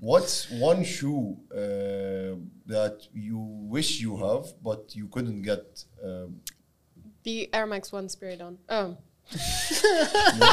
What's 0.01 0.49
one 0.51 0.85
shoe 0.85 1.37
uh, 1.53 2.37
that 2.67 2.99
you 3.13 3.39
wish 3.39 4.01
you 4.01 4.17
have 4.17 4.47
but 4.63 4.95
you 4.95 5.09
couldn't 5.09 5.43
get? 5.43 5.85
Um, 6.05 6.41
The 7.25 7.53
Air 7.53 7.67
Max 7.67 7.91
One 7.93 8.07
Spiridon. 8.07 8.57
Oh, 8.69 8.97
no? 10.39 10.47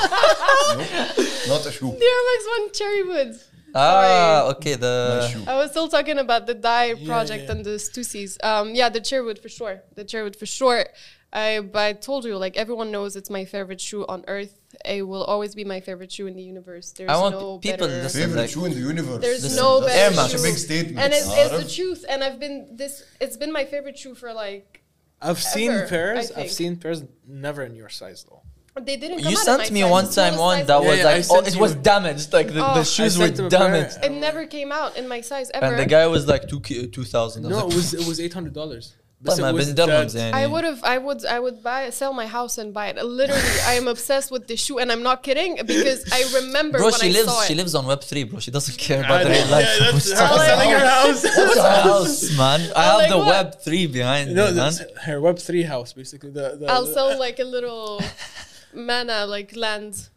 Not 1.47 1.65
a 1.65 1.71
shoe. 1.71 1.91
the 1.91 2.09
Air 2.13 2.23
Max 2.29 2.45
One 2.57 2.71
Cherry 2.73 3.03
Woods. 3.03 3.49
Ah, 3.77 4.47
okay. 4.51 4.75
The 4.75 5.27
shoe. 5.27 5.43
I 5.47 5.55
was 5.57 5.71
still 5.71 5.89
talking 5.89 6.17
about 6.17 6.47
the 6.47 6.53
dye 6.53 6.93
Yeah, 6.93 7.05
project 7.07 7.43
yeah. 7.45 7.51
and 7.51 7.65
the 7.65 7.77
Stussies. 7.77 8.37
Um, 8.43 8.73
yeah, 8.73 8.89
the 8.89 9.01
Cherrywood 9.01 9.39
for 9.41 9.49
sure. 9.49 9.81
The 9.95 10.05
Cherrywood 10.05 10.35
for 10.37 10.45
sure. 10.45 10.85
I, 11.35 11.59
but 11.59 11.81
I 11.81 11.91
told 11.91 12.23
you, 12.23 12.37
like 12.37 12.55
everyone 12.55 12.91
knows, 12.91 13.17
it's 13.17 13.29
my 13.29 13.43
favorite 13.43 13.81
shoe 13.81 14.05
on 14.07 14.23
earth. 14.29 14.57
It 14.85 15.01
will 15.05 15.23
always 15.23 15.53
be 15.53 15.65
my 15.65 15.81
favorite 15.81 16.09
shoe 16.09 16.27
in 16.27 16.35
the 16.37 16.41
universe. 16.41 16.91
There's 16.91 17.09
I 17.09 17.17
want 17.17 17.35
no 17.35 17.57
people 17.59 17.87
better. 17.87 18.03
listen. 18.03 18.21
Favorite 18.21 18.41
like 18.41 18.49
shoe 18.49 18.65
in 18.65 18.73
the 18.73 18.79
universe. 18.79 19.21
There's 19.21 19.43
listen, 19.43 19.57
no 19.61 19.81
better 19.81 20.15
shoe. 20.29 20.37
A 20.37 20.41
big 20.41 20.57
statement. 20.57 20.97
And 20.97 21.11
it's, 21.13 21.27
it's 21.29 21.51
the 21.51 21.69
truth. 21.69 22.05
And 22.07 22.23
I've 22.23 22.39
been 22.39 22.77
this. 22.77 23.03
It's 23.19 23.35
been 23.35 23.51
my 23.51 23.65
favorite 23.65 23.97
shoe 23.97 24.15
for 24.15 24.33
like. 24.33 24.81
I've 25.21 25.31
ever, 25.31 25.39
seen 25.39 25.71
pairs. 25.89 26.31
I've 26.31 26.51
seen 26.51 26.77
pairs 26.77 27.03
never 27.27 27.63
in 27.63 27.75
your 27.75 27.89
size 27.89 28.25
though. 28.29 28.41
They 28.81 28.95
didn't. 28.95 29.19
You 29.19 29.35
sent 29.35 29.71
me 29.71 29.83
one 29.83 30.09
time 30.09 30.37
one 30.37 30.65
that 30.65 30.81
yeah, 30.81 30.89
was 30.89 30.97
yeah, 30.99 31.03
like 31.03 31.25
oh, 31.29 31.41
it 31.41 31.55
was 31.57 31.75
damaged. 31.75 32.31
Like 32.31 32.47
the, 32.47 32.65
oh, 32.65 32.75
the 32.75 32.83
shoes 32.85 33.17
were 33.17 33.29
damaged. 33.29 33.97
It 34.03 34.11
never 34.11 34.45
came 34.45 34.71
out 34.71 34.95
in 34.95 35.07
my 35.07 35.19
size 35.19 35.51
ever. 35.53 35.65
And 35.65 35.79
the 35.79 35.85
guy 35.85 36.07
was 36.07 36.27
like 36.27 36.47
two 36.47 36.59
two 36.61 37.03
thousand. 37.03 37.43
No, 37.43 37.59
it 37.67 37.73
was 37.73 37.93
it 38.01 38.07
was 38.07 38.21
eight 38.21 38.33
hundred 38.33 38.53
dollars. 38.53 38.95
طيب 39.26 39.40
ما 39.40 39.52
بين 39.52 39.74
درهمز 39.74 40.16
I 40.16 40.18
يعني. 40.20 40.46
would 40.52 40.64
have, 40.64 40.82
I 40.82 40.96
would, 40.96 41.26
I 41.26 41.38
would 41.40 41.62
buy, 41.62 41.90
sell 41.90 42.12
my 42.14 42.26
house 42.26 42.56
and 42.56 42.72
buy 42.72 42.86
it. 42.88 42.96
Literally, 43.20 43.58
I 43.66 43.74
am 43.74 43.86
obsessed 43.86 44.30
with 44.34 44.44
the 44.48 44.56
shoe, 44.56 44.78
and 44.78 44.90
I'm 44.90 45.02
not 45.02 45.22
kidding 45.22 45.52
because 45.74 46.00
I 46.18 46.20
remember 46.40 46.78
Bro, 46.78 46.86
when 46.92 47.00
she 47.02 47.08
I 47.08 47.12
lives. 47.18 47.28
saw 47.30 47.42
She 47.48 47.52
it. 47.52 47.60
lives 47.60 47.74
on 47.74 47.84
Web 47.92 48.02
three, 48.10 48.24
bro. 48.24 48.38
She 48.46 48.50
doesn't 48.50 48.78
care 48.86 49.00
about 49.04 49.20
the 49.24 49.30
real 49.36 49.46
life. 49.56 49.68
Yeah, 49.68 49.92
that's 49.92 50.08
What's 50.08 50.20
her 50.20 50.24
up? 50.24 50.46
selling 50.50 50.70
her 50.78 50.86
house. 50.98 51.22
What's 51.22 51.56
a 51.58 51.70
house? 51.70 51.84
house, 51.90 52.36
man. 52.42 52.60
I 52.80 52.82
have 52.88 52.98
like 53.02 53.10
the 53.14 53.18
what? 53.18 53.26
Web 53.34 53.48
three 53.66 53.84
behind 53.98 54.24
no, 54.38 54.44
me, 54.46 54.52
man. 54.52 54.56
that's 54.56 54.78
her 55.06 55.16
Web 55.26 55.38
three 55.48 55.64
house 55.74 55.90
basically. 56.00 56.30
The, 56.38 56.46
the 56.60 56.66
I'll 56.72 56.86
the- 56.86 56.94
sell 56.96 57.10
like 57.26 57.38
a 57.46 57.48
little 57.56 57.84
mana, 58.75 59.25
like 59.25 59.55
land, 59.55 60.09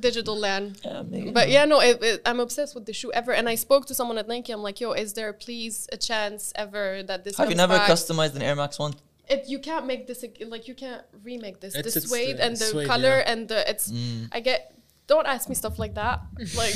digital 0.00 0.36
land. 0.36 0.80
Yeah, 0.84 1.02
maybe. 1.02 1.30
But 1.30 1.48
yeah, 1.48 1.64
no, 1.64 1.80
it, 1.80 2.02
it, 2.02 2.22
I'm 2.26 2.40
obsessed 2.40 2.74
with 2.74 2.86
the 2.86 2.92
shoe 2.92 3.12
ever. 3.12 3.32
And 3.32 3.48
I 3.48 3.54
spoke 3.54 3.86
to 3.86 3.94
someone 3.94 4.18
at 4.18 4.28
Nike. 4.28 4.52
I'm 4.52 4.62
like, 4.62 4.80
yo, 4.80 4.92
is 4.92 5.12
there 5.14 5.32
please 5.32 5.88
a 5.92 5.96
chance 5.96 6.52
ever 6.56 7.02
that 7.04 7.24
this 7.24 7.36
have 7.36 7.48
you 7.50 7.56
never 7.56 7.76
back? 7.76 7.88
customized 7.90 8.34
an 8.34 8.42
Air 8.42 8.56
Max 8.56 8.78
one? 8.78 8.94
It, 9.28 9.44
you 9.48 9.58
can't 9.60 9.86
make 9.86 10.06
this 10.06 10.24
like 10.46 10.66
you 10.68 10.74
can't 10.74 11.02
remake 11.22 11.60
this. 11.60 11.74
It's- 11.76 11.94
the 11.94 11.98
it's 12.00 12.08
suede 12.08 12.38
the 12.38 12.44
and 12.44 12.56
the 12.56 12.64
suede, 12.64 12.86
color 12.88 13.18
yeah. 13.18 13.30
and 13.32 13.48
the 13.48 13.68
it's. 13.70 13.90
Mm. 13.90 14.28
I 14.32 14.40
get. 14.40 14.74
Don't 15.06 15.26
ask 15.26 15.48
me 15.48 15.54
stuff 15.54 15.78
like 15.78 15.94
that. 15.94 16.20
Like, 16.56 16.74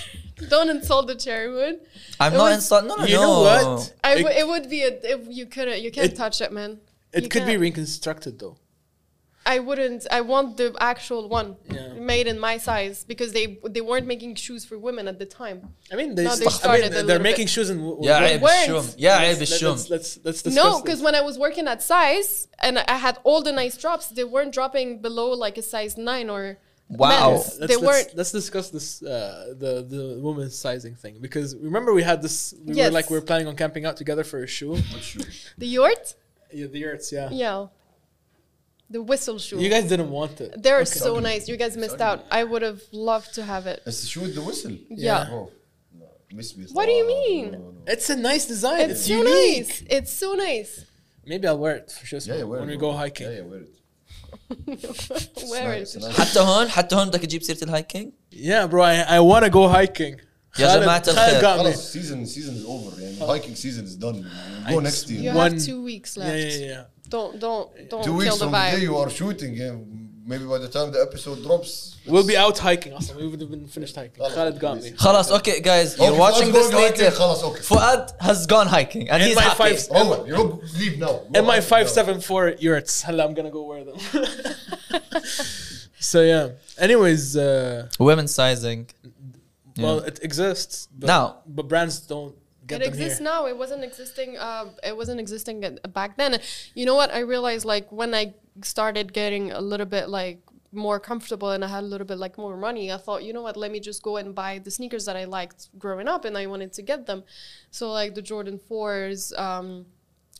don't 0.48 0.68
insult 0.68 1.06
the 1.06 1.14
cherry 1.14 1.50
wood. 1.52 1.80
I'm 2.20 2.34
It 2.34 2.36
not 2.36 2.44
was- 2.44 2.54
insulting. 2.56 2.88
No, 2.88 2.96
no, 2.96 3.04
You 3.04 3.14
no. 3.16 3.22
know 3.22 3.40
what? 3.42 3.94
I 4.04 4.14
It- 4.16 4.26
it 4.42 4.46
would 4.48 4.68
be 4.70 4.82
a 4.82 4.88
if 5.14 5.20
you 5.28 5.46
couldn't 5.46 5.80
you 5.82 5.90
can't 5.90 6.12
It- 6.12 6.16
touch 6.16 6.40
it, 6.40 6.52
man. 6.52 6.80
It 7.12 7.22
You 7.24 7.28
could 7.28 7.46
be 7.46 7.52
can't. 7.52 7.62
reconstructed 7.62 8.38
though. 8.38 8.56
I 9.48 9.60
wouldn't. 9.60 10.06
I 10.10 10.20
want 10.20 10.58
the 10.58 10.76
actual 10.78 11.26
one 11.26 11.56
yeah. 11.70 11.94
made 11.94 12.26
in 12.26 12.38
my 12.38 12.58
size 12.58 13.02
because 13.02 13.32
they 13.32 13.58
they 13.74 13.80
weren't 13.80 14.06
making 14.06 14.34
shoes 14.34 14.62
for 14.66 14.76
women 14.78 15.08
at 15.08 15.18
the 15.18 15.24
time. 15.24 15.58
I 15.90 15.96
mean, 15.96 16.14
they, 16.14 16.24
no, 16.24 16.36
they 16.36 16.50
started. 16.62 16.92
I 16.92 16.96
mean, 16.98 17.06
they're 17.06 17.28
making 17.30 17.46
bit. 17.46 17.56
shoes 17.56 17.70
in. 17.70 17.78
W- 17.78 17.98
yeah, 18.02 18.18
I 18.18 18.32
assume. 18.48 18.86
Yeah, 18.98 19.16
I 19.16 19.24
have 19.30 19.38
Let's 19.38 19.88
let's, 19.94 20.18
let's 20.22 20.42
discuss 20.42 20.54
No, 20.54 20.82
because 20.82 21.00
when 21.00 21.14
I 21.14 21.22
was 21.22 21.38
working 21.38 21.66
at 21.66 21.82
size 21.82 22.46
and 22.58 22.78
I 22.78 22.98
had 23.06 23.16
all 23.24 23.40
the 23.42 23.52
nice 23.52 23.76
drops, 23.78 24.08
they 24.08 24.24
weren't 24.34 24.52
dropping 24.52 25.00
below 25.00 25.30
like 25.30 25.56
a 25.56 25.62
size 25.62 25.96
nine 25.96 26.28
or. 26.28 26.58
Wow, 26.90 27.32
let's, 27.32 27.58
let's, 27.58 27.82
let's, 27.82 28.14
let's, 28.14 28.32
discuss 28.32 28.70
this 28.70 29.02
uh, 29.02 29.54
the 29.62 29.72
the 29.94 30.18
women's 30.22 30.56
sizing 30.58 30.94
thing 30.94 31.18
because 31.20 31.54
remember 31.56 31.92
we 31.92 32.02
had 32.02 32.22
this. 32.22 32.54
We 32.64 32.74
yes. 32.74 32.86
were 32.86 32.94
like 32.98 33.10
we 33.10 33.16
were 33.18 33.26
planning 33.30 33.46
on 33.46 33.56
camping 33.56 33.84
out 33.84 33.96
together 33.98 34.24
for 34.24 34.42
a 34.42 34.46
shoe. 34.46 34.76
the 35.58 35.66
yurt. 35.66 36.14
Yeah, 36.50 36.66
the 36.66 36.78
yurts. 36.78 37.12
Yeah. 37.12 37.28
Yeah. 37.30 37.66
the 38.89 39.01
whistle 39.01 39.37
shoe. 39.45 39.59
you 39.65 39.69
guys 39.75 39.85
didn't 39.91 40.11
want 40.19 40.35
it 40.45 40.49
They're 40.63 40.81
Okay. 40.87 40.99
so 41.07 41.11
nice. 41.31 41.43
You 41.51 41.57
guys 41.63 41.73
missed 41.83 42.01
out. 42.07 42.19
I 42.39 42.41
would 42.43 42.61
have 42.69 42.81
loved 42.91 43.29
to 43.37 43.41
have 43.43 43.63
it. 43.73 43.77
It's 43.87 44.01
the 44.01 44.07
shoe 44.11 44.21
with 44.25 44.35
the 44.39 44.41
whistle. 44.49 44.75
Yeah. 44.89 45.27
Oh, 45.31 45.51
no, 45.99 46.05
miss 46.37 46.49
me. 46.57 46.65
What 46.77 46.85
do 46.89 46.91
you 46.99 47.05
Oh, 47.05 47.09
no, 47.09 47.15
mean? 47.27 47.51
no, 47.51 47.57
no. 47.77 47.81
it's 47.93 48.07
a 48.15 48.17
nice 48.31 48.45
design 48.53 48.81
It's, 48.81 48.91
it's, 48.93 49.07
so 49.07 49.13
unique 49.23 49.67
nice. 49.67 49.83
It's 49.97 50.13
so 50.23 50.29
nice. 50.47 50.71
maybe 51.31 51.45
I'll 51.49 51.57
wear 51.65 51.75
it 51.81 51.87
for 51.97 52.05
sure 52.09 52.19
Yeah, 52.19 52.35
yeah, 52.39 52.43
wear 52.49 52.59
when 52.59 52.69
it, 52.69 52.73
we 52.73 52.77
bro. 52.77 52.91
go 52.91 52.97
hiking 53.01 53.27
Yeah, 53.27 53.37
yeah, 53.37 53.41
wear 53.51 53.61
it. 53.67 53.73
Wear 55.49 55.73
It's 55.73 55.95
it. 55.95 56.01
nice, 56.01 56.05
it's 56.05 56.05
nice. 56.05 56.15
حتى 56.17 56.39
هون 56.39 56.69
حتى 56.69 56.95
هون 56.95 57.07
بدك 57.07 57.19
تجيب 57.21 57.43
سيرة 57.43 57.63
الهايكينج؟ 57.63 58.11
yeah 58.33 58.67
bro 58.67 58.81
I, 58.83 58.95
I 59.17 59.19
want 59.19 59.43
to 59.45 59.49
go 59.51 59.67
hiking 59.69 60.15
يا 60.59 60.67
Khaled- 60.67 60.81
جماعة 60.83 61.03
Khaled 61.03 61.17
الخير. 61.17 61.41
got 61.41 61.57
me. 61.57 61.63
خلاص 61.73 61.93
season 61.97 62.25
season 62.25 62.55
is 62.55 62.65
over 62.65 63.01
يعني 63.01 63.19
hiking 63.27 63.55
season 63.55 63.85
is 63.85 63.95
done. 63.95 64.23
We'll 64.65 64.69
go 64.69 64.79
I- 64.79 64.83
next 64.83 65.09
year. 65.09 65.21
You 65.21 65.33
One- 65.33 65.53
have 65.53 65.65
two 65.65 65.83
weeks 65.83 66.17
yeah 66.17 66.23
left. 66.23 66.37
yeah 66.37 66.65
yeah 66.67 66.83
Don't 67.09 67.39
don't 67.45 67.67
don't 67.89 68.03
Two 68.03 68.11
kill 68.11 68.17
weeks 68.21 68.37
the 68.37 68.45
from 68.45 68.51
the 68.51 68.57
day 68.57 68.77
vibe. 68.77 68.81
you 68.87 68.93
are 69.01 69.09
shooting, 69.19 69.51
yeah, 69.61 69.75
maybe 70.31 70.45
by 70.53 70.57
the 70.65 70.69
time 70.75 70.87
the 70.95 71.01
episode 71.07 71.37
drops. 71.47 71.71
we'll 72.13 72.27
be 72.33 72.37
out 72.43 72.57
hiking 72.67 72.91
also 72.97 73.11
we 73.21 73.25
would 73.31 73.41
have 73.43 73.51
been 73.55 73.67
finished 73.77 73.95
hiking 74.01 74.19
خلاص. 74.23 74.33
Khaled 74.37 74.57
got 74.65 74.75
me 74.83 74.89
خلاص 75.03 75.27
okay 75.37 75.57
guys 75.69 75.89
you're 75.97 76.07
Okay, 76.09 76.19
watching 76.25 76.49
let's 76.51 76.57
this 76.57 76.69
go 76.75 76.81
hiking, 76.81 77.05
later 77.05 77.11
خلاص 77.21 77.39
okay. 77.49 77.61
Fuad 77.69 78.03
has 78.27 78.39
gone 78.55 78.67
hiking 78.77 79.05
and 79.11 79.17
In 79.21 79.27
he's 79.27 79.35
my 79.41 79.47
happy 79.49 79.75
five- 79.75 79.87
Roman, 79.97 80.19
you 80.29 80.33
don't 80.39 80.55
leave 80.79 80.95
now. 81.05 81.13
Go 81.13 81.37
and 81.37 81.45
my 81.53 81.59
hiking 81.59 81.85
now. 81.85 81.85
574 81.85 82.55
yurts 82.67 82.93
Hella, 83.07 83.21
I'm 83.25 83.33
gonna 83.37 83.51
go 83.59 83.63
wear 83.71 83.81
them 83.89 83.97
so 85.99 86.17
yeah 86.21 86.45
anyways 86.87 87.23
uh, 87.37 87.87
women 88.09 88.27
sizing 88.39 88.81
well 89.83 89.99
it 90.09 90.17
exists 90.27 90.75
but, 90.99 91.07
Now. 91.07 91.25
but 91.57 91.65
brands 91.71 91.95
don't 92.13 92.33
get 92.35 92.46
it 92.70 92.82
exists 92.82 93.18
here 93.18 93.24
now. 93.24 93.46
It 93.46 93.56
wasn't 93.56 93.84
existing. 93.84 94.36
Uh, 94.36 94.66
it 94.82 94.96
wasn't 94.96 95.20
existing 95.20 95.78
back 95.92 96.16
then. 96.16 96.40
You 96.74 96.86
know 96.86 96.94
what? 96.94 97.12
I 97.12 97.20
realized 97.20 97.64
like 97.64 97.90
when 97.90 98.14
I 98.14 98.34
started 98.62 99.12
getting 99.12 99.52
a 99.52 99.60
little 99.60 99.86
bit 99.86 100.08
like 100.08 100.40
more 100.70 101.00
comfortable 101.00 101.50
and 101.50 101.64
I 101.64 101.68
had 101.68 101.82
a 101.82 101.86
little 101.86 102.06
bit 102.06 102.18
like 102.18 102.36
more 102.36 102.56
money, 102.56 102.92
I 102.92 102.98
thought, 102.98 103.24
you 103.24 103.32
know 103.32 103.42
what? 103.42 103.56
Let 103.56 103.70
me 103.70 103.80
just 103.80 104.02
go 104.02 104.16
and 104.16 104.34
buy 104.34 104.58
the 104.58 104.70
sneakers 104.70 105.04
that 105.06 105.16
I 105.16 105.24
liked 105.24 105.68
growing 105.78 106.08
up, 106.08 106.24
and 106.24 106.36
I 106.36 106.46
wanted 106.46 106.72
to 106.74 106.82
get 106.82 107.06
them. 107.06 107.24
So 107.70 107.90
like 107.90 108.14
the 108.14 108.22
Jordan 108.22 108.58
fours. 108.58 109.32
Um, 109.36 109.86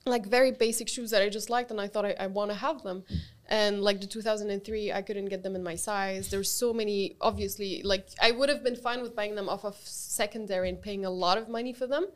like 0.09 0.27
very 0.27 0.53
basic 0.53 0.89
shoes 0.89 1.11
that 1.11 1.23
I 1.23 1.29
just 1.29 1.51
liked 1.51 1.71
and 1.71 1.81
I 1.81 1.87
thought 1.87 2.07
I, 2.07 2.15
I 2.19 2.27
want 2.29 2.51
to 2.51 2.57
have 2.57 2.83
them. 2.83 3.05
And 3.51 3.83
like 3.83 4.01
the 4.01 4.07
2003, 4.07 4.93
I 4.93 5.01
couldn't 5.03 5.27
get 5.27 5.43
them 5.43 5.57
in 5.57 5.63
my 5.63 5.75
size. 5.75 6.29
There's 6.29 6.51
so 6.51 6.73
many, 6.75 7.17
obviously, 7.21 7.83
like 7.83 8.07
I 8.21 8.31
would 8.31 8.49
have 8.51 8.63
been 8.63 8.77
fine 8.77 9.01
with 9.01 9.17
buying 9.17 9.35
them 9.37 9.49
off 9.49 9.65
of 9.65 9.77
secondary 9.85 10.69
and 10.69 10.81
paying 10.83 11.05
a 11.05 11.11
lot 11.11 11.39
of 11.39 11.49
money 11.49 11.73
for 11.73 11.87
them. 11.87 12.07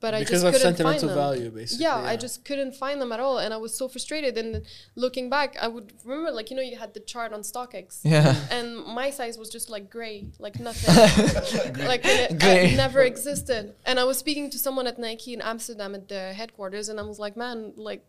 But 0.00 0.14
I 0.14 0.22
Mm. 0.22 0.28
just 0.28 0.44
of 0.44 0.52
couldn't 0.52 0.60
sentimental 0.76 1.08
find 1.08 1.08
them. 1.08 1.16
value 1.16 1.50
basically 1.50 1.82
Yeah, 1.82 1.96
I 1.96 2.14
just 2.16 2.44
couldn't 2.44 2.74
find 2.76 3.00
them 3.02 3.10
at 3.10 3.18
all. 3.18 3.38
And 3.38 3.52
I 3.52 3.56
was 3.56 3.74
so 3.74 3.88
frustrated. 3.88 4.38
And 4.38 4.62
looking 4.94 5.28
back, 5.28 5.56
I 5.60 5.66
would 5.66 5.92
remember, 6.04 6.30
like, 6.30 6.50
you 6.50 6.56
know, 6.56 6.62
you 6.62 6.76
had 6.76 6.94
the 6.94 7.00
chart 7.00 7.32
on 7.32 7.40
StockX. 7.40 8.00
yeah 8.04 8.36
And 8.52 8.84
my 8.84 9.10
size 9.10 9.36
was 9.38 9.48
just 9.48 9.68
like 9.70 9.90
gray, 9.90 10.26
like 10.38 10.60
nothing. 10.60 10.94
like 11.92 12.02
it, 12.04 12.30
it 12.42 12.76
never 12.76 13.00
existed. 13.02 13.74
And 13.86 13.98
I 13.98 14.04
was 14.04 14.18
speaking 14.18 14.50
to 14.50 14.58
someone 14.58 14.86
at 14.86 14.98
Nike 15.00 15.32
in 15.34 15.40
Amsterdam 15.40 15.94
at 15.96 16.08
the 16.08 16.32
headquarters, 16.32 16.88
and 16.90 17.00
I 17.00 17.02
was 17.02 17.18
like, 17.18 17.36
"Man, 17.36 17.72
like, 17.76 18.04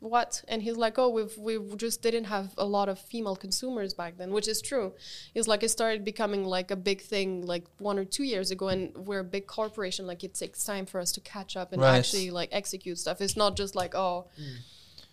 what?" 0.00 0.42
And 0.48 0.62
he's 0.62 0.76
like, 0.76 0.98
"Oh, 0.98 1.08
we've 1.08 1.36
we 1.38 1.58
just 1.76 2.02
didn't 2.02 2.24
have 2.24 2.54
a 2.56 2.64
lot 2.64 2.88
of 2.88 2.98
female 2.98 3.36
consumers 3.36 3.94
back 3.94 4.16
then," 4.16 4.32
which 4.32 4.48
is 4.48 4.60
true. 4.62 4.94
He's 5.34 5.48
like, 5.48 5.62
it 5.62 5.70
started 5.70 6.04
becoming 6.04 6.44
like 6.44 6.70
a 6.70 6.76
big 6.76 7.00
thing 7.02 7.44
like 7.46 7.64
one 7.78 7.98
or 7.98 8.04
two 8.04 8.24
years 8.24 8.50
ago, 8.50 8.68
and 8.68 8.96
we're 8.96 9.20
a 9.20 9.24
big 9.24 9.46
corporation. 9.46 10.06
Like, 10.06 10.22
it 10.24 10.34
takes 10.34 10.64
time 10.64 10.86
for 10.86 11.00
us 11.00 11.12
to 11.12 11.20
catch 11.20 11.56
up 11.56 11.72
and 11.72 11.82
Right. 11.82 11.98
actually 11.98 12.30
like 12.30 12.48
execute 12.52 12.98
stuff. 12.98 13.20
It's 13.20 13.36
not 13.36 13.56
just 13.56 13.74
like, 13.74 13.94
oh. 13.94 14.26
Mm. 14.40 14.56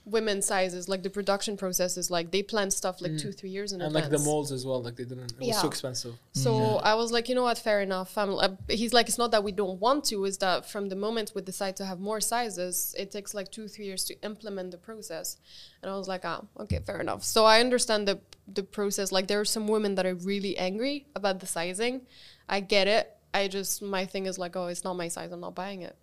Women's 0.05 0.45
sizes. 0.45 0.87
Like 0.87 1.03
the 1.03 1.09
production 1.09 1.57
processes, 1.57 2.09
like 2.09 2.31
they 2.31 2.43
plan 2.43 2.71
stuff 2.71 3.01
like 3.01 3.17
two, 3.17 3.31
three 3.31 3.49
years 3.49 3.71
in 3.71 3.81
and 3.81 3.87
advance. 3.87 4.05
And 4.05 4.13
like 4.13 4.21
the 4.21 4.25
molds 4.25 4.51
as 4.51 4.65
well. 4.65 4.81
Like 4.81 4.95
they 4.95 5.03
didn't. 5.03 5.33
It 5.39 5.47
was 5.47 5.61
so 5.61 5.67
expensive. 5.67 6.15
So 6.33 6.77
I 6.77 6.93
was 6.95 7.11
like, 7.11 7.27
you 7.29 7.35
know 7.35 7.43
what, 7.43 7.57
fair 7.57 7.81
enough. 7.81 8.17
I'm, 8.17 8.31
uh, 8.35 8.49
he's 8.69 8.93
like, 8.93 9.07
it's 9.07 9.17
not 9.17 9.31
that 9.31 9.43
we 9.43 9.51
don't 9.51 9.79
want 9.79 10.05
to, 10.05 10.25
is 10.25 10.37
that 10.39 10.69
from 10.69 10.89
the 10.89 10.95
moment 10.95 11.33
we 11.35 11.41
decide 11.41 11.75
to 11.77 11.85
have 11.85 11.99
more 11.99 12.21
sizes, 12.21 12.95
it 12.97 13.11
takes 13.11 13.33
like 13.33 13.51
two, 13.51 13.67
three 13.67 13.85
years 13.85 14.03
to 14.05 14.21
implement 14.21 14.71
the 14.71 14.77
process. 14.77 15.37
And 15.81 15.91
I 15.91 15.97
was 15.97 16.07
like, 16.07 16.21
ah, 16.23 16.41
okay, 16.59 16.79
fair 16.85 16.99
enough. 16.99 17.23
So 17.23 17.45
I 17.45 17.59
understand 17.59 18.07
the 18.07 18.19
the 18.47 18.63
process. 18.63 19.11
Like 19.11 19.27
there 19.27 19.39
are 19.39 19.45
some 19.45 19.67
women 19.67 19.95
that 19.95 20.05
are 20.05 20.15
really 20.15 20.57
angry 20.57 21.07
about 21.15 21.39
the 21.39 21.47
sizing. 21.47 22.01
I 22.47 22.59
get 22.59 22.87
it. 22.87 23.11
I 23.33 23.47
just 23.47 23.81
my 23.81 24.05
thing 24.05 24.27
is 24.27 24.37
like, 24.37 24.55
oh, 24.55 24.67
it's 24.67 24.83
not 24.83 24.93
my 24.93 25.07
size. 25.07 25.31
I'm 25.31 25.41
not 25.41 25.55
buying 25.55 25.81
it. 25.81 25.95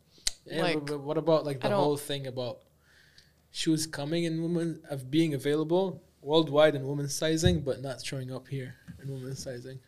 Yeah, 0.45 0.63
like 0.63 0.75
but, 0.75 0.87
but 0.87 1.01
what 1.01 1.19
about 1.19 1.47
like 1.47 1.65
I 1.65 1.69
the 1.69 1.77
whole 1.77 1.97
thing 1.97 2.27
about 2.27 2.59
shoes 3.53 3.87
coming 3.87 4.25
in 4.25 4.43
women 4.43 4.81
of 4.91 5.11
being 5.11 5.35
available 5.35 6.03
worldwide 6.21 6.75
in 6.75 6.87
women's 6.87 7.15
sizing, 7.15 7.61
but 7.61 7.81
not 7.83 8.05
showing 8.05 8.33
up 8.33 8.49
here 8.49 8.75
in 9.03 9.13
women's 9.13 9.43
sizing? 9.43 9.79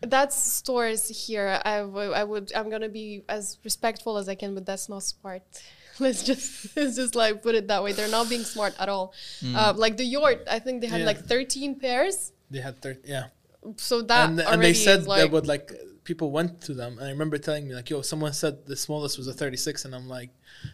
That's 0.00 0.34
stores 0.36 1.08
here. 1.26 1.60
I 1.64 1.78
w- 1.78 2.10
I 2.10 2.24
would 2.24 2.52
I'm 2.56 2.68
gonna 2.70 2.88
be 2.88 3.22
as 3.28 3.58
respectful 3.64 4.16
as 4.18 4.28
I 4.28 4.34
can, 4.34 4.52
but 4.54 4.66
that's 4.66 4.88
not 4.88 5.02
smart. 5.04 5.42
let's 6.00 6.24
just 6.24 6.76
let's 6.76 6.96
just 6.96 7.14
like 7.14 7.40
put 7.42 7.54
it 7.54 7.68
that 7.68 7.82
way. 7.84 7.92
They're 7.92 8.08
not 8.10 8.28
being 8.28 8.42
smart 8.42 8.74
at 8.80 8.88
all. 8.88 9.14
Uh, 9.54 9.72
like 9.76 9.96
the 9.96 10.04
Yurt, 10.04 10.42
I 10.50 10.58
think 10.58 10.80
they 10.80 10.88
had 10.88 11.00
Yeah. 11.00 11.06
like 11.06 11.24
13 11.24 11.78
pairs. 11.78 12.32
They 12.50 12.60
had 12.60 12.82
thirty. 12.82 13.00
Yeah, 13.04 13.26
So 13.76 14.02
that 14.02 14.28
and, 14.30 14.40
already 14.40 14.52
and 14.54 14.62
they 14.62 14.74
said 14.74 15.00
is 15.00 15.06
that 15.06 15.30
would 15.30 15.46
like 15.46 15.70
people 16.04 16.30
went 16.30 16.60
to 16.62 16.74
them, 16.74 16.98
and 16.98 17.06
I 17.06 17.10
remember 17.10 17.38
telling 17.38 17.68
me 17.68 17.74
like, 17.74 17.88
"Yo, 17.90 18.02
someone 18.02 18.32
said 18.32 18.66
the 18.66 18.76
smallest 18.76 19.18
was 19.18 19.26
a 19.28 19.32
36," 19.32 19.84
and 19.84 19.94
I'm 19.94 20.08
like, 20.08 20.30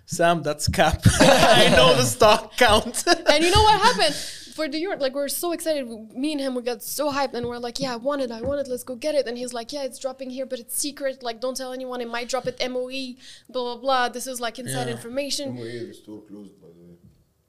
"Sam, 0.07 0.43
that's 0.43 0.69
cap. 0.69 1.03
I 1.21 1.69
know 1.77 1.95
the 1.95 2.05
stock 2.05 2.57
count." 2.57 3.05
and 3.31 3.45
you 3.45 3.51
know 3.51 3.63
what 3.63 3.81
happened 3.81 4.15
for 4.15 4.69
the 4.69 4.79
Yurt? 4.79 5.01
Like 5.01 5.15
we 5.15 5.21
are 5.21 5.29
so 5.29 5.53
excited. 5.53 5.87
Me 6.15 6.33
and 6.33 6.41
him, 6.41 6.55
we 6.55 6.63
got 6.63 6.83
so 6.83 7.11
hyped, 7.13 7.35
and 7.35 7.47
we're 7.47 7.59
like, 7.59 7.79
"Yeah, 7.81 7.93
I 7.95 7.97
want 7.97 8.23
it. 8.23 8.31
I 8.31 8.41
want 8.43 8.61
it. 8.61 8.69
Let's 8.69 8.85
go 8.85 8.95
get 8.97 9.15
it." 9.15 9.27
And 9.27 9.37
he's 9.37 9.53
like, 9.53 9.73
"Yeah, 9.73 9.85
it's 9.85 9.99
dropping 9.99 10.31
here, 10.31 10.47
but 10.47 10.59
it's 10.59 10.77
secret. 10.79 11.23
Like, 11.23 11.41
don't 11.41 11.57
tell 11.57 11.73
anyone. 11.73 12.01
It 12.01 12.09
might 12.09 12.29
drop 12.29 12.47
at 12.47 12.59
MOE. 12.71 13.15
Blah 13.49 13.63
blah 13.75 13.77
blah. 13.77 14.09
This 14.09 14.27
is 14.27 14.41
like 14.41 14.59
inside 14.59 14.87
Yeah. 14.89 14.95
information." 14.95 15.57
the 15.57 15.95
store 15.95 16.23
closed 16.23 16.61
by 16.61 16.68
the 16.68 16.68
way 16.68 16.68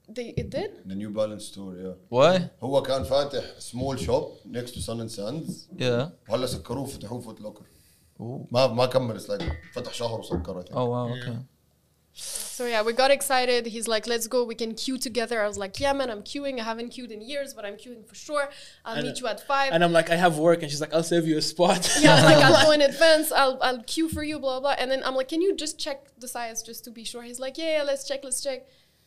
They 0.09 0.27
it 0.41 0.49
did. 0.51 0.71
the 0.85 0.95
New 0.95 1.09
Balance 1.09 1.45
store 1.45 1.73
yeah 1.83 1.93
Why? 2.09 2.49
هو 2.63 2.81
كان 2.81 3.03
فاتح 3.03 3.43
small 3.59 3.97
shop 3.97 4.25
next 4.45 4.71
to 4.75 4.79
Sun 4.81 4.99
and 5.01 5.11
Sands 5.11 5.67
Yeah. 5.77 6.09
وهلا 6.29 6.45
سكروه 6.45 6.85
فتحوه 6.85 7.19
فوت 7.21 7.41
لوكر 7.41 7.65
Ooh. 8.21 8.47
ما 8.51 8.67
ما 8.67 8.85
كمل 8.85 9.19
it's 9.19 9.29
like 9.29 9.43
فتح 9.73 9.93
شهر 9.93 10.19
وسكر 10.19 10.61
I 10.61 10.63
think. 10.63 10.75
Oh 10.75 10.85
wow. 10.85 11.09
Okay. 11.17 11.37
So 12.17 12.65
yeah, 12.65 12.81
we 12.81 12.93
got 12.93 13.11
excited. 13.11 13.65
He's 13.75 13.87
like, 13.95 14.07
"Let's 14.07 14.27
go. 14.35 14.39
We 14.45 14.55
can 14.55 14.71
queue 14.83 14.97
together." 15.07 15.37
I 15.45 15.47
was 15.51 15.57
like, 15.57 15.73
"Yeah, 15.83 15.91
man, 15.99 16.09
I'm 16.13 16.23
queuing. 16.31 16.55
I 16.61 16.63
haven't 16.71 16.89
queued 16.95 17.11
in 17.15 17.19
years, 17.33 17.49
but 17.57 17.63
I'm 17.67 17.75
queuing 17.83 18.03
for 18.09 18.15
sure. 18.27 18.45
I'll 18.85 18.95
And- 18.97 19.05
meet 19.07 19.17
you 19.21 19.27
at 19.33 19.39
five. 19.51 19.69
and 19.73 19.83
I'm 19.85 19.91
like, 19.99 20.09
"I 20.15 20.17
have 20.25 20.33
work," 20.49 20.59
and 20.61 20.67
she's 20.71 20.79
like, 20.85 20.93
"I'll 20.95 21.09
save 21.13 21.25
you 21.31 21.37
a 21.43 21.45
spot." 21.53 21.81
yeah, 22.05 22.15
like 22.29 22.41
I'll 22.45 22.59
go 22.67 22.71
in 22.77 22.81
advance. 22.93 23.27
I'll 23.41 23.57
I'll 23.67 23.81
queue 23.93 24.07
for 24.15 24.23
you, 24.29 24.37
blah 24.45 24.59
blah. 24.63 24.75
And 24.81 24.87
then 24.91 25.01
I'm 25.07 25.15
like, 25.19 25.27
"Can 25.33 25.41
you 25.45 25.51
just 25.63 25.75
check 25.85 25.99
the 26.23 26.29
size 26.37 26.57
just 26.69 26.81
to 26.85 26.91
be 26.99 27.03
sure?" 27.11 27.23
He's 27.29 27.41
like, 27.45 27.55
"Yeah, 27.61 27.71
yeah, 27.77 27.83
let's 27.91 28.03
check, 28.09 28.21
let's 28.27 28.41
check." 28.47 28.59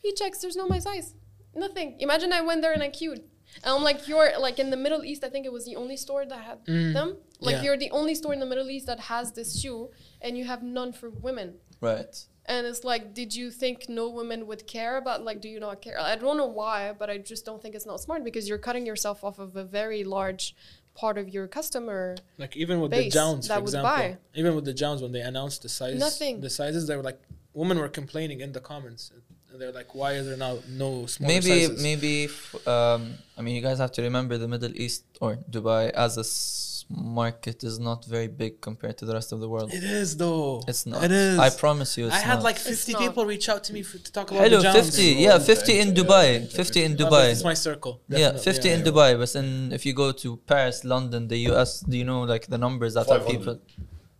He 0.04 0.12
checks. 0.12 0.38
There's 0.38 0.54
no 0.54 0.68
my 0.68 0.78
size. 0.78 1.14
Nothing. 1.56 1.96
Imagine 1.98 2.30
I 2.32 2.42
went 2.42 2.60
there 2.62 2.74
and 2.74 2.82
I 2.82 2.90
queued. 2.90 3.20
And 3.62 3.74
I'm 3.74 3.82
like, 3.82 4.06
you're 4.06 4.38
like 4.38 4.58
in 4.58 4.68
the 4.70 4.76
Middle 4.76 5.02
East. 5.04 5.24
I 5.24 5.30
think 5.30 5.46
it 5.46 5.52
was 5.52 5.64
the 5.64 5.76
only 5.76 5.96
store 5.96 6.26
that 6.26 6.42
had 6.44 6.66
mm. 6.66 6.92
them. 6.92 7.16
Like 7.40 7.56
Yeah. 7.56 7.62
you're 7.62 7.76
the 7.78 7.90
only 7.90 8.14
store 8.14 8.34
in 8.34 8.40
the 8.40 8.50
Middle 8.52 8.68
East 8.68 8.86
that 8.86 9.00
has 9.00 9.32
this 9.32 9.60
shoe, 9.60 9.90
and 10.20 10.36
you 10.36 10.44
have 10.44 10.62
none 10.62 10.92
for 10.92 11.08
women. 11.08 11.54
Right. 11.80 12.14
And 12.46 12.66
it's 12.66 12.84
like, 12.84 13.14
did 13.14 13.34
you 13.34 13.50
think 13.50 13.88
no 13.88 14.10
women 14.10 14.46
would 14.46 14.66
care 14.66 14.98
about? 14.98 15.24
Like, 15.24 15.40
do 15.40 15.48
you 15.48 15.58
not 15.58 15.80
care? 15.80 15.98
I 15.98 16.16
don't 16.16 16.36
know 16.36 16.52
why, 16.62 16.92
but 16.92 17.08
I 17.08 17.16
just 17.16 17.46
don't 17.46 17.62
think 17.62 17.74
it's 17.74 17.86
not 17.86 18.00
smart 18.00 18.22
because 18.22 18.46
you're 18.48 18.58
cutting 18.58 18.84
yourself 18.84 19.24
off 19.24 19.38
of 19.38 19.56
a 19.56 19.64
very 19.64 20.04
large 20.04 20.54
part 20.94 21.16
of 21.16 21.28
your 21.28 21.46
customer. 21.48 22.16
Like 22.36 22.56
even 22.56 22.80
with 22.80 22.90
the 22.90 23.08
Jones, 23.08 23.48
that 23.48 23.58
for 23.58 23.60
example, 23.62 23.90
buy. 23.90 24.18
even 24.34 24.54
with 24.54 24.66
the 24.66 24.74
Jones 24.74 25.00
when 25.00 25.12
they 25.12 25.22
announced 25.22 25.62
the 25.62 25.70
size, 25.70 25.98
Nothing. 25.98 26.40
the 26.40 26.50
sizes, 26.50 26.86
they 26.86 26.96
were 26.96 27.02
like, 27.02 27.20
women 27.54 27.78
were 27.78 27.88
complaining 27.88 28.40
in 28.40 28.52
the 28.52 28.60
comments. 28.60 29.10
And 29.54 29.62
they're 29.62 29.70
like, 29.70 29.94
why 29.94 30.14
is 30.14 30.26
there 30.26 30.36
now 30.36 30.58
no 30.68 31.06
smaller 31.06 31.32
maybe 31.32 31.66
sizes? 31.66 31.80
maybe 31.80 32.24
f- 32.24 32.66
um, 32.66 33.14
I 33.38 33.40
mean 33.42 33.54
you 33.54 33.62
guys 33.62 33.78
have 33.78 33.92
to 33.92 34.02
remember 34.02 34.36
the 34.36 34.48
Middle 34.48 34.74
East 34.74 35.04
or 35.20 35.36
Dubai 35.48 35.90
as 35.90 36.16
a 36.16 36.26
s- 36.26 36.84
market 36.90 37.62
is 37.62 37.78
not 37.78 38.04
very 38.04 38.26
big 38.26 38.60
compared 38.60 38.98
to 38.98 39.04
the 39.04 39.14
rest 39.14 39.30
of 39.30 39.38
the 39.38 39.48
world. 39.48 39.72
It 39.72 39.84
is 39.84 40.16
though. 40.16 40.60
It's 40.66 40.86
not. 40.86 41.04
It 41.04 41.12
is. 41.12 41.38
I 41.38 41.50
promise 41.50 41.96
you. 41.96 42.06
It's 42.06 42.16
I 42.16 42.18
had 42.18 42.38
not. 42.38 42.42
like 42.42 42.56
50 42.56 42.94
not. 42.94 43.02
people 43.02 43.26
reach 43.26 43.48
out 43.48 43.62
to 43.68 43.72
me 43.72 43.82
for, 43.84 43.98
to 43.98 44.10
talk 44.10 44.32
about 44.32 44.42
Hello, 44.42 44.60
the 44.60 44.72
50. 44.72 45.02
Yeah, 45.26 45.38
50 45.38 45.78
in 45.78 45.94
Dubai. 45.94 46.50
50 46.50 46.82
in 46.82 46.96
but 46.96 47.00
Dubai. 47.04 47.30
It's 47.30 47.44
my 47.44 47.54
circle. 47.54 48.00
Yeah, 48.08 48.32
definitely, 48.32 48.52
50 48.52 48.68
in 48.70 48.78
yeah. 48.80 48.86
Dubai. 48.90 49.10
But 49.20 49.36
in, 49.36 49.72
if 49.72 49.86
you 49.86 49.92
go 49.92 50.10
to 50.10 50.36
Paris, 50.38 50.82
London, 50.82 51.28
the 51.28 51.38
US, 51.50 51.78
do 51.78 51.96
you 51.96 52.04
know 52.04 52.22
like 52.22 52.48
the 52.48 52.58
numbers 52.58 52.94
that 52.94 53.08
are 53.08 53.20
people? 53.20 53.60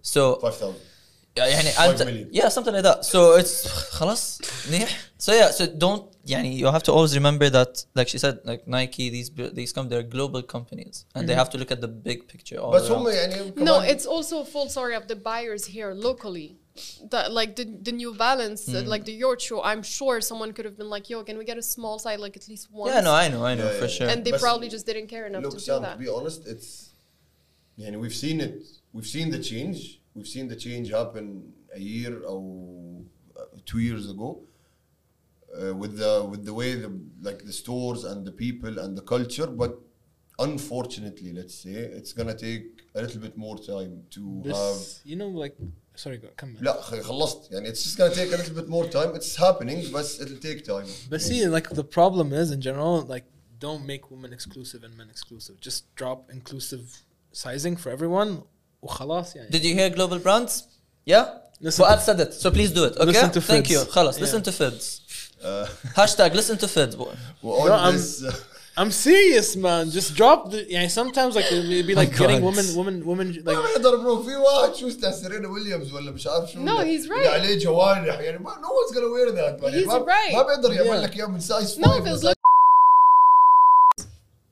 So 0.00 0.36
5000 0.36 0.76
yeah, 0.76 0.93
يعني 1.37 1.71
5 1.71 1.95
أنت- 2.01 2.05
million. 2.05 2.29
yeah, 2.31 2.49
something 2.49 2.73
like 2.73 2.83
that. 2.83 3.05
So 3.05 3.35
it's 3.39 3.67
خلاص 3.67 4.41
منيح. 4.69 4.89
So 5.19 5.31
yeah, 5.33 5.51
so 5.51 5.65
don't 5.67 6.03
يعني 6.27 6.59
you 6.59 6.67
have 6.71 6.83
to 6.83 6.91
always 6.91 7.13
remember 7.15 7.49
that 7.49 7.85
like 7.95 8.07
she 8.09 8.17
said 8.17 8.39
like 8.45 8.67
Nike 8.67 9.09
these 9.09 9.29
these 9.59 9.71
come 9.71 9.87
they're 9.89 10.03
global 10.17 10.41
companies 10.55 11.05
and 11.15 11.27
they 11.29 11.35
have 11.41 11.49
to 11.53 11.57
look 11.57 11.71
at 11.71 11.81
the 11.81 11.87
big 12.07 12.27
picture 12.27 12.57
all 12.59 12.71
بس 12.73 12.89
around. 12.89 12.91
هم 12.91 13.09
يعني 13.09 13.53
No, 13.57 13.79
كمان- 13.79 13.89
it's 13.95 14.05
also 14.05 14.41
a 14.41 14.45
fault, 14.45 14.71
sorry, 14.71 14.95
of 14.95 15.07
the 15.07 15.15
buyers 15.15 15.65
here 15.65 15.93
locally. 15.93 16.49
That 17.13 17.25
like 17.39 17.51
the 17.59 17.65
the 17.87 17.93
New 18.01 18.11
Balance, 18.27 18.61
uh, 18.69 18.83
like 18.93 19.03
the 19.11 19.17
York 19.25 19.39
shoe. 19.47 19.59
I'm 19.71 19.83
sure 19.97 20.15
someone 20.31 20.51
could 20.55 20.65
have 20.69 20.77
been 20.81 20.89
like, 20.95 21.05
"Yo, 21.13 21.17
can 21.29 21.35
we 21.41 21.45
get 21.51 21.57
a 21.65 21.67
small 21.75 21.95
side, 22.05 22.19
like 22.25 22.35
at 22.41 22.45
least 22.51 22.65
once?" 22.81 22.89
Yeah, 22.93 23.01
no, 23.09 23.13
I 23.23 23.25
know, 23.33 23.41
I 23.51 23.53
know 23.59 23.69
Yeah, 23.71 23.79
for 23.81 23.87
yeah. 23.89 23.95
sure. 23.97 24.07
and 24.11 24.19
they 24.25 24.33
But- 24.35 24.45
probably 24.47 24.69
just 24.75 24.85
didn't 24.89 25.07
care 25.15 25.25
enough 25.31 25.43
Look, 25.45 25.55
to 25.57 25.63
do 25.65 25.67
Sam, 25.69 25.81
that. 25.85 25.95
to 25.97 26.03
be 26.05 26.09
honest, 26.17 26.39
it's 26.53 26.67
يعني 27.81 27.95
we've 28.03 28.15
seen 28.23 28.37
it. 28.47 28.55
We've 28.95 29.11
seen 29.15 29.27
the 29.35 29.39
change. 29.51 29.79
We've 30.15 30.31
seen 30.35 30.47
the 30.53 30.59
change 30.67 30.87
happen 30.99 31.25
a 31.79 31.81
year 31.95 32.13
or 32.31 32.41
uh, 33.37 33.41
two 33.71 33.79
years 33.89 34.05
ago. 34.13 34.29
Uh, 35.59 35.73
with 35.81 35.93
the 36.03 36.13
with 36.31 36.41
the 36.49 36.55
way 36.59 36.69
the 36.85 36.91
like 37.27 37.39
the 37.49 37.55
stores 37.61 38.01
and 38.09 38.19
the 38.29 38.35
people 38.45 38.73
and 38.83 38.91
the 38.99 39.05
culture, 39.15 39.47
but 39.63 39.71
unfortunately, 40.37 41.31
let's 41.39 41.55
say 41.63 41.71
it's 41.71 42.13
gonna 42.13 42.37
take 42.47 42.65
a 42.95 43.01
little 43.01 43.21
bit 43.27 43.35
more 43.45 43.57
time 43.57 43.93
to 44.15 44.21
have. 44.45 44.77
This, 44.77 45.01
you 45.03 45.15
know, 45.15 45.27
like, 45.43 45.55
sorry, 45.95 46.17
go, 46.17 46.29
come 46.37 46.55
لا 46.61 46.81
خ- 46.81 47.01
خلصت 47.01 47.51
يعني 47.51 47.69
it's 47.69 47.83
just 47.83 47.97
gonna 47.97 48.13
take 48.13 48.31
a 48.33 48.37
little 48.37 48.55
bit 48.55 48.69
more 48.69 48.87
time. 48.87 49.15
It's 49.15 49.35
happening, 49.35 49.79
but 49.91 50.05
it'll 50.21 50.37
take 50.49 50.63
time. 50.63 50.87
But 51.09 51.21
see, 51.21 51.47
like 51.47 51.69
the 51.69 51.83
problem 51.83 52.33
is 52.41 52.51
in 52.51 52.61
general, 52.61 53.01
like 53.01 53.25
don't 53.59 53.85
make 53.85 54.09
women 54.11 54.31
exclusive 54.33 54.83
and 54.83 54.95
men 54.97 55.09
exclusive. 55.09 55.55
Just 55.59 55.79
drop 55.95 56.19
inclusive 56.37 57.03
sizing 57.31 57.75
for 57.75 57.89
everyone. 57.97 58.43
وخلاص 58.83 59.35
يعني. 59.35 59.49
Did 59.49 59.63
you 59.63 59.75
hear 59.75 59.89
global 59.89 60.19
brands? 60.19 60.63
Yeah? 61.05 61.25
Listen 61.61 61.83
Fuad 61.85 61.99
to- 61.99 62.05
said 62.05 62.19
it, 62.25 62.33
so 62.33 62.49
please 62.51 62.71
do 62.71 62.83
it, 62.85 62.93
okay? 62.97 63.05
Listen 63.05 63.31
to 63.31 63.41
Thank 63.41 63.65
Fids. 63.67 63.71
you. 63.71 63.79
خلاص, 63.91 64.15
Yeah. 64.17 64.21
listen 64.25 64.41
to 64.43 64.51
Fids. 64.51 64.85
Uh, 65.41 65.67
Hashtag 65.99 66.33
listen 66.33 66.57
to 66.57 66.67
Fids. 66.67 66.95
on 66.95 67.17
No, 67.43 67.73
I'm- 67.73 67.93
this, 67.97 68.23
uh, 68.23 68.31
I'm 68.81 68.91
serious, 68.91 69.49
man. 69.65 69.83
Just 69.97 70.09
drop 70.19 70.39
the. 70.51 70.59
Yeah, 70.75 70.87
sometimes 70.99 71.31
like 71.37 71.47
it'd 71.51 71.87
be 71.91 71.95
like 72.01 72.11
My 72.13 72.17
getting 72.21 72.39
God. 72.41 72.49
women, 72.49 72.65
women, 72.79 72.95
women 73.11 73.27
like. 73.47 73.55
ما 73.57 73.61
بيقدر 73.61 73.95
برو 73.95 74.23
في 74.23 74.35
واحد 74.35 74.75
شو 74.75 74.87
اسمه 74.87 75.11
سيرينا 75.11 75.47
ويليامز 75.47 75.93
ولا 75.93 76.11
مش 76.11 76.27
عارف 76.27 76.51
شو 76.51 76.59
No, 76.59 76.59
اللي- 76.79 76.97
he's 76.99 77.03
اللي 77.11 77.23
right. 77.23 77.27
عليه 77.27 77.59
جوارح 77.59 78.19
يعني 78.19 78.37
ما 78.37 78.51
no 78.51 78.69
one's 78.79 78.93
gonna 78.95 79.11
wear 79.15 79.31
that 79.35 79.61
man. 79.61 79.73
يعني 79.73 79.83
He's 79.85 79.87
ما, 79.87 80.05
right. 80.05 80.33
ما 80.35 80.41
بيقدر 80.43 80.73
يعمل 80.73 80.89
Yeah. 81.01 81.03
لك 81.03 81.15
اياه 81.17 81.25
من 81.25 81.39
سايز 81.39 81.79
No, 81.79 81.83
if 81.87 82.05
it's 82.05 82.23
like, 82.23 82.35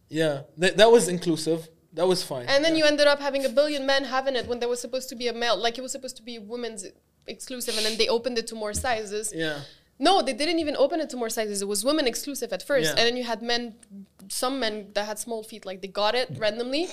Yeah, 0.10 0.36
that, 0.58 0.78
that 0.78 0.90
was 0.92 1.08
inclusive. 1.08 1.60
That 1.95 2.07
was 2.07 2.23
fine. 2.23 2.47
and 2.49 2.65
then 2.65 2.75
you 2.77 2.85
ended 2.85 3.07
up 3.07 3.21
having 3.21 3.45
a 3.45 3.49
billion 3.49 3.85
men 3.87 4.05
having 4.05 4.35
it 4.37 4.47
when 4.47 4.59
there 4.61 4.69
was 4.69 4.81
supposed 4.81 5.09
to 5.11 5.17
be 5.17 5.29
a 5.29 5.33
male, 5.33 5.57
like 5.57 5.77
it 5.79 5.83
was 5.83 5.93
supposed 5.93 6.17
to 6.17 6.23
be 6.23 6.39
women's 6.39 6.87
exclusive, 7.27 7.77
and 7.77 7.85
then 7.87 7.97
they 7.99 8.09
opened 8.09 8.39
it 8.39 8.47
to 8.49 8.55
more 8.55 8.73
sizes. 8.73 9.33
yeah. 9.35 9.61
No, 9.99 10.21
they 10.21 10.33
didn't 10.33 10.59
even 10.59 10.75
open 10.77 10.99
it 11.01 11.11
to 11.11 11.17
more 11.17 11.29
sizes. 11.31 11.63
It 11.63 11.69
was 11.69 11.85
women 11.85 12.09
exclusive 12.09 12.53
at 12.53 12.63
first, 12.71 12.87
Yeah. 12.87 12.91
and 12.99 13.07
then 13.07 13.17
you 13.17 13.23
had 13.23 13.41
men, 13.41 13.77
some 14.29 14.59
men 14.59 14.89
that 14.95 15.05
had 15.07 15.17
small 15.19 15.45
feet, 15.45 15.65
like 15.65 15.81
they 15.81 15.87
got 15.87 16.15
it 16.17 16.29
randomly, 16.39 16.89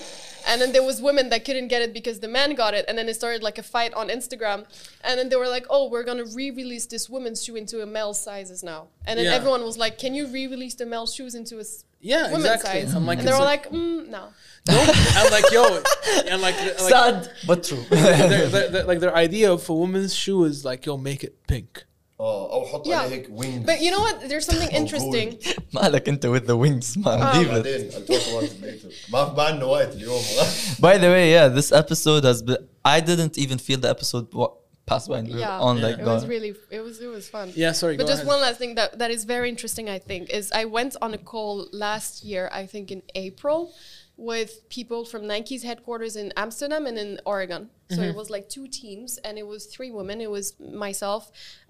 and 0.46 0.60
then 0.60 0.70
there 0.70 0.84
was 0.84 1.00
women 1.02 1.28
that 1.30 1.44
couldn't 1.44 1.68
get 1.68 1.82
it 1.82 1.92
because 1.92 2.20
the 2.20 2.28
man 2.28 2.54
got 2.54 2.72
it, 2.74 2.84
and 2.86 2.96
then 2.96 3.08
it 3.08 3.14
started 3.14 3.42
like 3.42 3.58
a 3.58 3.64
fight 3.64 3.92
on 3.94 4.08
Instagram, 4.10 4.64
and 5.02 5.18
then 5.18 5.28
they 5.28 5.34
were 5.34 5.48
like, 5.48 5.66
"Oh, 5.68 5.88
we're 5.88 6.04
gonna 6.04 6.26
re-release 6.26 6.86
this 6.86 7.08
woman's 7.10 7.42
shoe 7.42 7.56
into 7.56 7.82
a 7.82 7.86
male 7.86 8.14
sizes 8.14 8.62
now," 8.62 8.88
and 9.06 9.18
then 9.18 9.26
Yeah. 9.26 9.34
everyone 9.34 9.64
was 9.64 9.76
like, 9.76 9.98
"Can 9.98 10.14
you 10.14 10.28
re-release 10.28 10.74
the 10.74 10.86
male 10.86 11.06
shoes 11.08 11.34
into 11.34 11.58
a 11.58 11.64
Yeah, 12.01 12.23
women's 12.31 12.45
exactly. 12.45 12.81
size?" 12.81 12.93
I'm 12.97 13.05
like, 13.05 13.19
and 13.19 13.27
they 13.27 13.31
it's 13.31 13.39
were 13.39 13.45
like- 13.53 13.65
like, 13.71 13.81
mm, 13.81 14.07
"No." 14.15 14.23
Nope. 14.67 14.89
I'm 15.19 15.29
like, 15.37 15.49
yo, 15.51 15.63
and 16.31 16.41
like, 16.41 16.57
like 16.59 16.79
Sad, 16.95 17.29
but 17.49 17.59
true. 17.67 17.83
their, 17.89 18.47
their, 18.53 18.67
their, 18.73 18.83
like 18.91 18.99
their 18.99 19.15
idea 19.15 19.47
of 19.51 19.61
a 19.69 19.75
woman's 19.83 20.13
shoe 20.21 20.43
is 20.51 20.65
like, 20.69 20.81
yo, 20.87 20.97
make 20.97 21.21
it 21.23 21.35
pink. 21.47 21.85
اه 22.19 22.51
او 22.53 22.65
حط 22.65 22.87
Yeah. 22.87 22.93
عليه 22.93 23.15
هيك 23.15 23.27
wings 23.29 23.65
But 23.65 23.81
you 23.81 23.91
know 23.91 23.99
what? 24.07 24.15
There's 24.29 24.45
something 24.45 24.69
Oh, 24.71 24.81
interesting. 24.81 25.37
مالك 25.73 26.09
انت 26.09 26.25
with 26.25 26.45
the 26.47 26.55
wings 26.63 26.97
man. 26.97 27.21
Um, 27.21 27.37
Leave 27.37 27.51
it. 27.51 27.63
بعدين 27.63 27.91
I'll 27.91 28.05
talk 28.07 28.27
about 28.27 28.43
it 28.43 28.61
later 28.61 28.93
ما 29.11 29.25
في 29.25 29.35
معنا 29.37 29.63
وقت 29.65 29.93
اليوم 29.95 30.21
By 30.79 30.97
the 30.97 31.09
way, 31.15 31.31
yeah, 31.35 31.47
this 31.49 31.71
episode 31.71 32.23
has 32.23 32.41
been. 32.41 32.57
I 32.85 32.99
didn't 33.01 33.37
even 33.37 33.57
feel 33.57 33.79
the 33.85 33.89
episode 33.95 34.27
wa- 34.33 34.53
pass 34.90 35.02
by 35.10 35.18
and 35.20 35.28
we 35.28 35.34
were 35.34 35.40
yeah, 35.46 35.68
on 35.68 35.74
like 35.86 35.98
it 35.98 36.04
was 36.16 36.24
really 36.34 36.52
it 36.78 36.82
was 36.86 36.94
it 37.06 37.10
was 37.16 37.24
fun. 37.36 37.46
Yeah, 37.64 37.72
sorry. 37.82 37.94
But 37.96 38.04
go 38.06 38.12
just 38.14 38.22
ahead. 38.22 38.34
one 38.34 38.40
last 38.46 38.58
thing 38.62 38.72
that, 38.78 38.90
that 39.00 39.10
is 39.16 39.22
very 39.34 39.48
interesting, 39.54 39.86
I 39.98 40.00
think, 40.10 40.22
is 40.38 40.44
I 40.62 40.64
went 40.78 40.92
on 41.04 41.10
a 41.20 41.22
call 41.32 41.54
last 41.86 42.12
year, 42.30 42.44
I 42.62 42.64
think 42.72 42.86
in 42.96 43.00
April, 43.26 43.58
with 44.16 44.50
people 44.78 45.00
from 45.12 45.22
Nike's 45.32 45.62
headquarters 45.70 46.14
in 46.22 46.26
Amsterdam 46.44 46.82
and 46.90 46.96
in 47.04 47.10
Oregon. 47.34 47.62
So 47.88 47.96
Mm-hmm. 47.96 48.10
it 48.10 48.16
was 48.22 48.28
like 48.36 48.46
two 48.56 48.66
teams, 48.82 49.10
and 49.26 49.34
it 49.42 49.46
was 49.54 49.62
three 49.74 49.90
women. 49.98 50.16
It 50.20 50.30
was 50.38 50.46
myself, 50.86 51.22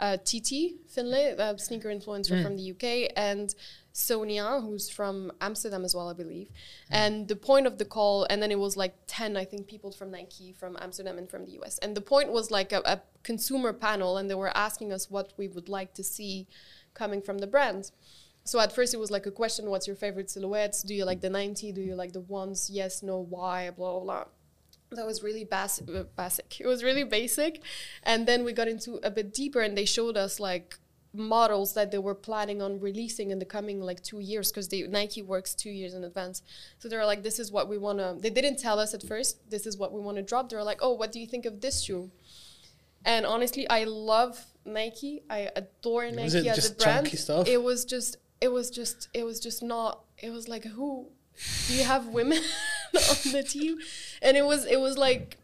uh, 0.04 0.16
Titi 0.30 0.62
Finlay, 0.94 1.26
a 1.46 1.58
sneaker 1.68 1.88
influencer 1.96 2.34
Mm. 2.36 2.42
from 2.44 2.54
the 2.58 2.64
UK, 2.74 2.84
and 3.28 3.46
Sonia, 3.92 4.60
who's 4.60 4.88
from 4.88 5.32
Amsterdam 5.40 5.84
as 5.84 5.94
well, 5.94 6.08
I 6.08 6.12
believe. 6.12 6.48
Mm. 6.48 6.52
And 6.90 7.28
the 7.28 7.36
point 7.36 7.66
of 7.66 7.78
the 7.78 7.84
call, 7.84 8.26
and 8.30 8.42
then 8.42 8.50
it 8.50 8.58
was 8.58 8.76
like 8.76 8.94
10, 9.06 9.36
I 9.36 9.44
think, 9.44 9.66
people 9.66 9.90
from 9.90 10.10
Nike, 10.10 10.52
from 10.52 10.76
Amsterdam, 10.80 11.18
and 11.18 11.28
from 11.28 11.44
the 11.44 11.52
US. 11.62 11.78
And 11.78 11.96
the 11.96 12.00
point 12.00 12.30
was 12.30 12.50
like 12.50 12.72
a, 12.72 12.82
a 12.84 13.00
consumer 13.22 13.72
panel, 13.72 14.16
and 14.16 14.30
they 14.30 14.34
were 14.34 14.56
asking 14.56 14.92
us 14.92 15.10
what 15.10 15.32
we 15.36 15.48
would 15.48 15.68
like 15.68 15.94
to 15.94 16.04
see 16.04 16.46
coming 16.94 17.20
from 17.20 17.38
the 17.38 17.46
brands. 17.46 17.92
So 18.44 18.58
at 18.58 18.72
first 18.72 18.94
it 18.94 18.96
was 18.96 19.10
like 19.10 19.26
a 19.26 19.30
question, 19.30 19.68
what's 19.70 19.86
your 19.86 19.96
favorite 19.96 20.30
silhouettes? 20.30 20.82
Do 20.82 20.94
you 20.94 21.04
like 21.04 21.20
the 21.20 21.30
90? 21.30 21.72
Do 21.72 21.80
you 21.80 21.94
like 21.94 22.12
the 22.12 22.20
ones? 22.20 22.70
Yes, 22.70 23.02
no, 23.02 23.18
why? 23.18 23.70
Blah, 23.70 23.92
blah, 23.92 24.00
blah. 24.00 24.24
That 24.92 25.06
was 25.06 25.22
really 25.22 25.44
bas- 25.44 25.82
uh, 25.82 26.04
basic. 26.16 26.58
It 26.60 26.66
was 26.66 26.82
really 26.82 27.04
basic. 27.04 27.62
And 28.02 28.26
then 28.26 28.44
we 28.44 28.52
got 28.52 28.66
into 28.66 28.98
a 29.04 29.10
bit 29.10 29.32
deeper 29.32 29.60
and 29.60 29.76
they 29.76 29.84
showed 29.84 30.16
us 30.16 30.40
like 30.40 30.78
models 31.12 31.74
that 31.74 31.90
they 31.90 31.98
were 31.98 32.14
planning 32.14 32.62
on 32.62 32.78
releasing 32.78 33.30
in 33.30 33.38
the 33.38 33.44
coming 33.44 33.80
like 33.80 34.02
two 34.02 34.20
years 34.20 34.50
because 34.50 34.70
Nike 34.88 35.22
works 35.22 35.54
two 35.54 35.70
years 35.70 35.94
in 35.94 36.04
advance. 36.04 36.42
So 36.78 36.88
they 36.88 36.96
were 36.96 37.04
like, 37.04 37.22
this 37.22 37.38
is 37.38 37.50
what 37.50 37.68
we 37.68 37.78
want 37.78 37.98
to, 37.98 38.16
they 38.18 38.30
didn't 38.30 38.58
tell 38.58 38.78
us 38.78 38.94
at 38.94 39.02
first, 39.02 39.50
this 39.50 39.66
is 39.66 39.76
what 39.76 39.92
we 39.92 40.00
want 40.00 40.16
to 40.18 40.22
drop. 40.22 40.48
They 40.48 40.56
were 40.56 40.62
like, 40.62 40.78
oh, 40.82 40.92
what 40.92 41.10
do 41.12 41.20
you 41.20 41.26
think 41.26 41.46
of 41.46 41.60
this 41.60 41.82
shoe? 41.82 42.10
And 43.04 43.26
honestly, 43.26 43.68
I 43.68 43.84
love 43.84 44.44
Nike. 44.64 45.22
I 45.28 45.50
adore 45.56 46.04
Was 46.04 46.34
Nike 46.34 46.48
as 46.48 46.70
a 46.70 46.74
brand. 46.74 47.06
It 47.48 47.62
was 47.62 47.84
just, 47.84 48.18
it 48.40 48.52
was 48.52 48.70
just, 48.70 49.08
it 49.14 49.24
was 49.24 49.40
just 49.40 49.62
not. 49.62 50.04
It 50.18 50.30
was 50.30 50.48
like, 50.48 50.64
who? 50.64 51.08
Do 51.68 51.74
you 51.74 51.84
have 51.84 52.08
women 52.08 52.38
on 52.94 53.32
the 53.32 53.42
team? 53.42 53.78
And 54.20 54.36
it 54.36 54.44
was, 54.44 54.66
it 54.66 54.78
was 54.78 54.98
like, 54.98 55.38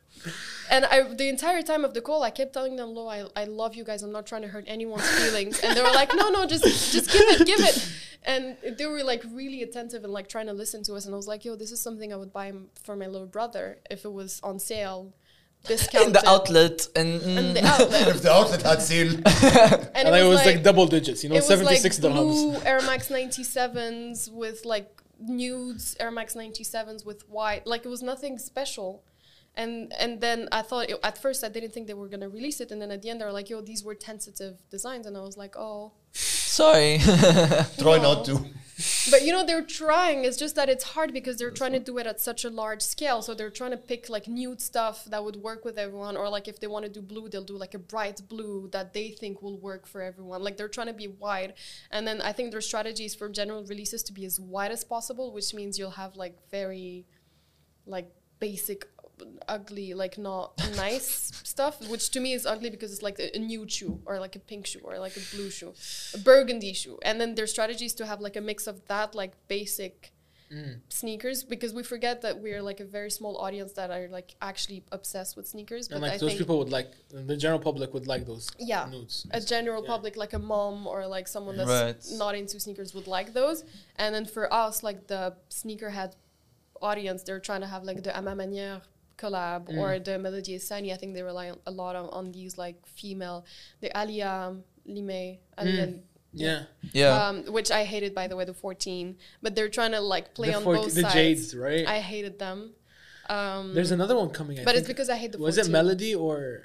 and 0.70 0.84
I 0.84 1.02
the 1.14 1.28
entire 1.28 1.62
time 1.62 1.84
of 1.84 1.94
the 1.94 2.00
call, 2.00 2.22
I 2.22 2.30
kept 2.30 2.52
telling 2.52 2.76
them, 2.76 2.94
"Lo, 2.94 3.08
I, 3.08 3.24
I 3.34 3.44
love 3.44 3.74
you 3.74 3.84
guys. 3.84 4.02
I'm 4.02 4.12
not 4.12 4.26
trying 4.26 4.42
to 4.42 4.48
hurt 4.48 4.64
anyone's 4.66 5.08
feelings." 5.08 5.60
And 5.60 5.76
they 5.76 5.82
were 5.82 5.92
like, 5.92 6.14
"No, 6.14 6.30
no, 6.30 6.46
just 6.46 6.64
just 6.92 7.10
give 7.12 7.22
it, 7.22 7.46
give 7.46 7.60
it." 7.60 7.92
And 8.24 8.56
they 8.76 8.86
were 8.86 9.04
like 9.04 9.22
really 9.32 9.62
attentive 9.62 10.02
and 10.04 10.12
like 10.12 10.28
trying 10.28 10.46
to 10.46 10.52
listen 10.52 10.82
to 10.84 10.94
us. 10.94 11.04
And 11.06 11.14
I 11.14 11.16
was 11.16 11.28
like, 11.28 11.44
"Yo, 11.44 11.56
this 11.56 11.70
is 11.72 11.80
something 11.80 12.12
I 12.12 12.16
would 12.16 12.32
buy 12.32 12.52
for 12.82 12.96
my 12.96 13.06
little 13.06 13.28
brother 13.28 13.78
if 13.90 14.04
it 14.04 14.12
was 14.12 14.40
on 14.42 14.58
sale, 14.58 15.14
discounted." 15.64 16.08
in 16.08 16.12
the 16.12 16.28
outlet 16.28 16.88
and, 16.96 17.22
In 17.22 17.54
the 17.54 17.60
mm, 17.60 17.64
outlet. 17.64 18.08
if 18.14 18.22
the 18.22 18.32
outlet 18.32 18.62
had 18.62 18.82
sale 18.82 19.12
And 19.94 20.08
And 20.08 20.16
it 20.16 20.28
was 20.28 20.44
like, 20.44 20.62
double 20.62 20.86
digits, 20.86 21.22
you 21.22 21.30
know, 21.30 21.36
it 21.36 21.48
was 21.48 21.62
like 21.62 21.78
six 21.78 21.98
dirhams. 21.98 22.14
blue 22.14 22.60
Air 22.64 22.82
Max 22.82 23.08
97s 23.08 24.30
with 24.32 24.64
like 24.64 24.90
nudes 25.18 25.96
Air 26.00 26.10
Max 26.10 26.34
97s 26.34 27.04
with 27.04 27.28
white. 27.28 27.66
Like 27.66 27.84
it 27.84 27.88
was 27.88 28.02
nothing 28.02 28.38
special. 28.38 29.04
And 29.56 29.92
and 29.98 30.20
then 30.20 30.48
I 30.52 30.62
thought 30.62 30.90
it, 30.90 30.98
at 31.02 31.16
first 31.18 31.42
I 31.42 31.48
didn't 31.48 31.72
think 31.72 31.86
they 31.86 31.94
were 31.94 32.08
gonna 32.08 32.28
release 32.28 32.60
it, 32.60 32.70
and 32.70 32.80
then 32.80 32.90
at 32.90 33.02
the 33.02 33.10
end 33.10 33.20
they 33.20 33.24
were 33.24 33.32
like, 33.32 33.48
"Yo, 33.48 33.60
these 33.60 33.82
were 33.82 33.94
tentative 33.94 34.56
designs," 34.70 35.06
and 35.06 35.16
I 35.16 35.20
was 35.20 35.36
like, 35.36 35.56
"Oh." 35.56 35.92
sorry 36.56 36.98
try 37.78 37.98
not 37.98 38.24
to 38.24 38.42
But 39.10 39.22
you 39.22 39.32
know 39.32 39.44
they're 39.44 39.62
trying. 39.64 40.24
It's 40.26 40.36
just 40.36 40.54
that 40.56 40.68
it's 40.68 40.84
hard 40.84 41.12
because 41.12 41.38
they're 41.38 41.50
trying 41.50 41.72
to 41.72 41.78
do 41.78 41.96
it 41.96 42.06
at 42.06 42.20
such 42.20 42.44
a 42.44 42.50
large 42.50 42.82
scale. 42.82 43.22
So 43.22 43.32
they're 43.34 43.50
trying 43.50 43.70
to 43.70 43.78
pick 43.78 44.10
like 44.10 44.28
nude 44.28 44.60
stuff 44.60 45.06
that 45.06 45.24
would 45.24 45.36
work 45.36 45.64
with 45.64 45.78
everyone, 45.78 46.14
or 46.16 46.28
like 46.28 46.46
if 46.46 46.60
they 46.60 46.66
want 46.66 46.84
to 46.84 46.90
do 46.90 47.00
blue, 47.00 47.28
they'll 47.30 47.42
do 47.42 47.56
like 47.56 47.72
a 47.72 47.78
bright 47.78 48.20
blue 48.28 48.68
that 48.72 48.92
they 48.92 49.08
think 49.08 49.40
will 49.40 49.58
work 49.58 49.86
for 49.86 50.02
everyone. 50.02 50.42
Like 50.42 50.58
they're 50.58 50.68
trying 50.68 50.88
to 50.88 50.92
be 50.92 51.08
wide, 51.08 51.54
and 51.90 52.06
then 52.06 52.20
I 52.20 52.32
think 52.32 52.50
their 52.50 52.60
strategy 52.60 53.06
is 53.06 53.14
for 53.14 53.30
general 53.30 53.64
releases 53.64 54.02
to 54.04 54.12
be 54.12 54.26
as 54.26 54.38
wide 54.38 54.72
as 54.72 54.84
possible, 54.84 55.32
which 55.32 55.54
means 55.54 55.78
you'll 55.78 55.98
have 56.02 56.16
like 56.16 56.36
very, 56.50 57.06
like 57.86 58.10
basic 58.40 58.86
ugly 59.48 59.94
like 59.94 60.18
not 60.18 60.52
nice 60.76 61.30
stuff 61.44 61.80
which 61.88 62.10
to 62.10 62.20
me 62.20 62.32
is 62.34 62.44
ugly 62.44 62.68
because 62.70 62.92
it's 62.92 63.02
like 63.02 63.18
a, 63.18 63.34
a 63.36 63.38
nude 63.38 63.70
shoe 63.72 64.00
or 64.06 64.18
like 64.20 64.36
a 64.36 64.38
pink 64.38 64.66
shoe 64.66 64.80
or 64.84 64.98
like 64.98 65.16
a 65.16 65.20
blue 65.34 65.48
shoe 65.50 65.72
a 66.14 66.18
burgundy 66.18 66.72
shoe 66.74 66.98
and 67.02 67.20
then 67.20 67.34
their 67.34 67.46
strategy 67.46 67.86
is 67.86 67.94
to 67.94 68.04
have 68.04 68.20
like 68.20 68.36
a 68.36 68.40
mix 68.40 68.66
of 68.66 68.86
that 68.88 69.14
like 69.14 69.32
basic 69.48 70.12
Mm. 70.48 70.78
sneakers 70.90 71.42
because 71.42 71.74
we 71.74 71.82
forget 71.82 72.22
that 72.22 72.40
we're 72.40 72.62
like 72.62 72.78
a 72.78 72.84
very 72.84 73.10
small 73.10 73.36
audience 73.38 73.72
that 73.72 73.90
are 73.90 74.06
like 74.06 74.36
actually 74.40 74.84
obsessed 74.92 75.36
with 75.36 75.48
sneakers 75.48 75.88
but 75.88 75.94
And 75.96 76.02
like 76.02 76.12
i 76.12 76.18
those 76.18 76.28
think 76.28 76.38
people 76.38 76.58
would 76.58 76.70
like, 76.70 76.92
the 77.10 77.36
general 77.36 77.58
public 77.58 77.92
would 77.92 78.06
like 78.06 78.26
those 78.26 78.48
Yeah. 78.56 78.86
nudes. 78.88 79.26
a 79.32 79.40
general 79.40 79.82
Yeah. 79.82 79.88
public 79.94 80.16
like 80.16 80.34
a 80.34 80.38
mom 80.38 80.86
or 80.86 81.04
like 81.08 81.26
someone 81.26 81.56
that's 81.56 81.68
Right. 81.68 81.96
not 82.16 82.36
into 82.36 82.60
sneakers 82.60 82.94
would 82.94 83.08
like 83.08 83.32
those 83.32 83.64
and 83.96 84.14
then 84.14 84.24
for 84.24 84.44
us 84.54 84.84
like 84.84 85.08
the 85.08 85.34
sneakerhead 85.50 86.12
audience 86.80 87.24
they're 87.24 87.40
trying 87.40 87.62
to 87.62 87.66
have 87.66 87.82
like 87.82 88.04
the 88.04 88.16
A 88.16 88.22
Ma 88.22 88.34
Maniére 88.34 88.82
collab 89.16 89.68
Mm. 89.68 89.78
or 89.78 89.98
the 89.98 90.18
Melody 90.18 90.56
Ehsani 90.58 90.92
I 90.92 90.96
think 90.96 91.14
they 91.14 91.22
rely 91.22 91.50
on, 91.50 91.58
a 91.66 91.70
lot 91.70 91.96
on, 91.96 92.08
on 92.10 92.32
these 92.32 92.58
like 92.58 92.76
female 92.86 93.44
the 93.80 93.90
Aleali 93.90 94.62
May 94.86 95.40
Aleali 95.58 95.94
Mm. 95.94 96.00
Yeah. 96.32 96.62
yeah 96.92 97.28
um, 97.28 97.44
which 97.56 97.70
I 97.70 97.84
hated 97.84 98.14
by 98.14 98.26
the 98.28 98.36
way 98.36 98.44
the 98.44 98.52
14 98.52 99.16
but 99.42 99.54
they're 99.54 99.70
trying 99.70 99.92
to 99.92 100.00
like 100.00 100.34
play 100.34 100.50
the 100.50 100.56
on 100.56 100.62
40 100.64 100.80
both 100.82 100.94
the 100.94 101.00
sides 101.02 101.14
Jades, 101.14 101.56
right? 101.56 101.86
I 101.86 102.00
hated 102.00 102.38
them 102.38 102.72
um, 103.28 103.74
There's 103.74 103.90
another 103.90 104.14
one 104.16 104.30
coming. 104.30 104.60
I 104.60 104.64
but 104.64 104.76
it's 104.76 104.86
because 104.86 105.08
I 105.08 105.16
hate 105.16 105.32
the 105.32 105.38
was 105.38 105.56
14 105.56 105.70
it 105.70 105.72
Melody 105.72 106.14
or 106.14 106.62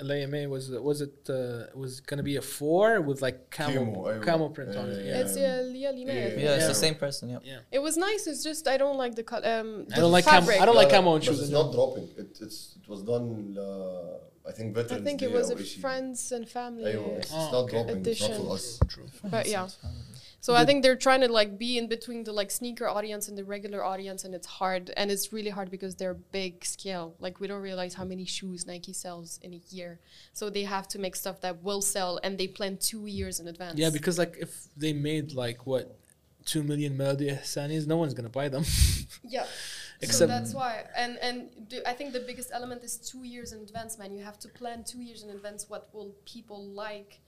LAMA 0.00 0.48
was 0.48 0.70
was 0.70 1.00
it 1.00 1.28
uh, 1.28 1.66
was 1.74 2.00
gonna 2.00 2.22
be 2.22 2.36
a 2.36 2.42
four 2.42 3.00
with 3.00 3.20
like 3.22 3.50
camel 3.50 4.04
Chemo, 4.04 4.24
camel 4.24 4.50
print 4.50 4.74
on 4.76 4.88
it. 4.88 5.06
Yeah. 5.06 5.20
It's 5.20 5.34
Lia 5.34 5.92
Lime. 5.92 6.08
Yeah. 6.08 6.14
yeah, 6.14 6.54
it's 6.54 6.66
the 6.66 6.74
same 6.74 6.94
person. 6.94 7.28
Yeah. 7.28 7.38
yeah. 7.44 7.58
It 7.70 7.80
was 7.80 7.96
nice. 7.96 8.26
It's 8.26 8.42
just 8.42 8.66
I 8.66 8.76
don't 8.76 8.96
like 8.96 9.14
the 9.14 9.22
color. 9.22 9.46
Um, 9.46 9.86
I 9.94 9.96
don't 9.96 10.12
like 10.12 10.24
camo. 10.24 10.50
I 10.52 10.64
don't 10.64 10.76
like 10.76 10.88
uh, 10.88 10.96
camo 10.96 11.10
on 11.14 11.20
shoes. 11.20 11.40
It's 11.40 11.50
not 11.50 11.72
dropping. 11.72 12.08
It, 12.16 12.38
it's 12.40 12.76
it 12.82 12.88
was 12.88 13.02
done. 13.02 13.56
Uh, 13.58 14.48
I 14.48 14.52
think 14.52 14.74
veterans. 14.74 15.02
I 15.02 15.04
think 15.04 15.22
it 15.22 15.30
was 15.30 15.50
a 15.50 15.56
friends 15.56 16.32
and 16.32 16.48
family. 16.48 16.90
It's, 16.90 16.98
oh, 16.98 17.16
it's 17.16 17.32
not 17.52 17.54
okay. 17.54 17.72
dropping. 17.72 18.06
It's 18.06 18.20
not 18.28 18.36
for 18.36 18.54
us. 18.54 18.80
True. 18.88 19.06
But 19.24 19.46
yeah. 19.46 19.68
So 20.42 20.56
I 20.56 20.64
think 20.64 20.82
they're 20.82 20.96
trying 20.96 21.20
to 21.20 21.28
like 21.28 21.56
be 21.56 21.78
in 21.78 21.86
between 21.86 22.24
the 22.24 22.32
like 22.32 22.50
sneaker 22.50 22.88
audience 22.88 23.28
and 23.28 23.38
the 23.38 23.44
regular 23.44 23.84
audience, 23.84 24.24
and 24.24 24.34
it's 24.34 24.48
hard. 24.48 24.90
And 24.96 25.08
it's 25.08 25.32
really 25.32 25.50
hard 25.50 25.70
because 25.70 25.94
they're 25.94 26.14
big 26.14 26.64
scale. 26.64 27.14
Like 27.20 27.38
we 27.38 27.46
don't 27.46 27.62
realize 27.62 27.94
how 27.94 28.04
many 28.04 28.24
shoes 28.24 28.66
Nike 28.66 28.92
sells 28.92 29.38
in 29.42 29.54
a 29.54 29.60
year. 29.70 30.00
So 30.32 30.50
they 30.50 30.64
have 30.64 30.88
to 30.88 30.98
make 30.98 31.14
stuff 31.14 31.40
that 31.42 31.62
will 31.62 31.80
sell, 31.80 32.18
and 32.24 32.36
they 32.38 32.48
plan 32.48 32.76
two 32.78 33.06
years 33.06 33.38
in 33.38 33.46
advance. 33.46 33.78
Yeah, 33.78 33.90
because 33.90 34.18
like 34.18 34.36
if 34.40 34.66
they 34.76 34.92
made 34.92 35.32
like 35.32 35.64
what 35.64 35.96
two 36.44 36.64
million 36.64 36.96
Melody 36.96 37.30
Ehsanis, 37.30 37.86
no 37.86 37.96
one's 37.96 38.12
gonna 38.12 38.28
buy 38.28 38.48
them. 38.48 38.64
Yeah. 39.24 39.46
so 40.02 40.26
that's 40.26 40.52
why, 40.52 40.84
and 40.96 41.16
and 41.18 41.50
the, 41.70 41.88
I 41.88 41.92
think 41.92 42.12
the 42.12 42.20
biggest 42.20 42.50
element 42.52 42.82
is 42.82 42.96
two 42.96 43.22
years 43.22 43.52
in 43.52 43.60
advance, 43.60 43.96
man. 43.96 44.12
You 44.12 44.24
have 44.24 44.38
to 44.40 44.48
plan 44.48 44.82
two 44.82 45.00
years 45.00 45.22
in 45.22 45.30
advance 45.30 45.70
what 45.70 45.88
will 45.94 46.16
people 46.24 46.66
like, 46.66 47.20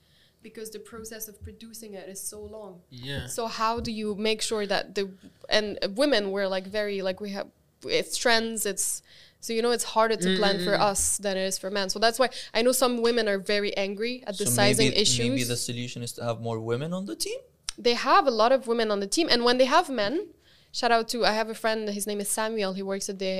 because 0.47 0.67
the 0.77 0.83
process 0.93 1.23
of 1.31 1.35
producing 1.47 1.91
it 1.99 2.05
is 2.15 2.21
so 2.33 2.39
long. 2.57 2.73
yeah. 3.09 3.23
So 3.37 3.41
how 3.61 3.73
do 3.87 3.91
you 4.01 4.07
make 4.29 4.39
sure 4.49 4.63
that 4.73 4.83
the 4.97 5.03
and 5.57 5.67
women 6.01 6.23
were 6.35 6.47
like 6.55 6.65
very 6.79 6.97
like 7.07 7.17
we 7.25 7.29
have 7.37 7.47
it's 7.99 8.13
trends 8.23 8.59
it's 8.71 8.87
so 9.45 9.49
you 9.55 9.61
know 9.65 9.73
it's 9.77 9.87
harder 9.95 10.17
to 10.25 10.29
plan 10.41 10.57
for 10.67 10.73
Mm-hmm. 10.75 10.91
us 10.91 11.01
than 11.25 11.33
it 11.41 11.45
is 11.51 11.57
for 11.63 11.69
men. 11.77 11.87
So 11.93 11.97
that's 12.05 12.19
why 12.21 12.29
I 12.57 12.59
know 12.65 12.73
some 12.83 12.93
women 13.07 13.25
are 13.31 13.39
very 13.55 13.71
angry 13.87 14.15
at 14.29 14.33
the 14.39 14.45
So 14.47 14.51
sizing 14.59 14.89
maybe, 14.89 15.01
issues. 15.05 15.29
maybe 15.33 15.43
the 15.55 15.61
solution 15.69 15.99
is 16.07 16.11
to 16.17 16.21
have 16.29 16.37
more 16.47 16.59
women 16.71 16.89
on 16.97 17.03
the 17.11 17.17
team 17.27 17.39
they 17.87 17.95
have 18.11 18.23
a 18.33 18.35
lot 18.41 18.51
of 18.57 18.61
women 18.71 18.87
on 18.93 18.99
the 19.05 19.09
team, 19.17 19.27
and 19.33 19.39
when 19.47 19.57
they 19.61 19.69
have 19.77 19.87
men, 20.03 20.13
shout 20.79 20.91
out 20.95 21.05
to 21.11 21.17
I 21.31 21.33
have 21.41 21.49
a 21.55 21.57
friend. 21.63 21.79
His 21.99 22.05
name 22.09 22.19
is 22.25 22.29
Samuel. 22.39 22.71
He 22.79 22.83
works 22.93 23.07
at 23.13 23.17
the 23.25 23.35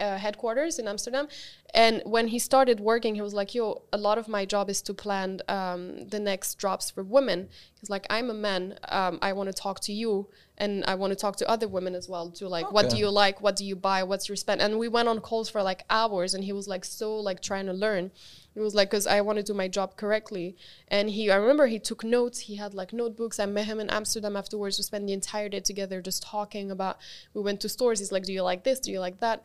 uh, 0.00 0.18
headquarters 0.18 0.78
in 0.78 0.88
Amsterdam, 0.88 1.28
and 1.74 2.02
when 2.04 2.28
he 2.28 2.38
started 2.38 2.80
working, 2.80 3.14
he 3.14 3.20
was 3.20 3.34
like, 3.34 3.54
"Yo, 3.54 3.82
a 3.92 3.98
lot 3.98 4.18
of 4.18 4.28
my 4.28 4.44
job 4.44 4.70
is 4.70 4.80
to 4.82 4.94
plan 4.94 5.40
um, 5.48 6.08
the 6.08 6.18
next 6.18 6.54
drops 6.56 6.90
for 6.90 7.02
women." 7.02 7.48
He's 7.80 7.90
like, 7.90 8.06
"I'm 8.10 8.30
a 8.30 8.34
man. 8.34 8.78
Um, 8.88 9.18
I 9.22 9.32
want 9.32 9.48
to 9.48 9.52
talk 9.52 9.80
to 9.80 9.92
you, 9.92 10.28
and 10.56 10.84
I 10.86 10.94
want 10.94 11.12
to 11.12 11.16
talk 11.16 11.36
to 11.36 11.48
other 11.48 11.68
women 11.68 11.94
as 11.94 12.08
well. 12.08 12.30
To 12.30 12.48
like, 12.48 12.72
what 12.72 12.90
do 12.90 12.96
you 12.96 13.10
like? 13.10 13.40
What 13.40 13.56
do 13.56 13.64
you 13.64 13.76
buy? 13.76 14.02
What's 14.02 14.28
your 14.28 14.36
spend?" 14.36 14.60
And 14.62 14.78
we 14.78 14.88
went 14.88 15.08
on 15.08 15.20
calls 15.20 15.48
for 15.48 15.62
like 15.62 15.84
hours, 15.90 16.34
and 16.34 16.44
he 16.44 16.52
was 16.52 16.68
like 16.68 16.84
so 16.84 17.16
like 17.16 17.40
trying 17.40 17.66
to 17.66 17.72
learn. 17.72 18.10
He 18.58 18.64
was 18.64 18.74
like, 18.74 18.90
because 18.90 19.06
I 19.06 19.20
want 19.20 19.36
to 19.36 19.44
do 19.44 19.54
my 19.54 19.68
job 19.68 19.96
correctly. 19.96 20.56
And 20.88 21.10
he, 21.10 21.30
I 21.30 21.36
remember 21.36 21.68
he 21.68 21.78
took 21.78 22.02
notes. 22.02 22.40
He 22.40 22.56
had 22.56 22.74
like 22.74 22.92
notebooks. 22.92 23.38
I 23.38 23.46
met 23.46 23.66
him 23.66 23.78
in 23.78 23.88
Amsterdam 23.88 24.36
afterwards. 24.36 24.78
We 24.78 24.82
spent 24.82 25.06
the 25.06 25.12
entire 25.12 25.48
day 25.48 25.60
together 25.60 26.02
just 26.02 26.24
talking 26.24 26.72
about. 26.72 26.98
We 27.34 27.40
went 27.40 27.60
to 27.60 27.68
stores. 27.68 28.00
He's 28.00 28.10
like, 28.10 28.24
do 28.24 28.32
you 28.32 28.42
like 28.42 28.64
this? 28.64 28.80
Do 28.80 28.90
you 28.90 28.98
like 28.98 29.20
that? 29.20 29.44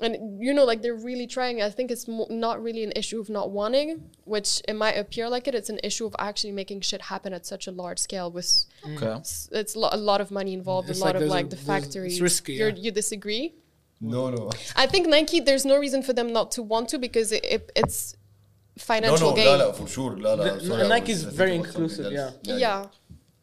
and 0.00 0.42
you 0.44 0.52
know 0.52 0.64
like 0.64 0.82
they're 0.82 0.94
really 0.94 1.26
trying. 1.26 1.62
I 1.62 1.70
think 1.70 1.90
it's 1.90 2.06
not 2.08 2.62
really 2.62 2.82
an 2.82 2.92
issue 2.96 3.20
of 3.20 3.28
not 3.28 3.50
wanting 3.50 4.10
which 4.24 4.60
it 4.68 4.74
might 4.74 4.92
appear 4.92 5.28
like 5.28 5.46
it. 5.46 5.54
It's 5.54 5.70
an 5.70 5.78
issue 5.84 6.04
of 6.06 6.16
actually 6.18 6.52
making 6.52 6.80
shit 6.80 7.02
happen 7.02 7.32
at 7.32 7.46
such 7.46 7.66
a 7.66 7.70
large 7.70 7.98
scale 7.98 8.30
with 8.30 8.66
okay. 8.84 9.18
it's, 9.18 9.48
it's 9.52 9.76
lo 9.76 9.88
a 9.92 9.96
lot 9.96 10.20
of 10.20 10.30
money 10.30 10.52
involved 10.52 10.90
it's 10.90 11.00
a 11.00 11.04
lot 11.04 11.14
like 11.14 11.22
of 11.22 11.28
like 11.28 11.46
a, 11.46 11.48
the 11.50 11.56
factories. 11.56 12.20
risky, 12.20 12.54
yeah. 12.54 12.68
you 12.68 12.90
disagree? 12.90 13.54
No 14.00 14.30
no. 14.30 14.50
I 14.74 14.86
think 14.86 15.06
nike 15.06 15.40
there's 15.40 15.64
no 15.64 15.78
reason 15.78 16.02
for 16.02 16.12
them 16.12 16.32
not 16.32 16.50
to 16.52 16.62
want 16.62 16.88
to 16.90 16.98
because 16.98 17.30
it, 17.30 17.44
it 17.44 17.72
it's 17.76 18.16
financial 18.76 19.30
no, 19.30 19.30
no, 19.30 19.36
gain. 19.36 19.58
La, 19.58 19.66
la, 19.66 19.72
for 19.72 19.86
sure 19.86 20.16
la, 20.16 20.34
la, 20.34 20.58
sorry, 20.58 20.88
nike 20.88 21.12
is 21.12 21.22
very 21.22 21.54
inclusive 21.54 22.12
yeah. 22.12 22.30
yeah. 22.42 22.56
yeah. 22.56 22.86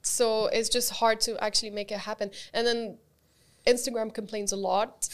So 0.01 0.47
it's 0.47 0.67
just 0.67 0.91
hard 0.91 1.21
to 1.21 1.41
actually 1.43 1.69
make 1.69 1.91
it 1.91 1.99
happen. 1.99 2.31
And 2.53 2.67
then 2.67 2.97
instagram 3.65 4.13
complains 4.13 4.51
a 4.51 4.57
lot 4.57 5.07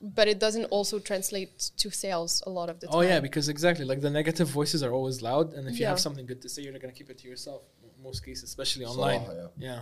but 0.00 0.28
it 0.28 0.38
doesn't 0.38 0.64
also 0.66 0.98
translate 0.98 1.70
to 1.76 1.90
sales 1.90 2.42
a 2.46 2.50
lot 2.50 2.70
of 2.70 2.80
the 2.80 2.86
time. 2.86 2.96
Oh 2.96 3.00
yeah, 3.02 3.20
because 3.20 3.48
exactly 3.48 3.84
like 3.84 4.00
the 4.00 4.10
negative 4.10 4.48
voices 4.48 4.82
are 4.82 4.92
always 4.92 5.20
loud, 5.22 5.52
and 5.52 5.68
if 5.68 5.74
yeah. 5.74 5.80
you 5.80 5.86
have 5.86 6.00
something 6.00 6.26
good 6.26 6.40
to 6.42 6.48
say, 6.48 6.62
you're 6.62 6.72
not 6.72 6.80
gonna 6.80 6.92
keep 6.92 7.10
it 7.10 7.18
to 7.18 7.28
yourself. 7.28 7.62
most 8.02 8.24
cases, 8.24 8.44
especially 8.44 8.84
online. 8.86 9.26
So, 9.26 9.32
uh, 9.32 9.48
yeah. 9.58 9.68
yeah. 9.68 9.80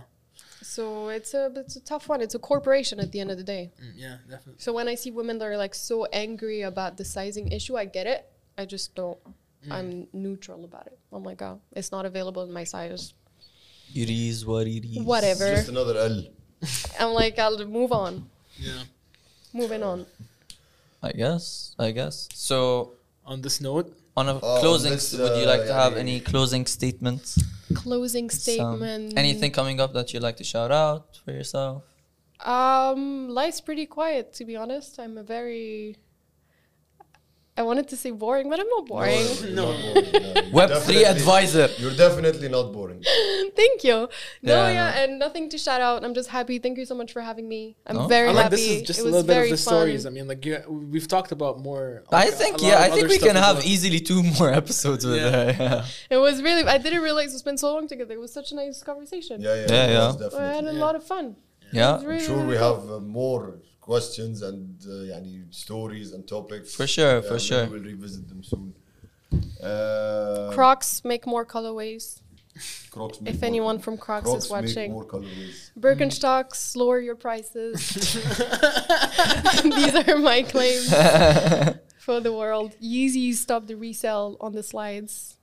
So 0.61 1.07
it's 1.09 1.33
a 1.33 1.51
it's 1.55 1.77
a 1.77 1.81
tough 1.81 2.09
one. 2.09 2.21
It's 2.21 2.35
a 2.35 2.39
corporation 2.39 2.99
at 2.99 3.11
the 3.11 3.19
end 3.21 3.31
of 3.31 3.37
the 3.37 3.43
day. 3.43 3.71
Mm, 3.81 3.93
yeah, 3.95 4.17
definitely. 4.29 4.55
So 4.57 4.73
when 4.73 4.87
I 4.87 4.95
see 4.95 5.11
women 5.11 5.37
that 5.39 5.45
are 5.45 5.57
like 5.57 5.73
so 5.73 6.05
angry 6.05 6.61
about 6.63 6.97
the 6.97 7.05
sizing 7.05 7.51
issue, 7.51 7.77
I 7.77 7.85
get 7.85 8.07
it. 8.07 8.29
I 8.57 8.65
just 8.65 8.93
don't. 8.95 9.17
Mm. 9.65 9.71
I'm 9.71 10.07
neutral 10.11 10.63
about 10.65 10.87
it. 10.87 10.99
Oh 11.13 11.19
my 11.19 11.33
god, 11.33 11.59
it's 11.71 11.91
not 11.91 12.05
available 12.05 12.43
in 12.43 12.51
my 12.51 12.65
size. 12.65 13.13
It 13.95 14.09
is 14.09 14.45
what 14.45 14.67
it 14.67 14.85
is. 14.85 15.01
Whatever. 15.01 15.55
Just 15.55 15.69
another 15.69 15.97
L. 15.97 16.23
I'm 16.99 17.13
like, 17.13 17.39
I'll 17.39 17.65
move 17.65 17.91
on. 17.91 18.29
Yeah 18.57 18.83
moving 19.53 19.83
on. 19.83 20.05
I 21.01 21.11
guess. 21.11 21.75
I 21.79 21.91
guess. 21.91 22.27
So 22.33 22.93
on 23.25 23.41
this 23.41 23.61
note, 23.61 23.95
on 24.17 24.29
a 24.29 24.39
oh, 24.41 24.59
closing, 24.59 24.91
this, 24.91 25.13
uh, 25.13 25.23
would 25.23 25.37
you 25.37 25.45
uh, 25.45 25.53
like 25.53 25.61
yeah, 25.61 25.67
to 25.67 25.73
have 25.73 25.93
yeah, 25.93 25.99
any 25.99 26.17
yeah. 26.17 26.23
closing 26.31 26.65
statements? 26.65 27.41
Closing 27.73 28.29
statement. 28.29 29.11
Some, 29.11 29.17
anything 29.17 29.51
coming 29.51 29.79
up 29.79 29.93
that 29.93 30.13
you'd 30.13 30.23
like 30.23 30.37
to 30.37 30.43
shout 30.43 30.71
out 30.71 31.19
for 31.23 31.31
yourself? 31.31 31.83
Um, 32.41 33.29
life's 33.29 33.61
pretty 33.61 33.85
quiet, 33.85 34.33
to 34.33 34.45
be 34.45 34.55
honest. 34.55 34.99
I'm 34.99 35.17
a 35.17 35.23
very 35.23 35.97
I 37.59 37.63
wanted 37.69 37.87
to 37.91 37.97
say 38.03 38.11
boring, 38.23 38.47
but 38.51 38.57
I'm 38.61 38.71
not 38.75 38.85
boring. 38.93 39.25
No. 39.59 39.65
Web 40.59 40.69
three 40.87 41.03
advisor. 41.15 41.67
You're 41.81 41.97
definitely 42.05 42.49
not 42.57 42.67
boring. 42.77 43.01
Thank 43.61 43.83
you. 43.87 43.97
No, 44.49 44.53
Yeah, 44.53 44.69
yeah, 44.77 44.89
no. 44.91 44.97
and 45.01 45.09
nothing 45.25 45.45
to 45.53 45.57
shout 45.65 45.81
out. 45.87 45.97
I'm 46.05 46.13
just 46.19 46.29
happy. 46.37 46.55
Thank 46.65 46.75
you 46.81 46.85
so 46.91 46.95
much 47.01 47.11
for 47.15 47.21
having 47.31 47.47
me. 47.55 47.61
I'm 47.87 47.97
No? 47.97 48.07
very 48.07 48.29
I 48.29 48.31
like 48.39 48.43
happy. 48.45 48.55
this 48.55 48.69
is 48.75 48.81
just 48.89 48.99
it 48.99 49.01
a 49.01 49.05
was 49.05 49.13
little 49.13 49.27
bit 49.27 49.33
very 49.39 49.51
of 49.51 49.57
the 49.57 49.63
fun. 49.65 49.73
stories. 49.73 50.05
I 50.05 50.11
mean, 50.15 50.27
like 50.31 50.41
you, 50.45 50.55
we've 50.93 51.09
talked 51.15 51.31
about 51.37 51.59
more. 51.69 51.85
I 52.25 52.29
think 52.41 52.53
yeah, 52.61 52.79
I 52.85 52.89
think 52.95 53.05
we 53.15 53.19
can 53.27 53.35
have 53.47 53.57
well. 53.57 53.71
easily 53.73 53.99
two 54.11 54.21
more 54.37 54.49
episodes 54.61 55.03
with 55.05 55.17
Yeah. 55.17 55.31
her. 55.51 55.63
Yeah. 55.63 55.85
It 56.15 56.19
was 56.25 56.35
really. 56.47 56.63
I 56.75 56.77
didn't 56.85 57.03
realize 57.09 57.29
we 57.35 57.39
spent 57.39 57.59
so 57.65 57.67
long 57.75 57.85
together. 57.93 58.13
It 58.19 58.21
was 58.27 58.33
such 58.39 58.49
a 58.53 58.55
nice 58.63 58.77
conversation. 58.91 59.35
Yeah, 59.41 59.55
yeah, 59.55 59.65
Yeah, 59.75 59.85
it 60.13 60.17
yeah. 60.31 60.39
I 60.47 60.53
had 60.59 60.65
a 60.65 60.73
Yeah. 60.73 60.85
lot 60.85 60.95
of 60.99 61.03
fun. 61.13 61.25
It 61.71 61.75
Yeah, 61.79 61.95
really, 62.01 62.21
I'm 62.21 62.25
sure 62.29 62.37
really 62.37 62.47
we 62.53 62.57
cool. 62.57 62.75
have 62.75 62.81
uh, 62.91 62.99
more 63.21 63.43
questions 63.88 64.42
and 64.42 64.80
uh, 64.86 64.90
يعني 65.12 65.44
stories 65.52 66.12
and 66.12 66.26
topics. 66.26 66.74
For 66.74 66.86
sure, 66.86 67.14
Yeah, 67.16 67.20
for 67.20 67.30
maybe 67.34 67.42
sure. 67.48 67.66
We'll 67.66 67.82
revisit 67.82 68.28
them 68.28 68.42
soon. 68.42 68.74
Uh, 69.62 70.50
Crocs 70.54 71.04
make 71.04 71.26
more 71.26 71.44
colorways. 71.46 72.20
Crocs 72.90 73.20
make 73.20 73.34
If 73.34 73.40
more- 73.40 73.48
anyone 73.48 73.78
from 73.80 73.96
Crocs, 73.98 74.26
Crocs 74.26 74.44
is 74.44 74.50
make 74.50 74.62
watching, 74.62 74.92
more 74.92 75.04
colorways. 75.04 75.70
Birkenstocks 75.78 76.76
lower 76.76 77.00
your 77.00 77.16
prices. 77.16 77.74
These 79.78 79.94
are 80.08 80.18
my 80.18 80.42
claims 80.42 80.86
for 81.98 82.20
the 82.20 82.32
world. 82.32 82.76
Yeezys 82.82 83.34
stop 83.36 83.66
the 83.66 83.76
resale 83.76 84.36
on 84.40 84.52
the 84.52 84.62
slides. 84.62 85.36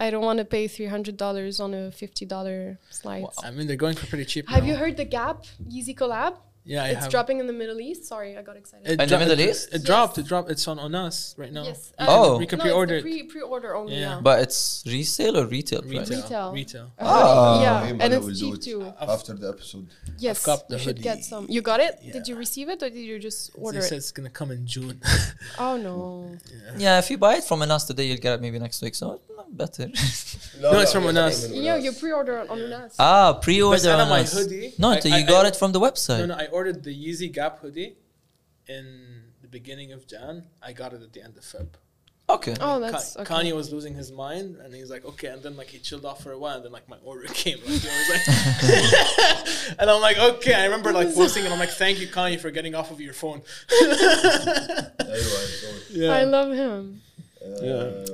I 0.00 0.10
don't 0.10 0.22
want 0.24 0.38
to 0.38 0.44
pay 0.44 0.68
three 0.68 0.86
hundred 0.86 1.16
dollars 1.16 1.58
on 1.58 1.74
a 1.74 1.90
fifty 1.90 2.24
dollar 2.26 2.78
slides. 2.90 3.36
I 3.42 3.50
mean, 3.50 3.66
they're 3.66 3.76
going 3.86 3.96
for 3.96 4.06
pretty 4.06 4.24
cheap. 4.26 4.48
Have 4.48 4.62
now. 4.64 4.68
you 4.70 4.76
heard 4.76 4.96
the 4.96 5.04
Gap 5.04 5.44
Yeezy 5.72 5.94
collab? 5.96 6.34
Yeah, 6.65 6.83
I 6.83 6.87
it's 6.89 7.01
have. 7.01 7.11
dropping 7.11 7.39
in 7.39 7.47
the 7.47 7.53
Middle 7.53 7.79
East. 7.81 8.05
Sorry, 8.05 8.37
I 8.37 8.41
got 8.41 8.55
excited. 8.55 8.87
It 8.87 8.91
In 8.93 8.97
the 8.99 9.05
dro- 9.07 9.19
Middle 9.19 9.39
it- 9.39 9.49
East? 9.49 9.69
It 9.73 9.83
dropped. 9.83 10.17
It 10.17 10.25
dropped. 10.25 10.49
It's 10.49 10.65
on 10.67 10.79
on 10.79 10.95
us 10.95 11.35
right 11.37 11.51
now. 11.51 11.63
yes. 11.63 11.91
You 11.99 12.05
Oh. 12.07 12.23
can- 12.31 12.37
we 12.39 12.45
can 12.47 12.59
no, 12.59 12.63
pre-order 12.65 12.95
it's 12.95 13.03
the 13.03 13.09
pre 13.23 13.23
pre-order 13.33 13.75
only. 13.75 13.93
Yeah. 13.95 13.99
Yeah. 14.15 14.21
but 14.21 14.39
it's 14.45 14.83
resale 14.87 15.37
or 15.39 15.45
retail 15.45 15.81
price? 15.81 16.09
Retail. 16.09 16.21
Retail. 16.21 16.51
Retail. 16.53 16.85
Uh, 16.97 17.03
Ah. 17.05 17.61
yeah, 17.61 18.03
and 18.03 18.13
it's 18.13 18.39
cheap 18.39 18.61
too. 18.61 18.93
After 18.99 19.33
the 19.33 19.49
episode. 19.49 19.87
Yes, 20.17 20.45
got 20.45 20.67
the 20.69 20.75
you 20.77 20.83
should 20.83 21.01
get 21.01 21.23
some. 21.25 21.43
You 21.49 21.61
got 21.61 21.79
it? 21.87 21.93
Yeah. 22.01 22.13
Did 22.13 22.27
you 22.29 22.35
receive 22.45 22.69
it 22.69 22.81
or 22.81 22.89
did 22.89 23.05
you 23.11 23.19
just 23.19 23.39
They 23.53 23.61
order 23.61 23.81
said 23.81 23.93
it? 23.93 23.97
it's 23.97 24.11
gonna 24.11 24.29
come 24.39 24.51
in 24.51 24.65
June. 24.65 25.01
Oh 25.59 25.75
no. 25.77 25.99
Yeah, 26.77 26.97
if 26.99 27.09
you 27.11 27.17
buy 27.17 27.35
it 27.39 27.43
from 27.43 27.61
us 27.61 27.83
today, 27.85 28.05
you'll 28.07 28.17
get 28.27 28.33
it 28.35 28.41
maybe 28.41 28.57
next 28.59 28.81
week. 28.81 28.95
So 28.95 29.19
better. 29.49 29.89
No, 30.61 30.79
it's 30.79 30.93
from 30.93 31.03
Ounass. 31.05 31.49
Yeah, 31.51 31.75
you 31.77 31.91
pre-order 31.91 32.37
it 32.41 32.49
on 32.49 32.57
Ounass. 32.59 32.95
ah, 32.99 33.33
pre-order. 33.33 33.81
But 33.83 33.99
on 34.05 34.09
my 34.09 34.23
hoodie, 34.23 34.73
No, 34.77 34.91
I- 34.91 35.01
you 35.03 35.15
I- 35.15 35.21
got 35.23 35.45
I- 35.45 35.49
it 35.49 35.55
from 35.55 35.71
the 35.73 35.79
website. 35.79 36.19
no, 36.19 36.25
no, 36.27 36.35
I 36.35 36.45
ordered 36.53 36.83
the 36.83 36.93
Yeezy 36.93 37.31
Gap 37.31 37.59
hoodie 37.59 37.95
in 38.67 39.23
the 39.41 39.47
beginning 39.47 39.91
of 39.91 40.07
Jan. 40.07 40.45
I 40.61 40.71
got 40.71 40.93
it 40.93 41.01
at 41.01 41.11
the 41.11 41.21
end 41.21 41.35
of 41.37 41.43
Feb. 41.43 41.67
Okay. 42.29 42.53
Oh, 42.53 42.79
Ka- 42.79 42.79
that's 42.79 43.17
okay. 43.17 43.33
Kanye 43.33 43.53
was 43.53 43.73
losing 43.73 43.95
his 43.95 44.11
mind, 44.11 44.55
and 44.63 44.73
he's 44.73 44.89
like, 44.89 45.03
okay, 45.03 45.27
and 45.27 45.43
then 45.43 45.57
like 45.57 45.67
he 45.67 45.79
chilled 45.79 46.05
off 46.05 46.23
for 46.23 46.31
a 46.31 46.37
while, 46.37 46.55
and 46.55 46.63
then 46.63 46.71
like 46.71 46.87
my 46.87 46.95
order 47.03 47.27
came, 47.33 47.57
like, 47.57 47.67
he 47.67 47.73
was 47.73 48.09
like 48.09 49.75
and 49.79 49.89
I'm 49.89 49.99
like, 49.99 50.17
okay. 50.17 50.53
I 50.53 50.65
remember 50.65 50.93
like 50.93 51.13
posting, 51.13 51.43
and 51.43 51.53
I'm 51.53 51.59
like, 51.59 51.71
thank 51.71 51.99
you, 51.99 52.07
Kanye, 52.07 52.39
for 52.39 52.49
getting 52.51 52.75
off 52.75 52.91
of 52.91 53.01
your 53.01 53.13
phone. 53.13 53.41
Anyway, 55.03 55.79
Yeah, 55.91 56.13
I 56.13 56.23
love 56.23 56.53
him. 56.53 57.01
Yeah. 57.61 58.05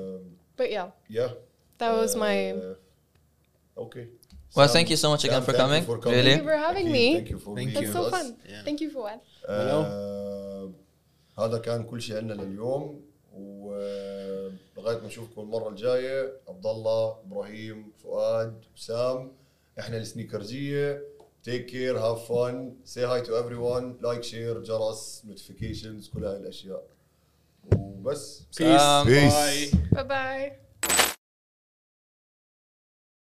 But 0.58 0.72
yeah, 0.72 0.88
yeah. 1.08 1.30
that 1.78 1.92
was 1.92 2.16
my. 2.16 2.52
Uh, 2.52 2.74
Okay. 3.78 4.08
Well, 4.56 4.68
Sam- 4.68 4.74
thank 4.78 4.90
you 4.90 4.98
so 5.04 5.10
much 5.14 5.24
again 5.28 5.44
for 5.48 5.54
coming. 5.54 5.84
for 5.90 5.98
coming. 6.04 6.18
Really? 6.20 6.32
Thank 6.32 6.44
you 6.44 6.50
for 6.50 6.58
having 6.68 6.88
أكيد, 6.88 6.92
me. 6.92 7.14
Thank 7.18 7.30
you 7.30 7.40
for 7.40 7.56
Thank 7.56 7.58
being 7.58 7.74
That's 7.74 7.82
you. 7.82 8.02
with 8.02 8.12
so 8.12 8.18
fun. 8.18 8.28
Yeah. 8.52 8.64
Thank 8.68 8.80
you, 8.82 8.90
Fuad. 8.96 9.20
آه 9.46 10.72
هذا 11.40 11.58
كان 11.58 11.84
كل 11.84 12.02
شيء 12.02 12.18
عندنا 12.18 12.42
لليوم 12.42 13.02
ولغايه 13.34 14.98
ما 14.98 15.08
نشوفكم 15.08 15.42
المره 15.42 15.70
الجايه 15.70 16.34
عبد 16.48 16.66
الله 16.66 17.16
إبراهيم 17.28 17.92
فؤاد 18.04 18.64
وسام 18.76 19.32
إحنا 19.80 19.98
السنيكرزيه 19.98 21.04
تيك 21.44 21.66
كير 21.66 22.00
هاف 22.00 22.32
فن 22.32 22.76
سي 22.86 23.06
هاي 23.06 23.22
تو 23.22 23.38
ايفري 23.38 23.56
ون 23.56 23.98
لايك 24.02 24.24
شير 24.24 24.64
جرس 24.64 25.22
نوتيفيكيشنز 25.28 26.10
كل 26.10 26.26
هاي 26.26 26.38
الاشياء 26.38 26.84
وبس 27.76 28.44
Peace. 28.58 28.82
Um, 28.82 29.08
Peace. 29.08 29.72
Bye. 29.94 29.98
Bye 29.98 30.08
bye. 30.14 31.16